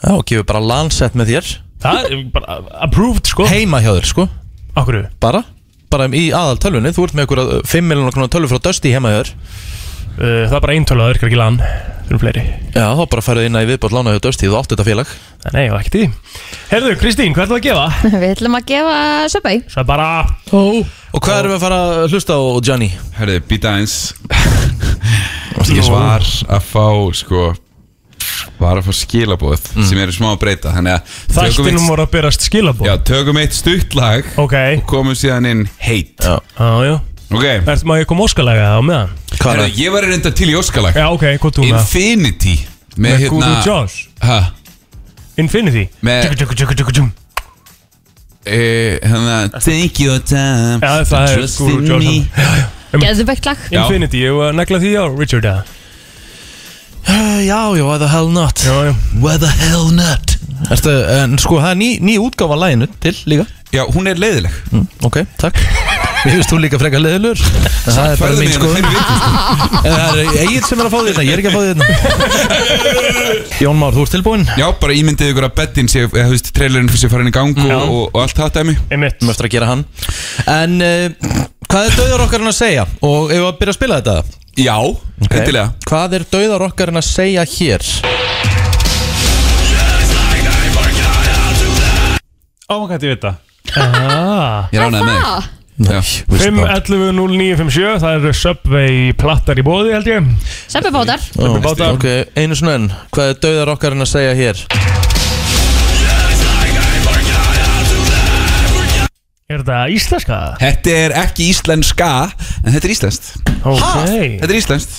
Já, 0.00 0.12
gefur 0.26 0.46
bara 0.48 0.62
lansett 0.64 1.14
með 1.18 1.30
þér. 1.30 1.50
Það 1.84 2.08
er 2.08 2.24
bara 2.34 2.56
approved 2.86 3.30
sko. 3.30 3.46
Heima 3.46 3.78
hjá 3.84 3.92
þér, 3.92 4.08
sko. 4.10 4.26
Akkur 4.74 4.98
Bara, 5.22 5.44
bara 5.92 6.08
í 6.10 6.24
aðal 6.34 6.56
tölvunni 6.58 6.90
Þú 6.96 7.04
ert 7.06 7.14
með 7.14 7.26
einhverja 7.28 7.58
5 7.70 7.86
miljonar 7.86 8.14
krónar 8.16 8.32
tölvu 8.34 8.50
frá 8.50 8.62
Dusty 8.64 8.90
heima 8.90 9.12
hjá 9.12 9.20
þér. 9.20 9.32
Uh, 10.14 10.42
Það 10.48 10.56
er 10.58 10.64
bara 10.64 10.74
eintölu, 10.74 11.04
það 11.04 11.12
virkar 11.12 11.30
ekki 11.30 11.38
lan. 11.38 11.60
Það 11.60 12.10
eru 12.10 12.20
fleiri. 12.24 12.44
Já, 12.74 12.84
þá 12.98 13.04
bara 13.14 13.24
færðu 13.28 13.46
inn 13.46 13.58
að 13.60 13.66
í 13.66 13.70
viðbót 13.70 13.94
lána 13.94 14.14
hjá 14.16 14.22
Dusty. 14.26 14.50
Þú 14.50 14.58
átt 14.58 14.74
þetta 14.74 14.88
félag 14.88 15.14
Nei, 15.52 15.66
og 15.68 15.76
ekkert 15.76 15.96
í 15.98 16.02
því. 16.04 16.44
Herðu, 16.70 16.92
Kristín, 17.02 17.34
hvað 17.36 17.44
ætlum 17.44 17.58
að 17.58 17.66
gefa? 17.66 17.86
Við 18.22 18.30
ætlum 18.30 18.56
að 18.56 18.68
gefa 18.70 18.94
Subway. 19.34 19.60
Er 19.76 19.88
bara 19.88 20.06
Og 20.54 21.20
hvað 21.22 21.36
erum 21.42 21.52
við 21.52 21.58
að 21.58 21.64
fara 21.66 21.80
að 21.84 22.14
hlusta 22.14 22.38
á, 22.38 22.42
Johnny? 22.64 22.88
Herði, 23.18 23.36
býta 23.50 23.74
eins 23.78 23.98
Ég 25.74 25.86
var 25.92 26.24
að 26.24 26.64
fá, 26.66 26.86
sko 27.20 27.44
Var 28.58 28.78
að 28.80 28.86
fá 28.88 28.94
skilabóð 28.96 29.62
sem 29.84 29.98
eru 30.00 30.14
smá 30.14 30.30
að 30.32 30.40
breyta 30.42 30.72
Þannig 30.74 30.96
að 30.96 31.14
tökum 31.28 31.68
Þættinum 31.68 31.88
voru 31.90 32.04
að 32.06 32.12
berast 32.14 32.46
skilabóð 32.46 32.88
já, 32.88 32.94
tökum 33.10 33.40
eitt 33.42 33.56
stutt 33.56 33.96
lag 33.98 34.28
Ok, 34.40 34.56
og 34.80 34.84
komum 34.90 35.16
síðan 35.18 35.48
inn 35.50 35.62
heit 35.84 36.14
Já. 36.24 36.38
já, 36.58 36.70
já. 36.88 36.94
Ok, 37.34 37.46
Ertu 37.50 37.88
maður 37.88 38.04
að 38.04 38.10
koma 38.10 38.26
óskalega 38.28 38.66
á 38.74 38.80
meðan? 38.84 39.14
Er 39.34 39.44
Herði, 39.44 39.70
ég 39.80 39.94
var 39.94 40.06
reynda 40.08 40.34
til 40.34 40.50
í 40.52 40.58
óskalag 40.58 40.98
Já, 40.98 41.06
ok, 41.10 41.24
hvað 41.42 41.62
með? 41.64 41.72
Infinity 41.72 42.56
Með 42.94 43.06
Með 43.06 43.24
hérna 43.24 43.32
Guru 43.34 43.54
Josh 43.68 44.04
Ha, 44.24 44.38
Infinity 45.40 45.88
með 46.04 46.28
Tjúku, 46.36 46.54
tjúku, 46.54 46.74
tjúku, 46.78 46.92
tjúku, 46.94 47.10
eh, 48.46 48.98
Hérna 49.02 49.48
Take 49.58 50.04
your 50.04 50.20
time 50.22 50.78
Já, 50.82 51.04
það 51.08 51.28
er 51.28 51.38
Trust 51.40 51.58
Guru 51.58 51.78
in 51.78 51.98
me. 51.98 52.04
hann. 52.04 52.28
Já, 52.36 52.50
já 52.60 53.00
Geðveikt 53.04 53.46
lag 53.48 53.58
Já. 53.72 53.80
Infinity, 53.82 54.20
ég 54.22 54.36
var 54.38 54.52
að 54.52 54.58
negla 54.60 54.78
því 54.84 54.92
á 54.94 55.04
Richard 55.18 55.48
eða? 55.50 55.64
Uh, 57.04 57.40
Já, 57.44 57.58
já, 57.76 57.82
why 57.84 57.98
the 57.98 58.08
hell 58.08 58.30
not 58.32 58.62
Já, 58.64 58.76
já 58.90 58.94
Why 59.20 59.36
the 59.42 59.50
hell 59.50 59.90
not 59.92 60.36
Ertu, 60.70 60.92
en 61.18 61.34
sko, 61.42 61.58
það 61.60 61.72
er 61.74 61.78
ný, 61.82 61.88
ný 62.00 62.14
útgáfa 62.22 62.56
læginu 62.56 62.86
til 63.02 63.16
líka 63.28 63.44
Já, 63.74 63.82
hún 63.90 64.06
er 64.06 64.20
leiðileg. 64.22 64.54
Mm, 64.72 64.84
Ok, 65.08 65.16
takk. 65.40 65.56
Ég 66.24 66.38
veist 66.38 66.48
þú 66.48 66.56
líka 66.62 66.78
frekar 66.80 67.02
leðilur 67.04 67.36
Það 67.84 68.06
er 68.14 68.20
bara 68.22 68.36
mín 68.38 68.52
sko 68.54 68.68
hérna 68.72 68.88
viku, 68.94 69.02
En 69.84 69.92
það 69.92 70.20
er 70.22 70.38
eigin 70.40 70.62
sem 70.64 70.80
er 70.80 70.86
að 70.88 70.94
fá 70.94 70.96
því 71.02 71.10
þetta 71.10 71.24
Ég 71.26 71.34
er 71.34 71.42
ekki 71.42 71.50
að 71.50 71.56
fá 71.56 71.60
því 71.60 71.68
þetta 71.74 73.60
Jón 73.66 73.76
Már, 73.82 73.92
þú 73.92 74.04
ert 74.06 74.14
tilbúinn? 74.14 74.46
Já, 74.56 74.64
bara 74.80 74.96
ímyndið 74.96 75.34
ykkur 75.34 75.46
að 75.50 75.52
bettin 75.60 75.90
sé, 75.92 76.06
eða 76.06 76.24
þú 76.30 76.32
veist, 76.38 76.48
trailerinn 76.56 76.88
fyrir 76.88 77.02
sér 77.04 77.12
farin 77.12 77.28
í 77.28 77.34
gang 77.36 77.52
og, 77.60 77.68
og, 77.76 78.00
og 78.08 78.18
allt 78.24 78.40
það 78.40 78.54
dæmi. 78.56 78.74
Einmitt. 78.96 79.20
Við 79.20 79.34
eftir 79.34 79.50
að 79.50 79.54
gera 79.58 79.68
hann. 79.74 79.84
En 80.54 80.72
uh, 80.80 81.44
hvað 81.68 81.90
er 81.90 81.96
dauðar 82.00 82.24
okkar 82.24 82.48
að 82.48 82.56
segja? 82.62 82.86
Og 83.04 83.28
ef 83.28 83.36
við 83.42 83.48
að 83.50 83.58
byrja 83.60 83.74
að 83.76 83.80
spila 83.82 84.00
þetta? 84.00 84.16
Já, 84.64 84.76
Ok. 85.28 85.34
endilega. 85.42 85.68
Hvað 85.92 86.16
er 86.22 86.26
dauðar 86.32 86.66
okkar 86.70 86.94
að 86.96 87.08
segja 87.12 87.44
hér? 87.58 87.84
Ó, 92.64 92.74
hvað 92.80 92.94
þetta 92.96 93.04
ég 93.04 93.18
veit 93.18 93.26
það 93.28 93.34
Ah. 93.34 93.53
Ég 93.74 94.78
ránaði 94.78 95.04
með 95.04 95.18
þig. 95.18 95.50
Já, 95.74 95.98
5.11.0957 96.30 97.96
Það 97.98 98.26
er 98.28 98.36
Subway 98.38 98.98
plattar 99.18 99.58
í 99.58 99.64
bóði 99.66 99.90
held 99.96 100.06
ég. 100.06 100.28
Subway 100.70 100.92
bátar 100.94 101.24
Ó, 101.34 101.48
bátar. 101.64 101.96
Ok, 101.96 102.06
einu 102.38 102.54
svona 102.54 102.76
enn. 102.78 102.86
Hvað 103.10 103.32
er 103.32 103.40
dauðar 103.42 103.72
okkar 103.74 103.96
að 103.98 104.06
segja 104.12 104.36
hér? 104.38 104.62
Er 109.44 109.60
þetta 109.60 109.80
íslenska? 109.92 110.38
Þetta 110.62 110.94
er 111.02 111.16
ekki 111.20 111.50
íslenska 111.52 112.12
En 112.62 112.70
þetta 112.70 112.86
er 112.86 112.94
íslenskt. 112.94 113.32
Ok. 113.66 113.82
Þetta 113.82 114.52
er 114.52 114.60
íslenskt. 114.60 114.94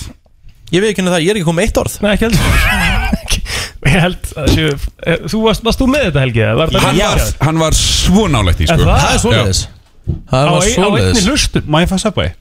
Ég 0.74 0.82
veit 0.82 0.92
ekki 0.92 1.02
henni 1.02 1.14
það, 1.14 1.24
ég 1.24 1.32
er 1.32 1.40
ekki 1.40 1.48
komið 1.48 1.62
með 1.62 1.68
eitt 1.70 1.80
orð. 1.84 1.98
Nei, 2.02 2.12
ekki 2.16 2.28
heldur 2.28 2.85
Ég 3.86 3.98
held 4.02 4.30
að 4.36 4.52
séu 4.52 4.70
eh, 4.72 5.24
Þú 5.30 5.42
varst, 5.44 5.64
varst 5.66 5.82
þú 5.82 5.88
með 5.92 6.06
þetta 6.08 6.22
Helgi? 6.24 6.46
Var 6.58 6.72
þetta 6.72 6.86
Hann 6.86 7.00
var, 7.00 7.24
hann 7.48 7.60
var 7.62 7.76
svo 7.78 8.28
nálægt 8.32 8.62
í 8.64 8.68
sko 8.70 8.78
það? 8.82 8.94
Það 9.02 9.12
er 9.12 9.20
svoleiðis 9.24 9.60
Það 10.06 10.46
Á, 10.46 10.50
var 10.50 10.56
ein, 10.56 10.56
á 10.56 10.62
einni 10.62 10.72
svoleiðis 10.78 11.28
hlustum 11.30 11.68
Má 11.70 11.78
ég 11.82 11.92
fá 11.92 11.98
Subway? 12.02 12.32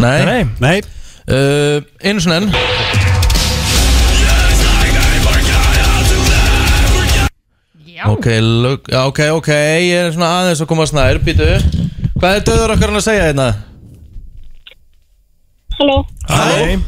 Nei, 0.00 0.18
Nei, 0.28 0.42
Nei 0.62 0.76
Uh, 1.22 1.78
einu 2.02 2.18
svona 2.18 2.40
enn 2.40 2.48
Já 7.86 8.08
Ok, 8.10 8.26
look, 8.42 8.90
já, 8.90 9.04
ok, 9.06 9.20
ok 9.38 9.50
Ég 9.54 10.08
er 10.08 10.10
svona 10.16 10.32
aðeins 10.40 10.64
að 10.64 10.70
koma 10.72 10.88
snær 10.90 11.20
Býtu 11.22 11.46
Hvað 12.18 12.40
er 12.40 12.42
döður 12.48 12.74
okkar 12.74 12.94
að 12.98 13.04
segja 13.06 13.28
hérna? 13.28 13.46
Hello. 15.78 16.02
Hæ 16.26 16.82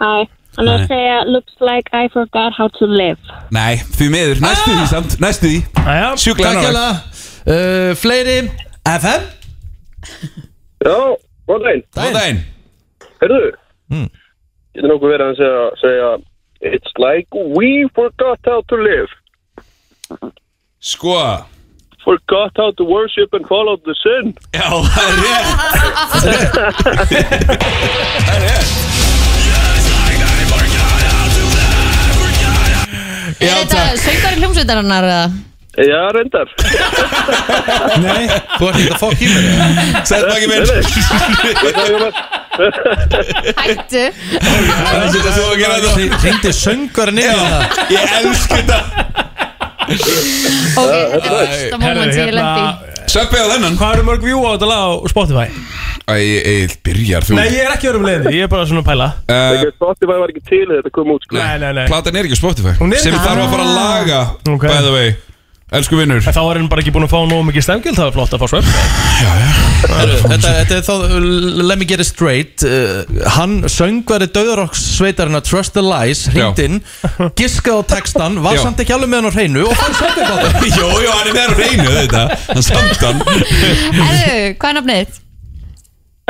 Hi. 0.00 0.22
I'm 0.58 0.64
gonna 0.66 0.86
say 0.86 1.02
uh, 1.10 1.24
looks 1.24 1.52
like 1.60 1.88
I 1.92 2.08
forgot 2.12 2.52
how 2.56 2.68
to 2.68 2.84
live. 2.86 3.18
Nei, 3.50 3.76
því 3.96 4.08
miður, 4.12 4.40
næstu 4.44 4.70
því 4.76 4.86
samt. 4.90 5.18
Næstu 5.22 5.46
því. 5.46 5.60
Æja 5.86 6.08
Sjúklega 6.16 6.52
Takk 6.52 6.62
nálægt. 6.62 6.76
hérna 6.76 7.90
uh, 7.90 7.94
Fleiri? 7.96 8.38
FM 8.86 9.22
Já, 10.84 10.96
góð 11.48 11.62
daginn. 11.64 11.84
Góðan 11.96 12.14
daginn. 12.18 12.40
Herðu, 13.22 13.50
Mm. 13.90 14.08
getur 14.74 14.88
nokkuð 14.92 15.10
verið 15.14 15.26
að 15.30 15.36
segja, 15.40 15.64
segja 15.82 16.10
It's 16.62 16.92
like 16.98 17.28
we 17.56 17.88
forgot 17.94 18.38
how 18.44 18.60
to 18.68 18.76
live. 18.76 19.08
Sko. 20.80 21.14
Forgot 22.04 22.52
how 22.56 22.70
to 22.72 22.84
worship 22.84 23.32
and 23.32 23.46
follow 23.48 23.76
the 23.84 23.94
sun. 24.02 24.34
Já, 24.52 24.68
það 24.94 25.08
er 25.08 25.16
rétt. 25.24 25.48
Það 28.26 28.34
er 28.34 28.40
rétt 28.46 28.79
Er 33.40 33.54
þetta 33.56 33.84
söngari 33.96 34.36
hljómsveitarinnar 34.42 35.04
eða? 35.08 35.28
Já, 35.80 36.00
reyndar. 36.12 36.48
Nei. 38.04 38.26
Þú 38.58 38.66
ert 38.68 38.78
ekki 38.80 38.90
að 38.90 38.98
fokk 39.00 39.20
í 39.22 39.28
mér 39.30 39.44
Sætt 40.10 40.24
baki 40.26 40.46
að 40.50 40.60
Hættu. 43.60 44.02
Það 44.34 44.90
er 44.90 45.08
þetta 45.14 45.32
svo 45.36 45.46
að 45.46 45.60
gera 45.62 45.78
þetta. 45.78 46.18
Ringdi 46.26 46.52
söngarinn 46.58 47.22
það? 47.22 47.86
Ég 47.94 48.16
elsk 48.18 48.56
þetta. 48.58 48.78
Ok, 49.90 50.90
þetta 51.14 51.30
er 51.30 51.48
fyrsta 51.54 51.78
moment 51.80 52.12
sem 52.14 52.26
ég 52.26 52.34
lendi 52.36 52.60
í 52.66 52.89
Söppi 53.10 53.40
á 53.42 53.46
þennan. 53.50 53.74
Hvað 53.80 53.94
eru 53.96 54.04
mörg 54.06 54.22
view 54.22 54.42
á 54.46 54.50
þetta 54.54 54.68
lag 54.70 54.82
á 54.86 54.90
Spotify? 55.10 55.46
Æ, 56.10 56.14
Egil, 56.46 56.74
byrjar 56.86 57.26
þú? 57.26 57.34
Nei, 57.38 57.46
ég 57.50 57.64
er 57.66 57.72
ekki 57.74 57.88
örum 57.90 58.04
leiðin, 58.06 58.28
ég 58.36 58.44
er 58.46 58.50
bara 58.52 58.66
svona 58.70 58.84
að 58.84 58.90
pæla. 58.90 59.08
Uh, 59.26 59.64
Spotify 59.74 60.18
var 60.20 60.30
ekki 60.32 60.42
til 60.46 60.60
þegar 60.68 60.78
þetta 60.84 60.92
kom 60.94 61.10
út 61.16 61.26
sko. 61.26 61.38
Nei, 61.38 61.56
nei, 61.62 61.72
nei. 61.80 61.86
Platan 61.90 62.18
er 62.20 62.28
ekki 62.28 62.38
á 62.38 62.40
Spotify. 62.40 62.74
Hún 62.78 62.94
er 62.94 63.02
Sem 63.02 63.14
ekki- 63.14 63.26
þarf 63.26 63.42
að 63.46 63.50
fara 63.56 63.66
að 63.66 63.74
laga 63.80 64.20
Ok. 64.54 64.64
By 64.70 64.80
the 64.86 64.94
way 64.94 65.10
Elsku 65.70 65.98
vinnur 65.98 66.18
En 66.18 66.34
þá 66.34 66.40
er 66.42 66.58
hann 66.58 66.68
bara 66.70 66.82
ekki 66.82 66.92
búin 66.94 67.06
að 67.06 67.12
fá 67.12 67.20
nógu 67.30 67.44
mikið 67.46 67.64
stefgjöld, 67.66 67.98
það 67.98 68.08
er 68.08 68.14
flott 68.16 68.32
að 68.34 68.42
fá 68.42 68.48
Heru, 69.80 70.16
þetta, 70.24 70.50
þetta 70.58 70.76
er 70.76 70.82
þá, 70.84 70.94
let 71.70 71.80
me 71.80 71.86
get 71.88 72.02
it 72.02 72.08
straight 72.08 72.64
uh, 72.66 73.04
Hann 73.36 73.60
söngvari 73.70 74.28
Dauðarokks 74.34 74.82
sveitarina 74.98 75.40
Trust 75.46 75.76
the 75.76 75.84
Lies 75.84 76.26
Hringt 76.34 76.60
inn, 76.64 76.80
giskaði 77.38 77.80
á 77.80 77.82
textan 77.94 78.40
Var 78.44 78.58
Já. 78.58 78.64
samt 78.66 78.82
ekki 78.82 78.96
alveg 78.96 79.12
með 79.12 79.22
hann 79.22 79.30
á 79.30 79.34
hreinu 79.38 79.64
Og 79.70 79.78
fann 79.78 79.96
á 79.96 80.00
þetta 80.02 80.66
Jó, 80.80 80.90
jó, 81.06 81.14
hann 81.14 81.30
er 81.30 81.38
með 81.38 81.48
á 81.48 81.54
reynu 81.62 81.88
þetta 81.96 82.26
Hann 82.50 82.66
samt 82.66 83.06
hann. 83.06 83.24
Herðu, 83.30 84.36
hvað 84.60 84.70
er 84.72 84.78
nafnið 84.80 85.00
þitt? 85.00 85.24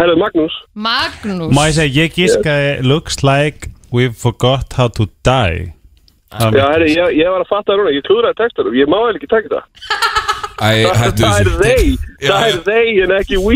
Herðu, 0.01 0.17
Magnús. 0.17 0.55
Magnús. 0.87 1.51
Má 1.53 1.67
ég 1.69 1.77
segja, 1.77 2.05
ég 2.05 2.17
gískaði 2.17 2.71
Looks 2.87 3.21
like 3.27 3.73
we 3.93 4.09
forgot 4.13 4.79
how 4.79 4.89
to 4.89 5.11
die 5.27 5.73
Já, 6.31 6.63
herru, 6.71 6.87
ég, 6.87 7.17
ég 7.19 7.27
var 7.35 7.43
að 7.43 7.49
fatta 7.51 7.73
það 7.73 7.81
núna, 7.81 7.93
ég 7.97 8.05
klúðraði 8.07 8.39
textanum, 8.39 8.75
ég 8.79 8.91
má 8.91 8.99
eða 9.03 9.19
ekki 9.19 9.31
taka 9.31 9.49
það 9.57 9.65
Æ, 10.61 10.85
Það, 10.85 11.13
það 11.17 11.39
er 11.41 11.49
þeir, 11.57 12.01
það 12.21 12.43
er 12.51 12.57
þeir 12.67 12.99
en 13.07 13.13
ekki 13.17 13.39
we. 13.41 13.55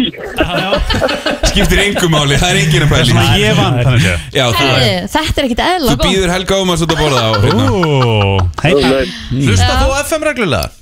Skiptir 1.50 1.82
engum 1.82 2.14
máli, 2.14 2.38
það 2.40 2.48
er 2.54 2.60
engin 2.62 2.86
að 2.86 2.94
pæli 2.94 3.08
Svona 3.10 3.34
ég 3.42 3.58
vann, 3.58 3.76
þannig 3.84 4.06
séð. 4.06 4.22
Já, 4.32 4.44
þú, 4.48 4.68
Herðu, 4.70 4.94
þetta 5.12 5.42
er 5.42 5.48
ekkit 5.50 5.62
eðla 5.66 5.90
þú 5.92 5.98
býður 6.00 6.32
Helga 6.32 6.60
um 6.64 6.72
að 6.72 6.80
setja 6.80 6.96
að 6.96 7.02
borða 7.04 7.20
á 7.20 7.30
hérna. 7.44 7.66
Ó, 7.68 8.40
heita 8.64 9.04
Hlusta 9.36 9.76
þú 9.82 9.92
FM 10.00 10.26
reglulega? 10.30 10.72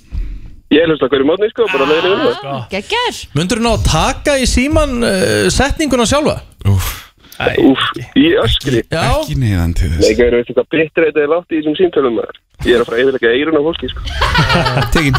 Ég 0.72 0.88
hlusta 0.88 1.10
hverju 1.12 1.26
mótni, 1.28 1.50
sko, 1.52 1.66
bara 1.74 1.90
leiðinu 1.90 2.14
vinna 2.22 2.54
Geggjör 2.72 3.18
Mundur 3.36 3.58
þú 3.60 3.66
ná 3.66 3.72
að 3.74 3.86
taka 3.90 4.38
í 4.40 4.46
síman 4.48 4.94
uh, 5.02 5.50
setninguna 5.52 6.06
sjálfa? 6.08 6.38
Úf, 6.70 6.92
Úf, 7.40 7.82
í 8.18 8.26
öskri. 8.38 8.82
Ekki 8.92 9.34
neðan 9.40 9.72
til 9.78 9.88
Nei, 9.88 9.96
þess. 9.98 10.10
Ekki 10.12 10.22
verið 10.22 10.38
veistu 10.40 10.54
hvað 10.58 10.68
bitur 10.74 11.06
þetta 11.08 11.20
er 11.22 11.30
látt 11.32 11.48
í 11.48 11.56
þessum 11.58 11.76
símtölum 11.78 12.14
maður? 12.18 12.36
Ég 12.62 12.72
er 12.76 12.80
að 12.82 12.88
fara 12.90 13.02
yfirleika 13.02 13.28
eirun 13.32 13.58
á 13.58 13.62
fólki, 13.66 13.86
sko. 13.92 14.00
Tekin. 14.94 15.14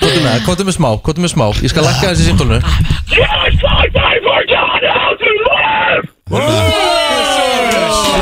Kóttu 0.00 0.20
með, 0.24 0.36
kóttu 0.46 0.64
með 0.66 0.74
smá, 0.78 0.90
kóttu 1.04 1.20
með 1.24 1.32
smá. 1.34 1.46
Ég 1.62 1.70
skal 1.72 1.84
lakka 1.86 2.10
þessi 2.12 2.24
símtólnu 2.30 2.58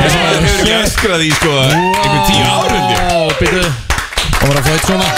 Þess 0.03 0.15
að 0.15 0.21
það 0.21 0.33
hefur 0.33 0.47
ekki 0.49 0.73
öskrað 0.77 1.21
í 1.23 1.29
sko 1.37 1.51
einhver 1.63 2.21
tíu 2.27 2.45
árundi 2.53 2.95
Og 3.23 4.47
var 4.49 4.55
að 4.59 4.67
eitt 4.73 4.85
svona? 4.87 5.09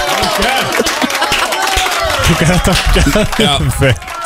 Já, 3.42 3.54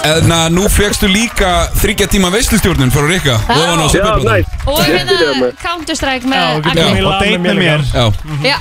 en 0.06 0.32
að 0.32 0.54
nú 0.56 0.64
fegstu 0.72 1.08
líka 1.12 1.50
þryggja 1.80 2.08
tíma 2.12 2.30
veislustjórnun 2.34 2.92
frá 2.94 3.04
Rikka. 3.08 3.36
Ofan 3.52 3.82
á 3.84 3.86
Já, 3.86 3.90
Superbrotum 3.94 4.30
næst 4.30 4.48
Og 4.70 4.80
Ég 4.80 4.94
hérna 4.96 5.16
með 5.40 5.52
Counter-Strike 5.64 6.26
Já, 6.26 6.32
með 6.32 6.40
Agni 6.72 7.02
Og 7.04 7.14
date 7.20 7.40
með 7.44 7.56
mér 7.60 7.82
Já, 7.90 8.06
með 8.40 8.54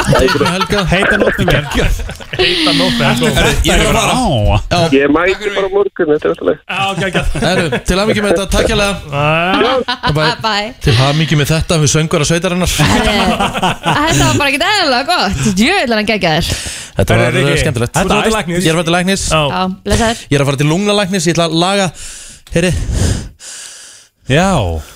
Heita 0.93 1.18
nótt 1.20 1.39
með 1.39 1.47
mér. 1.53 1.64
Heita 2.39 2.72
nótt 2.78 2.97
Herru, 2.99 3.53
ég 3.66 3.72
er 3.74 3.82
að 3.82 3.93
fara. 3.99 4.14
Á, 4.14 4.80
Ég 4.95 5.12
mæti 5.12 5.53
bara 5.55 5.66
á 5.66 5.72
morgun, 5.72 6.11
þetta 6.12 6.24
er 6.24 6.32
alltaf 6.32 6.47
leið. 6.49 6.59
Já, 6.59 6.78
ok, 6.89 7.03
ok. 7.09 7.16
Heru, 7.45 7.66
Til 7.89 7.99
hamingi 7.99 8.24
með 8.24 8.30
þetta, 8.34 8.47
takk 8.55 8.68
hérlega. 8.72 8.95
Bye. 10.18 10.34
bye 10.43 10.68
Til 10.84 10.95
hamingi 10.99 11.39
með 11.39 11.53
þetta 11.55 11.80
við 11.82 11.93
söngur 11.95 12.24
að 12.24 12.30
sveitarinnar 12.32 12.70
Þetta 12.74 14.22
var 14.24 14.36
bara 14.43 14.51
ekkit 14.53 14.66
eðla 14.68 15.01
gott. 15.09 15.43
Djöðlega 15.59 15.89
er 15.89 15.99
hann 15.99 16.11
geggjaður. 16.12 16.53
Þetta 16.99 17.14
var 17.14 17.36
skemmtilegt. 17.62 17.95
þú 17.95 18.01
ert 18.03 18.11
að 18.11 18.16
fara 18.18 18.26
til 18.26 18.34
læknis. 18.34 18.62
Ég 18.66 18.72
er 20.34 20.43
að 20.43 20.49
fara 20.49 20.59
til 20.59 20.70
læknis 20.99 21.28
Já, 21.29 21.35
Já, 21.35 21.35
blessaður 21.35 21.35
Ég 21.35 21.35
að 21.35 21.37
ætla 21.37 21.47
að 21.49 21.59
laga. 21.62 21.87
Heyri, 22.55 22.72
Já, 24.29 24.49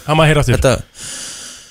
það 0.06 0.16
maður 0.18 0.28
heyra 0.32 0.42
aftur. 0.42 0.56
Þetta 0.58 0.74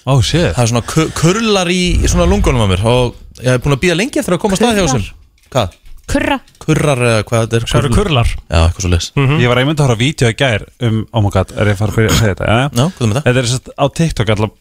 ó 0.09 0.13
shit. 0.25 0.47
Það 0.55 0.63
er 0.63 0.69
svona 0.71 0.85
ku- 0.89 1.09
kurlar 1.17 1.69
í 1.69 1.81
í 2.01 2.07
svona 2.09 2.25
lungunum 2.29 2.63
á 2.65 2.67
mér 2.71 2.81
Og 2.89 3.15
ég 3.41 3.51
hef 3.53 3.61
búin 3.61 3.75
að 3.75 3.81
býða 3.83 3.97
lengi 3.99 4.19
eftir 4.21 4.33
að 4.33 4.41
koma 4.41 4.55
að 4.57 4.61
stað 4.61 4.73
hjá 4.77 4.81
Kurrar? 4.81 4.95
þessum. 4.95 5.05
Hvað? 5.51 5.77
Kurra. 6.11 6.37
Kurrar 6.61 6.97
eða 7.05 7.23
hvað 7.29 7.43
þetta 7.45 7.55
er? 7.59 7.65
Það 7.69 7.79
eru 7.83 7.91
kurlar. 7.95 8.27
Já, 8.49 8.57
eitthvað 8.65 8.81
svo 8.81 8.89
leis 8.91 9.11
Ég 9.41 9.47
var 9.51 9.57
einmitt 9.61 9.77
að 9.79 9.85
horfa 9.85 9.95
á 9.95 10.01
vídeo 10.01 10.31
í 10.31 10.37
gær 10.41 10.65
um, 10.81 10.97
oh 11.13 11.21
my 11.21 11.29
god, 11.29 11.51
er 11.55 11.69
ég 11.69 11.75
að 11.77 11.81
fara 11.83 11.91
að 11.93 11.99
byrja 11.99 12.11
að 12.11 12.17
segja 12.17 12.33
þetta 12.33 12.49
ja? 12.49 12.65
Já, 12.65 12.85
hvað 12.89 13.05
er 13.05 13.11
með 13.11 13.15
það? 13.15 13.25
Þetta 13.27 13.41
er 13.43 13.49
sérst 13.51 13.69
á 13.77 13.85
TikTok 14.01 14.33
alltaf 14.33 14.51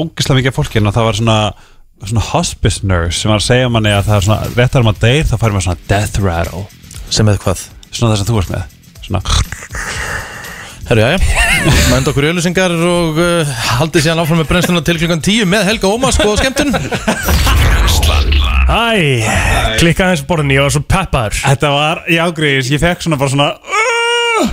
ógislega 0.00 0.38
mikið 0.38 0.52
af 0.52 0.58
fólki 0.60 0.78
en 0.80 0.92
það 0.92 1.08
var 1.08 1.18
svona, 1.18 1.38
svona 2.04 2.26
hospice 2.30 2.84
nurse 2.86 3.18
sem 3.18 3.32
var 3.32 3.40
að 3.40 3.48
segja 3.48 3.72
manni 3.72 3.90
að 3.96 4.04
það 4.10 4.16
er 4.20 4.26
svona 4.28 4.52
réttar 4.60 4.84
um 4.84 4.92
að 4.92 5.00
deyr 5.06 5.24
þá 5.26 5.34
færi 5.40 5.56
maður 5.56 5.66
svona 5.66 5.88
death 5.90 6.20
rattle. 6.22 6.62
Sem 7.10 7.32
eða 7.32 7.42
hvað? 7.48 7.64
svona 7.90 8.12
það 8.14 8.20
sem 8.20 8.28
þú 8.30 8.36
varst 8.38 8.52
með 8.54 8.62
svona 9.10 9.22
Herru, 10.90 11.00
já, 11.00 11.10
já 11.10 11.18
Mænd 11.90 12.08
okkur 12.10 12.24
í 12.24 12.30
auðlýsingar 12.32 12.72
og 12.72 13.18
uh, 13.20 13.50
haldið 13.76 14.06
síðan 14.06 14.22
áfram 14.22 14.40
með 14.40 14.48
brennsluna 14.48 14.82
til 14.86 14.96
klukkan 14.98 15.20
10 15.22 15.46
með 15.50 15.66
Helga 15.68 15.90
Ómas 15.92 16.16
og 16.24 16.38
skemmtun. 16.40 16.72
Æ, 18.70 19.26
klikka 19.76 20.08
aðeins 20.08 20.24
borðinni, 20.26 20.56
ég 20.56 20.64
var 20.64 20.74
svo 20.74 20.82
peppaður. 20.88 21.36
Þetta 21.44 21.72
var 21.74 22.02
í 22.08 22.18
ágriðis, 22.22 22.72
ég 22.72 22.82
fekk 22.82 23.04
svona 23.04 23.20
bara 23.20 23.34
svona 23.34 23.50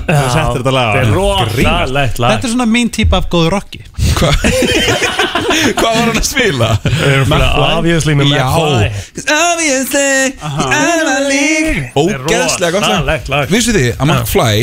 þetta 0.08 0.74
lag 0.74 0.88
á. 0.88 0.94
Þetta 0.94 1.02
er 1.02 1.08
Grínast. 1.08 1.18
rosalegt 1.18 2.20
lag. 2.24 2.30
Þetta 2.36 2.48
er 2.48 2.54
svona 2.56 2.68
mín 2.72 2.90
típa 2.94 3.22
af 3.22 3.30
góðu 3.32 3.50
rocki. 3.54 3.82
Hvað 5.78 5.84
var 5.84 5.98
hann 6.08 6.18
að 6.20 6.26
spila? 6.28 6.68
McFly? 7.28 7.40
Obviously 7.78 8.14
I'm 8.14 8.22
a 11.08 11.20
league 11.28 11.92
Ógeðslega 11.98 12.72
gott 12.78 13.30
lag. 13.32 13.50
Vissu 13.52 13.74
þið 13.76 13.90
að 13.96 14.06
McFly 14.12 14.58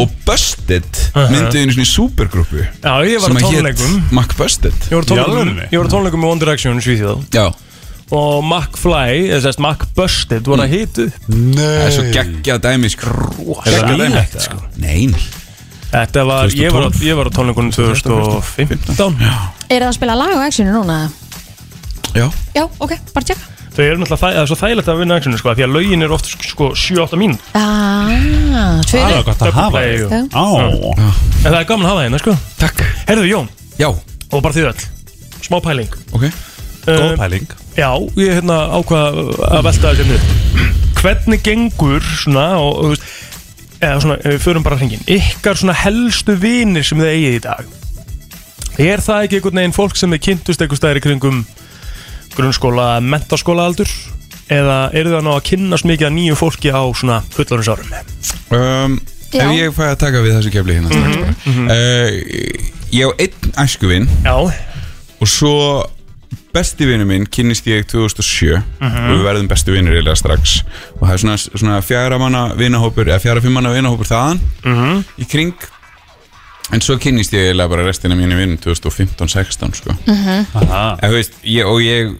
og 0.00 0.14
Busted 0.26 1.00
mynduðu 1.16 1.62
einu 1.62 1.76
svona 1.76 1.86
í 1.86 1.90
supergrúpu 1.90 2.62
Já, 2.62 2.92
ég 3.08 3.22
var 3.22 3.26
á 3.26 3.30
sem 3.30 3.36
að 3.36 3.46
hét 3.46 3.58
tónleikum. 3.58 3.92
McBusted 4.14 4.76
Ég 4.90 4.96
var 4.96 5.02
á 5.02 5.08
tónleikum, 5.10 5.30
alvörunni? 5.32 5.68
ég 5.72 5.78
var 5.82 5.86
á 5.86 5.92
tónleikum 5.96 6.20
með 6.24 6.34
One 6.34 6.42
Direction 6.46 6.80
í 6.80 6.86
Svíþjóð. 6.86 7.18
Já 7.34 7.46
Og 8.14 8.44
McFly, 8.46 9.24
eða 9.34 9.40
sérst 9.48 9.58
McBusted 9.58 10.46
var 10.46 10.60
að 10.62 10.74
hitu 10.76 11.06
Það 11.26 11.80
er 11.86 11.90
svo 11.96 12.04
geggja 12.14 12.58
dæmi 12.62 12.90
sko. 12.92 13.10
Rosalegt 13.42 14.36
sko. 14.44 14.60
Nein 14.78 15.16
Þetta 15.90 16.22
var, 16.28 16.50
ég 16.54 16.70
var, 16.74 16.86
á- 16.90 17.02
ég 17.02 17.16
var 17.18 17.26
á 17.30 17.32
tónleikunum 17.34 17.72
2015 17.74 19.18
Er 19.70 19.82
það 19.82 19.88
að 19.88 19.96
spila 19.98 20.14
lag 20.18 20.34
á 20.38 20.38
actionu 20.46 20.72
núna? 20.76 20.98
Já. 22.16 22.26
Já, 22.56 22.64
ok, 22.80 22.92
bara 23.14 23.26
tjekka. 23.28 23.52
Þau 23.76 23.82
eru 23.84 23.98
náttúrulega, 24.00 24.20
það 24.22 24.38
er 24.40 24.46
svo 24.48 24.56
þægilegt 24.56 24.88
að 24.88 24.98
vinna 25.02 25.16
actionu 25.20 25.38
sko 25.40 25.52
Því 25.58 25.64
að 25.66 25.74
lögin 25.76 26.02
eru 26.06 26.14
oft 26.16 26.30
sko 26.46 26.70
7-8 26.78 27.18
mín 27.20 27.34
Ah, 27.58 28.08
Það 28.08 28.86
tvöri 28.92 29.12
var 29.18 29.26
gott 29.26 29.42
að 29.44 29.52
hafa 29.58 29.70
play, 29.74 29.90
þig. 29.90 30.00
jú. 30.00 30.08
Á. 30.32 30.46
En 31.44 31.50
það 31.52 31.60
er 31.60 31.68
gaman 31.70 31.86
að 31.86 31.90
hafa 31.92 32.06
hérna 32.06 32.22
sko. 32.22 32.36
Takk. 32.62 32.82
Herðu 33.10 33.26
Jón, 33.30 33.48
Já. 33.82 33.88
Og 34.32 34.42
bara 34.42 34.54
þið 34.56 34.70
öll. 34.70 34.86
Smá 35.42 35.60
pæling. 35.62 35.90
Ok. 36.12 36.24
Góð 36.86 37.10
Um, 37.12 37.16
pæling 37.18 37.46
Já, 37.76 37.90
ég 38.16 38.30
er 38.30 38.38
hérna 38.40 38.58
ákvað 38.78 39.18
að 39.50 39.64
velta 39.66 39.92
þessi 39.92 40.06
niður. 40.08 40.74
Hvernig 40.96 41.42
gengur 41.44 42.06
svona 42.16 42.46
og, 42.62 42.70
og 42.72 42.84
þú 42.86 42.92
veist, 42.94 43.08
eða 43.76 43.98
svona, 44.04 44.16
ef 44.22 44.32
við 44.32 44.44
förum 44.46 44.64
bara 44.64 44.78
hringin 44.80 45.02
ykkar 45.12 45.60
svona 45.60 45.76
helstu 45.76 46.36
vinir 46.40 46.86
sem 46.88 47.00
þið 47.02 47.10
eigið 47.12 47.36
í 47.36 47.42
dag? 47.44 47.74
Er 48.86 49.02
það 49.04 49.26
ekki 49.26 49.38
einhvern 49.38 49.60
veginn 49.60 49.76
fólk 49.76 49.96
sem 50.00 50.12
þið 50.12 50.22
kynntust 50.26 50.64
einhver 50.64 50.80
staðir 50.80 51.00
í 51.00 51.04
kringum 51.04 51.42
grunnskóla, 52.36 52.88
mentaskóla 53.04 53.68
aldur 53.68 53.92
eða 54.52 54.78
eru 54.96 55.12
það 55.14 55.26
ná 55.26 55.32
að 55.34 55.44
kynnast 55.50 55.88
mikið 55.88 56.08
að 56.08 56.16
nýju 56.16 56.38
fólki 56.38 56.72
á 56.72 56.82
svona 56.94 57.20
fullorðinsárum 57.34 57.92
um. 58.56 58.96
Ef 59.36 59.52
ég 59.56 59.72
fæ 59.74 59.82
að 59.90 59.98
taka 60.04 60.20
við 60.22 60.36
þessu 60.36 60.52
kefli 60.54 60.76
hérna 60.78 60.92
strax 60.92 61.48
uh, 61.66 62.08
Ég 62.94 63.10
á 63.10 63.12
einn 63.18 63.56
æskuvinn 63.64 64.06
Já, 64.22 64.36
Og 65.18 65.28
svo 65.28 65.56
besti 66.56 66.88
vinur 66.88 67.06
minn 67.08 67.28
kynnist 67.32 67.66
ég 67.70 67.84
2007 67.92 68.56
og 68.56 69.12
við 69.12 69.22
verðum 69.28 69.48
besti 69.50 69.74
vinur 69.74 69.94
eiginlega 69.96 70.16
strax. 70.18 70.56
Og 70.96 71.04
það 71.06 71.14
er 71.18 71.22
svona, 71.24 71.38
svona 71.44 71.78
fjara 71.84 72.18
manna 72.22 72.46
vinahópur 72.58 73.08
eða 73.12 73.20
fjara 73.22 73.44
fimm 73.44 73.58
manna 73.60 73.74
vinahópur 73.76 74.08
þaðan 74.08 74.40
í 75.20 75.28
kring. 75.30 75.54
En 76.74 76.82
svo 76.82 76.96
kynnist 76.98 77.30
ég 77.36 77.52
eiginlega 77.52 77.70
bara 77.70 77.84
restina 77.86 78.16
mínu 78.18 78.40
vinum 78.40 78.56
2015-16 78.64 79.76
sko. 79.78 79.94
Aha. 80.10 80.96
en 80.98 81.12
þú 81.12 81.14
veist, 81.20 81.36
ég, 81.46 81.68
og 81.68 81.78
ég 81.84 82.10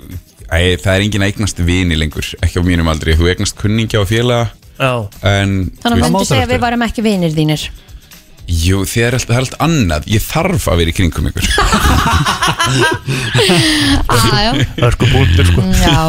æ, 0.47 0.77
það 0.79 0.93
er 0.93 1.03
engin 1.07 1.25
að 1.27 1.33
eignast 1.33 1.63
vini 1.67 1.97
lengur 1.99 2.29
ekki 2.45 2.63
á 2.63 2.69
mínum 2.69 2.87
aldri, 2.93 3.17
þú 3.19 3.33
eignast 3.33 3.57
kunningja 3.59 4.05
og 4.05 4.07
félaga 4.11 4.53
já. 4.79 4.93
en 5.27 5.57
Þannig 5.67 5.83
þú 5.83 5.91
að 5.91 5.97
veist, 5.97 6.13
myndi 6.13 6.29
segja 6.31 6.47
að 6.47 6.53
við 6.55 6.63
varum 6.63 6.85
ekki 6.87 7.05
vinir 7.07 7.35
þínir 7.35 7.65
jú, 8.47 8.83
þið 8.87 9.05
er 9.07 9.17
alltaf, 9.19 9.31
það 9.31 9.37
er 9.37 9.45
allt 9.47 9.59
annað. 9.67 10.09
Ég 10.11 10.23
þarf 10.25 10.69
að 10.71 10.81
vera 10.83 10.93
í 10.93 10.97
kringum 10.97 11.29
ykkur. 11.31 11.47
Það 14.07 14.61
er 14.87 14.97
sko. 14.97 15.09
Búndur 15.13 15.47
sko 15.49 15.65
Já, 15.77 16.01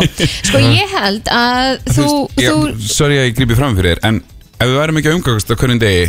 sko 0.48 0.62
ég 0.64 0.96
held 0.96 1.30
að 1.34 1.78
þú, 1.94 2.08
þú 2.38 2.56
sorry 2.82 3.20
að 3.22 3.30
ég 3.30 3.38
grípi 3.38 3.58
fram 3.58 3.78
fyrir 3.78 3.98
þér 3.98 4.04
en 4.10 4.20
ef 4.58 4.66
við 4.66 4.80
værum 4.80 5.00
ekki 5.02 5.12
að 5.12 5.18
umgangast 5.20 5.54
á 5.54 5.56
hverjum 5.60 5.82
degi 5.82 6.06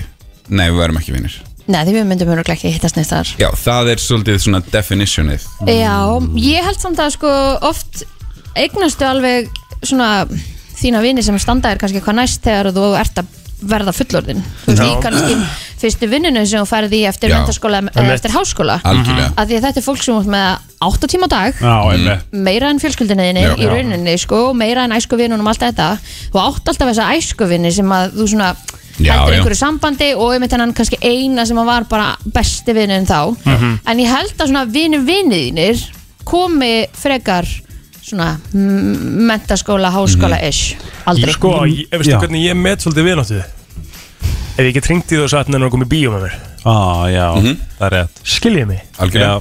nei, 0.48 0.66
við 0.70 0.80
værum 0.80 1.00
ekki 1.00 1.14
vinnir 1.16 1.38
Nei, 1.68 1.82
því 1.84 1.96
við 1.98 2.06
myndum 2.08 2.30
öruglega 2.32 2.56
ekki 2.56 2.70
hittast 2.72 2.96
neitt 2.96 3.10
þar. 3.10 3.30
Já, 3.36 3.48
það 3.60 3.90
er 3.92 4.00
svolítið 4.00 4.38
svona 4.40 4.60
definitionið. 4.72 5.42
Já, 5.68 5.96
ég 6.40 6.64
held 6.64 6.80
samt 6.80 7.02
að 7.04 7.10
sko 7.18 7.32
oft 7.68 8.06
eignastu 8.56 9.04
alveg 9.04 9.50
svona 9.82 10.24
þína 10.78 11.02
vini 11.04 11.24
sem 11.26 11.36
standa 11.42 11.74
er 11.74 11.80
kannski 11.82 12.00
hvað 12.00 12.22
næst 12.22 12.40
þegar 12.46 12.70
þú 12.72 12.86
ert 12.96 13.20
að 13.20 13.28
verða 13.62 13.92
fullorðin 13.92 14.42
Þú 14.64 14.74
veist, 14.74 14.82
í 14.82 15.02
kannski 15.02 15.36
fyrstu 15.78 16.08
vinninu 16.10 16.44
sem 16.46 16.62
þú 16.62 16.68
færði 16.70 17.00
í 17.02 17.06
eftir 17.08 17.30
Já. 17.30 17.38
mentaskóla 17.38 17.80
eða 17.90 18.14
eftir 18.14 18.30
háskóla 18.34 18.80
Algjörlega. 18.86 19.32
að 19.36 19.46
því 19.50 19.56
að 19.58 19.64
þetta 19.66 19.78
er 19.80 19.86
fólk 19.86 20.02
sem 20.02 20.14
út 20.18 20.26
með 20.26 20.58
8 20.88 21.10
tíma 21.12 21.26
á 21.26 21.30
dag 21.34 21.54
Já, 21.60 21.74
einmitt. 21.92 22.24
meira 22.32 22.70
en 22.70 22.78
fjölskyldinniðinni 22.82 23.42
Já. 23.46 23.54
í 23.58 23.66
rauninni 23.70 24.16
sko, 24.18 24.52
meira 24.54 24.84
en 24.86 24.92
æskuvinnunum 24.98 25.46
og 25.46 25.52
allt 25.54 25.64
þetta 25.68 25.88
þú 26.34 26.42
átt 26.42 26.68
alltaf 26.72 26.88
þessa 26.92 27.08
æskuvinni 27.18 27.72
sem 27.74 27.86
að 27.98 28.12
þú 28.18 28.28
svona 28.34 28.50
Já, 28.98 29.12
heldur 29.14 29.30
já. 29.32 29.38
einhverju 29.38 29.58
sambandi 29.60 30.08
og 30.18 30.32
einmitt 30.34 30.50
hennan 30.56 30.72
kannski 30.74 30.98
eina 31.02 31.44
sem 31.46 31.56
að 31.62 31.66
var 31.70 31.84
bara 31.90 32.16
besti 32.34 32.74
vinnin 32.74 33.06
þá 33.06 33.36
Mhm. 33.46 33.78
en 33.86 33.98
ég 33.98 34.06
held 34.10 34.34
að 34.38 34.48
svona 34.50 34.64
vinnu 34.66 35.04
vinniðinir 35.06 35.78
komi 36.24 36.86
frekar 36.92 37.46
svona 38.10 38.28
mentaskóla, 39.28 39.90
háskóla 39.94 40.40
ish. 40.48 40.76
Aldrei. 41.08 41.34
Sko, 41.36 41.52
ég, 41.68 41.86
veistu 41.92 42.14
Já. 42.14 42.18
hvernig 42.22 42.46
ég 42.48 42.56
met 42.58 42.82
svolítið 42.84 43.08
vináttu 43.12 43.42
Ef 44.58 44.64
ég 44.66 44.72
get 44.74 44.88
hringt 44.90 45.12
í 45.12 45.18
þú 45.20 45.28
og 45.28 45.30
sagt 45.30 45.52
neina 45.52 45.68
að 45.68 45.70
koma 45.76 45.86
í 45.86 45.90
bíó 45.92 46.10
með 46.16 46.24
mér. 46.26 46.32
Ah, 46.66 47.04
Já, 47.12 47.26
það 47.78 47.84
er 47.86 47.92
rétt. 47.94 48.16
Skiljið 48.26 48.66
mig? 48.66 48.80
Algjörlega. 48.98 49.36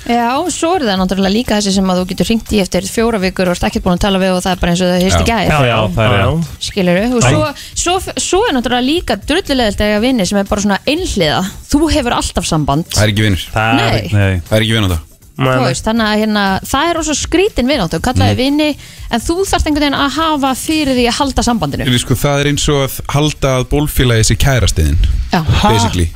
Já, 0.00 0.32
svo 0.50 0.70
er 0.78 0.82
það 0.88 0.96
náttúrulega 0.98 1.30
líka 1.34 1.58
þessi 1.60 1.74
sem 1.76 1.90
að 1.92 1.98
þú 2.00 2.04
getur 2.10 2.28
ringt 2.32 2.52
í 2.56 2.60
eftir 2.62 2.86
fjóra 2.88 3.20
vikur 3.20 3.50
og 3.50 3.54
ert 3.54 3.66
ekkert 3.68 3.84
búin 3.84 3.98
að 3.98 4.02
tala 4.06 4.18
við 4.22 4.32
og 4.32 4.40
það 4.42 4.54
er 4.56 4.60
bara 4.62 4.72
eins 4.72 4.80
og 4.82 4.88
það 4.90 5.04
hefst 5.04 5.20
í 5.20 5.26
gæð 5.28 5.50
Já, 5.52 5.58
já, 5.68 5.76
það 5.94 6.06
er 6.06 6.14
rétt. 6.16 6.48
Skilur 6.66 6.98
og 7.04 7.26
svo, 7.26 7.42
svo, 7.84 7.94
svo 8.24 8.40
er 8.48 8.56
náttúrulega 8.56 8.86
líka 8.88 9.18
drullulegilegt 9.20 9.84
að 9.84 9.92
eiga 9.92 10.00
vinni 10.06 10.26
sem 10.26 10.40
er 10.40 10.48
bara 10.50 10.64
svona 10.64 10.80
einhliða. 10.88 11.42
Þú 11.70 11.82
hefur 11.94 12.16
alltaf 12.16 12.48
samband. 12.48 12.88
Það 12.96 13.04
er 13.06 13.12
ekki 13.14 13.26
vinnur 13.28 13.46
Það 13.52 13.78
Nei. 13.78 13.86
er, 13.92 14.10
nei. 14.16 14.42
Það 14.48 14.56
er 14.58 14.66
ekki 14.66 14.76
vinnur 14.80 14.96
Þú 14.96 15.09
veist, 15.40 15.84
þannig 15.84 16.06
að 16.06 16.18
hérna, 16.20 16.44
það 16.64 16.90
er 16.90 16.98
ós 17.00 17.10
skrítin 17.20 17.66
vináttu, 17.70 18.00
kallaði 18.00 18.34
Mm. 18.34 18.36
vinni 18.36 18.76
en 19.10 19.20
þú 19.20 19.36
þarft 19.48 19.66
einhvern 19.66 19.84
veginn 19.86 19.98
að 20.00 20.10
hafa 20.18 20.50
fyrir 20.54 20.94
því 20.98 21.06
að 21.08 21.16
halda 21.20 21.42
sambandinu. 21.42 21.98
Sko, 21.98 22.14
það 22.14 22.40
er 22.40 22.46
eins 22.50 22.68
og 22.68 22.82
að 22.84 23.00
halda 23.08 23.54
að 23.60 23.64
bólfélagi 23.72 24.24
sér 24.30 24.36
kærastiðin 24.36 24.98
Já. 25.32 25.42
Basically. 25.62 26.10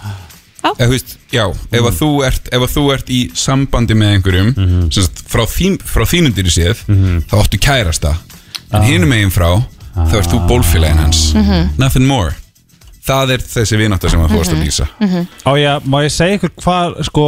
Eða, 0.65 0.89
veist, 0.89 1.17
já, 1.31 1.45
ef 1.73 1.83
að 1.85 1.99
þú 2.01 2.25
ert 2.25 2.49
ef 2.53 2.61
að 2.65 2.71
þú 2.73 2.85
ert 2.95 3.11
í 3.13 3.31
sambandi 3.37 3.95
með 3.95 4.15
einhverjum 4.15 4.55
sem 4.93 5.03
sagt, 5.03 5.21
frá, 5.29 5.45
þín, 5.45 5.77
frá 5.85 6.05
þínundir 6.09 6.47
í 6.49 6.55
séð 6.55 6.81
þá 7.29 7.35
áttu 7.43 7.59
kærasta. 7.61 8.15
En 8.73 8.81
Ah. 8.81 8.85
hinum 8.87 9.09
megin 9.09 9.31
frá 9.31 9.63
þá 9.95 10.15
ert 10.19 10.31
þú 10.33 10.47
bólfélagin 10.49 10.97
hans. 10.99 11.33
Mhm. 11.35 11.77
nothing 11.79 12.07
more 12.07 12.35
það 13.05 13.33
er 13.35 13.43
þessi 13.45 13.77
vinátta 13.81 14.09
sem 14.11 14.21
að 14.25 14.31
þú 14.33 14.39
varst 14.41 14.55
að 14.55 14.63
lýsa. 14.65 14.87
Á 15.45 15.51
ég, 15.61 15.85
má 15.93 15.99
ég 16.05 16.13
segja 16.15 16.39
ykkur 16.39 16.53
hvað 16.63 16.95
sko, 17.11 17.25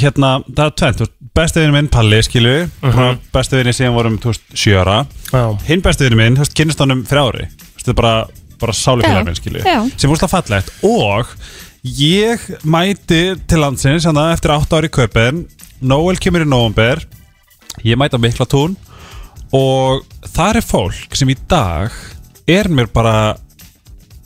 hérna, 0.00 0.30
það 0.48 0.64
er 0.70 0.74
tvent 0.80 1.10
Besti 1.34 1.58
vinur 1.58 1.74
minn, 1.74 1.88
Palli, 1.90 2.20
skilu 2.22 2.52
uh 2.62 2.86
Mhm. 2.88 3.16
Besti 3.34 3.58
vinur 3.58 3.74
síðan 3.74 3.94
vorum, 3.96 4.18
þú 4.22 4.30
veist, 4.30 4.44
sjö 4.54 4.76
ára. 4.84 5.00
Já. 5.32 5.42
Hinn 5.66 5.82
besti 5.82 6.04
vinur 6.06 6.20
minn, 6.20 6.36
þú 6.38 6.44
veist, 6.44 6.54
kynnist 6.54 6.78
honum 6.78 7.00
fyrir 7.04 7.24
ári. 7.26 7.48
Þú 7.50 7.74
veist, 7.74 7.82
þetta 7.82 7.90
er 7.90 7.98
bara, 7.98 8.26
bara 8.60 8.72
sálufélag 8.72 9.18
Já, 9.18 9.24
minn, 9.26 9.34
skilu 9.40 9.58
já. 9.64 9.80
Sem 9.98 10.10
úrslega 10.14 10.30
fallegt. 10.30 10.70
Og 10.86 11.26
ég 11.84 12.38
mæti 12.64 13.34
til 13.50 13.58
landsins 13.60 14.06
Þannig 14.06 14.32
eftir 14.38 14.54
8 14.54 14.78
ári 14.78 14.88
í 14.88 14.94
kaupin 14.94 15.42
Noel 15.82 16.16
kemur 16.16 16.46
í 16.46 16.48
november 16.48 17.02
Ég 17.84 17.98
mæti 17.98 18.14
á 18.16 18.22
Miklatún. 18.22 18.76
Og 19.52 20.04
þar 20.32 20.56
er 20.62 20.64
fólk 20.64 21.14
sem 21.18 21.28
í 21.28 21.36
dag 21.50 21.90
Er 22.46 22.68
mér 22.72 22.86
bara 22.94 23.34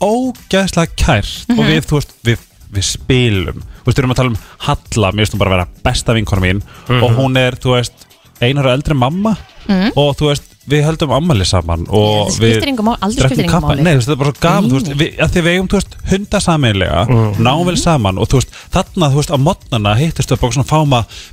ógæðslega 0.01 0.95
kært 0.95 1.49
og 1.49 1.57
Mhm. 1.57 1.67
við, 1.69 1.85
þú 1.85 1.95
veist, 1.99 2.13
við, 2.23 2.37
við 2.73 2.83
spilum 2.85 3.59
þú 3.63 3.85
veist, 3.85 3.97
við 3.97 4.03
erum 4.03 4.11
að 4.13 4.15
tala 4.21 4.29
um 4.29 4.37
Halla 4.67 5.11
mér 5.11 5.25
finnst 5.25 5.33
hún 5.33 5.39
bara 5.43 5.51
að 5.51 5.57
vera 5.57 5.67
besta 5.83 6.13
vinkona 6.13 6.41
mín 6.41 6.61
Mhm. 6.87 7.03
og 7.03 7.11
hún 7.17 7.37
er, 7.37 7.51
þú 7.55 7.75
veist, 7.77 8.05
einar 8.41 8.65
og 8.67 8.73
eldri 8.77 8.95
mamma 8.95 9.37
Mhm. 9.67 9.91
og 9.95 10.15
þú 10.17 10.29
veist, 10.31 10.43
við 10.69 10.83
höldum 10.85 11.11
ammali 11.15 11.45
saman 11.45 11.85
og 11.89 12.29
við 12.39 12.59
drekkum 12.61 13.49
kappa. 13.49 13.67
máli. 13.73 13.81
Nei, 13.83 13.93
þú 13.93 13.99
veist, 13.99 14.07
þetta 14.09 14.15
er 14.15 14.21
bara 14.23 14.33
svo 14.33 14.43
gaman, 14.45 14.69
þú 14.69 14.77
veist, 14.79 14.91
við, 15.01 15.11
að 15.25 15.33
því 15.35 15.43
við 15.45 15.51
eigum, 15.53 15.67
þú 15.73 15.79
veist, 15.79 15.95
hunda 16.11 16.39
saminlega 16.45 17.01
náum 17.39 17.65
vel 17.69 17.77
saman 17.77 18.17
og 18.21 18.29
þú 18.29 18.39
veist, 18.41 18.55
þarna, 18.75 19.09
þú 19.13 19.19
veist, 19.21 19.33
á 19.33 19.37
modnana 19.39 19.95
hittist 19.99 20.31
við 20.33 20.39
bara 20.43 20.57
svona 20.57 20.69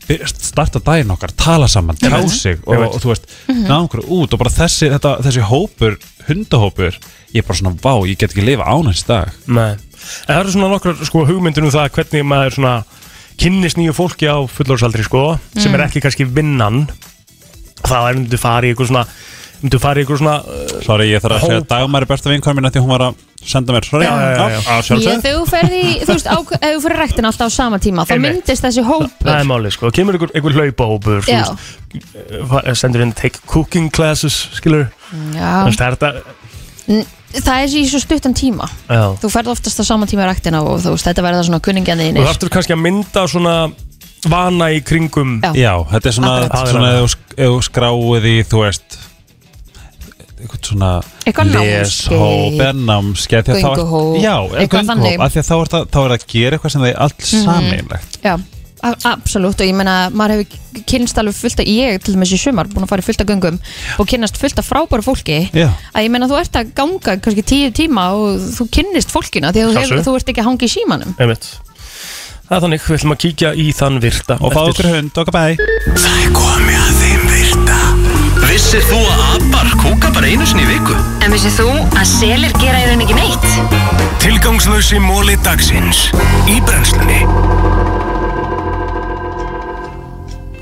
byrja- 0.08 0.32
starta 0.50 0.80
daginn 0.80 1.10
okkar, 1.16 1.32
tala 1.36 1.68
saman, 1.68 1.96
tjá 1.96 2.28
sig 2.28 2.58
og, 2.66 2.76
veit. 2.76 2.94
og 2.94 3.00
þú 3.02 3.08
veist, 3.12 3.26
Mhm. 3.48 3.66
ná 3.68 3.76
okkur 3.86 4.04
út 4.08 4.32
og 4.32 4.38
bara 4.38 4.50
þessi, 4.50 4.90
þetta, 4.90 5.20
þessi 5.22 5.42
hópur, 5.42 5.98
hundahópur 6.28 6.92
ég 7.32 7.42
er 7.42 7.46
bara 7.46 7.58
svona, 7.58 7.74
vá, 7.80 7.92
ég 8.06 8.16
get 8.18 8.32
ekki 8.32 8.44
lifa 8.44 8.64
án 8.64 8.84
hans 8.86 9.02
dag 9.04 9.30
Nei 9.46 9.76
En 10.28 10.34
það 10.36 10.40
eru 10.40 10.50
svona 10.52 10.68
nokkrar 10.70 11.04
sko, 11.04 11.24
hugmyndir 11.26 11.64
um 11.64 11.70
það 11.70 11.88
hvernig 11.90 12.22
maður 12.24 12.54
svona 12.54 12.84
kynnist 13.36 13.76
nýju 13.76 13.92
fólki 13.96 14.28
á 14.30 14.38
fullórsaldri 14.46 15.02
sko, 15.04 15.38
sem 15.58 15.72
Mm. 15.72 15.74
er 15.74 15.86
ekki 15.88 16.00
kannski 16.00 16.24
vinnan 16.24 16.88
það 17.90 18.10
er 18.10 18.20
myndu 18.20 18.38
fara 18.42 18.66
í 18.66 18.72
eitthvað 18.74 18.90
svona 18.92 19.06
myndu 19.62 19.78
fara 19.80 19.96
í 19.96 20.04
eitthvað 20.04 20.20
svona 20.20 20.36
uh, 20.44 20.74
Sorry, 20.84 21.06
ég 21.14 21.22
þarf 21.24 21.36
að 21.38 21.46
segja 21.46 21.60
að 21.62 21.68
Dagmar 21.70 22.04
er 22.04 22.10
besta 22.10 22.28
vinkona 22.32 22.58
mín 22.58 22.68
af 22.68 22.74
því 22.76 22.82
hún 22.84 22.92
var 22.92 23.04
að 23.06 23.22
senda 23.46 23.72
mér 23.76 23.86
Sorry, 23.88 24.04
Já, 24.04 24.12
já, 24.12 24.26
já, 24.26 24.36
já. 24.36 24.58
Ég, 24.58 24.84
sjálfsögð 24.88 25.24
þegar 25.24 25.38
þú 25.38 25.46
ferði, 25.54 25.80
í- 25.80 25.98
þú 26.02 26.12
veist, 26.12 26.28
á, 26.28 26.36
ef 26.60 26.76
þú 26.76 26.82
fyrir 26.86 27.00
rektin 27.00 27.28
alltaf 27.30 27.48
á 27.48 27.52
sama 27.56 27.78
tíma, 27.82 28.04
þá 28.04 28.12
Einmitt. 28.16 28.36
myndist 28.36 28.66
þessi 28.66 28.84
hópur 28.86 29.26
það 29.30 29.40
er 29.40 29.48
málið 29.48 29.74
sko, 29.78 29.90
kemur 29.96 30.18
einhver, 30.18 30.32
einhver 30.36 30.56
hlaupahópur 30.60 31.24
þú 31.24 31.32
Já. 31.32 31.44
veist, 31.48 32.16
uh, 32.52 32.72
sendur 32.76 33.04
inn 33.06 33.14
take 33.16 33.40
cooking 33.48 33.88
classes 33.94 34.36
skilur 34.58 34.88
Já. 35.32 35.52
Það 35.72 35.86
er 35.88 35.96
þetta 36.00 36.12
N- 36.86 37.06
Það 37.36 37.58
er 37.64 37.72
í 37.76 37.80
svo 37.90 37.98
stuttan 38.00 38.32
tíma 38.38 38.64
Já. 38.88 39.02
Þú 39.20 39.28
ferð 39.32 39.50
oftast 39.56 39.80
á 39.82 39.84
sama 39.84 40.06
tíma 40.08 40.24
í 40.24 40.28
rektina 40.30 40.60
og 40.64 40.78
þú 40.84 40.92
veist, 40.94 41.08
þetta 41.08 41.24
verða 41.26 41.42
svona 41.48 41.58
kunningjarnir 41.64 42.12
og 42.20 42.22
það 42.28 42.34
ertur 42.36 42.52
kannski 42.54 42.76
að 42.76 42.84
mynda 42.84 43.24
svona 43.28 43.56
vana 44.32 44.70
í 44.74 44.80
kringum 44.84 45.40
Já. 45.42 45.52
Já, 45.54 45.72
þetta 45.92 46.06
er 46.10 46.16
svona, 46.18 46.34
Akkurat. 46.46 46.70
svona 46.72 46.90
ef 46.92 47.02
þú 47.02 47.18
ef 47.36 47.50
þú 47.52 47.60
skráið 47.70 48.26
í, 48.32 48.36
þú 48.50 48.62
veist 48.64 48.98
eitthvað 50.36 50.66
svona 50.68 50.90
Eitthvað 51.26 51.54
leshóp 51.54 52.58
eða 52.60 52.72
námskeið 52.76 53.46
því 53.46 53.54
að 53.54 53.62
þá 53.62 53.70
er- 53.70 53.78
Gönguhóp, 53.80 54.18
Já, 54.20 54.34
eða 54.36 54.58
eitthvað 54.60 54.82
gönguhóp, 54.82 54.90
þannig. 54.90 55.20
af 55.24 55.32
því 55.32 55.40
að 55.40 55.48
þá 55.48 55.54
er 55.56 55.70
það 55.72 55.86
þá 55.86 55.98
er 56.02 56.10
það 56.10 56.18
að 56.18 56.26
gera 56.34 56.56
eitthvað 56.58 56.70
sem 56.76 56.82
það 56.84 56.90
er 56.92 57.00
allt 57.06 57.24
Mhm. 57.24 57.44
sameinlegt 57.46 58.18
Já, 58.26 58.34
a- 58.86 58.96
absolutt 59.16 59.60
og 59.60 59.66
ég 59.66 59.74
meina, 59.74 59.94
maður 60.12 60.34
hefur 60.36 60.84
kynst 60.86 61.18
alveg 61.18 61.34
fullt 61.34 61.60
af, 61.60 61.66
ég 61.66 62.02
til 62.04 62.14
dæmis 62.14 62.32
í 62.32 62.38
sumar 62.38 62.66
búin 62.68 62.84
að 62.84 62.88
fara 62.88 63.00
í 63.02 63.04
fullt 63.08 63.20
af 63.20 63.26
göngum 63.26 63.58
og 63.98 64.06
kynnast 64.06 64.36
fullt 64.36 64.58
af 64.58 64.68
frábæru 64.68 65.02
fólki 65.02 65.50
Já. 65.56 65.70
að 65.94 66.04
ég 66.04 66.10
meina 66.10 66.28
þú 66.28 66.38
ert 66.38 66.52
að 66.52 66.74
ganga 66.74 67.16
kannski 67.16 67.42
tíu 67.42 67.70
tíma 67.72 68.12
og 68.12 68.38
þú 68.38 68.68
kynnist 68.70 69.10
fólkina 69.10 69.50
því 69.52 69.64
að 69.64 69.72
þú, 69.72 69.72
hefur, 69.72 69.88
Sjálfsögðu. 69.88 70.04
þú 70.04 70.16
ert 70.20 70.28
ekki 70.28 70.40
að 70.44 70.48
hanga 70.50 70.64
í 70.68 70.74
símanum 70.76 71.14
Einmitt. 71.18 71.58
Það 72.46 72.54
er 72.56 72.62
þannig, 72.62 72.82
við 72.86 72.94
ætlum 72.96 73.12
að 73.12 73.18
kíkja 73.24 73.48
í 73.58 73.62
þann 73.74 73.96
virta 74.04 74.34
Og 74.38 74.52
fá 74.54 74.60
okkur 74.60 74.86
hund, 74.92 75.16
okkar 75.18 75.34
bæ 75.34 75.46
Það 75.98 76.18
er 76.22 76.28
komið 76.36 76.76
að 76.78 77.00
þeim 77.00 77.24
virta. 77.32 77.78
Vissir 78.44 78.84
þú 78.86 79.00
að 79.02 79.24
abar 79.32 79.72
kúka 79.80 80.10
bara 80.14 80.30
einu 80.30 80.46
sinni 80.46 80.62
í 80.62 80.68
viku? 80.68 80.94
En 81.26 81.34
vissið 81.34 81.56
þú 81.58 81.66
að 81.90 82.06
selir 82.12 82.54
gera 82.62 82.84
í 82.84 82.86
raun 82.86 83.02
ekki 83.02 83.16
neitt? 83.18 83.48
Tilgangslösi 84.22 85.02
móli 85.02 85.34
dagsins 85.42 86.04
Í 86.46 86.60
brennslunni. 86.68 87.24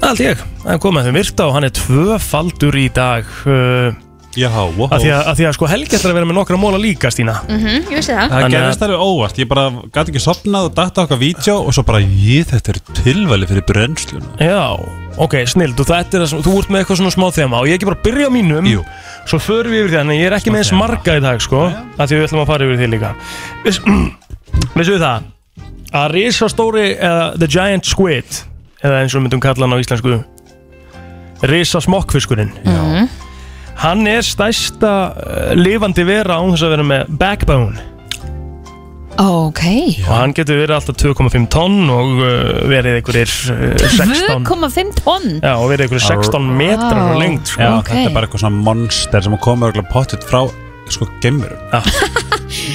Það 0.00 0.08
held 0.08 0.24
ég, 0.24 0.48
það 0.64 0.72
er 0.78 0.82
komið 0.86 1.02
að 1.02 1.10
þeim 1.10 1.20
virta 1.20 1.50
og 1.50 1.54
hann 1.58 1.68
er 1.68 1.76
tvöfaldur 1.82 2.80
í 2.80 2.88
dag. 2.96 3.28
Uh, 3.44 4.03
Já, 4.36 4.48
wow 4.50 4.88
að 4.90 5.04
því 5.04 5.10
að, 5.14 5.20
að 5.30 5.36
því 5.38 5.44
að 5.48 5.52
sko 5.56 5.68
Helgi 5.70 5.96
ætlar 5.98 6.10
að 6.12 6.16
vera 6.18 6.28
með 6.30 6.36
nokkra 6.38 6.58
móla 6.58 6.78
líka 6.82 7.10
Stína. 7.14 7.34
Mhm, 7.48 7.76
Ég 7.90 7.96
vissi 7.98 8.12
það. 8.12 8.24
Það 8.24 8.30
Þannig 8.34 8.44
að- 8.44 8.54
gerðist 8.56 8.82
alveg 8.86 9.04
óvart, 9.04 9.38
ég 9.38 9.48
bara 9.48 9.64
gæti 9.94 10.12
ekki 10.14 10.22
sopnað 10.24 10.68
og 10.68 10.74
datta 10.74 11.04
okkar 11.04 11.18
vídeo 11.20 11.56
og 11.66 11.72
svo 11.76 11.84
bara 11.86 12.00
ég, 12.02 12.44
þetta 12.50 12.74
er 12.74 12.80
tilvæli 13.02 13.46
fyrir 13.50 13.64
brennsluna 13.68 14.30
Já, 14.40 14.62
ok, 15.18 15.34
snild 15.46 15.78
og 15.80 15.86
þetta 15.86 16.18
er 16.18 16.24
það 16.24 16.30
sem, 16.34 16.42
þú 16.42 16.56
ert 16.58 16.70
með 16.74 16.80
eitthvað 16.84 17.00
svona 17.02 17.14
smá 17.14 17.26
þema 17.38 17.60
og 17.62 17.66
ég 17.70 17.78
ekki 17.78 17.86
bara 17.90 18.00
að 18.00 18.06
byrja 18.08 18.26
á 18.26 18.32
mínum. 18.34 18.66
Jú. 18.72 18.84
Svo 19.26 19.38
förum 19.38 19.70
við 19.72 19.84
yfir 19.84 19.90
því, 19.94 19.98
þannig 20.02 20.18
ég 20.20 20.26
er 20.26 20.36
ekki 20.38 20.50
með 20.52 20.64
eins 20.64 20.72
marga 20.76 21.16
í 21.16 21.22
dag 21.24 21.40
sko 21.40 21.62
að 21.70 22.06
því 22.08 22.14
við 22.18 22.26
ætlum 22.28 22.42
að 22.42 22.50
fara 22.50 22.64
yfir 22.66 22.78
því 22.82 22.88
líka. 22.94 23.14
Viss, 23.64 23.80
Vissu 24.76 24.92
við 24.98 25.02
það? 25.06 25.30
Að 25.94 26.10
risastóri 26.10 26.86
eða 26.98 27.24
The 27.38 27.46
Giant 27.46 27.86
Squid 27.86 28.40
eða 28.82 29.00
eins 29.00 29.14
og 29.14 29.20
við 29.20 29.28
myndum 29.28 29.40
kalla 29.44 29.66
hann 29.68 29.76
á 29.78 29.82
íslensku 29.82 30.24
risa 31.44 31.80
smokkfiskurinn 31.80 32.50
Mhm. 32.64 33.08
Hann 33.82 34.06
er 34.06 34.22
stærsta 34.24 34.92
uh, 35.14 35.50
lifandi 35.58 36.04
vera 36.06 36.38
án 36.40 36.54
þess 36.54 36.66
að 36.66 36.74
vera 36.76 36.86
með 36.90 37.12
backbone. 37.20 37.90
Ok. 39.20 39.60
Og 40.02 40.10
hann 40.10 40.32
getur 40.34 40.58
verið 40.58 40.74
alltaf 40.74 40.96
2,5 40.98 41.44
tonn 41.54 41.90
og 41.92 42.16
uh, 42.18 42.64
verið 42.70 42.98
einhverjir 42.98 43.30
uh, 43.54 43.76
16 43.78 44.46
2,5 44.48 44.94
tonn? 45.04 45.28
Já, 45.38 45.52
og 45.54 45.68
verið 45.70 45.86
einhverjir 45.86 46.06
16 46.26 46.48
metrar 46.58 46.98
á 46.98 47.14
lengt 47.20 47.52
sko. 47.52 47.62
Já, 47.62 47.72
þetta 47.86 48.02
er 48.08 48.16
bara 48.16 48.28
eitthvað 48.28 48.44
svona 48.46 48.64
monster 48.70 49.26
sem 49.26 49.38
komur 49.44 49.70
örugglega 49.70 49.92
pottet 49.94 50.26
frá 50.26 50.42
sko 50.92 51.08
gemmurum 51.22 51.60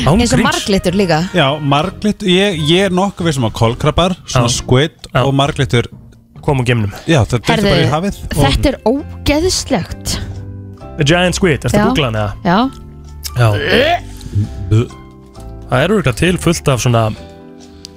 eins 0.10 0.34
og 0.34 0.42
marglitur 0.42 0.96
líka. 0.98 1.20
Já, 1.36 1.46
marglitt, 1.62 2.24
ég, 2.26 2.58
ég 2.70 2.88
er 2.88 2.96
nokkuð 2.96 3.30
við 3.30 3.38
sem 3.38 3.46
að 3.48 3.56
kolkrabbar, 3.60 4.16
svona 4.26 4.50
Já. 4.50 4.56
squid 4.56 5.10
og 5.22 5.32
marglittur 5.38 5.92
kom 6.44 6.64
úr 6.64 6.68
gemnum 6.68 6.94
Já, 7.06 7.22
þetta 7.28 7.54
er 7.54 7.64
bara 7.68 7.84
í 7.84 7.90
hafið 7.92 8.20
og- 8.24 8.44
þetta 8.48 8.72
er 8.72 8.80
ógeðslegt 8.90 10.18
The 11.00 11.08
Giant 11.08 11.36
Squid, 11.40 11.64
ertu 11.64 11.78
Já. 11.80 11.82
að 11.84 11.90
googla 11.94 12.10
hann 12.10 12.20
eða? 12.20 12.32
Já, 12.44 12.60
Já. 13.40 13.50
Það 15.70 15.84
eru 15.86 16.00
eitthvað 16.00 16.18
til 16.20 16.38
fullt 16.42 16.72
af 16.74 16.82
svona 16.84 17.04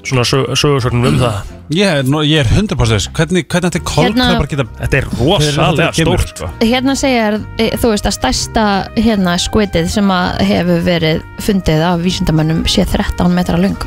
svona 0.03 0.25
sögursögnum 0.27 1.05
um 1.13 1.19
það. 1.21 1.51
Ég 1.73 1.87
er, 1.87 2.03
nú- 2.11 2.25
ég 2.27 2.41
er 2.43 2.49
100% 2.51 2.75
þess. 2.91 3.09
hvernig, 3.15 3.45
hvernig 3.47 3.71
þetta 3.71 3.81
kolkrabbar 3.87 4.49
geta 4.51 4.65
Þetta 4.81 4.97
er 4.99 5.07
rosalega 5.19 5.93
Kemur, 5.95 6.19
stórt 6.19 6.33
sko. 6.37 6.49
hérna 6.61 6.95
segir 6.99 7.37
e, 7.57 7.69
þú 7.79 7.93
veist 7.93 8.09
að 8.11 8.17
stærsta 8.19 8.65
hérna 8.97 9.37
skvitið 9.39 9.89
sem 9.89 10.11
að 10.11 10.41
hefur 10.51 10.83
verið 10.83 11.23
fundið 11.41 11.85
af 11.87 12.03
vísindamönnum 12.03 12.65
sé 12.67 12.85
13 12.85 13.31
metra 13.33 13.57
lung 13.63 13.79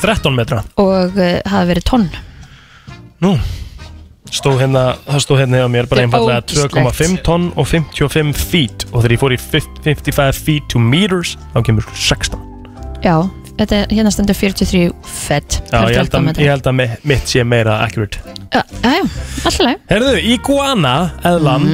13 0.00 0.34
metra. 0.34 0.64
Og 0.82 1.12
uh, 1.14 1.40
hafa 1.46 1.66
verið 1.68 1.84
tonn. 1.84 2.08
Nú, 3.22 3.36
stóð 4.32 4.62
hérna, 4.64 4.82
það 5.06 5.20
stóð 5.26 5.42
hérna 5.42 5.60
hjá 5.62 5.68
mér 5.72 5.88
bara 5.90 6.06
einfallega 6.06 6.40
ógeðslegt. 6.46 6.78
2,5 6.78 7.20
tonn 7.26 7.50
og 7.56 7.68
55 7.68 8.40
feet. 8.52 8.86
Og 8.92 9.02
þegar 9.04 9.14
ég 9.16 9.22
fór 9.22 9.36
í 9.36 9.40
50 9.42 9.84
55 9.84 10.42
feet 10.46 10.68
to 10.72 10.80
meters 10.82 11.36
þá 11.54 11.62
kemur 11.68 11.86
16 11.92 12.40
Já, 13.02 13.16
þetta 13.58 13.78
er 13.82 13.92
hérna 13.92 14.12
stendur 14.14 14.36
43 14.38 14.92
fett 15.02 15.58
Já, 15.72 15.78
ég 15.90 15.96
held 15.98 16.14
að, 16.16 16.28
ég 16.38 16.50
held 16.52 16.68
að 16.70 16.76
mi- 16.78 16.88
mitt 17.12 17.26
sé 17.28 17.42
meira 17.44 17.80
accurate. 17.82 18.20
Já, 18.52 18.62
já, 18.82 19.02
alltaf 19.44 19.76
Herðu, 19.90 20.16
iguana, 20.34 20.94
eðlan 21.26 21.66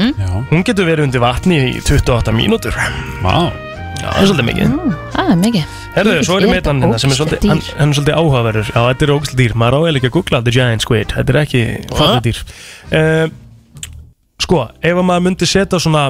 hún 0.51 0.65
getur 0.65 0.89
verið 0.89 1.09
undir 1.09 1.21
vatni 1.23 1.59
í 1.75 1.81
28 1.85 2.33
mínútur. 2.33 2.75
Vá. 3.23 3.51
Já, 3.99 4.09
það 4.15 4.23
er 4.23 4.29
svolítið 4.31 4.49
mikið. 4.49 4.75
Það 5.13 5.31
er 5.35 5.39
mikið 5.43 5.77
Herðu, 5.99 6.15
svo 6.29 6.39
er 6.39 6.47
ég 6.47 6.53
með 6.55 6.71
hann 6.71 6.85
hérna 6.85 7.01
sem 7.03 7.13
er 7.13 7.19
svolítið, 7.19 7.49
hann, 7.51 7.61
hann 7.81 7.93
er 7.93 7.99
svolítið 7.99 8.17
áhugaverður. 8.23 8.71
Já, 8.71 8.79
þetta 8.89 9.07
er 9.09 9.13
ógæslega 9.17 9.41
dýr, 9.43 9.57
maður 9.59 9.77
á 9.77 9.81
eða 9.89 10.01
ekki 10.01 10.11
að 10.11 10.17
googla 10.17 10.41
The 10.47 10.55
Giant 10.55 10.85
Squid, 10.87 11.13
þetta 11.17 11.35
er 11.35 11.39
ekki 11.43 11.63
fallið 11.99 12.25
dýr. 12.29 12.41
Uh, 12.93 13.27
Sko, 14.39 14.63
ef 14.87 14.95
að 14.95 15.05
maður 15.09 15.25
myndi 15.27 15.47
setja 15.51 15.81
svona 15.83 16.05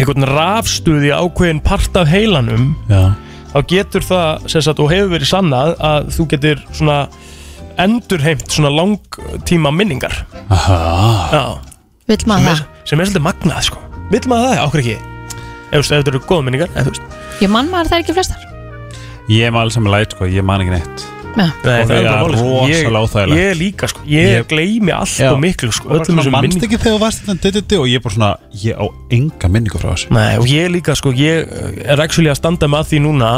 einhvern 0.00 0.26
rafstuði 0.28 1.10
ákveðin 1.16 1.62
part 1.64 1.96
af 1.96 2.08
heilanum 2.12 2.74
Já. 2.90 3.14
þá 3.54 3.58
getur 3.72 4.04
það, 4.04 4.44
sem 4.52 4.64
sagt, 4.66 4.82
og 4.84 4.90
hefur 4.92 5.14
verið 5.14 5.30
sannað 5.32 5.72
að 5.88 6.10
þú 6.16 6.26
getur 6.34 6.60
svona 6.76 6.98
endurheimt 7.80 8.44
svona 8.52 8.70
langtíma 8.74 9.72
minningar. 9.72 10.14
Aha. 10.52 10.78
Já, 11.32 11.42
Vill 12.10 12.22
maður 12.28 12.50
það? 12.52 12.62
sem 12.84 13.00
er 13.00 13.08
svolítið 13.08 13.26
magnað, 13.30 13.64
sko. 13.70 13.82
Vill 14.12 14.24
maður 14.28 14.52
það, 14.52 14.62
ákveð 14.66 14.84
ekki? 14.84 14.96
Ef 15.00 15.72
þú 15.72 15.80
veist, 15.80 15.90
ef 15.90 15.96
þetta 15.96 16.12
eru 16.14 16.22
góða 16.28 16.46
minningar, 16.48 16.72
ef 16.74 16.86
þú 16.86 16.94
veist. 16.94 17.18
Ég 17.40 17.52
mann 17.56 17.72
maður 17.72 17.92
það 17.94 18.04
ekki 18.04 18.18
flestar 18.20 18.46
Ég 19.30 19.46
er 19.46 19.54
með 19.54 19.62
alls 19.64 19.76
saman 19.78 19.92
læt 19.94 20.14
sko, 20.16 20.26
ég 20.30 20.44
man 20.46 20.62
ekki 20.64 20.74
neitt. 20.74 21.06
Nei, 21.38 21.44
Og 21.46 21.60
það 21.62 21.90
er 21.94 22.06
bara 22.10 22.22
málið, 22.24 22.38
sko. 22.40 22.46
rosalega 22.50 22.90
Ég- 22.90 22.96
óþægilegt. 23.00 23.38
Ég 23.38 23.52
líka, 23.60 23.88
sko, 23.92 24.00
ég, 24.10 24.30
Ég- 24.34 24.46
gleymi 24.50 24.90
allt 24.92 25.14
Já. 25.20 25.28
og 25.30 25.38
miklu, 25.38 25.70
sko. 25.72 25.88
Öllum 25.94 26.18
þessum 26.18 26.32
Manst 26.34 26.42
minningum 26.42 26.66
ekki 26.66 26.78
þegar 26.82 26.96
þú 26.96 27.00
varst 27.04 27.22
þetta 27.28 27.52
didi 27.54 27.76
og 27.78 27.86
ég 27.86 27.94
er 27.94 28.00
bara 28.00 28.14
svona 28.14 28.30
Ég 28.64 28.74
á 28.74 28.84
enga 29.14 29.48
minningu 29.48 29.78
frá 29.78 29.92
þessu. 29.94 30.10
Nei, 30.10 30.36
og 30.38 30.46
ég 30.50 30.66
líka, 30.74 30.96
sko, 30.98 31.12
ég 31.14 31.46
er 31.86 32.00
actually 32.02 32.30
að 32.30 32.36
standa 32.40 32.66
með 32.66 32.80
að 32.82 32.88
því 32.90 32.98
núna 33.06 33.30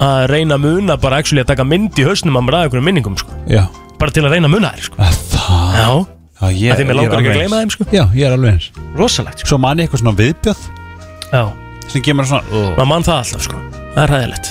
að 0.00 0.28
reyna 0.32 0.56
að 0.56 0.60
muna 0.64 0.96
bara 0.96 1.16
actually 1.20 1.42
að 1.44 1.48
taka 1.52 1.64
mynd 1.68 1.92
í 2.00 2.04
hausnum 2.08 2.32
að 2.40 2.44
mér 2.48 2.54
að 2.56 2.64
einhverjum 2.70 2.88
minningum, 2.88 3.16
sko. 3.20 3.30
Já. 3.46 3.68
Bara 3.98 4.10
til 4.10 4.22
að 4.24 4.30
reyna 4.32 4.48
að 4.48 4.54
muna 4.56 4.72
þær, 4.72 4.82
sko. 4.88 4.96
Það? 4.96 5.12
Já, 5.76 6.06
Já, 6.42 6.48
ég, 6.58 6.72
Af 6.72 6.78
því 6.78 6.82
mér 6.82 6.88
ég 6.88 6.90
er 6.90 6.94
langar 6.96 7.12
ekki 7.12 7.12
alveg 7.12 7.28
að 7.28 7.38
gleyma 7.38 7.56
eins. 7.60 7.62
þeim, 7.62 7.70
sko. 7.70 7.84
Já, 7.92 8.04
ég 8.16 8.24
er 8.26 8.32
alveg 8.32 8.50
eins. 8.56 8.70
Rosalegt, 8.96 9.38
sko. 9.38 9.48
Svo 9.52 9.58
man 9.60 9.76
ég 9.78 9.84
eitthvað 9.90 10.00
svona 10.00 10.16
viðbjöð 10.16 10.60
Já. 11.32 11.52
Sem 11.92 12.02
kemur 12.02 12.24
svona 12.24 12.42
maður 12.50 12.88
mann 12.88 13.02
það 13.04 13.18
alltaf 13.20 13.42
sko. 13.42 13.56
Það 13.94 14.02
er 14.02 14.12
hæðilegt 14.16 14.48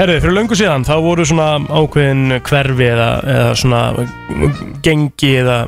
Herru, 0.00 0.14
fyrir 0.22 0.32
löngu 0.32 0.56
síðan 0.56 0.84
þá 0.88 0.94
voru 1.04 1.24
svona 1.28 1.48
ákveðin 1.68 2.38
hverfi 2.46 2.86
eða, 2.88 3.08
eða 3.34 3.48
svona 3.60 3.80
gengi 4.86 5.32
eða 5.42 5.58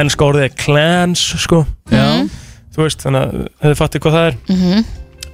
ennska 0.00 0.26
orðið 0.26 0.46
er 0.48 0.56
clans 0.58 1.22
sko 1.44 1.60
Já. 1.92 2.24
þú 2.74 2.82
veist, 2.82 3.04
þannig 3.04 3.36
að 3.36 3.68
þau 3.70 3.76
fattir 3.78 4.02
hvað 4.02 4.16
það 4.16 4.26
er 4.32 4.38
Mhm. 4.50 4.84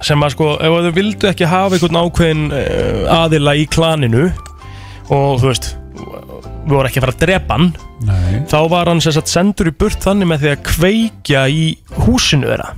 sem 0.05 0.21
að 0.27 0.33
sko, 0.35 0.51
ef 0.61 0.75
þau 0.85 0.93
vildu 0.99 1.29
ekki 1.31 1.49
hafa 1.49 1.75
einhvern 1.79 1.99
ákveðin 2.03 2.43
uh, 2.53 3.23
aðila 3.23 3.55
í 3.57 3.65
klaninu 3.73 4.27
og 5.09 5.41
þú 5.41 5.47
veist 5.49 5.71
við 5.97 6.75
voru 6.75 6.85
ekki 6.91 6.99
að 7.01 7.05
fara 7.07 7.15
að 7.17 7.23
drepa 7.25 7.57
hann 7.57 7.67
Nei. 8.05 8.43
þá 8.45 8.57
var 8.69 8.85
hann 8.91 9.01
sem 9.01 9.15
sagt 9.15 9.31
sendur 9.33 9.71
í 9.71 9.73
burt 9.73 9.97
þannig 10.05 10.29
með 10.29 10.43
því 10.45 10.51
að 10.53 10.63
kveikja 10.69 11.47
í 11.49 11.65
húsinu 12.05 12.51
þeirra 12.51 12.69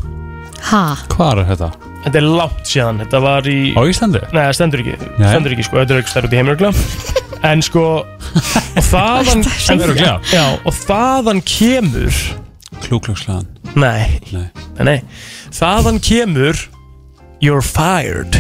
Ha? 0.70 0.82
Hvað 1.14 1.42
er 1.44 1.48
þetta? 1.54 1.70
Þetta 2.04 2.20
er 2.22 2.28
langt 2.40 2.70
síðan, 2.70 3.00
þetta 3.04 3.20
var 3.24 3.48
í 3.52 3.58
Á 3.76 3.82
Íslandi? 3.90 4.22
Nei, 4.32 4.42
það 4.44 4.54
stendur 4.60 4.84
ekki, 4.84 4.98
Nei. 5.20 5.30
stendur 5.32 5.56
ekki 5.56 5.66
sko, 5.68 5.80
þetta 5.82 5.96
er 5.96 6.02
ekki 6.04 6.14
stærð 6.14 6.28
út 6.30 6.36
í 6.36 6.40
heimurgla 6.40 6.72
En 7.50 7.62
sko, 7.64 7.84
og 8.04 8.84
þaðan 8.90 9.44
Það 9.48 9.70
er 9.74 9.84
örugglega. 9.86 10.16
Já, 10.34 10.44
og 10.68 10.76
þaðan 10.76 11.40
kemur 11.48 12.20
Klúklúkslegan 12.84 13.48
Nei, 13.80 14.20
Nei. 14.34 14.48
nei, 14.80 14.84
nei. 14.88 14.98
Þaðan 15.56 16.00
kemur 16.04 16.60
You're 17.40 17.64
fired. 17.64 18.36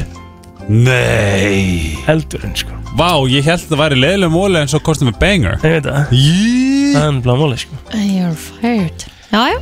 Nei. 0.67 1.95
Heldurinn 2.05 2.51
sko. 2.59 2.75
Vá, 2.99 3.13
ég 3.31 3.45
held 3.47 3.61
að 3.63 3.69
það 3.71 3.79
væri 3.79 3.99
leiðilega 4.01 4.33
móli 4.33 4.59
en 4.59 4.69
svo 4.71 4.79
kostum 4.83 5.07
við 5.11 5.15
banger. 5.21 5.55
Ég 5.63 5.75
veit 5.77 5.85
það. 5.87 6.11
Jí 6.17 6.91
Það 6.95 7.05
er 7.07 7.19
blá 7.25 7.33
móli 7.39 7.59
sko. 7.61 7.79
You're 7.95 8.35
fired. 8.35 9.05
Já, 9.31 9.41
já. 9.53 9.59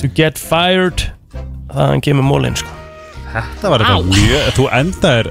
To 0.00 0.08
get 0.16 0.38
fired 0.40 1.04
Þaðan 1.74 2.04
kemur 2.04 2.26
mólin 2.26 2.58
sko. 2.58 2.76
Þetta 3.30 3.70
var 3.70 3.84
þetta 3.84 4.10
mjög, 4.10 4.46
þú 4.56 4.64
endaðir 4.74 5.28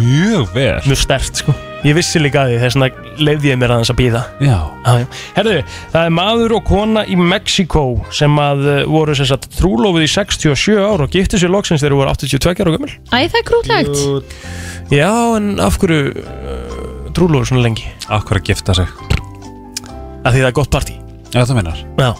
mjög 0.00 0.52
vel. 0.54 0.76
Mjög 0.86 1.00
stert 1.02 1.40
sko. 1.42 1.54
Ég 1.84 1.92
vissi 1.98 2.20
líka 2.22 2.46
að 2.46 2.54
því, 2.54 2.60
þess 2.62 2.76
vegna 2.80 3.16
leiði 3.28 3.50
ég 3.50 3.58
mér 3.60 3.74
aðeins 3.74 3.90
að 3.92 3.98
býða 3.98 4.20
Já. 4.40 4.54
Herðu, 5.36 5.56
það 5.92 6.06
er 6.08 6.14
maður 6.16 6.54
og 6.56 6.62
kona 6.70 7.02
í 7.04 7.18
Mexiko 7.20 7.82
sem 8.16 8.38
að 8.40 8.62
uh, 8.64 8.76
voru 8.88 9.16
sem 9.18 9.28
sagt 9.28 9.50
trúlófið 9.58 10.06
í 10.06 10.08
67 10.14 10.78
ár 10.80 11.04
og 11.04 11.12
giftu 11.12 11.40
sér 11.42 11.52
loksins 11.52 11.84
þegar 11.84 11.92
þeir 11.92 11.98
voru 12.00 12.14
82 12.14 12.64
ára 12.64 12.72
gömul. 12.78 12.94
Æ, 13.12 13.18
það 13.28 13.36
er 13.42 13.46
krútlegt. 13.50 14.38
Já, 14.94 15.10
en 15.36 15.50
af 15.60 15.76
hverju 15.82 16.14
uh, 16.24 17.12
trúlófið 17.12 17.50
svona 17.52 17.66
lengi? 17.66 17.90
Af 18.08 18.24
hverju 18.30 18.40
að 18.40 18.48
gifta 18.54 18.78
sig? 18.80 18.96
Af 20.24 20.32
því 20.32 20.38
það 20.40 20.48
er 20.48 20.56
gott 20.56 20.72
partí. 20.72 20.96
Já, 21.34 21.42
það 21.42 21.58
meinar. 21.60 21.84
Já. 22.00 22.10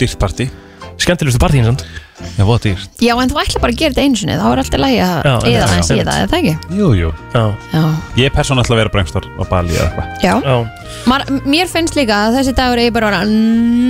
Dýrt 0.00 0.16
partí. 0.24 0.48
Skemmtilegustu 0.96 1.42
partíin 1.42 1.68
samt 1.68 1.84
Já, 2.32 2.44
hvað 2.48 2.60
dýrt. 2.64 2.88
Já, 3.02 3.12
en 3.22 3.30
þú 3.32 3.38
ætla 3.42 3.60
bara 3.62 3.72
að 3.74 3.78
gera 3.82 3.92
þetta 3.92 4.02
einu 4.06 4.16
sinni 4.20 4.36
Þá 4.40 4.46
er 4.52 4.60
alltaf 4.62 4.80
lægi 4.82 5.00
að 5.04 5.16
Já, 5.26 5.32
eða 5.32 5.52
já, 5.52 5.62
aðeins 5.66 5.90
já. 5.90 5.94
í 5.94 6.04
það, 6.06 6.20
er 6.22 6.30
það 6.32 6.38
ekki? 6.38 6.54
Jú, 6.78 6.88
jú. 6.96 7.10
Já, 7.34 7.42
Já, 7.72 7.82
Ég 8.16 8.24
er 8.30 8.34
persónulega 8.36 8.64
ætla 8.66 8.76
að 8.76 8.80
vera 8.82 8.92
brengstar 8.94 9.26
á 9.28 9.42
Bali 9.50 9.76
eða 9.76 9.88
eitthvað. 9.88 10.06
Já. 10.22 10.34
já. 10.46 10.56
Mar, 11.10 11.24
Mér 11.48 11.70
finnst 11.72 11.96
líka 11.98 12.18
að 12.28 12.36
þessi 12.38 12.54
dagur 12.56 12.80
eigi 12.82 12.92
bara 12.94 13.10
að 13.10 13.12
vera 13.12 13.36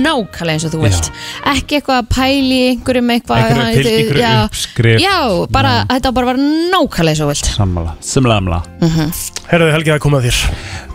nákvæmlega 0.03 0.53
eins 0.57 0.65
og 0.67 0.73
þú 0.73 0.81
vilt. 0.83 1.09
Ekki 1.53 1.79
eitthvað 1.79 2.01
að 2.01 2.09
pæli 2.13 2.57
í 2.59 2.67
einhverjum 2.73 3.11
eitthvað 3.15 3.43
Einhverju 3.43 3.83
til- 3.83 3.97
einhverju 3.99 4.23
já, 4.23 4.33
uppskrift. 4.47 5.03
Já, 5.03 5.17
bara, 5.51 5.73
þetta 5.91 6.09
á 6.09 6.13
bara 6.13 6.25
að 6.25 6.31
vera 6.31 6.47
nákvæmlega 6.73 7.13
eins 7.13 7.21
og 7.23 7.27
þú 7.27 7.33
vilt. 7.33 7.51
Sammála. 7.57 7.95
Samlamla 8.13 8.61
Herðu, 9.51 9.71
Helgi, 9.75 9.89
það 9.91 9.97
er 9.97 10.03
komið 10.03 10.19
að 10.19 10.27
þér 10.29 10.37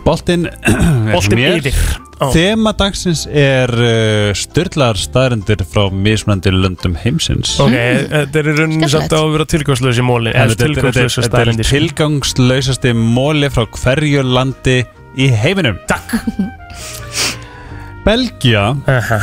Boltinn 0.05 0.47
Boltinn 1.13 1.41
yfir. 1.43 1.75
Þema 2.19 2.73
dagsins 2.75 3.21
er 3.31 3.71
uh, 3.71 4.31
styrlar 4.35 4.97
staðrendir 4.99 5.61
frá 5.71 5.85
mismunandi 5.93 6.51
löndum 6.51 6.97
heimsins 6.99 7.53
Ok, 7.63 7.71
þetta 8.11 8.41
er 8.41 8.49
í 8.51 8.55
rauninni 8.57 8.89
samt 8.91 9.13
á 9.15 9.19
að 9.21 9.29
vera 9.37 9.45
tilgangslösi 9.53 10.03
Eða 10.03 10.57
Þetta 10.59 11.05
er 11.05 11.13
staðrendir 11.15 11.69
tilgangslausasti 11.69 12.91
móli 12.97 13.47
frá 13.53 13.63
hverju 13.71 14.25
landi 14.27 14.81
í 15.19 15.29
heiminum 15.31 15.79
Takk 15.87 16.17
Belgia 18.07 18.65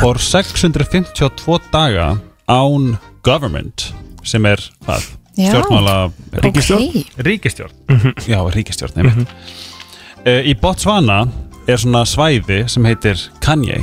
fór 0.00 0.18
652 0.22 1.60
daga 1.72 2.08
án 2.48 2.94
government 3.26 3.90
sem 4.26 4.44
er 4.48 4.60
hvað? 4.86 5.04
Já. 5.36 5.50
Stjórnmála 5.52 5.96
Ríkisstjórn? 6.46 6.86
Ok. 6.96 7.16
Ríkistjórn 7.28 7.74
Já, 8.24 8.40
ríkistjórn 8.56 9.02
mm 9.02 9.10
Mhm. 9.12 9.26
Í 10.26 10.54
Botswana 10.58 11.20
er 11.70 11.78
svona 11.78 12.02
svæði 12.08 12.64
sem 12.70 12.86
heitir 12.88 13.20
Kanye. 13.44 13.78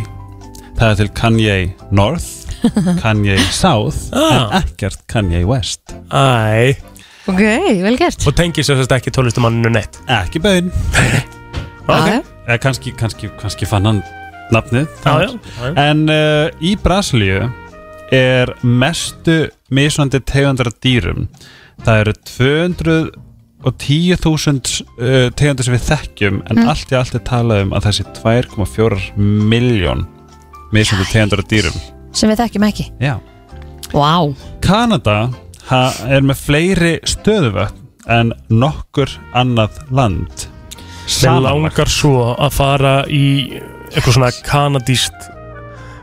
Það 0.76 0.90
er 0.90 0.98
til 1.00 1.12
Kanye 1.16 1.56
North 1.96 2.32
Kanye 3.04 3.38
South 3.54 4.10
Ah. 4.16 4.50
en 4.50 4.64
ekkert 4.64 5.00
Kanye 5.12 5.44
West. 5.48 5.94
Æ. 6.12 6.74
Ok, 7.32 7.40
vel 7.84 7.96
gert. 8.00 8.26
Og 8.28 8.36
tengið 8.36 8.66
sér 8.68 8.82
sérst 8.82 8.92
ekki 8.98 9.12
tónlistamanninu 9.16 9.72
neitt? 9.72 9.96
Ekki 10.12 10.42
bein 10.44 10.72
Ok. 11.88 12.10
Eða 12.44 12.58
kannski, 12.64 12.92
kannski, 13.00 13.30
kannski 13.40 13.68
fann 13.68 13.88
hann 13.88 14.02
nafnið. 14.52 14.88
Já, 15.06 15.14
já, 15.24 15.30
já. 15.64 15.72
En 15.80 16.04
uh, 16.12 16.50
í 16.64 16.74
Brasilíu 16.84 17.46
er 18.14 18.52
mestu 18.64 19.46
misvandi 19.74 20.20
tegundar 20.28 20.68
af 20.72 20.76
dýrum. 20.84 21.30
Það 21.84 22.02
eru 22.04 22.14
210.000 23.64 24.84
uh, 24.84 25.30
tegundir 25.38 25.64
sem 25.68 25.74
við 25.76 25.86
þekkjum 25.88 26.42
en 26.50 26.58
Mm. 26.60 26.70
allt 26.70 26.92
í 26.92 26.98
allt 27.00 27.16
er 27.16 27.24
talað 27.28 27.62
um 27.66 27.74
að 27.74 27.86
þessi 27.88 28.06
2,4 28.20 29.00
miljón 29.18 30.06
misvandi 30.74 31.06
tegundir 31.12 31.40
af 31.44 31.48
dýrum. 31.52 31.78
Sem 32.14 32.30
við 32.30 32.42
þekkjum 32.44 32.66
ekki. 32.68 32.86
Já. 33.00 33.16
Vá. 33.94 34.34
Kanada 34.62 35.30
ha, 35.70 35.82
er 36.10 36.22
með 36.26 36.42
fleiri 36.48 36.94
stöðuvötn 37.06 37.80
en 38.10 38.34
nokkur 38.50 39.10
annað 39.34 39.78
land. 39.92 40.48
Mér 41.24 41.40
langar 41.46 41.88
svo 41.92 42.34
að 42.36 42.52
fara 42.56 42.94
í 43.12 43.60
eitthvað 43.94 44.14
svona 44.18 44.32
kanadíst 44.48 45.30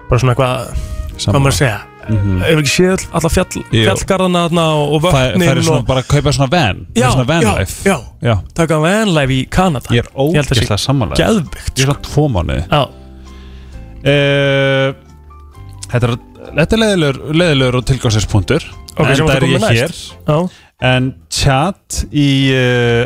bara 0.09 0.20
svona 0.20 0.32
eitthvað 0.35 0.74
hvað 1.20 1.41
maður 1.41 1.53
að 1.55 1.59
segja 1.59 1.78
Mhm. 2.09 2.40
Hefur 2.43 2.62
ekki 2.62 2.72
séð 2.72 2.93
all- 2.94 3.18
alla 3.20 3.31
fjall, 3.31 3.64
fjallgarðana 3.70 4.62
og, 4.74 4.94
og 4.97 5.02
Það 5.05 5.18
vötnin 5.18 5.51
er 5.51 5.60
svona 5.62 5.82
og... 5.82 5.86
bara 5.86 6.01
að 6.01 6.09
kaupa 6.14 6.32
svona 6.32 6.51
van 6.55 6.81
Já, 6.97 7.10
svona 7.12 7.27
van 7.28 7.43
já, 7.44 7.51
life. 7.59 7.77
já, 7.90 7.97
já. 8.24 8.35
taka 8.55 8.78
vanlife 8.81 9.35
í 9.36 9.43
Kanada. 9.51 9.93
Ég 9.94 10.06
er 10.06 10.10
ógeðslega 10.14 10.78
Geðvikt 11.20 11.77
Ég 11.77 11.85
er 11.85 11.90
svona 11.93 12.02
tvo 12.09 12.24
mánuði. 12.32 12.64
Já. 12.70 12.82
Uh, 14.01 14.94
Þetta 15.90 16.06
er, 16.06 16.12
þetta 16.56 16.77
er 16.77 16.81
leðilegur, 16.85 17.16
leðilegur 17.36 17.77
og 17.81 17.86
tilgangsispunktur 17.90 18.64
Ok, 18.97 19.09
sem 19.14 19.24
En 19.24 19.28
það 19.28 19.36
er 19.36 19.47
ég 19.51 19.64
hér. 19.77 19.94
En 20.90 21.09
chat 21.35 21.98
í 22.16 22.28
uh, 22.55 23.05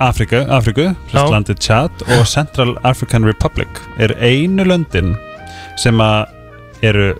Afriku, 0.00 0.42
Afriku 0.52 0.90
landið 1.14 1.58
Chad 1.64 2.04
og 2.18 2.26
Central 2.28 2.74
African 2.84 3.24
Republic 3.24 3.80
er 3.98 4.12
einu 4.20 4.64
löndin 4.68 5.14
sem 5.80 5.96
að 6.04 6.28
eru 6.82 7.14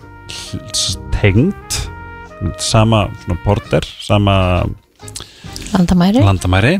tengd 1.21 1.81
sama 2.57 3.05
border, 3.45 3.85
sama 4.01 4.65
Landamæri. 5.73 6.19
landamæri. 6.23 6.73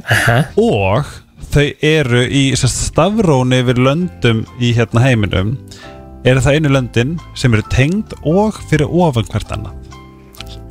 Og 0.57 1.05
þau 1.51 1.67
eru 1.81 2.23
í 2.27 2.51
sérst, 2.57 2.89
stafróni 2.91 3.61
yfir 3.61 3.79
löndum 3.81 4.43
í 4.59 4.73
hérna 4.77 5.03
heiminum. 5.05 5.55
Eru 6.25 6.41
það 6.43 6.57
einu 6.57 6.71
löndin 6.75 7.15
sem 7.35 7.53
eru 7.53 7.63
tengd 7.71 8.13
og 8.27 8.59
fyrir 8.69 8.89
ofan 8.89 9.25
hvert 9.31 9.53
annað 9.55 9.73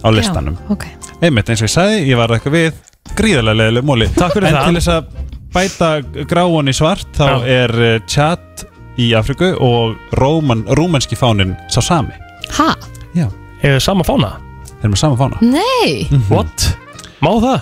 á 0.01 0.09
listanum. 0.15 0.57
Já, 0.57 0.71
ok. 0.77 0.87
einmitt 1.21 1.51
eins 1.51 1.61
og 1.61 1.69
ég 1.69 1.75
sagði, 1.75 1.99
ég 2.09 2.17
var 2.17 2.33
eitthvað 2.33 2.57
við 2.57 2.79
gríðarlega 3.19 3.59
leðileg 3.59 3.85
fyrir 4.33 4.49
en 4.49 4.57
það. 4.57 4.65
til 4.65 4.79
þess 4.79 4.93
að 4.95 5.05
bæta 5.55 5.91
gráan 6.31 6.71
í 6.71 6.75
svart 6.77 7.11
þá 7.19 7.27
Já. 7.27 7.37
er 7.65 7.75
eh, 7.85 8.01
Chad 8.07 8.65
í 9.01 9.11
Afriku 9.19 9.53
og 9.61 9.97
Róman, 10.17 10.65
rúmenski 10.79 11.19
fánin 11.19 11.57
sá 11.69 11.81
sami 11.83 12.30
Ha? 12.59 12.69
Já. 13.17 13.27
Er 13.63 13.77
það 13.77 13.83
sama 13.85 14.05
fána? 14.09 14.31
Þeir 14.71 14.87
eru 14.87 14.93
með 14.95 15.01
sama 15.03 15.19
fána 15.21 15.41
Nei 15.45 16.07
What? 16.31 16.67
Má 17.21 17.31
það? 17.43 17.61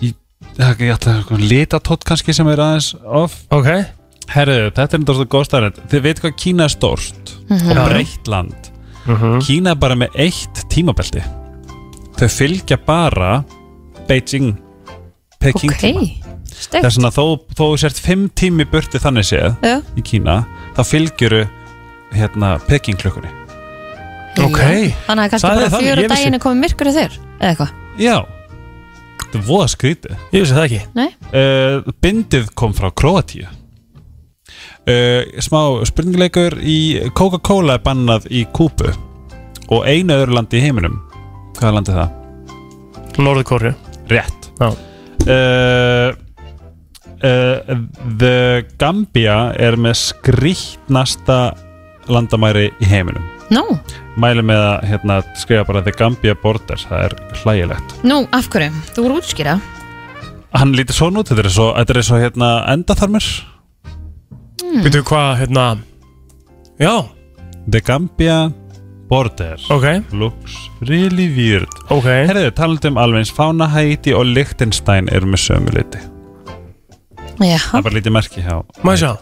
Ég, 0.00 0.14
ég, 0.58 0.82
ég 0.86 0.94
ætla 0.94 1.14
að 1.20 1.42
litatótt 1.50 2.06
kannski 2.08 2.32
sem 2.36 2.48
er 2.48 2.62
aðeins 2.64 2.92
off 3.04 3.42
Ok 3.54 3.68
Herðu, 4.28 4.70
þetta 4.76 4.82
er 4.98 5.04
þetta 5.04 5.26
góð 5.32 5.44
starrend 5.48 5.78
Þið 5.92 6.02
veit 6.04 6.22
hvað 6.24 6.34
Kína 6.40 6.64
er 6.68 6.74
stórt 6.74 7.34
Mhm. 7.48 7.70
og 7.72 7.78
breytt 7.88 8.28
land 8.28 8.72
Mhm. 9.08 9.38
Kína 9.40 9.70
er 9.72 9.78
bara 9.80 9.94
með 9.96 10.16
eitt 10.20 10.64
tímabelti 10.68 11.22
Þau 12.18 12.28
fylgja 12.28 12.76
bara 12.84 13.44
Beijing 14.08 14.56
Peking 15.40 15.70
Ok, 15.72 15.78
tíma. 15.80 16.02
Það 16.58 16.84
er 16.84 16.90
svona 16.90 17.10
þó, 17.14 17.38
þó 17.54 17.62
þú 17.70 17.76
sért 17.78 18.00
fimm 18.02 18.28
tími 18.36 18.64
burti 18.68 18.98
þannig 18.98 19.24
séð 19.28 19.56
Já. 19.62 19.76
í 19.96 20.02
Kína 20.02 20.44
þá 20.76 20.82
fylgjuru 20.84 21.44
hérna 22.12 22.58
Peking 22.66 22.98
klukkunni 22.98 23.30
Ok. 24.46 24.60
Þannig 25.06 25.24
að 25.24 25.30
kannski 25.32 25.44
Það 25.44 25.52
er 25.52 25.60
bara 25.60 25.70
þannig, 25.74 25.88
ég 25.88 25.98
og 25.98 26.12
daginn 26.14 26.36
er 26.38 26.42
komið 26.42 26.60
myrkur 26.64 26.90
þér 26.94 27.16
Eða 27.38 27.48
eitthvað? 27.52 27.72
Já. 27.98 28.16
Þetta 29.18 29.38
er 29.38 29.44
voða 29.48 29.68
skrítið. 29.72 30.12
Ég 30.32 30.44
vissi 30.44 30.56
það 30.56 30.66
ekki. 30.68 30.82
Nei. 30.96 31.08
uh, 31.36 31.90
Bindið 32.04 32.52
kom 32.58 32.76
frá 32.76 32.88
Kroatíu 32.96 33.48
uh, 34.88 35.42
Smá 35.44 35.60
spurningleikur 35.88 36.58
í 36.62 36.78
Coca-Cola 37.18 37.76
er 37.78 37.84
bannað 37.84 38.28
í 38.32 38.44
Kúbu 38.54 38.92
og 39.68 39.84
einu 39.84 40.14
öðru 40.16 40.32
landi 40.38 40.56
í 40.56 40.64
heiminum. 40.64 40.94
Hvaða 41.58 41.74
landi 41.76 41.92
er 41.92 41.98
það? 42.00 42.14
Norðurkóri 43.18 43.74
Rétt. 44.08 44.48
Já. 44.62 44.70
Uh, 45.28 46.14
uh, 47.20 47.74
The 48.22 48.64
Gambia 48.80 49.40
er 49.60 49.76
með 49.76 49.98
skrýtnasta 50.06 51.40
landamæri 52.08 52.70
í 52.80 52.88
heiminum 52.88 53.27
Nú, 53.54 53.62
Mæli 54.20 54.42
með 54.44 54.60
að 54.60 54.86
hérna, 54.90 55.18
skrifa 55.40 55.64
bara 55.68 55.80
The 55.84 55.94
Gambia 55.96 56.34
Borders 56.36 56.84
Það 56.88 57.04
er 57.06 57.14
hlægilegt. 57.40 57.94
Nú, 58.04 58.22
af 58.36 58.48
hverju? 58.52 58.72
Þú 58.92 59.04
voru 59.06 59.20
útskýra 59.22 59.58
Hann 60.58 60.74
lítur 60.76 60.96
svona 60.96 61.22
út, 61.22 61.30
þetta 61.30 61.44
er 61.44 61.52
svo, 61.52 61.68
þetta 61.76 61.94
er 61.94 62.06
svo 62.08 62.18
hérna, 62.22 62.48
endaþarmur. 62.72 63.26
Mm. 64.64 64.78
Veitu 64.84 65.02
hvað, 65.08 65.30
hérna 65.42 65.66
Já. 66.80 66.94
The 67.68 67.80
Gambia 67.84 68.38
Border 69.08 69.56
Ok. 69.72 69.86
Looks 70.12 70.56
really 70.84 71.28
weird. 71.32 71.72
Ok. 71.88 72.04
Herðu, 72.04 72.52
talandi 72.56 72.92
um 72.92 73.00
alveg 73.00 73.24
eins 73.24 73.32
Fána, 73.32 73.68
Haiti 73.72 74.12
og 74.16 74.28
Liechtenstein 74.28 75.08
eru 75.12 75.28
með 75.32 75.44
sömu 75.46 75.72
liti. 75.76 76.00
Já 77.38 77.58
Það 77.62 77.78
er 77.78 77.84
bara 77.86 77.94
lítið 77.94 78.14
merki 78.16 78.42
hjá 78.42 78.54
Má 78.82 78.92
ég 78.96 79.02
sjá? 79.02 79.12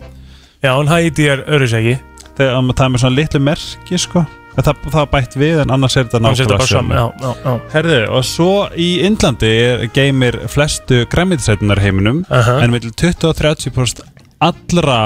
Já, 0.64 0.70
en 0.72 0.88
Haiti 0.88 1.26
er 1.28 1.42
öryggseiki 1.52 1.98
Þegar 2.36 2.56
er 2.56 2.90
með 2.92 3.00
svona 3.00 3.16
litlu 3.16 3.40
merki 3.40 3.98
sko 3.98 4.24
það, 4.56 4.78
það 4.92 5.06
bætt 5.12 5.34
við 5.36 5.58
en 5.62 5.70
annars 5.74 5.96
er 5.96 6.06
þetta 6.06 6.20
nákvæmlega 6.24 6.66
sama, 6.68 6.94
já, 6.96 7.04
já, 7.20 7.30
já. 7.44 7.54
Herðu, 7.74 7.98
og 8.16 8.24
svo 8.24 8.50
í 8.80 8.88
Indlandi 9.04 9.50
er, 9.66 9.84
geymir 9.92 10.38
flestu 10.52 11.02
græmitisætunar 11.12 11.80
heiminum 11.84 12.22
Aha. 12.32 12.58
En 12.64 12.72
með 12.72 12.90
20 12.96 13.28
og 13.28 13.36
30% 13.36 14.00
allra 14.46 14.98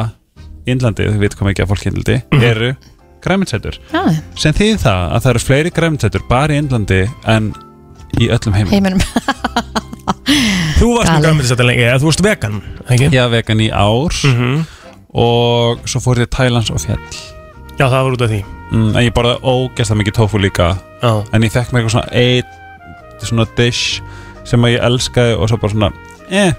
í 0.66 0.70
Indlandi, 0.74 1.06
þau 1.10 1.18
veit 1.22 1.34
hvað 1.38 1.50
mikið 1.50 1.66
af 1.66 1.72
fólk 1.72 1.86
í 1.86 1.90
Indlandi 1.90 2.18
Mhm. 2.30 2.44
eru 2.50 2.70
græmitisætur 3.26 3.78
Já, 3.92 4.02
sem 4.38 4.54
þýðir 4.54 4.78
það 4.86 5.02
að 5.16 5.20
það 5.24 5.30
eru 5.34 5.44
fleiri 5.48 5.70
græmitisætur 5.80 6.28
bara 6.30 6.54
í 6.54 6.58
Indlandi 6.62 7.00
en 7.26 7.50
í 8.20 8.30
öllum 8.30 8.54
heiminum 8.54 8.74
heiminum 8.74 9.00
Þú 10.80 10.88
varst 10.96 11.10
með 11.12 11.24
græmitisættin 11.26 11.66
lengi, 11.68 11.86
þú 12.00 12.06
varst 12.08 12.22
vegan, 12.24 12.60
ekki? 12.88 13.08
Já, 13.12 13.24
vegan 13.32 13.60
í 13.60 13.70
ár 13.74 14.14
Mhm. 14.30 14.62
Og 15.14 15.82
svo 15.90 16.00
fór 16.04 16.20
ég 16.22 16.28
til 16.28 16.36
Thailands 16.38 16.70
og 16.70 16.80
fjall 16.82 17.02
Já, 17.80 17.86
það 17.88 18.02
var 18.04 18.12
út 18.14 18.22
af 18.26 18.28
því. 18.30 18.38
Mm, 18.70 18.88
En 18.92 19.04
ég 19.06 19.12
borðaði 19.16 19.40
ógeðslega 19.48 19.98
mikið 20.02 20.14
tofu 20.18 20.38
líka. 20.38 20.66
Já. 21.00 21.12
En 21.32 21.42
ég 21.46 21.52
fekk 21.54 21.70
mér 21.72 21.80
eitthvað 21.80 21.94
svona 21.94 22.10
eitt 22.12 23.24
svona 23.24 23.46
dish 23.56 24.02
sem 24.44 24.66
að 24.66 24.74
ég 24.74 24.84
elskaði 24.84 25.38
og 25.38 25.48
svo 25.48 25.56
bara 25.62 25.72
svona 25.72 25.88
eh, 26.28 26.52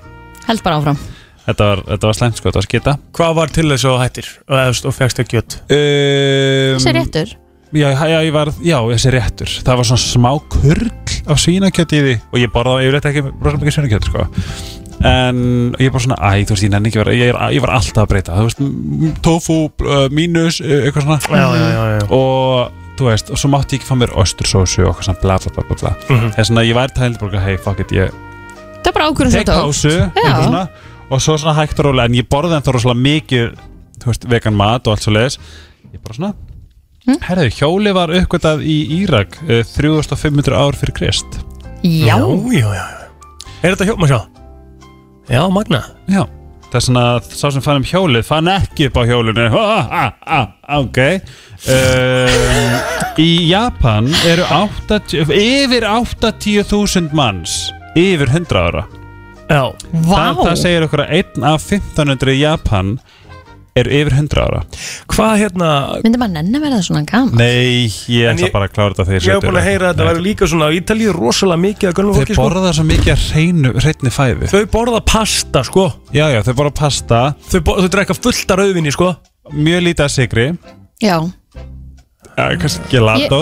Held 0.47 0.63
bara 0.65 0.79
áfram. 0.81 0.97
Þetta 1.45 1.67
var, 1.69 1.83
þetta 1.91 2.09
var 2.09 2.17
slæmt 2.17 2.37
sko, 2.41 2.47
þetta 2.49 2.59
var 2.61 2.65
skita. 2.67 2.95
Hvað 3.17 3.37
var 3.37 3.53
til 3.53 3.67
þess 3.69 3.85
að 3.85 3.93
þú 3.93 4.01
hættir? 4.01 4.31
Og, 4.47 4.57
eða, 4.57 4.73
og 4.89 4.97
fegst 4.97 5.21
ekki 5.23 5.37
kjött? 5.37 5.57
um, 5.61 6.75
Þessi 6.81 6.95
réttur. 6.97 7.33
Já, 7.71 7.87
já, 7.95 8.17
ég 8.25 8.33
var, 8.35 8.51
já, 8.65 8.77
þessi 8.91 9.13
réttur. 9.15 9.53
Það 9.65 9.79
var 9.79 9.89
svona 9.91 10.03
smá 10.03 10.31
kurl 10.57 10.89
af 11.31 11.39
svínakjöt 11.45 11.93
í 11.97 12.01
því. 12.07 12.15
Og 12.33 12.41
ég 12.41 12.51
borðaði 12.53 12.89
yfirleitt 12.89 13.09
ekki 13.13 13.23
rosalega 13.29 13.61
mikið 13.61 13.77
svínakjöt 13.77 14.09
sko. 14.09 14.25
En 15.07 15.75
ég 15.81 15.89
bara 15.93 16.03
svona, 16.03 16.17
æ, 16.21 16.43
þú 16.45 16.53
veist, 16.55 16.65
ég 16.67 16.71
nenni 16.73 16.89
ekki 16.91 17.01
vera 17.01 17.13
ég, 17.15 17.31
er- 17.33 17.55
ég 17.55 17.61
var 17.63 17.73
alltaf 17.77 18.03
að 18.05 18.09
breyta. 18.11 18.35
Þú 18.37 18.45
veist, 18.47 19.21
tofu, 19.25 19.57
uh, 19.81 20.05
mínus, 20.13 20.59
uh, 20.61 20.85
eitthvað 20.85 21.07
svona. 21.07 21.19
Já, 21.25 21.47
já, 21.57 21.67
já, 21.73 21.83
já. 21.97 22.03
Og, 22.13 22.71
þú 22.99 23.07
veist, 23.09 23.31
og 23.33 23.37
svo 23.41 23.49
mátti 23.49 23.77
ég 23.77 23.81
ekki 23.81 23.89
fá 23.89 23.95
mér 23.97 24.13
östursósu 24.21 24.83
og 24.85 24.91
eitthvað 24.93 25.07
svona 25.09 25.21
bla 25.23 25.37
bla 25.41 25.51
bla 25.55 25.63
bla 25.69 25.77
bla. 25.81 25.93
Mhm. 26.09 26.31
Þess 26.37 26.51
að 26.53 26.67
ég 26.69 26.77
væri 26.77 26.95
tælt 26.99 27.19
bara, 27.19 27.39
hei, 27.47 27.57
fuck 27.57 27.79
it, 27.79 27.91
ég 27.97 28.11
Það 28.81 28.87
er 28.87 28.93
bara 28.93 29.29
tek 29.31 29.47
pásu 29.47 29.91
eitthvað 30.11 30.45
svona, 30.47 30.63
og 31.11 31.19
svo 31.21 31.37
svona 31.37 31.53
hægt 31.55 31.79
og 31.79 31.85
rólega 31.85 32.05
en 32.09 32.15
ég 32.17 32.27
borði 32.29 32.55
ennþá 32.57 32.73
rosalega 32.73 33.01
mikið 33.05 33.51
þú 34.01 34.05
veist, 34.09 34.23
vegan 34.29 34.55
mat 34.57 34.87
og 34.87 34.93
allt 34.95 35.03
svo 35.05 35.13
leiðis 35.13 35.37
ég 35.93 36.01
bara 36.01 36.17
svona 36.17 36.33
Hm? 37.01 37.17
herðu, 37.25 37.49
hjóli 37.57 37.93
var 37.93 38.09
uppgötað 38.13 38.59
í 38.61 38.75
Írak 39.01 39.37
uh, 39.49 39.63
3500 39.65 40.53
ár 40.53 40.75
fyrir 40.77 40.93
Krist. 40.93 41.25
Já. 41.81 42.17
Já, 42.53 42.67
já 42.77 42.85
Er 43.63 43.73
þetta 43.75 43.85
hjó, 43.89 43.95
maður 43.97 44.11
sjá? 44.13 44.40
Já, 45.29 45.43
magna. 45.53 45.83
Já, 46.09 46.23
það 46.69 46.77
er 46.79 46.85
svona 46.87 47.03
að 47.15 47.29
sá 47.37 47.45
sem 47.53 47.63
fann 47.63 47.81
um 47.81 47.87
hjólið 47.87 48.25
fann 48.27 48.49
ekki 48.51 48.89
upp 48.89 48.97
á 48.97 49.03
hjólinu. 49.09 49.47
Ah, 49.57 49.91
ah, 49.91 50.11
ah, 50.25 50.79
ok. 50.81 50.99
Um, 51.71 52.73
í 53.21 53.29
Japan 53.51 54.09
eru 54.25 54.47
80, 54.47 55.29
yfir 55.37 55.85
80.000 55.85 57.13
manns 57.17 57.69
yfir 57.95 58.31
100 58.31 58.57
ára. 58.57 58.87
Já. 59.51 59.65
Það, 60.07 60.41
það 60.45 60.59
segir 60.61 60.85
okkur 60.87 61.03
að 61.03 61.15
einn 61.19 61.45
af 61.51 61.65
1500 61.67 62.33
í 62.33 62.39
Japan 62.41 62.93
er 63.79 63.87
yfir 63.87 64.11
100 64.17 64.41
ára. 64.43 64.61
Hvað 65.07 65.33
hérna 65.39 65.67
Myndi 66.03 66.19
maður 66.19 66.33
nenni 66.35 66.57
að 66.59 66.63
verða 66.65 66.79
svona 66.83 67.05
gaman 67.07 67.37
Nei, 67.39 67.87
ég 68.11 68.27
ætla 68.33 68.47
ég- 68.49 68.51
bara 68.51 68.67
að 68.67 68.73
klára 68.75 68.91
þetta 68.97 69.05
þegar 69.07 69.21
Ég 69.27 69.31
hef 69.37 69.45
búin 69.45 69.59
að 69.61 69.67
heyra 69.69 69.85
að 69.87 69.93
þetta 69.95 70.07
væri 70.09 70.23
líka 70.25 70.49
svona 70.51 70.67
á 70.67 70.71
Ítalíu 70.75 71.13
rosalega 71.15 71.61
mikið 71.63 71.87
að 71.91 71.95
gönnum 72.01 72.17
fólki 72.19 72.35
sko. 72.35 72.43
borða 72.49 72.73
svo 72.75 72.83
mikið 72.89 73.11
að 73.15 73.23
hreinu, 73.31 73.71
hreinu 73.79 74.11
fæði 74.17 74.49
Þau 74.51 74.65
borða 74.75 75.01
pasta 75.05 75.63
sko. 75.63 75.85
Já, 76.11 76.25
já, 76.35 76.41
þau 76.43 76.53
borða 76.59 76.73
pasta. 76.81 77.21
Þau, 77.47 77.59
bo 77.63 77.75
þau 77.79 77.89
drekka 77.95 78.17
fullt 78.19 78.51
af 78.51 78.59
rauðvinni 78.59 78.91
sko. 78.91 79.15
Mjög 79.55 79.81
lítið 79.87 80.05
að 80.05 80.11
sigri 80.19 80.47
Já. 81.01 81.17
Ja, 82.37 82.45
Kannski 82.57 82.87
gelato 82.91 83.41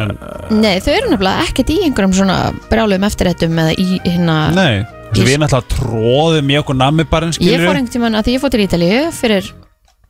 en, 0.00 0.12
Nei, 0.60 0.76
þau 0.80 0.92
eru 0.94 1.10
nefnilega 1.12 1.44
ekkert 1.48 1.72
í 1.72 1.80
einhverjum 1.84 2.14
svona 2.20 2.36
brjáluðum 2.70 3.04
eftirrættum 3.08 3.58
eða 3.64 3.74
í 3.80 4.00
hérna 4.04 4.36
Nei, 4.54 4.84
Ég- 5.16 5.24
við 5.26 5.40
náttúrulega 5.42 5.72
tróðum 5.74 6.46
mjög 6.48 6.62
okkur 6.64 6.76
nammi 6.78 7.04
bara 7.10 7.26
en 7.26 7.32
Ég 7.32 7.60
fór 7.64 7.74
einhvern 7.74 7.90
tímann 7.90 8.14
að 8.16 8.28
því 8.28 8.36
ég 8.36 8.40
fór 8.44 8.50
til 8.54 8.62
Ítalíu 8.66 9.00
fyrir 9.12 9.50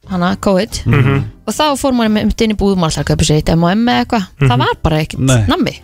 hana 0.09 0.37
COVID 0.37 0.87
Mhm. 0.87 1.25
og 1.47 1.55
þá 1.55 1.65
fór 1.77 1.93
maður 1.93 2.13
með 2.17 2.43
inn 2.43 2.53
í 2.55 2.57
búðum 2.57 2.83
alltaf 2.87 3.05
að 3.05 3.11
kaupa 3.13 3.25
sér 3.29 3.37
eitt 3.41 3.49
M&M 3.53 3.85
eða 3.89 4.05
eitthvað 4.05 4.25
Mhm. 4.41 4.49
það 4.51 4.59
var 4.59 4.75
bara 4.83 4.97
ekkert 5.05 5.21
Nei. 5.21 5.45
nammi 5.47 5.77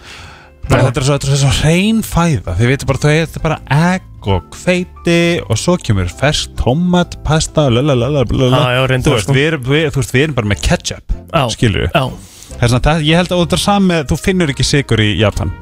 Bara, 0.68 0.82
þetta 0.90 0.96
er 0.98 1.04
svo, 1.06 1.14
þetta 1.18 1.30
er 1.30 1.36
svo 1.38 1.52
hrein 1.62 2.02
fæða 2.02 2.56
Þið 2.58 2.66
veitir 2.66 2.86
bara, 2.86 2.98
þau 2.98 3.10
er 3.10 3.40
bara 3.42 3.58
egg 3.70 4.02
og 4.26 4.42
hveiti 4.50 5.40
og 5.48 5.56
svo 5.56 5.76
kemur 5.78 6.08
fersk 6.10 6.56
tomat, 6.56 7.14
pasta 7.22 7.68
lalalala, 7.70 8.24
Já, 8.26 8.74
já, 8.74 8.86
reyndar, 8.88 9.12
þú, 9.12 9.14
veist, 9.14 9.22
sko. 9.28 9.32
við 9.32 9.46
erum, 9.52 9.62
við, 9.62 9.86
þú 9.92 10.00
veist, 10.02 10.12
við 10.12 10.22
erum 10.24 10.34
bara 10.34 10.46
með 10.48 10.60
ketchup 10.62 11.04
Já. 11.32 11.46
skilur 11.54 11.86
Já. 11.94 12.10
Það 12.56 12.62
er 12.62 12.68
svona, 12.68 12.80
það, 12.82 13.04
ég 13.06 13.16
held 13.16 13.28
að 13.28 13.46
þetta 13.46 13.76
er 13.76 13.80
með 13.86 14.04
þú 14.10 14.18
finnur 14.18 14.48
ekki 14.50 14.64
sigur 14.66 14.98
í 14.98 15.18
Japan 15.18 15.52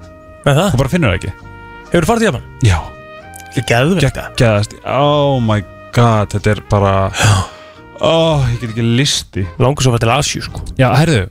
Með 0.46 0.54
það? 0.56 0.70
þú 0.72 0.76
bara 0.78 0.88
finnur 0.88 1.10
það 1.10 1.18
ekki 1.20 1.32
Hefur 1.92 2.06
farið 2.08 2.18
til 2.18 2.32
Japan? 2.32 2.42
Já 2.62 2.80
Geðvegt 3.54 4.14
Geggjaðast, 4.36 4.72
oh 4.86 5.40
my 5.40 5.60
god 5.92 6.28
þetta 6.30 6.50
er 6.56 6.60
bara 6.70 7.10
oh, 8.04 8.44
ég 8.52 8.60
get 8.60 8.70
ekki 8.74 8.84
listi. 8.98 9.46
Langur 9.62 9.82
svo 9.86 9.94
að 9.96 10.04
til 10.04 10.12
Asju 10.14 10.42
sko. 10.46 10.62
Já, 10.80 10.88
herðu 11.00 11.24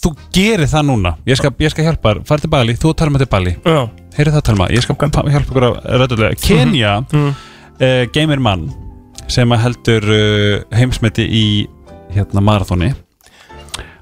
þú 0.00 0.10
gerir 0.32 0.64
það 0.70 0.84
núna. 0.88 1.10
Ég 1.28 1.36
skal, 1.36 1.50
ég 1.60 1.72
skal 1.74 1.84
hjálpa 1.84 2.14
þér, 2.14 2.20
farið 2.28 2.44
til 2.46 2.50
Bali, 2.54 2.74
þú 2.80 2.92
tala 2.96 3.12
með 3.12 3.20
til 3.26 3.30
Bali. 3.34 3.50
Já. 3.68 3.80
Heyrðu 4.16 4.32
það 4.38 4.44
Telma, 4.48 4.68
ég 4.72 4.84
skal 4.86 4.94
okay. 4.96 5.10
hjálpa 5.34 5.50
ykkur 5.52 5.66
að 5.66 5.74
rættulega 6.00 6.38
Kenya 6.40 6.94
Mhm. 7.04 7.34
uh, 7.80 8.06
geymir 8.14 8.40
mann 8.40 8.64
sem 9.28 9.52
að 9.52 9.60
heldur 9.66 10.08
uh, 10.10 10.64
heimsmeti 10.74 11.26
í 11.28 11.44
hérna 12.16 12.40
marathóni 12.42 12.88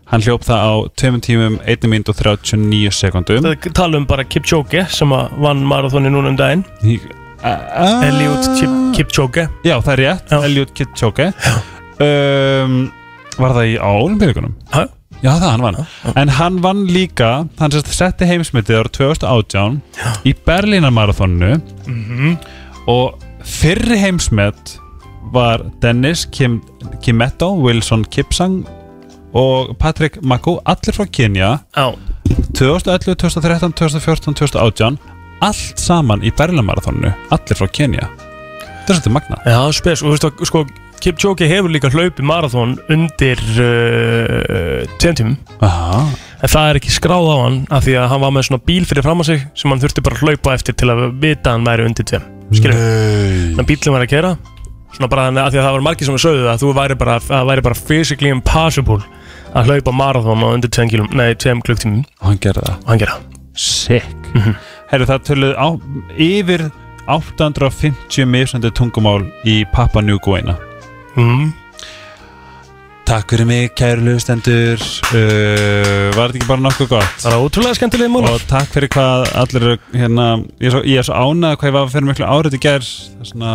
hann 0.08 0.22
hljóp 0.24 0.46
það 0.46 0.62
á 0.64 0.72
2 1.02 1.18
tímum 1.26 1.58
1 1.68 1.84
minút 1.92 2.08
og 2.08 2.16
39 2.16 2.94
sekundum 2.96 3.42
Það 3.44 3.66
tala 3.76 3.98
um 4.00 4.06
bara 4.08 4.24
Kipchoge 4.24 4.86
sem 4.94 5.10
að 5.12 5.34
vann 5.44 5.66
marathoni 5.68 6.08
núna 6.14 6.30
um 6.32 6.38
daginn. 6.38 6.62
Eliud 7.42 8.46
Kip- 8.56 8.78
Kipchoge. 8.96 9.48
Já, 9.66 9.76
það 9.82 9.92
er 9.92 10.00
rétt, 10.06 10.32
Eliud 10.46 10.72
Kipchoge 10.74 11.28
um, 12.00 12.78
Var 13.38 13.52
það 13.54 13.68
í 13.72 13.76
álimpíuleikunum? 13.78 14.54
Já 14.74 14.86
Já, 15.18 15.32
það 15.34 15.48
hann 15.50 15.62
vann. 15.64 15.76
En 16.14 16.28
hann 16.30 16.58
vann 16.62 16.84
líka, 16.94 17.28
hann 17.58 17.72
sérst 17.74 17.88
setti 17.90 18.26
heimsmyndið 18.28 18.76
ára 18.78 18.90
2018 18.94 19.80
í 20.30 20.34
Berlínarmarathonu 20.46 21.56
Mhm. 21.88 22.36
og 22.86 23.18
fyrri 23.42 23.98
heimsmynd 23.98 24.76
var 25.34 25.64
Dennis 25.82 26.22
Kim, 26.30 26.60
Kimetto, 27.02 27.50
Wilson 27.58 28.04
Kipsang 28.04 28.60
og 29.34 29.74
Patrick 29.78 30.22
Mako 30.22 30.60
allir 30.64 30.94
frá 30.94 31.04
Kenya. 31.10 31.58
Já. 31.76 31.90
2011, 32.54 33.16
2013, 33.16 33.72
2014, 33.72 34.34
2018 34.34 34.98
allt 35.42 35.78
saman 35.80 36.22
í 36.22 36.30
Berlínarmarathonu 36.30 37.10
allir 37.30 37.58
frá 37.58 37.66
Kenya. 37.72 38.06
Þetta 38.86 38.94
er 38.94 39.00
svolítið 39.00 39.12
magna 39.18 39.36
Já, 39.44 39.72
spes, 39.72 40.02
og 40.02 40.08
þú 40.08 40.14
veist 40.14 40.24
að 40.30 40.46
sko 40.46 40.64
Kipchoge 41.02 41.48
hefur 41.50 41.72
líka 41.72 41.90
hlaupið 41.92 42.26
marathon 42.26 42.76
undir 42.92 43.40
uh, 43.62 44.82
tventum 45.00 45.36
Aha. 45.64 46.04
en 46.42 46.52
það 46.52 46.70
er 46.72 46.80
ekki 46.80 46.94
skráð 46.94 47.30
á 47.30 47.36
hann 47.44 47.58
af 47.70 47.86
því 47.86 47.96
að 48.00 48.08
hann 48.12 48.24
var 48.24 48.34
með 48.36 48.48
svona 48.50 48.64
bíl 48.68 48.84
fyrir 48.88 49.06
fram 49.06 49.22
á 49.22 49.24
sig 49.28 49.44
sem 49.58 49.72
hann 49.72 49.82
þurfti 49.82 50.04
bara 50.04 50.18
að 50.18 50.26
hlaupa 50.26 50.54
eftir 50.58 50.76
til 50.78 50.90
að 50.92 51.04
vita 51.22 51.52
að 51.52 51.58
hann 51.58 51.68
væri 51.70 51.88
undir 51.88 52.08
tveim 52.08 52.30
skilur 52.48 52.78
þannig 52.78 53.62
að 53.64 53.68
bílinn 53.72 53.96
var 53.98 54.06
að 54.06 54.12
kera 54.14 54.32
svona 54.96 55.10
bara 55.12 55.28
að 55.30 55.52
því 55.52 55.60
að 55.60 55.66
það 55.66 55.74
var 55.76 55.86
margir 55.86 56.08
sem 56.08 56.18
sögðu 56.22 56.50
að 56.50 56.62
þú 56.62 56.74
væri 56.78 56.98
bara, 56.98 57.18
væri 57.50 57.64
bara 57.68 57.78
physically 57.78 58.32
impossible 58.32 59.02
að 59.56 59.70
hlaupa 59.70 59.94
marathon 59.94 60.44
á 60.44 60.48
undir 60.50 60.72
tveim, 60.72 60.90
kílum, 60.92 61.08
nei, 61.16 61.32
tveim 61.40 61.62
klukktímum. 61.64 62.04
Og 62.20 62.30
hann 62.30 62.40
gerði 62.42 62.64
það? 62.66 62.78
Og 62.82 62.90
hann 62.92 63.02
gerði 63.02 63.16
það. 63.16 63.38
Sick. 63.58 64.30
Herru 64.90 65.08
það 65.08 65.24
töluð 65.28 65.54
á, 65.56 65.68
yfir 66.28 66.64
850 67.08 68.28
misandi 68.28 68.72
tungumál 68.76 69.22
í 69.48 69.62
Papua 69.72 70.04
New 70.04 70.20
Guinea 70.24 70.56
mm. 71.18 71.48
Takk 73.08 73.30
fyrir 73.32 73.46
mig, 73.48 73.70
kæru 73.72 74.02
lögustendur 74.04 74.76
uh, 74.76 75.16
Var 76.12 76.28
þetta 76.28 76.36
ekki 76.36 76.48
bara 76.50 76.60
nokkuð 76.60 76.88
gott? 76.90 77.14
Það 77.22 77.32
var 77.32 77.44
ótrúlega 77.46 77.78
skemmtilega 77.78 78.12
mál 78.12 78.26
Og 78.28 78.42
takk 78.50 78.68
fyrir 78.74 78.90
hvað 78.92 79.24
allir 79.42 79.62
eru, 79.64 79.76
hérna, 79.94 80.26
ég 80.60 80.68
er 80.68 80.74
svo, 80.74 80.82
ég 80.84 81.00
er 81.00 81.06
svo 81.08 81.16
ánað 81.16 81.54
hvað 81.56 81.70
ég 81.70 81.76
var 81.78 81.86
fyrir 81.94 82.08
miklu 82.10 82.26
árið 82.28 82.58
í 82.58 82.60
gær. 82.66 82.84
Það 82.84 83.22
er 83.24 83.30
svona, 83.30 83.52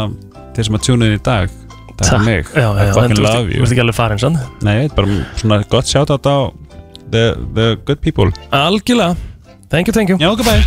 þeir 0.55 0.65
sem 0.69 0.79
að 0.79 0.85
tjúna 0.87 1.03
inn 1.05 1.19
í 1.19 1.21
dag 1.29 1.47
Takk 1.53 2.01
Takk. 2.01 2.09
fyrir 2.09 2.25
mig, 2.25 2.41
Já, 2.49 2.65
já, 2.65 2.65
I 2.65 2.89
en 3.03 3.13
þú 3.13 3.23
ert 3.61 3.69
ekki 3.69 3.85
alveg 3.85 3.97
farin, 3.99 4.21
sann? 4.23 4.35
Nei, 4.65 4.75
þetta 4.87 4.95
bara 4.97 5.07
svona 5.37 5.61
gott 5.69 5.87
sjátt 5.91 6.09
á 6.09 6.17
the, 7.13 7.37
the 7.53 7.77
good 7.85 8.01
people. 8.01 8.33
Algjörlega, 8.49 9.13
thank 9.69 9.85
you, 9.87 9.93
thank 9.93 10.09
you. 10.09 10.17
Já, 10.17 10.33
goodbye 10.33 10.63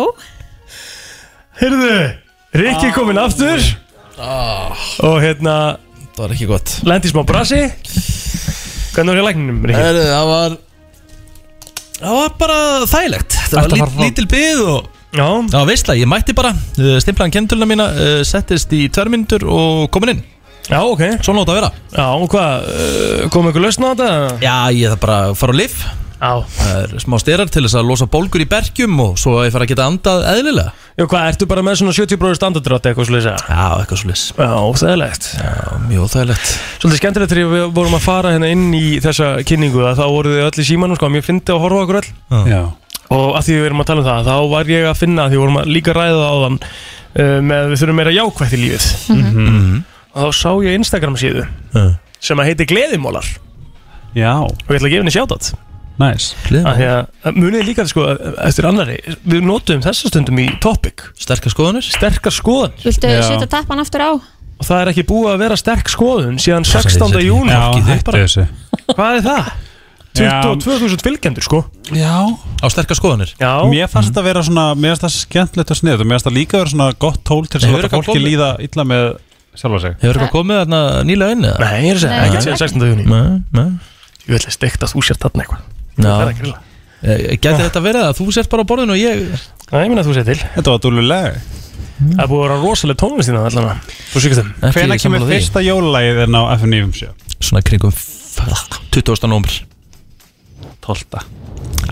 Heyrðu, 1.62 1.94
Rikki 2.58 2.88
er 2.88 2.94
kominn 2.96 3.20
aftur. 3.22 3.62
Og 5.06 5.16
hérna 5.22 5.56
Það 6.12 6.20
var 6.26 6.34
ekki 6.34 6.48
gott. 6.50 6.72
Lendi 6.84 7.08
smá 7.08 7.22
brasi. 7.24 7.62
Hvernig 8.92 9.14
var 9.14 9.20
ég 9.22 9.26
lækninum, 9.30 9.62
Rikki? 9.64 9.78
Herðu, 9.80 10.02
það 10.10 10.26
var 10.32 10.58
Það 12.02 12.18
var 12.18 12.34
bara 12.42 12.58
þægilegt. 12.90 13.38
Það 13.48 13.62
var 13.62 13.72
lít, 13.76 13.96
lítil 14.02 14.28
byð 14.34 14.66
og 14.66 14.90
Já. 15.12 15.26
Það 15.28 15.58
var 15.58 15.66
veistla, 15.68 15.94
ég 16.00 16.08
mætti 16.08 16.32
bara. 16.36 16.54
Uh, 16.78 16.96
Stimplaðan 17.04 17.34
kentulna 17.34 17.68
mína 17.68 17.88
uh, 17.92 18.20
Settist 18.24 18.72
í 18.72 18.86
tvær 18.92 19.10
myndur 19.12 19.44
og 19.44 19.90
komin 19.92 20.14
inn 20.14 20.22
Já, 20.70 20.78
ok. 20.86 21.02
Svona 21.24 21.42
átt 21.42 21.50
að 21.52 21.58
vera. 21.58 21.72
Já, 21.96 22.06
og 22.14 22.28
hvað, 22.30 22.68
uh, 22.70 23.24
kom 23.34 23.48
eitthvað 23.50 23.66
lausn 23.66 23.82
á 23.84 23.90
þetta? 23.92 24.12
Já, 24.44 24.56
ég 24.76 24.92
þarf 24.94 25.02
bara 25.02 25.18
að 25.26 25.36
fara 25.42 25.56
á 25.56 25.60
lif 25.62 25.82
Já 26.22 26.38
Það 26.54 26.76
er 26.78 26.92
smá 27.02 27.16
styrar 27.18 27.48
til 27.50 27.64
þess 27.64 27.74
að 27.80 27.88
losa 27.88 28.06
bólgur 28.06 28.44
í 28.44 28.46
bergjum 28.46 29.00
Og 29.02 29.16
svo 29.18 29.40
að 29.40 29.48
ég 29.48 29.54
fara 29.56 29.66
að 29.66 29.72
geta 29.72 29.86
andað 29.90 30.26
eðlilega. 30.30 30.70
Já, 30.92 31.04
hvað, 31.10 31.24
ertu 31.32 31.48
bara 31.50 31.64
með 31.66 31.78
svona 31.80 31.94
70 31.96 32.20
bróður 32.20 32.38
standardrátt 32.38 32.86
eitthvað 32.86 33.08
svo 33.08 33.16
leysa? 33.16 33.32
Já, 33.48 33.64
eitthvað 33.80 34.00
svo 34.02 34.10
leys 34.12 34.22
Já, 34.36 34.50
óþægilegt. 34.68 35.26
Já, 35.40 35.50
mjög 35.88 36.04
óþægilegt. 36.06 36.52
Svolítið 36.78 37.00
skemmtilegt 37.02 37.34
þegar 37.34 37.50
við 37.56 37.66
vorum 37.80 37.98
að 37.98 38.04
fara 38.06 38.32
hérna 38.36 38.52
inn 38.54 38.68
í 38.76 38.84
þessa 39.02 39.32
kynningu 39.48 39.82
að 39.88 39.98
þá 39.98 40.04
voru 40.14 40.34
þið 40.36 40.46
öll 40.46 40.62
í 40.62 40.66
símanum 40.68 41.00
sko, 41.00 41.10
mér 41.16 41.26
fyndi 41.26 41.54
að 41.56 41.62
horfa 41.64 41.80
á 41.80 41.84
okkur 41.88 42.00
öll. 42.02 42.10
Já. 42.52 42.60
Og 43.12 43.34
að 43.40 43.48
því 43.48 43.56
við 43.58 43.66
erum 43.70 43.82
að 43.82 43.88
tala 43.90 44.04
um 44.04 44.08
það, 44.12 44.28
þá 44.30 44.36
var 44.52 44.70
ég 44.72 44.86
að 44.92 45.00
finna 45.00 45.24
að 45.24 45.32
því 45.32 45.38
við 45.38 45.42
vorum 45.42 45.58
að 45.62 45.72
líka 45.72 45.96
ræða 45.96 46.20
það 46.20 46.36
áðan 46.36 46.60
uh, 46.62 47.40
með 47.50 47.72
við 47.72 47.82
þurfum 47.82 47.98
meira 48.02 48.14
jákvætt 48.20 48.54
í 48.54 48.60
lífið. 48.62 48.86
Mhm. 49.16 49.80
Og 50.12 50.28
þá 50.28 50.38
sá 50.38 50.50
ég 50.66 50.78
Instagram 50.78 51.18
síðu 51.20 51.44
sem 52.22 52.40
að 52.42 52.52
heiti 52.52 52.68
Gleðimólar 52.70 53.26
Já. 54.12 54.44
Og 54.44 54.68
ég 54.68 54.76
ætla 54.76 54.88
að 54.88 54.92
gefa 54.92 55.02
henni 55.02 55.14
sjátat 55.14 55.52
Næs 56.00 56.30
að 56.48 56.78
því 56.78 56.86
að 56.90 57.36
munið 57.36 57.66
líka 57.68 57.84
sko 57.88 58.04
eftir 58.44 58.68
annari, 58.68 58.98
við 59.28 59.42
notum 59.44 59.82
þessa 59.84 60.08
stundum 60.08 60.38
í 60.40 60.46
topic. 60.64 61.04
Sterkar 61.20 61.52
skoðanir? 61.52 61.84
Sterkar 61.84 62.32
skoðan 62.34 62.72
Viltu 62.80 63.10
setja 63.12 63.48
tappan 63.52 63.82
aftur 63.84 64.04
á? 64.04 64.12
og 64.62 64.68
það 64.68 64.80
er 64.84 64.92
ekki 64.92 65.04
búið 65.10 65.32
að 65.32 65.42
vera 65.42 65.58
sterk 65.58 65.90
skoðun 65.90 66.38
síðan 66.42 66.66
Passa 66.68 66.86
16. 66.86 67.16
þessi. 67.16 67.26
júni. 67.26 68.48
Hvað 68.92 69.18
er 69.18 69.24
það? 69.26 69.52
Já. 70.12 70.42
22.000 70.44 71.00
fylgjendur 71.02 71.44
sko. 71.46 71.62
Já. 71.96 72.14
Á 72.60 72.66
sterkar 72.70 72.98
skoðanir? 72.98 73.32
Já. 73.40 73.64
Mér 73.72 73.88
fannst 73.90 74.12
þetta 74.12 74.24
vera 74.26 74.42
svona, 74.44 74.66
mér 74.76 74.92
fannst 74.94 75.06
það 75.06 75.14
skemmtilegt 75.16 75.72
og 75.72 75.80
snið 75.80 76.04
og 76.04 76.06
mér 76.06 76.18
fannst 76.18 76.28
það 76.28 76.36
líka 76.36 76.60
vera 76.60 76.72
svona 76.74 76.88
gott 77.00 77.22
tól 77.26 77.42
til 77.48 77.62
að 77.64 77.88
fólki 77.94 78.18
líða 78.20 78.50
illa 78.62 78.86
með 78.86 79.06
sjálfa 79.58 79.80
sig. 79.84 79.96
Hefur 80.02 80.18
eitthvað 80.18 80.34
komið 80.36 80.60
þarna 80.62 80.80
nýlega 81.08 81.36
inn? 81.36 81.46
eða? 81.48 81.58
Nei, 81.62 81.80
ég 81.84 81.90
er 81.92 81.98
að 81.98 82.04
segja, 82.04 82.20
ekkert 82.26 82.46
síðan 82.46 82.60
16. 82.62 82.86
júni 82.92 83.06
Nei, 83.08 83.42
nei. 83.52 83.70
Ég 84.22 84.36
vil 84.36 84.54
steikt 84.54 84.84
að 84.86 84.92
þú 84.94 85.02
sért 85.08 85.24
þarna 85.26 85.44
eitthvað. 85.44 85.64
Það 85.98 86.22
er 86.22 86.30
að 86.30 86.38
grilla. 86.42 86.60
Eh, 87.02 87.24
Gæti 87.42 87.64
þetta 87.66 87.82
verið 87.82 88.04
að 88.06 88.14
þú 88.20 88.28
sért 88.36 88.48
bara 88.52 88.62
á 88.62 88.70
borðinu 88.70 88.94
og 88.94 89.00
ég 89.00 89.24
Nei, 89.72 89.80
ég 89.82 89.88
minna 89.90 90.02
að 90.04 90.08
þú 90.08 90.14
sért 90.14 90.28
til. 90.30 90.38
Þetta 90.54 90.70
var 90.76 90.82
dúlulega 90.84 91.32
Það 92.02 92.22
er 92.22 92.28
búið 92.30 92.40
að 92.40 92.46
vera 92.46 92.60
rosalega 92.62 92.98
tónlist 93.02 93.30
í 93.30 93.34
það 93.34 93.48
allan 93.50 93.82
Þú 94.12 94.22
sýkast 94.22 94.40
þeim 94.42 94.52
Ekki 94.68 94.78
Hvenær 94.78 95.00
kemur 95.02 95.26
fyrsta 95.28 95.62
jólalagið 95.62 96.20
þérna 96.22 96.40
á 96.42 96.44
F957? 96.56 97.34
Svona 97.42 97.62
kringum 97.66 97.92
f- 97.94 98.80
20. 98.94 99.28
nómur 99.30 99.58
12. 100.82 101.22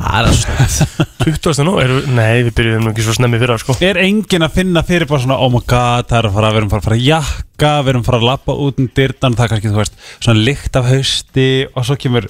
Það 0.01 0.27
er 0.31 0.37
stönd 0.41 1.41
20. 1.45 1.65
nú, 1.67 1.73
eru, 1.83 1.97
nei, 2.17 2.43
við 2.47 2.53
byrjuðum 2.57 2.85
nú 2.87 2.93
ekki 2.93 3.05
svo 3.05 3.15
snemmi 3.17 3.41
fyrir 3.43 3.61
sko. 3.61 3.77
Er 3.85 3.99
enginn 4.01 4.47
að 4.47 4.55
finna 4.57 4.83
fyrir 4.87 5.09
bara 5.11 5.23
svona 5.25 5.37
Oh 5.43 5.51
my 5.53 5.61
god, 5.69 6.09
það 6.09 6.19
er 6.21 6.29
að 6.31 6.37
fara, 6.39 6.53
við 6.55 6.61
erum 6.62 6.71
að 6.71 6.75
fara 6.75 6.81
að 6.81 6.89
fara 6.89 6.99
að 6.99 7.09
jakka 7.09 7.73
Við 7.85 7.93
erum 7.93 8.05
að 8.05 8.09
fara 8.11 8.21
að 8.21 8.29
lappa 8.31 8.57
út 8.65 8.81
um 8.81 8.89
dyrtan 8.97 9.37
Það 9.37 9.45
er 9.47 9.53
kannski, 9.53 9.73
þú 9.75 9.81
veist, 9.83 9.99
svona 10.25 10.45
lykt 10.49 10.79
af 10.81 10.89
hausti 10.89 11.49
Og 11.75 11.89
svo 11.89 11.99
kemur 12.01 12.29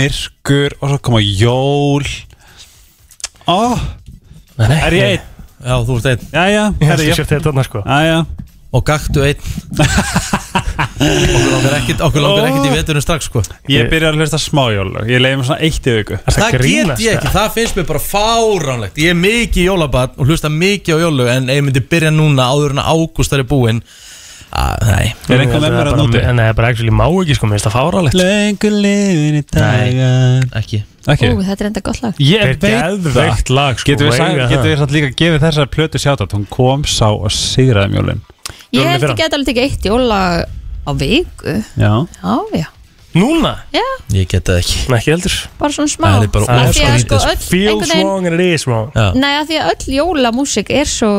myrkur 0.00 0.76
Og 0.80 0.94
svo 0.94 1.00
koma 1.10 1.20
jól. 1.24 2.08
Ó, 3.50 3.58
Nei, 4.60 4.78
er 4.78 4.96
ég 4.96 5.12
einn? 5.14 5.28
Já, 5.60 5.74
þú 5.84 5.96
ert 5.98 6.06
einn. 6.14 6.26
Jæja, 6.32 6.64
Ég 6.80 6.88
herri, 6.88 6.88
held 6.88 7.04
ég 7.04 7.12
að 7.12 7.18
sért 7.20 7.44
þarna 7.44 7.64
sko. 7.66 7.82
Jæja 7.84 8.20
Og 8.70 8.84
gaktu 8.86 9.24
einn. 9.26 9.40
Okkur 11.00 11.50
langar 11.50 11.74
ekkit, 11.80 12.02
okkur 12.04 12.22
langar 12.22 12.44
ekkit 12.50 12.66
í 12.68 12.74
veturinn 12.74 13.02
strax 13.02 13.26
sko. 13.30 13.42
Ég 13.72 13.88
byrja 13.90 14.12
að 14.12 14.20
hlusta 14.20 14.38
smá 14.40 14.66
jólalög. 14.70 15.08
Ég 15.10 15.22
leiði 15.22 15.40
mig 15.40 15.48
svona 15.48 15.64
eitt 15.66 15.88
í 15.88 15.94
viku. 15.96 16.18
Það 16.26 16.36
Það 16.36 16.54
get 16.54 17.02
ég 17.02 17.16
ekki, 17.16 17.32
það 17.34 17.48
finnst 17.56 17.80
mér 17.80 17.88
bara 17.88 18.02
fáránlegt. 18.04 19.00
Ég 19.00 19.14
er 19.14 19.18
mikið 19.18 19.62
í 19.62 19.66
jólabat 19.66 20.14
og 20.20 20.30
hlusta 20.30 20.52
mikið 20.52 20.94
á 20.94 20.98
jólög 21.06 21.32
En 21.34 21.50
ég 21.50 21.64
myndi 21.66 21.82
byrja 21.82 22.12
núna 22.14 22.46
áður 22.52 22.76
en 22.76 22.82
að 22.84 22.94
ágúst 22.94 23.34
er 23.36 23.44
búinn 23.48 23.82
að, 24.50 24.80
Nei. 24.86 25.10
Er 25.30 25.42
einhver 25.44 25.62
með 25.62 25.74
mér 25.76 25.90
að 25.92 25.98
nóti? 26.00 26.22
Nei, 26.34 26.46
bara 26.58 26.70
actually 26.72 26.94
má 26.94 27.04
ekki 27.06 27.36
sko, 27.38 27.46
mér 27.46 27.58
finnst 27.60 27.68
það 27.68 27.76
fáralegt 27.78 28.16
Lengur 28.18 28.74
liðin 28.82 29.38
í 29.38 29.44
dagar. 29.46 30.48
Ekki. 30.58 30.82
Ekki? 31.10 31.30
Ú, 31.30 31.44
þetta 31.46 31.64
er 31.64 31.68
enda 31.70 31.82
gott 31.86 32.00
lag. 32.02 32.18
Ég 32.18 32.42
er 32.44 32.58
geðveikt 32.58 33.52
lag, 33.54 33.78
sko, 33.78 33.92
Getur 33.94 34.10
við, 34.10 34.74
það. 34.82 34.96
líka 34.96 35.12
gefið 35.22 35.46
þessar 35.46 35.70
plötu 35.70 36.02
sjátt 36.02 36.26
Hún 36.34 36.48
kom, 36.50 36.82
sá 36.84 37.06
og 37.12 37.30
sigraði 37.34 37.94
mjólin 37.94 38.24
Ég 38.72 38.86
held 38.86 39.02
ekki 39.10 39.24
að 39.26 39.34
alveg 39.38 39.48
tekið 39.50 39.64
eitt 39.66 39.88
jóla 39.90 40.18
á 40.86 40.90
viku. 40.96 41.54
Já. 41.76 41.92
Já, 42.22 42.36
já. 42.60 42.68
Núna? 43.10 43.56
Já, 43.74 43.82
Ég 44.14 44.28
get 44.30 44.44
það 44.46 44.58
ekki. 44.62 44.76
Nei, 44.88 44.98
ekki 45.00 45.10
heldur. 45.10 45.36
Bara 45.58 45.74
svona 45.74 45.90
smá. 45.90 46.06
Það 46.14 46.22
er 46.22 46.28
bara 46.36 46.44
Af 46.44 46.50
því 46.50 46.60
að 46.60 46.68
óskrítið, 46.70 47.00
sko 47.02 47.18
sko. 47.18 47.30
öll 47.30 47.40
Feels 47.50 47.70
einhvern 47.72 47.90
veginn- 47.90 48.06
wrong 48.06 48.26
and 48.30 48.34
it 48.40 48.46
is 48.54 48.66
wrong 48.68 48.92
Já. 48.94 49.06
Nei, 49.14 49.32
að 49.40 49.48
því 49.50 49.56
að 49.60 49.70
öll 49.72 49.94
jólamúsik 49.96 50.70
er 50.70 50.84
svo 50.86 51.10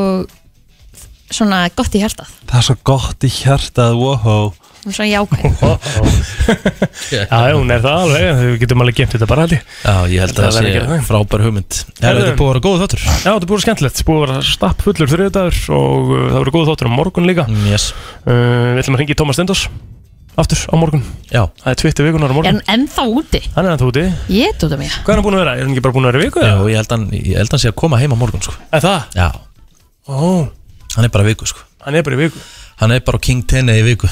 svona 1.31 1.59
gott 1.75 1.95
í 1.95 1.99
hjartað. 2.01 2.31
Það 2.47 2.57
er 2.61 2.65
svo 2.67 2.75
gott 2.83 3.23
í 3.27 3.31
hjartað, 3.31 3.95
wow 3.99 4.53
Svona 4.81 5.07
jákvæð 5.11 5.43
Já, 7.11 7.53
hún 7.53 7.69
er 7.73 7.81
það 7.83 7.99
alveg, 8.01 8.39
við 8.41 8.55
getum 8.63 8.81
alveg 8.83 8.97
gemt 8.97 9.13
þetta 9.15 9.27
bara 9.29 9.43
ég 9.51 9.61
Já, 9.61 9.93
ég 10.09 10.23
held 10.23 10.31
að 10.31 10.41
Það 10.41 10.55
verður 10.55 10.67
að 10.67 10.73
gera 10.73 10.87
sé 10.87 10.91
það. 10.95 11.05
frábær 11.11 11.43
hugmynd 11.45 11.77
Er 11.77 12.07
Herðu. 12.07 12.23
þetta 12.25 12.39
búið 12.39 12.49
að 12.49 12.53
vera 12.55 12.63
góð 12.65 12.81
þáttur? 12.81 13.03
Já, 13.05 13.13
þetta 13.27 13.45
er 13.45 13.51
búið 13.51 13.63
skemmtilegt, 13.65 14.01
búið 14.07 14.17
að 14.17 14.25
vera 14.25 14.41
stapp 14.49 14.83
fullur 14.87 15.11
þriðdagur 15.11 15.59
og 15.77 16.11
uh, 16.11 16.23
það 16.31 16.37
verður 16.39 16.55
góð 16.57 16.69
þáttur 16.71 16.89
á 16.89 16.97
morgun 16.97 17.29
líka 17.29 17.45
uh, 17.45 17.63
Yes 17.69 17.85
Við 18.25 18.81
ætlum 18.81 18.97
að 18.97 19.03
ringa 19.03 19.13
í 19.15 19.19
Tómas 19.21 19.37
Stendos 19.39 19.63
aftur 20.41 20.61
á 20.65 20.75
morgun 20.79 21.03
Já 21.29 21.43
Það 21.61 21.69
er 21.73 21.79
Twitter 21.83 22.07
vikunar 22.07 22.31
á 22.31 22.31
Er 22.31 22.37
morgun 22.39 22.49
hann 22.57 22.63
ennþá 22.75 23.05
úti? 23.11 23.41
Hann 23.53 23.67
er 23.67 23.75
ennþá 23.75 23.89
úti 23.91 24.05
Ég 24.33 24.57
tóta 24.61 24.79
mig 24.81 24.89
Hvað 25.03 25.13
er 25.13 25.19
hann 25.21 25.25
búin 25.27 25.37
að 25.37 25.43
vera? 25.43 25.55
Er 25.59 25.65
hann 25.67 25.73
ekki 25.75 25.83
bara 25.85 25.95
búin 25.97 26.07
að 26.07 26.13
vera 26.15 26.23
í 26.23 26.27
viku? 26.29 26.45
Já, 26.47 26.55
ég 26.71 26.79
held 26.81 26.95
hann, 26.95 27.05
ég 27.19 27.37
held 27.41 27.51
hann 27.55 27.61
sé 27.65 27.69
að 27.69 27.77
koma 27.83 27.99
heim 28.01 28.15
á 28.15 28.17
morgun 28.17 28.43
sko. 28.45 28.55
Er 28.71 28.81
það? 28.85 29.19
Já 29.19 29.27
Ó, 30.07 30.47
Hann 30.95 31.05
er 31.07 31.11
bara 31.13 31.27
í 31.27 31.29
viku 31.33 31.45
sko. 31.51 31.61
hann 31.85 31.95
er 31.99 32.03
bara 32.07 32.15
í 32.17 32.21
viku 32.23 32.39
Hann 32.81 32.93
er 32.95 33.03
bara 33.05 33.21
King 33.21 33.43
Tene 33.47 33.77
í 33.77 33.83
viku. 33.85 34.09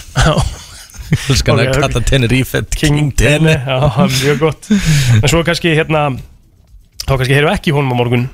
Ok, 1.09 1.31
okay, 1.41 1.65
ok. 1.65 1.79
kalla 1.81 2.01
Tenerife 2.05 2.59
King 2.69 3.07
Tene 3.17 3.39
Tene. 3.49 3.55
Já, 3.57 3.77
það 3.95 4.03
er 4.03 4.11
mjög 4.19 4.43
gott. 4.43 4.67
En 5.17 5.31
svo 5.31 5.39
kannski 5.47 5.71
hérna 5.73 6.03
Þá 7.09 7.15
kannski 7.15 7.33
heyrum 7.33 7.49
við 7.49 7.55
ekki 7.57 7.73
honum 7.73 7.95
á 7.97 7.97
morgun. 7.97 8.25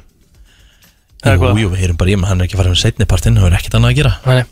Jú, 1.25 1.51
jú, 1.61 1.69
við 1.71 1.79
heyrum 1.79 1.97
bara 2.01 2.11
í 2.11 2.17
hann, 2.17 2.25
hann 2.27 2.43
er 2.43 2.49
ekki 2.49 2.59
farið 2.59 2.73
með 2.73 2.81
setni 2.81 3.07
partinn 3.07 3.39
Það 3.39 3.47
er 3.47 3.55
ekkert 3.61 3.77
annað 3.79 3.93
að 3.93 3.99
gera. 4.01 4.11
Nei. 4.27 4.43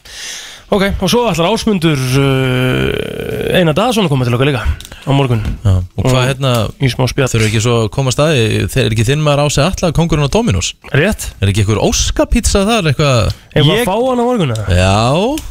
Ok, 0.72 0.84
og 1.03 1.10
svo 1.11 1.26
ætlar 1.30 1.52
ásmundur 1.52 1.99
uh, 1.99 3.57
Einar 3.57 3.76
Daðsson 3.77 4.07
að 4.07 4.14
koma 4.14 4.26
til 4.26 4.34
okkar 4.38 4.49
líka 4.49 4.61
Á 5.03 5.11
morgun 5.11 5.41
Já, 5.65 5.73
og 5.84 6.06
hvað 6.07 6.27
hérna 6.30 6.52
Í 6.80 6.90
smá 6.90 7.03
spjall 7.11 7.27
Þurfu 7.34 7.48
ekki 7.49 7.61
svo 7.65 7.73
að 7.84 7.90
koma 7.94 8.10
að 8.14 8.15
staði 8.15 8.45
Þeir 8.72 8.85
er 8.88 8.95
ekki 8.95 9.06
þinn 9.10 9.26
maður 9.26 9.44
á 9.44 9.48
sig 9.53 9.65
allar 9.68 9.94
kongurinn 9.98 10.26
á 10.26 10.31
Dominos 10.34 10.69
Rétt 10.95 11.26
Er 11.44 11.52
ekki 11.52 11.65
einhver 11.65 11.81
óskapizza 11.84 12.64
þar 12.69 12.90
eitthvað 12.94 13.34
Ef 13.53 13.68
maður 13.68 13.90
fá 13.90 13.98
hann 13.98 14.23
á 14.23 14.26
morgun 14.26 14.56
eða? 14.56 14.77
Já 14.80 14.95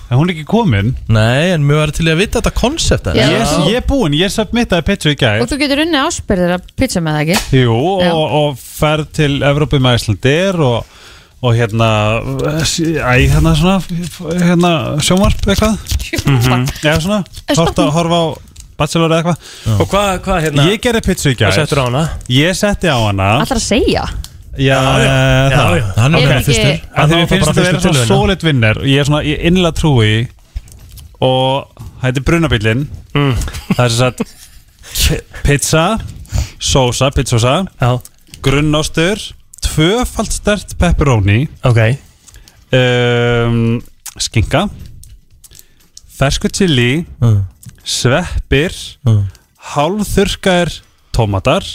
Er 0.08 0.18
hún 0.22 0.32
ekki 0.32 0.46
komin? 0.48 0.94
Nei, 1.12 1.52
en 1.52 1.68
mjög 1.68 1.82
var 1.84 1.94
til 1.98 2.08
í 2.08 2.14
að 2.14 2.22
vita 2.24 2.40
þetta 2.40 2.54
konsept 2.58 3.12
Já. 3.12 3.28
Ég, 3.28 3.54
ég 3.68 3.78
er 3.82 3.86
búinn, 3.92 4.16
ég 4.18 4.32
submittaði 4.32 4.88
pizza 4.88 5.12
í 5.12 5.20
gær 5.20 5.44
Og 5.44 5.52
þú 5.52 5.60
getur 5.62 5.84
unni 5.84 6.00
áspyrðir 6.00 6.56
að 6.56 6.66
pizza 6.80 7.04
með 7.04 7.18
það 7.20 7.22
ekki? 7.36 7.62
Jú, 7.62 7.76
Já. 8.02 8.10
og, 8.16 8.34
og 8.40 8.58
ferð 8.64 9.12
til 9.20 9.32
Evrópu 9.46 9.80
með 9.84 10.00
Íslandir 10.00 10.60
og, 10.64 10.98
og 11.42 11.54
hérna 11.58 11.88
æ, 12.22 13.14
hérna 13.32 13.52
svona 13.58 13.76
hérna 14.38 14.72
sjónvarp 15.02 15.46
eitthvað? 15.50 15.78
Sjónvarp? 15.98 16.72
Já, 16.84 16.94
svona, 17.02 17.22
horfa, 17.56 17.86
horfa 17.96 18.18
á 18.22 18.26
Bachelor 18.78 19.10
eða 19.12 19.18
eitthvað. 19.20 19.80
Og 19.82 19.88
hvað, 19.90 20.10
hvað 20.24 20.38
hérna 20.46 20.66
Ég 20.70 20.80
gerði 20.82 21.02
pizza 21.06 21.30
í 21.30 21.36
hana? 21.84 22.04
Ég 22.32 22.54
setti 22.56 22.88
á 22.90 22.96
hana. 22.98 23.26
Alltaf 23.42 23.58
að 23.60 23.66
segja? 23.66 24.06
Já, 24.58 24.78
já. 25.00 25.10
Já, 25.52 25.60
já. 25.78 25.84
Hann 25.96 26.14
er 26.14 26.22
Er 26.22 26.28
bara 26.28 26.40
ekki- 26.40 26.48
fyrstur. 26.48 26.80
Að 26.92 27.12
mér 27.12 27.20
var 27.22 27.28
finnst 27.30 27.46
þetta 27.48 27.52
að 27.52 27.64
vera 27.66 27.78
fyrstur 27.78 27.94
svona 27.94 28.06
solid 28.10 28.42
vinner 28.46 28.78
og 28.82 28.84
ég 28.90 29.00
er 29.00 29.04
svona, 29.08 29.22
ég 29.24 29.44
innlega 29.48 29.72
trúi 29.78 30.28
og 31.20 31.82
er 32.02 32.20
brunabillin 32.26 32.88
Mm. 33.14 33.34
það 33.76 33.84
er 33.84 33.92
þess 33.92 34.02
að 34.08 35.20
pizza 35.44 35.84
sósa, 36.58 37.10
pizzósa 37.12 37.66
Já. 37.80 38.00
grunnostur 38.42 39.20
tvöfald 39.62 40.32
stert 40.34 40.74
pepperoni. 40.80 41.46
Ok. 41.68 41.80
Um, 42.72 43.80
skinka. 44.20 44.66
Fersku 46.12 46.50
chili. 46.52 47.04
Mm. 47.22 47.42
sveppir. 47.82 48.74
Mm. 49.06 49.26
hálfþurkaðir 49.72 50.80
tómatar. 51.14 51.66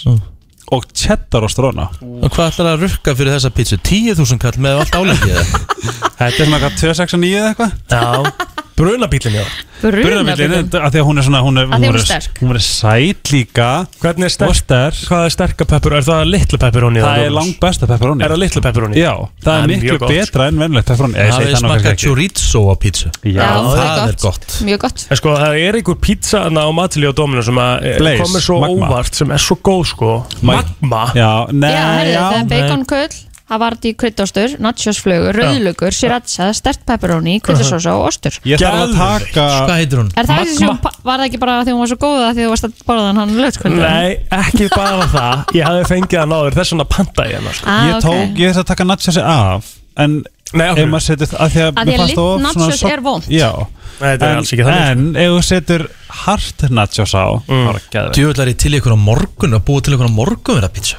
Og 0.67 0.83
cheddar 0.91 1.45
og 1.47 1.51
stróna 1.53 1.85
Og 2.03 2.27
hvað 2.27 2.49
ætlar 2.49 2.73
að 2.73 2.81
rukka 2.83 3.13
fyrir 3.15 3.37
þessa 3.37 3.53
pizzu? 3.55 3.77
10.000 3.79 4.41
kall 4.41 4.57
með 4.59 4.81
allt 4.81 4.97
áleikið 4.99 5.31
eða? 5.31 5.61
Þetta 6.19 6.27
er 6.27 6.35
svona 6.41 6.57
eitthvað 6.57 6.79
269 6.81 7.37
eða 7.39 7.51
eitthvað. 7.53 7.71
Já 7.87 8.56
Brunabílinn, 8.77 9.33
já. 9.33 9.45
Brunabílinn, 9.81 10.67
af 10.77 10.91
því 10.93 10.99
að 11.01 11.05
hún 11.07 11.17
er 11.17 11.25
svona 11.25 11.39
hún 11.41 11.57
er, 11.57 11.65
hún 11.71 11.85
er 11.87 11.95
er- 11.97 12.03
sterk. 12.05 12.39
Hún 12.43 12.53
er 12.53 12.61
sæt 12.61 13.31
líka. 13.33 13.69
Hvernig 14.01 14.27
er 14.27 14.47
og 14.47 14.53
sterk? 14.55 14.93
sterk 14.93 15.09
Hvað 15.09 15.25
er 15.25 15.33
sterka 15.33 15.65
pepper? 15.65 15.95
Er 15.97 16.05
það 16.05 16.21
litlu 16.29 16.59
pepperoni? 16.61 17.01
Það 17.01 17.23
er 17.25 17.33
langt 17.33 17.59
besta 17.59 17.89
pepperoni. 17.89 18.23
Er 18.23 18.29
það 18.29 18.41
litlu 18.43 18.61
pepperoni? 18.61 18.95
Já, 19.01 19.13
það 19.43 19.63
er 19.63 19.67
miklu 19.71 19.99
betra 20.05 20.47
en 20.51 20.61
venlegt 20.61 20.91
pepperoni. 20.91 21.17
Það 21.17 21.55
smakað 21.57 21.89
ekki. 21.93 22.05
chorizo 22.05 22.61
á 22.69 22.75
pizzu? 22.77 23.09
Já, 23.25 23.49
það 23.65 24.07
er 24.07 24.19
gott. 24.21 24.47
Mjög 24.67 24.79
gott. 24.85 25.05
Sko, 25.09 25.33
það 25.41 25.57
er 25.63 25.79
einhver 25.81 25.97
pizza 26.01 26.43
þarna 26.45 26.67
á 26.69 26.71
Matili 26.77 27.09
og 27.09 27.15
Domino 27.17 27.41
sem 27.41 27.57
eh, 27.57 27.97
komur 28.21 28.45
svo 28.45 28.61
óvart 28.61 29.17
sem 29.17 29.31
er 29.33 29.41
svo 29.41 29.57
góð 29.57 29.85
sko. 29.93 30.11
Magma. 30.45 31.07
Já, 31.17 31.47
nei, 31.51 31.73
Já, 31.73 31.81
herri, 31.97 32.13
já, 32.13 32.25
það 32.29 32.57
er 32.61 32.77
nei. 32.77 33.26
Havarti 33.47 33.93
kryddostur, 33.95 34.57
nachosflögur, 34.59 35.37
rauðlugur, 35.39 35.93
sriracha, 35.95 36.49
stert 36.57 36.81
pepperoni, 36.87 37.37
kryddasósa 37.39 37.93
og 37.95 38.09
ostur. 38.09 38.35
Ég 38.43 38.59
þarf 38.59 38.81
að 38.83 38.95
taka 38.97 39.45
Hvað 39.63 39.77
heitir 39.79 40.01
hún? 40.01 40.09
Er 40.19 40.27
það 40.27 40.41
þessi 40.41 40.57
sem, 40.59 40.81
var 41.07 41.21
það 41.21 41.25
ekki 41.29 41.39
bara 41.45 41.55
því 41.63 41.75
hún 41.77 41.79
var 41.85 41.91
svo 41.93 41.99
góða 42.01 42.33
því 42.35 42.43
þú 42.43 42.49
varst 42.51 42.67
að 42.67 42.73
borða 42.89 43.13
hann 43.21 43.35
lögskvöldu? 43.39 43.79
Nei, 43.85 44.17
ekki 44.41 44.67
bara 44.75 45.07
það. 45.15 45.45
Ég 45.55 45.69
hafði 45.69 45.85
fengið 45.93 46.19
hann 46.25 46.35
áður, 46.35 46.57
þess 46.59 46.73
vegna 46.75 46.87
panta 46.91 47.27
ég 47.31 47.39
hann 47.39 47.55
sko. 47.55 47.69
Ah, 47.71 47.87
Ég 47.87 48.03
tók, 48.03 48.35
ég 48.43 48.51
þarf 48.51 48.65
að 48.65 48.71
taka 48.73 48.89
nachosi 48.91 49.23
af 49.23 49.73
En 49.97 50.19
ef 50.53 50.77
maður 50.87 51.03
setur 51.07 51.31
að 51.41 51.49
því 51.55 51.61
að 51.63 51.71
Að 51.71 51.79
því 51.79 51.87
mér 51.87 51.95
að 51.95 51.97
fannst 51.97 52.11
lit 52.11 52.17
það 52.19 52.27
of 52.27 52.37
svona 52.37 52.51
nachos 52.67 52.79
soft- 52.79 52.93
er 52.93 53.01
vont. 53.07 53.25
Já. 53.33 53.49
Nei, 53.97 54.09
þetta 54.11 54.27
er 54.27 54.29
En- 54.29 54.37
alls 54.37 54.51
ekki 54.53 54.65
þannig, 54.67 54.83
sko. 54.83 54.91
En 54.91 55.15
ef 55.23 55.31
þú 55.33 55.41
setur 55.47 55.87
hart 56.21 56.61
nachos 56.69 57.13
á 57.17 57.25
Mm. 57.47 57.65
Það 57.67 58.37
að 58.37 58.39
er 58.43 58.47
ég 58.53 58.57
til 58.61 58.71
í 58.71 58.77
ykkur 58.79 58.93
á 58.93 58.99
morgun? 58.99 59.53
Að 59.57 59.63
búa 59.65 59.81
til 59.81 59.93
ykkur 59.97 60.07
á 60.07 60.13
morgun 60.13 60.55
vera 60.61 60.69
pizza 60.69 60.97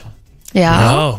Já, 0.56 0.72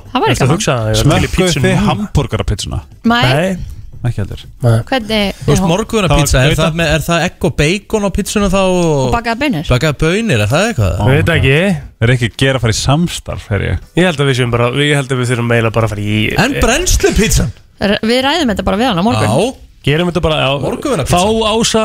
það 0.09 0.23
var 0.23 0.31
ekki 0.33 0.47
gaman. 0.47 0.95
Smökkuð 1.03 1.59
þið 1.59 1.83
hambúrgarapizzuna? 1.85 2.79
Nei, 3.09 3.57
Ekki 3.99 4.21
heldur. 4.21 4.41
Hvernig 4.63 5.39
Þú 5.41 5.49
veist 5.49 5.63
morgun 5.67 6.05
vera 6.05 6.17
pizza, 6.21 6.39
er 6.47 6.53
Það 6.55 6.77
það, 6.77 6.83
er 6.85 7.01
það 7.03 7.23
egg 7.25 7.47
og 7.49 7.55
bacon 7.59 8.07
á 8.07 8.09
pizzuna 8.15 8.47
þá 8.53 8.59
Og 8.63 9.09
bakaða 9.11 9.39
bönir 9.41 9.65
Bakaða 9.67 9.97
bönir, 9.99 10.43
er 10.45 10.51
það 10.53 10.67
eitthvað? 10.69 11.01
Ég 11.03 11.17
veit 11.17 11.31
ekki. 11.33 11.57
Er 11.99 12.13
ekki 12.13 12.29
að 12.29 12.37
gera 12.39 12.61
að 12.61 12.63
fara 12.63 12.75
í 12.75 12.79
samstarf, 12.79 13.49
er 13.57 13.65
ég? 13.65 13.81
Ég 13.99 14.07
held 14.07 14.23
að 14.23 14.29
við 14.31 14.39
séum 14.39 14.53
bara, 14.55 14.69
ég 14.79 14.95
held 14.95 15.11
að 15.11 15.19
við 15.19 15.33
þurfum 15.33 15.51
meila 15.51 15.73
bara 15.75 15.89
að 15.89 15.95
fara 15.97 16.05
í 16.05 16.21
En 16.45 16.55
brennslu 16.63 17.11
pizzan 17.17 17.51
Við 17.79 18.21
ræðum 18.23 18.53
þetta 18.53 18.67
bara 18.69 18.79
við 18.79 18.89
hann 18.89 19.03
á 19.03 19.07
morgun. 19.09 19.27
Já, 19.27 19.68
Gerum 19.79 20.09
þetta 20.11 20.19
bara, 20.19 20.37
Morgunverðarpizza. 20.59 21.15
Fá 21.15 21.23
ása, 21.55 21.81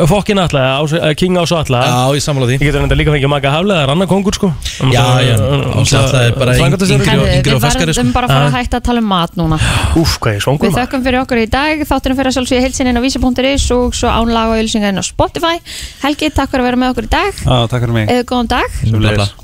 uh, 0.00 0.06
fokkin 0.08 0.38
alla, 0.40 0.62
ása, 0.80 0.96
uh, 0.96 1.10
king 1.12 1.36
ása 1.36 1.58
alla. 1.60 1.80
Já, 1.84 1.96
ég 2.16 2.22
samla 2.24 2.46
því. 2.48 2.54
Ég 2.56 2.62
getur 2.70 2.80
enda 2.86 2.96
líka 2.96 3.12
fengið 3.12 3.28
maka 3.28 3.50
haflega, 3.52 3.76
það 3.76 3.84
er 3.84 3.90
annar 3.92 4.08
kongur 4.08 4.32
sko. 4.38 4.48
Já, 4.88 5.04
já, 5.20 5.34
Ása 5.76 6.00
Atla 6.00 6.22
er 6.24 6.32
bara 6.40 6.54
yngri 6.56 6.72
og- 6.72 6.88
yngri 6.88 7.52
Við 7.52 7.60
ferskari 7.60 7.92
sko. 7.92 8.00
verðum 8.00 8.14
bara 8.16 8.26
að 8.26 8.32
fara 8.32 8.48
að 8.48 8.56
hætta 8.56 8.76
að 8.80 8.84
tala 8.88 9.00
um 9.04 9.08
mat 9.12 9.32
núna. 9.36 9.56
Úf, 10.00 10.16
hvað 10.24 10.32
ég 10.38 10.42
svongur 10.46 10.64
Við 10.70 10.78
þökkum 10.80 11.04
fyrir 11.04 11.18
okkur 11.20 11.38
í 11.44 11.46
dag. 11.52 11.74
Þátturinn 11.84 12.16
fyrir 12.16 12.30
að 12.32 12.36
sjálfsögja 12.38 12.64
heilsininn 12.64 12.96
á 12.96 13.02
vísi.is 13.04 13.66
og 13.76 13.92
svo 13.92 14.08
ánlaga 14.08 14.50
og 14.56 14.58
ylsingaðinn 14.64 15.00
á 15.00 15.04
Spotify. 15.04 15.56
Helgi, 16.00 16.32
takk 16.32 16.48
fyrir 16.48 16.64
að 16.64 16.68
vera 16.72 16.80
með 16.80 16.88
okkur 16.94 17.04
í 17.04 17.12
dag. 17.12 17.32
Já, 17.44 17.68
takk 17.68 17.80
fyrir 17.84 17.92
mig. 17.92 18.08
Eða 18.08 18.24
góðan 18.24 18.48
dag. 18.48 18.68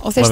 Og 0.00 0.10
þeir 0.16 0.24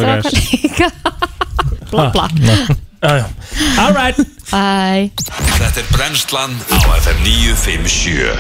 Bye. 4.49 5.11
Þetta 5.59 5.83
er 5.83 5.89
brennslan 5.93 6.55
á 6.73 6.79
FM 7.03 7.21
957 7.27 8.39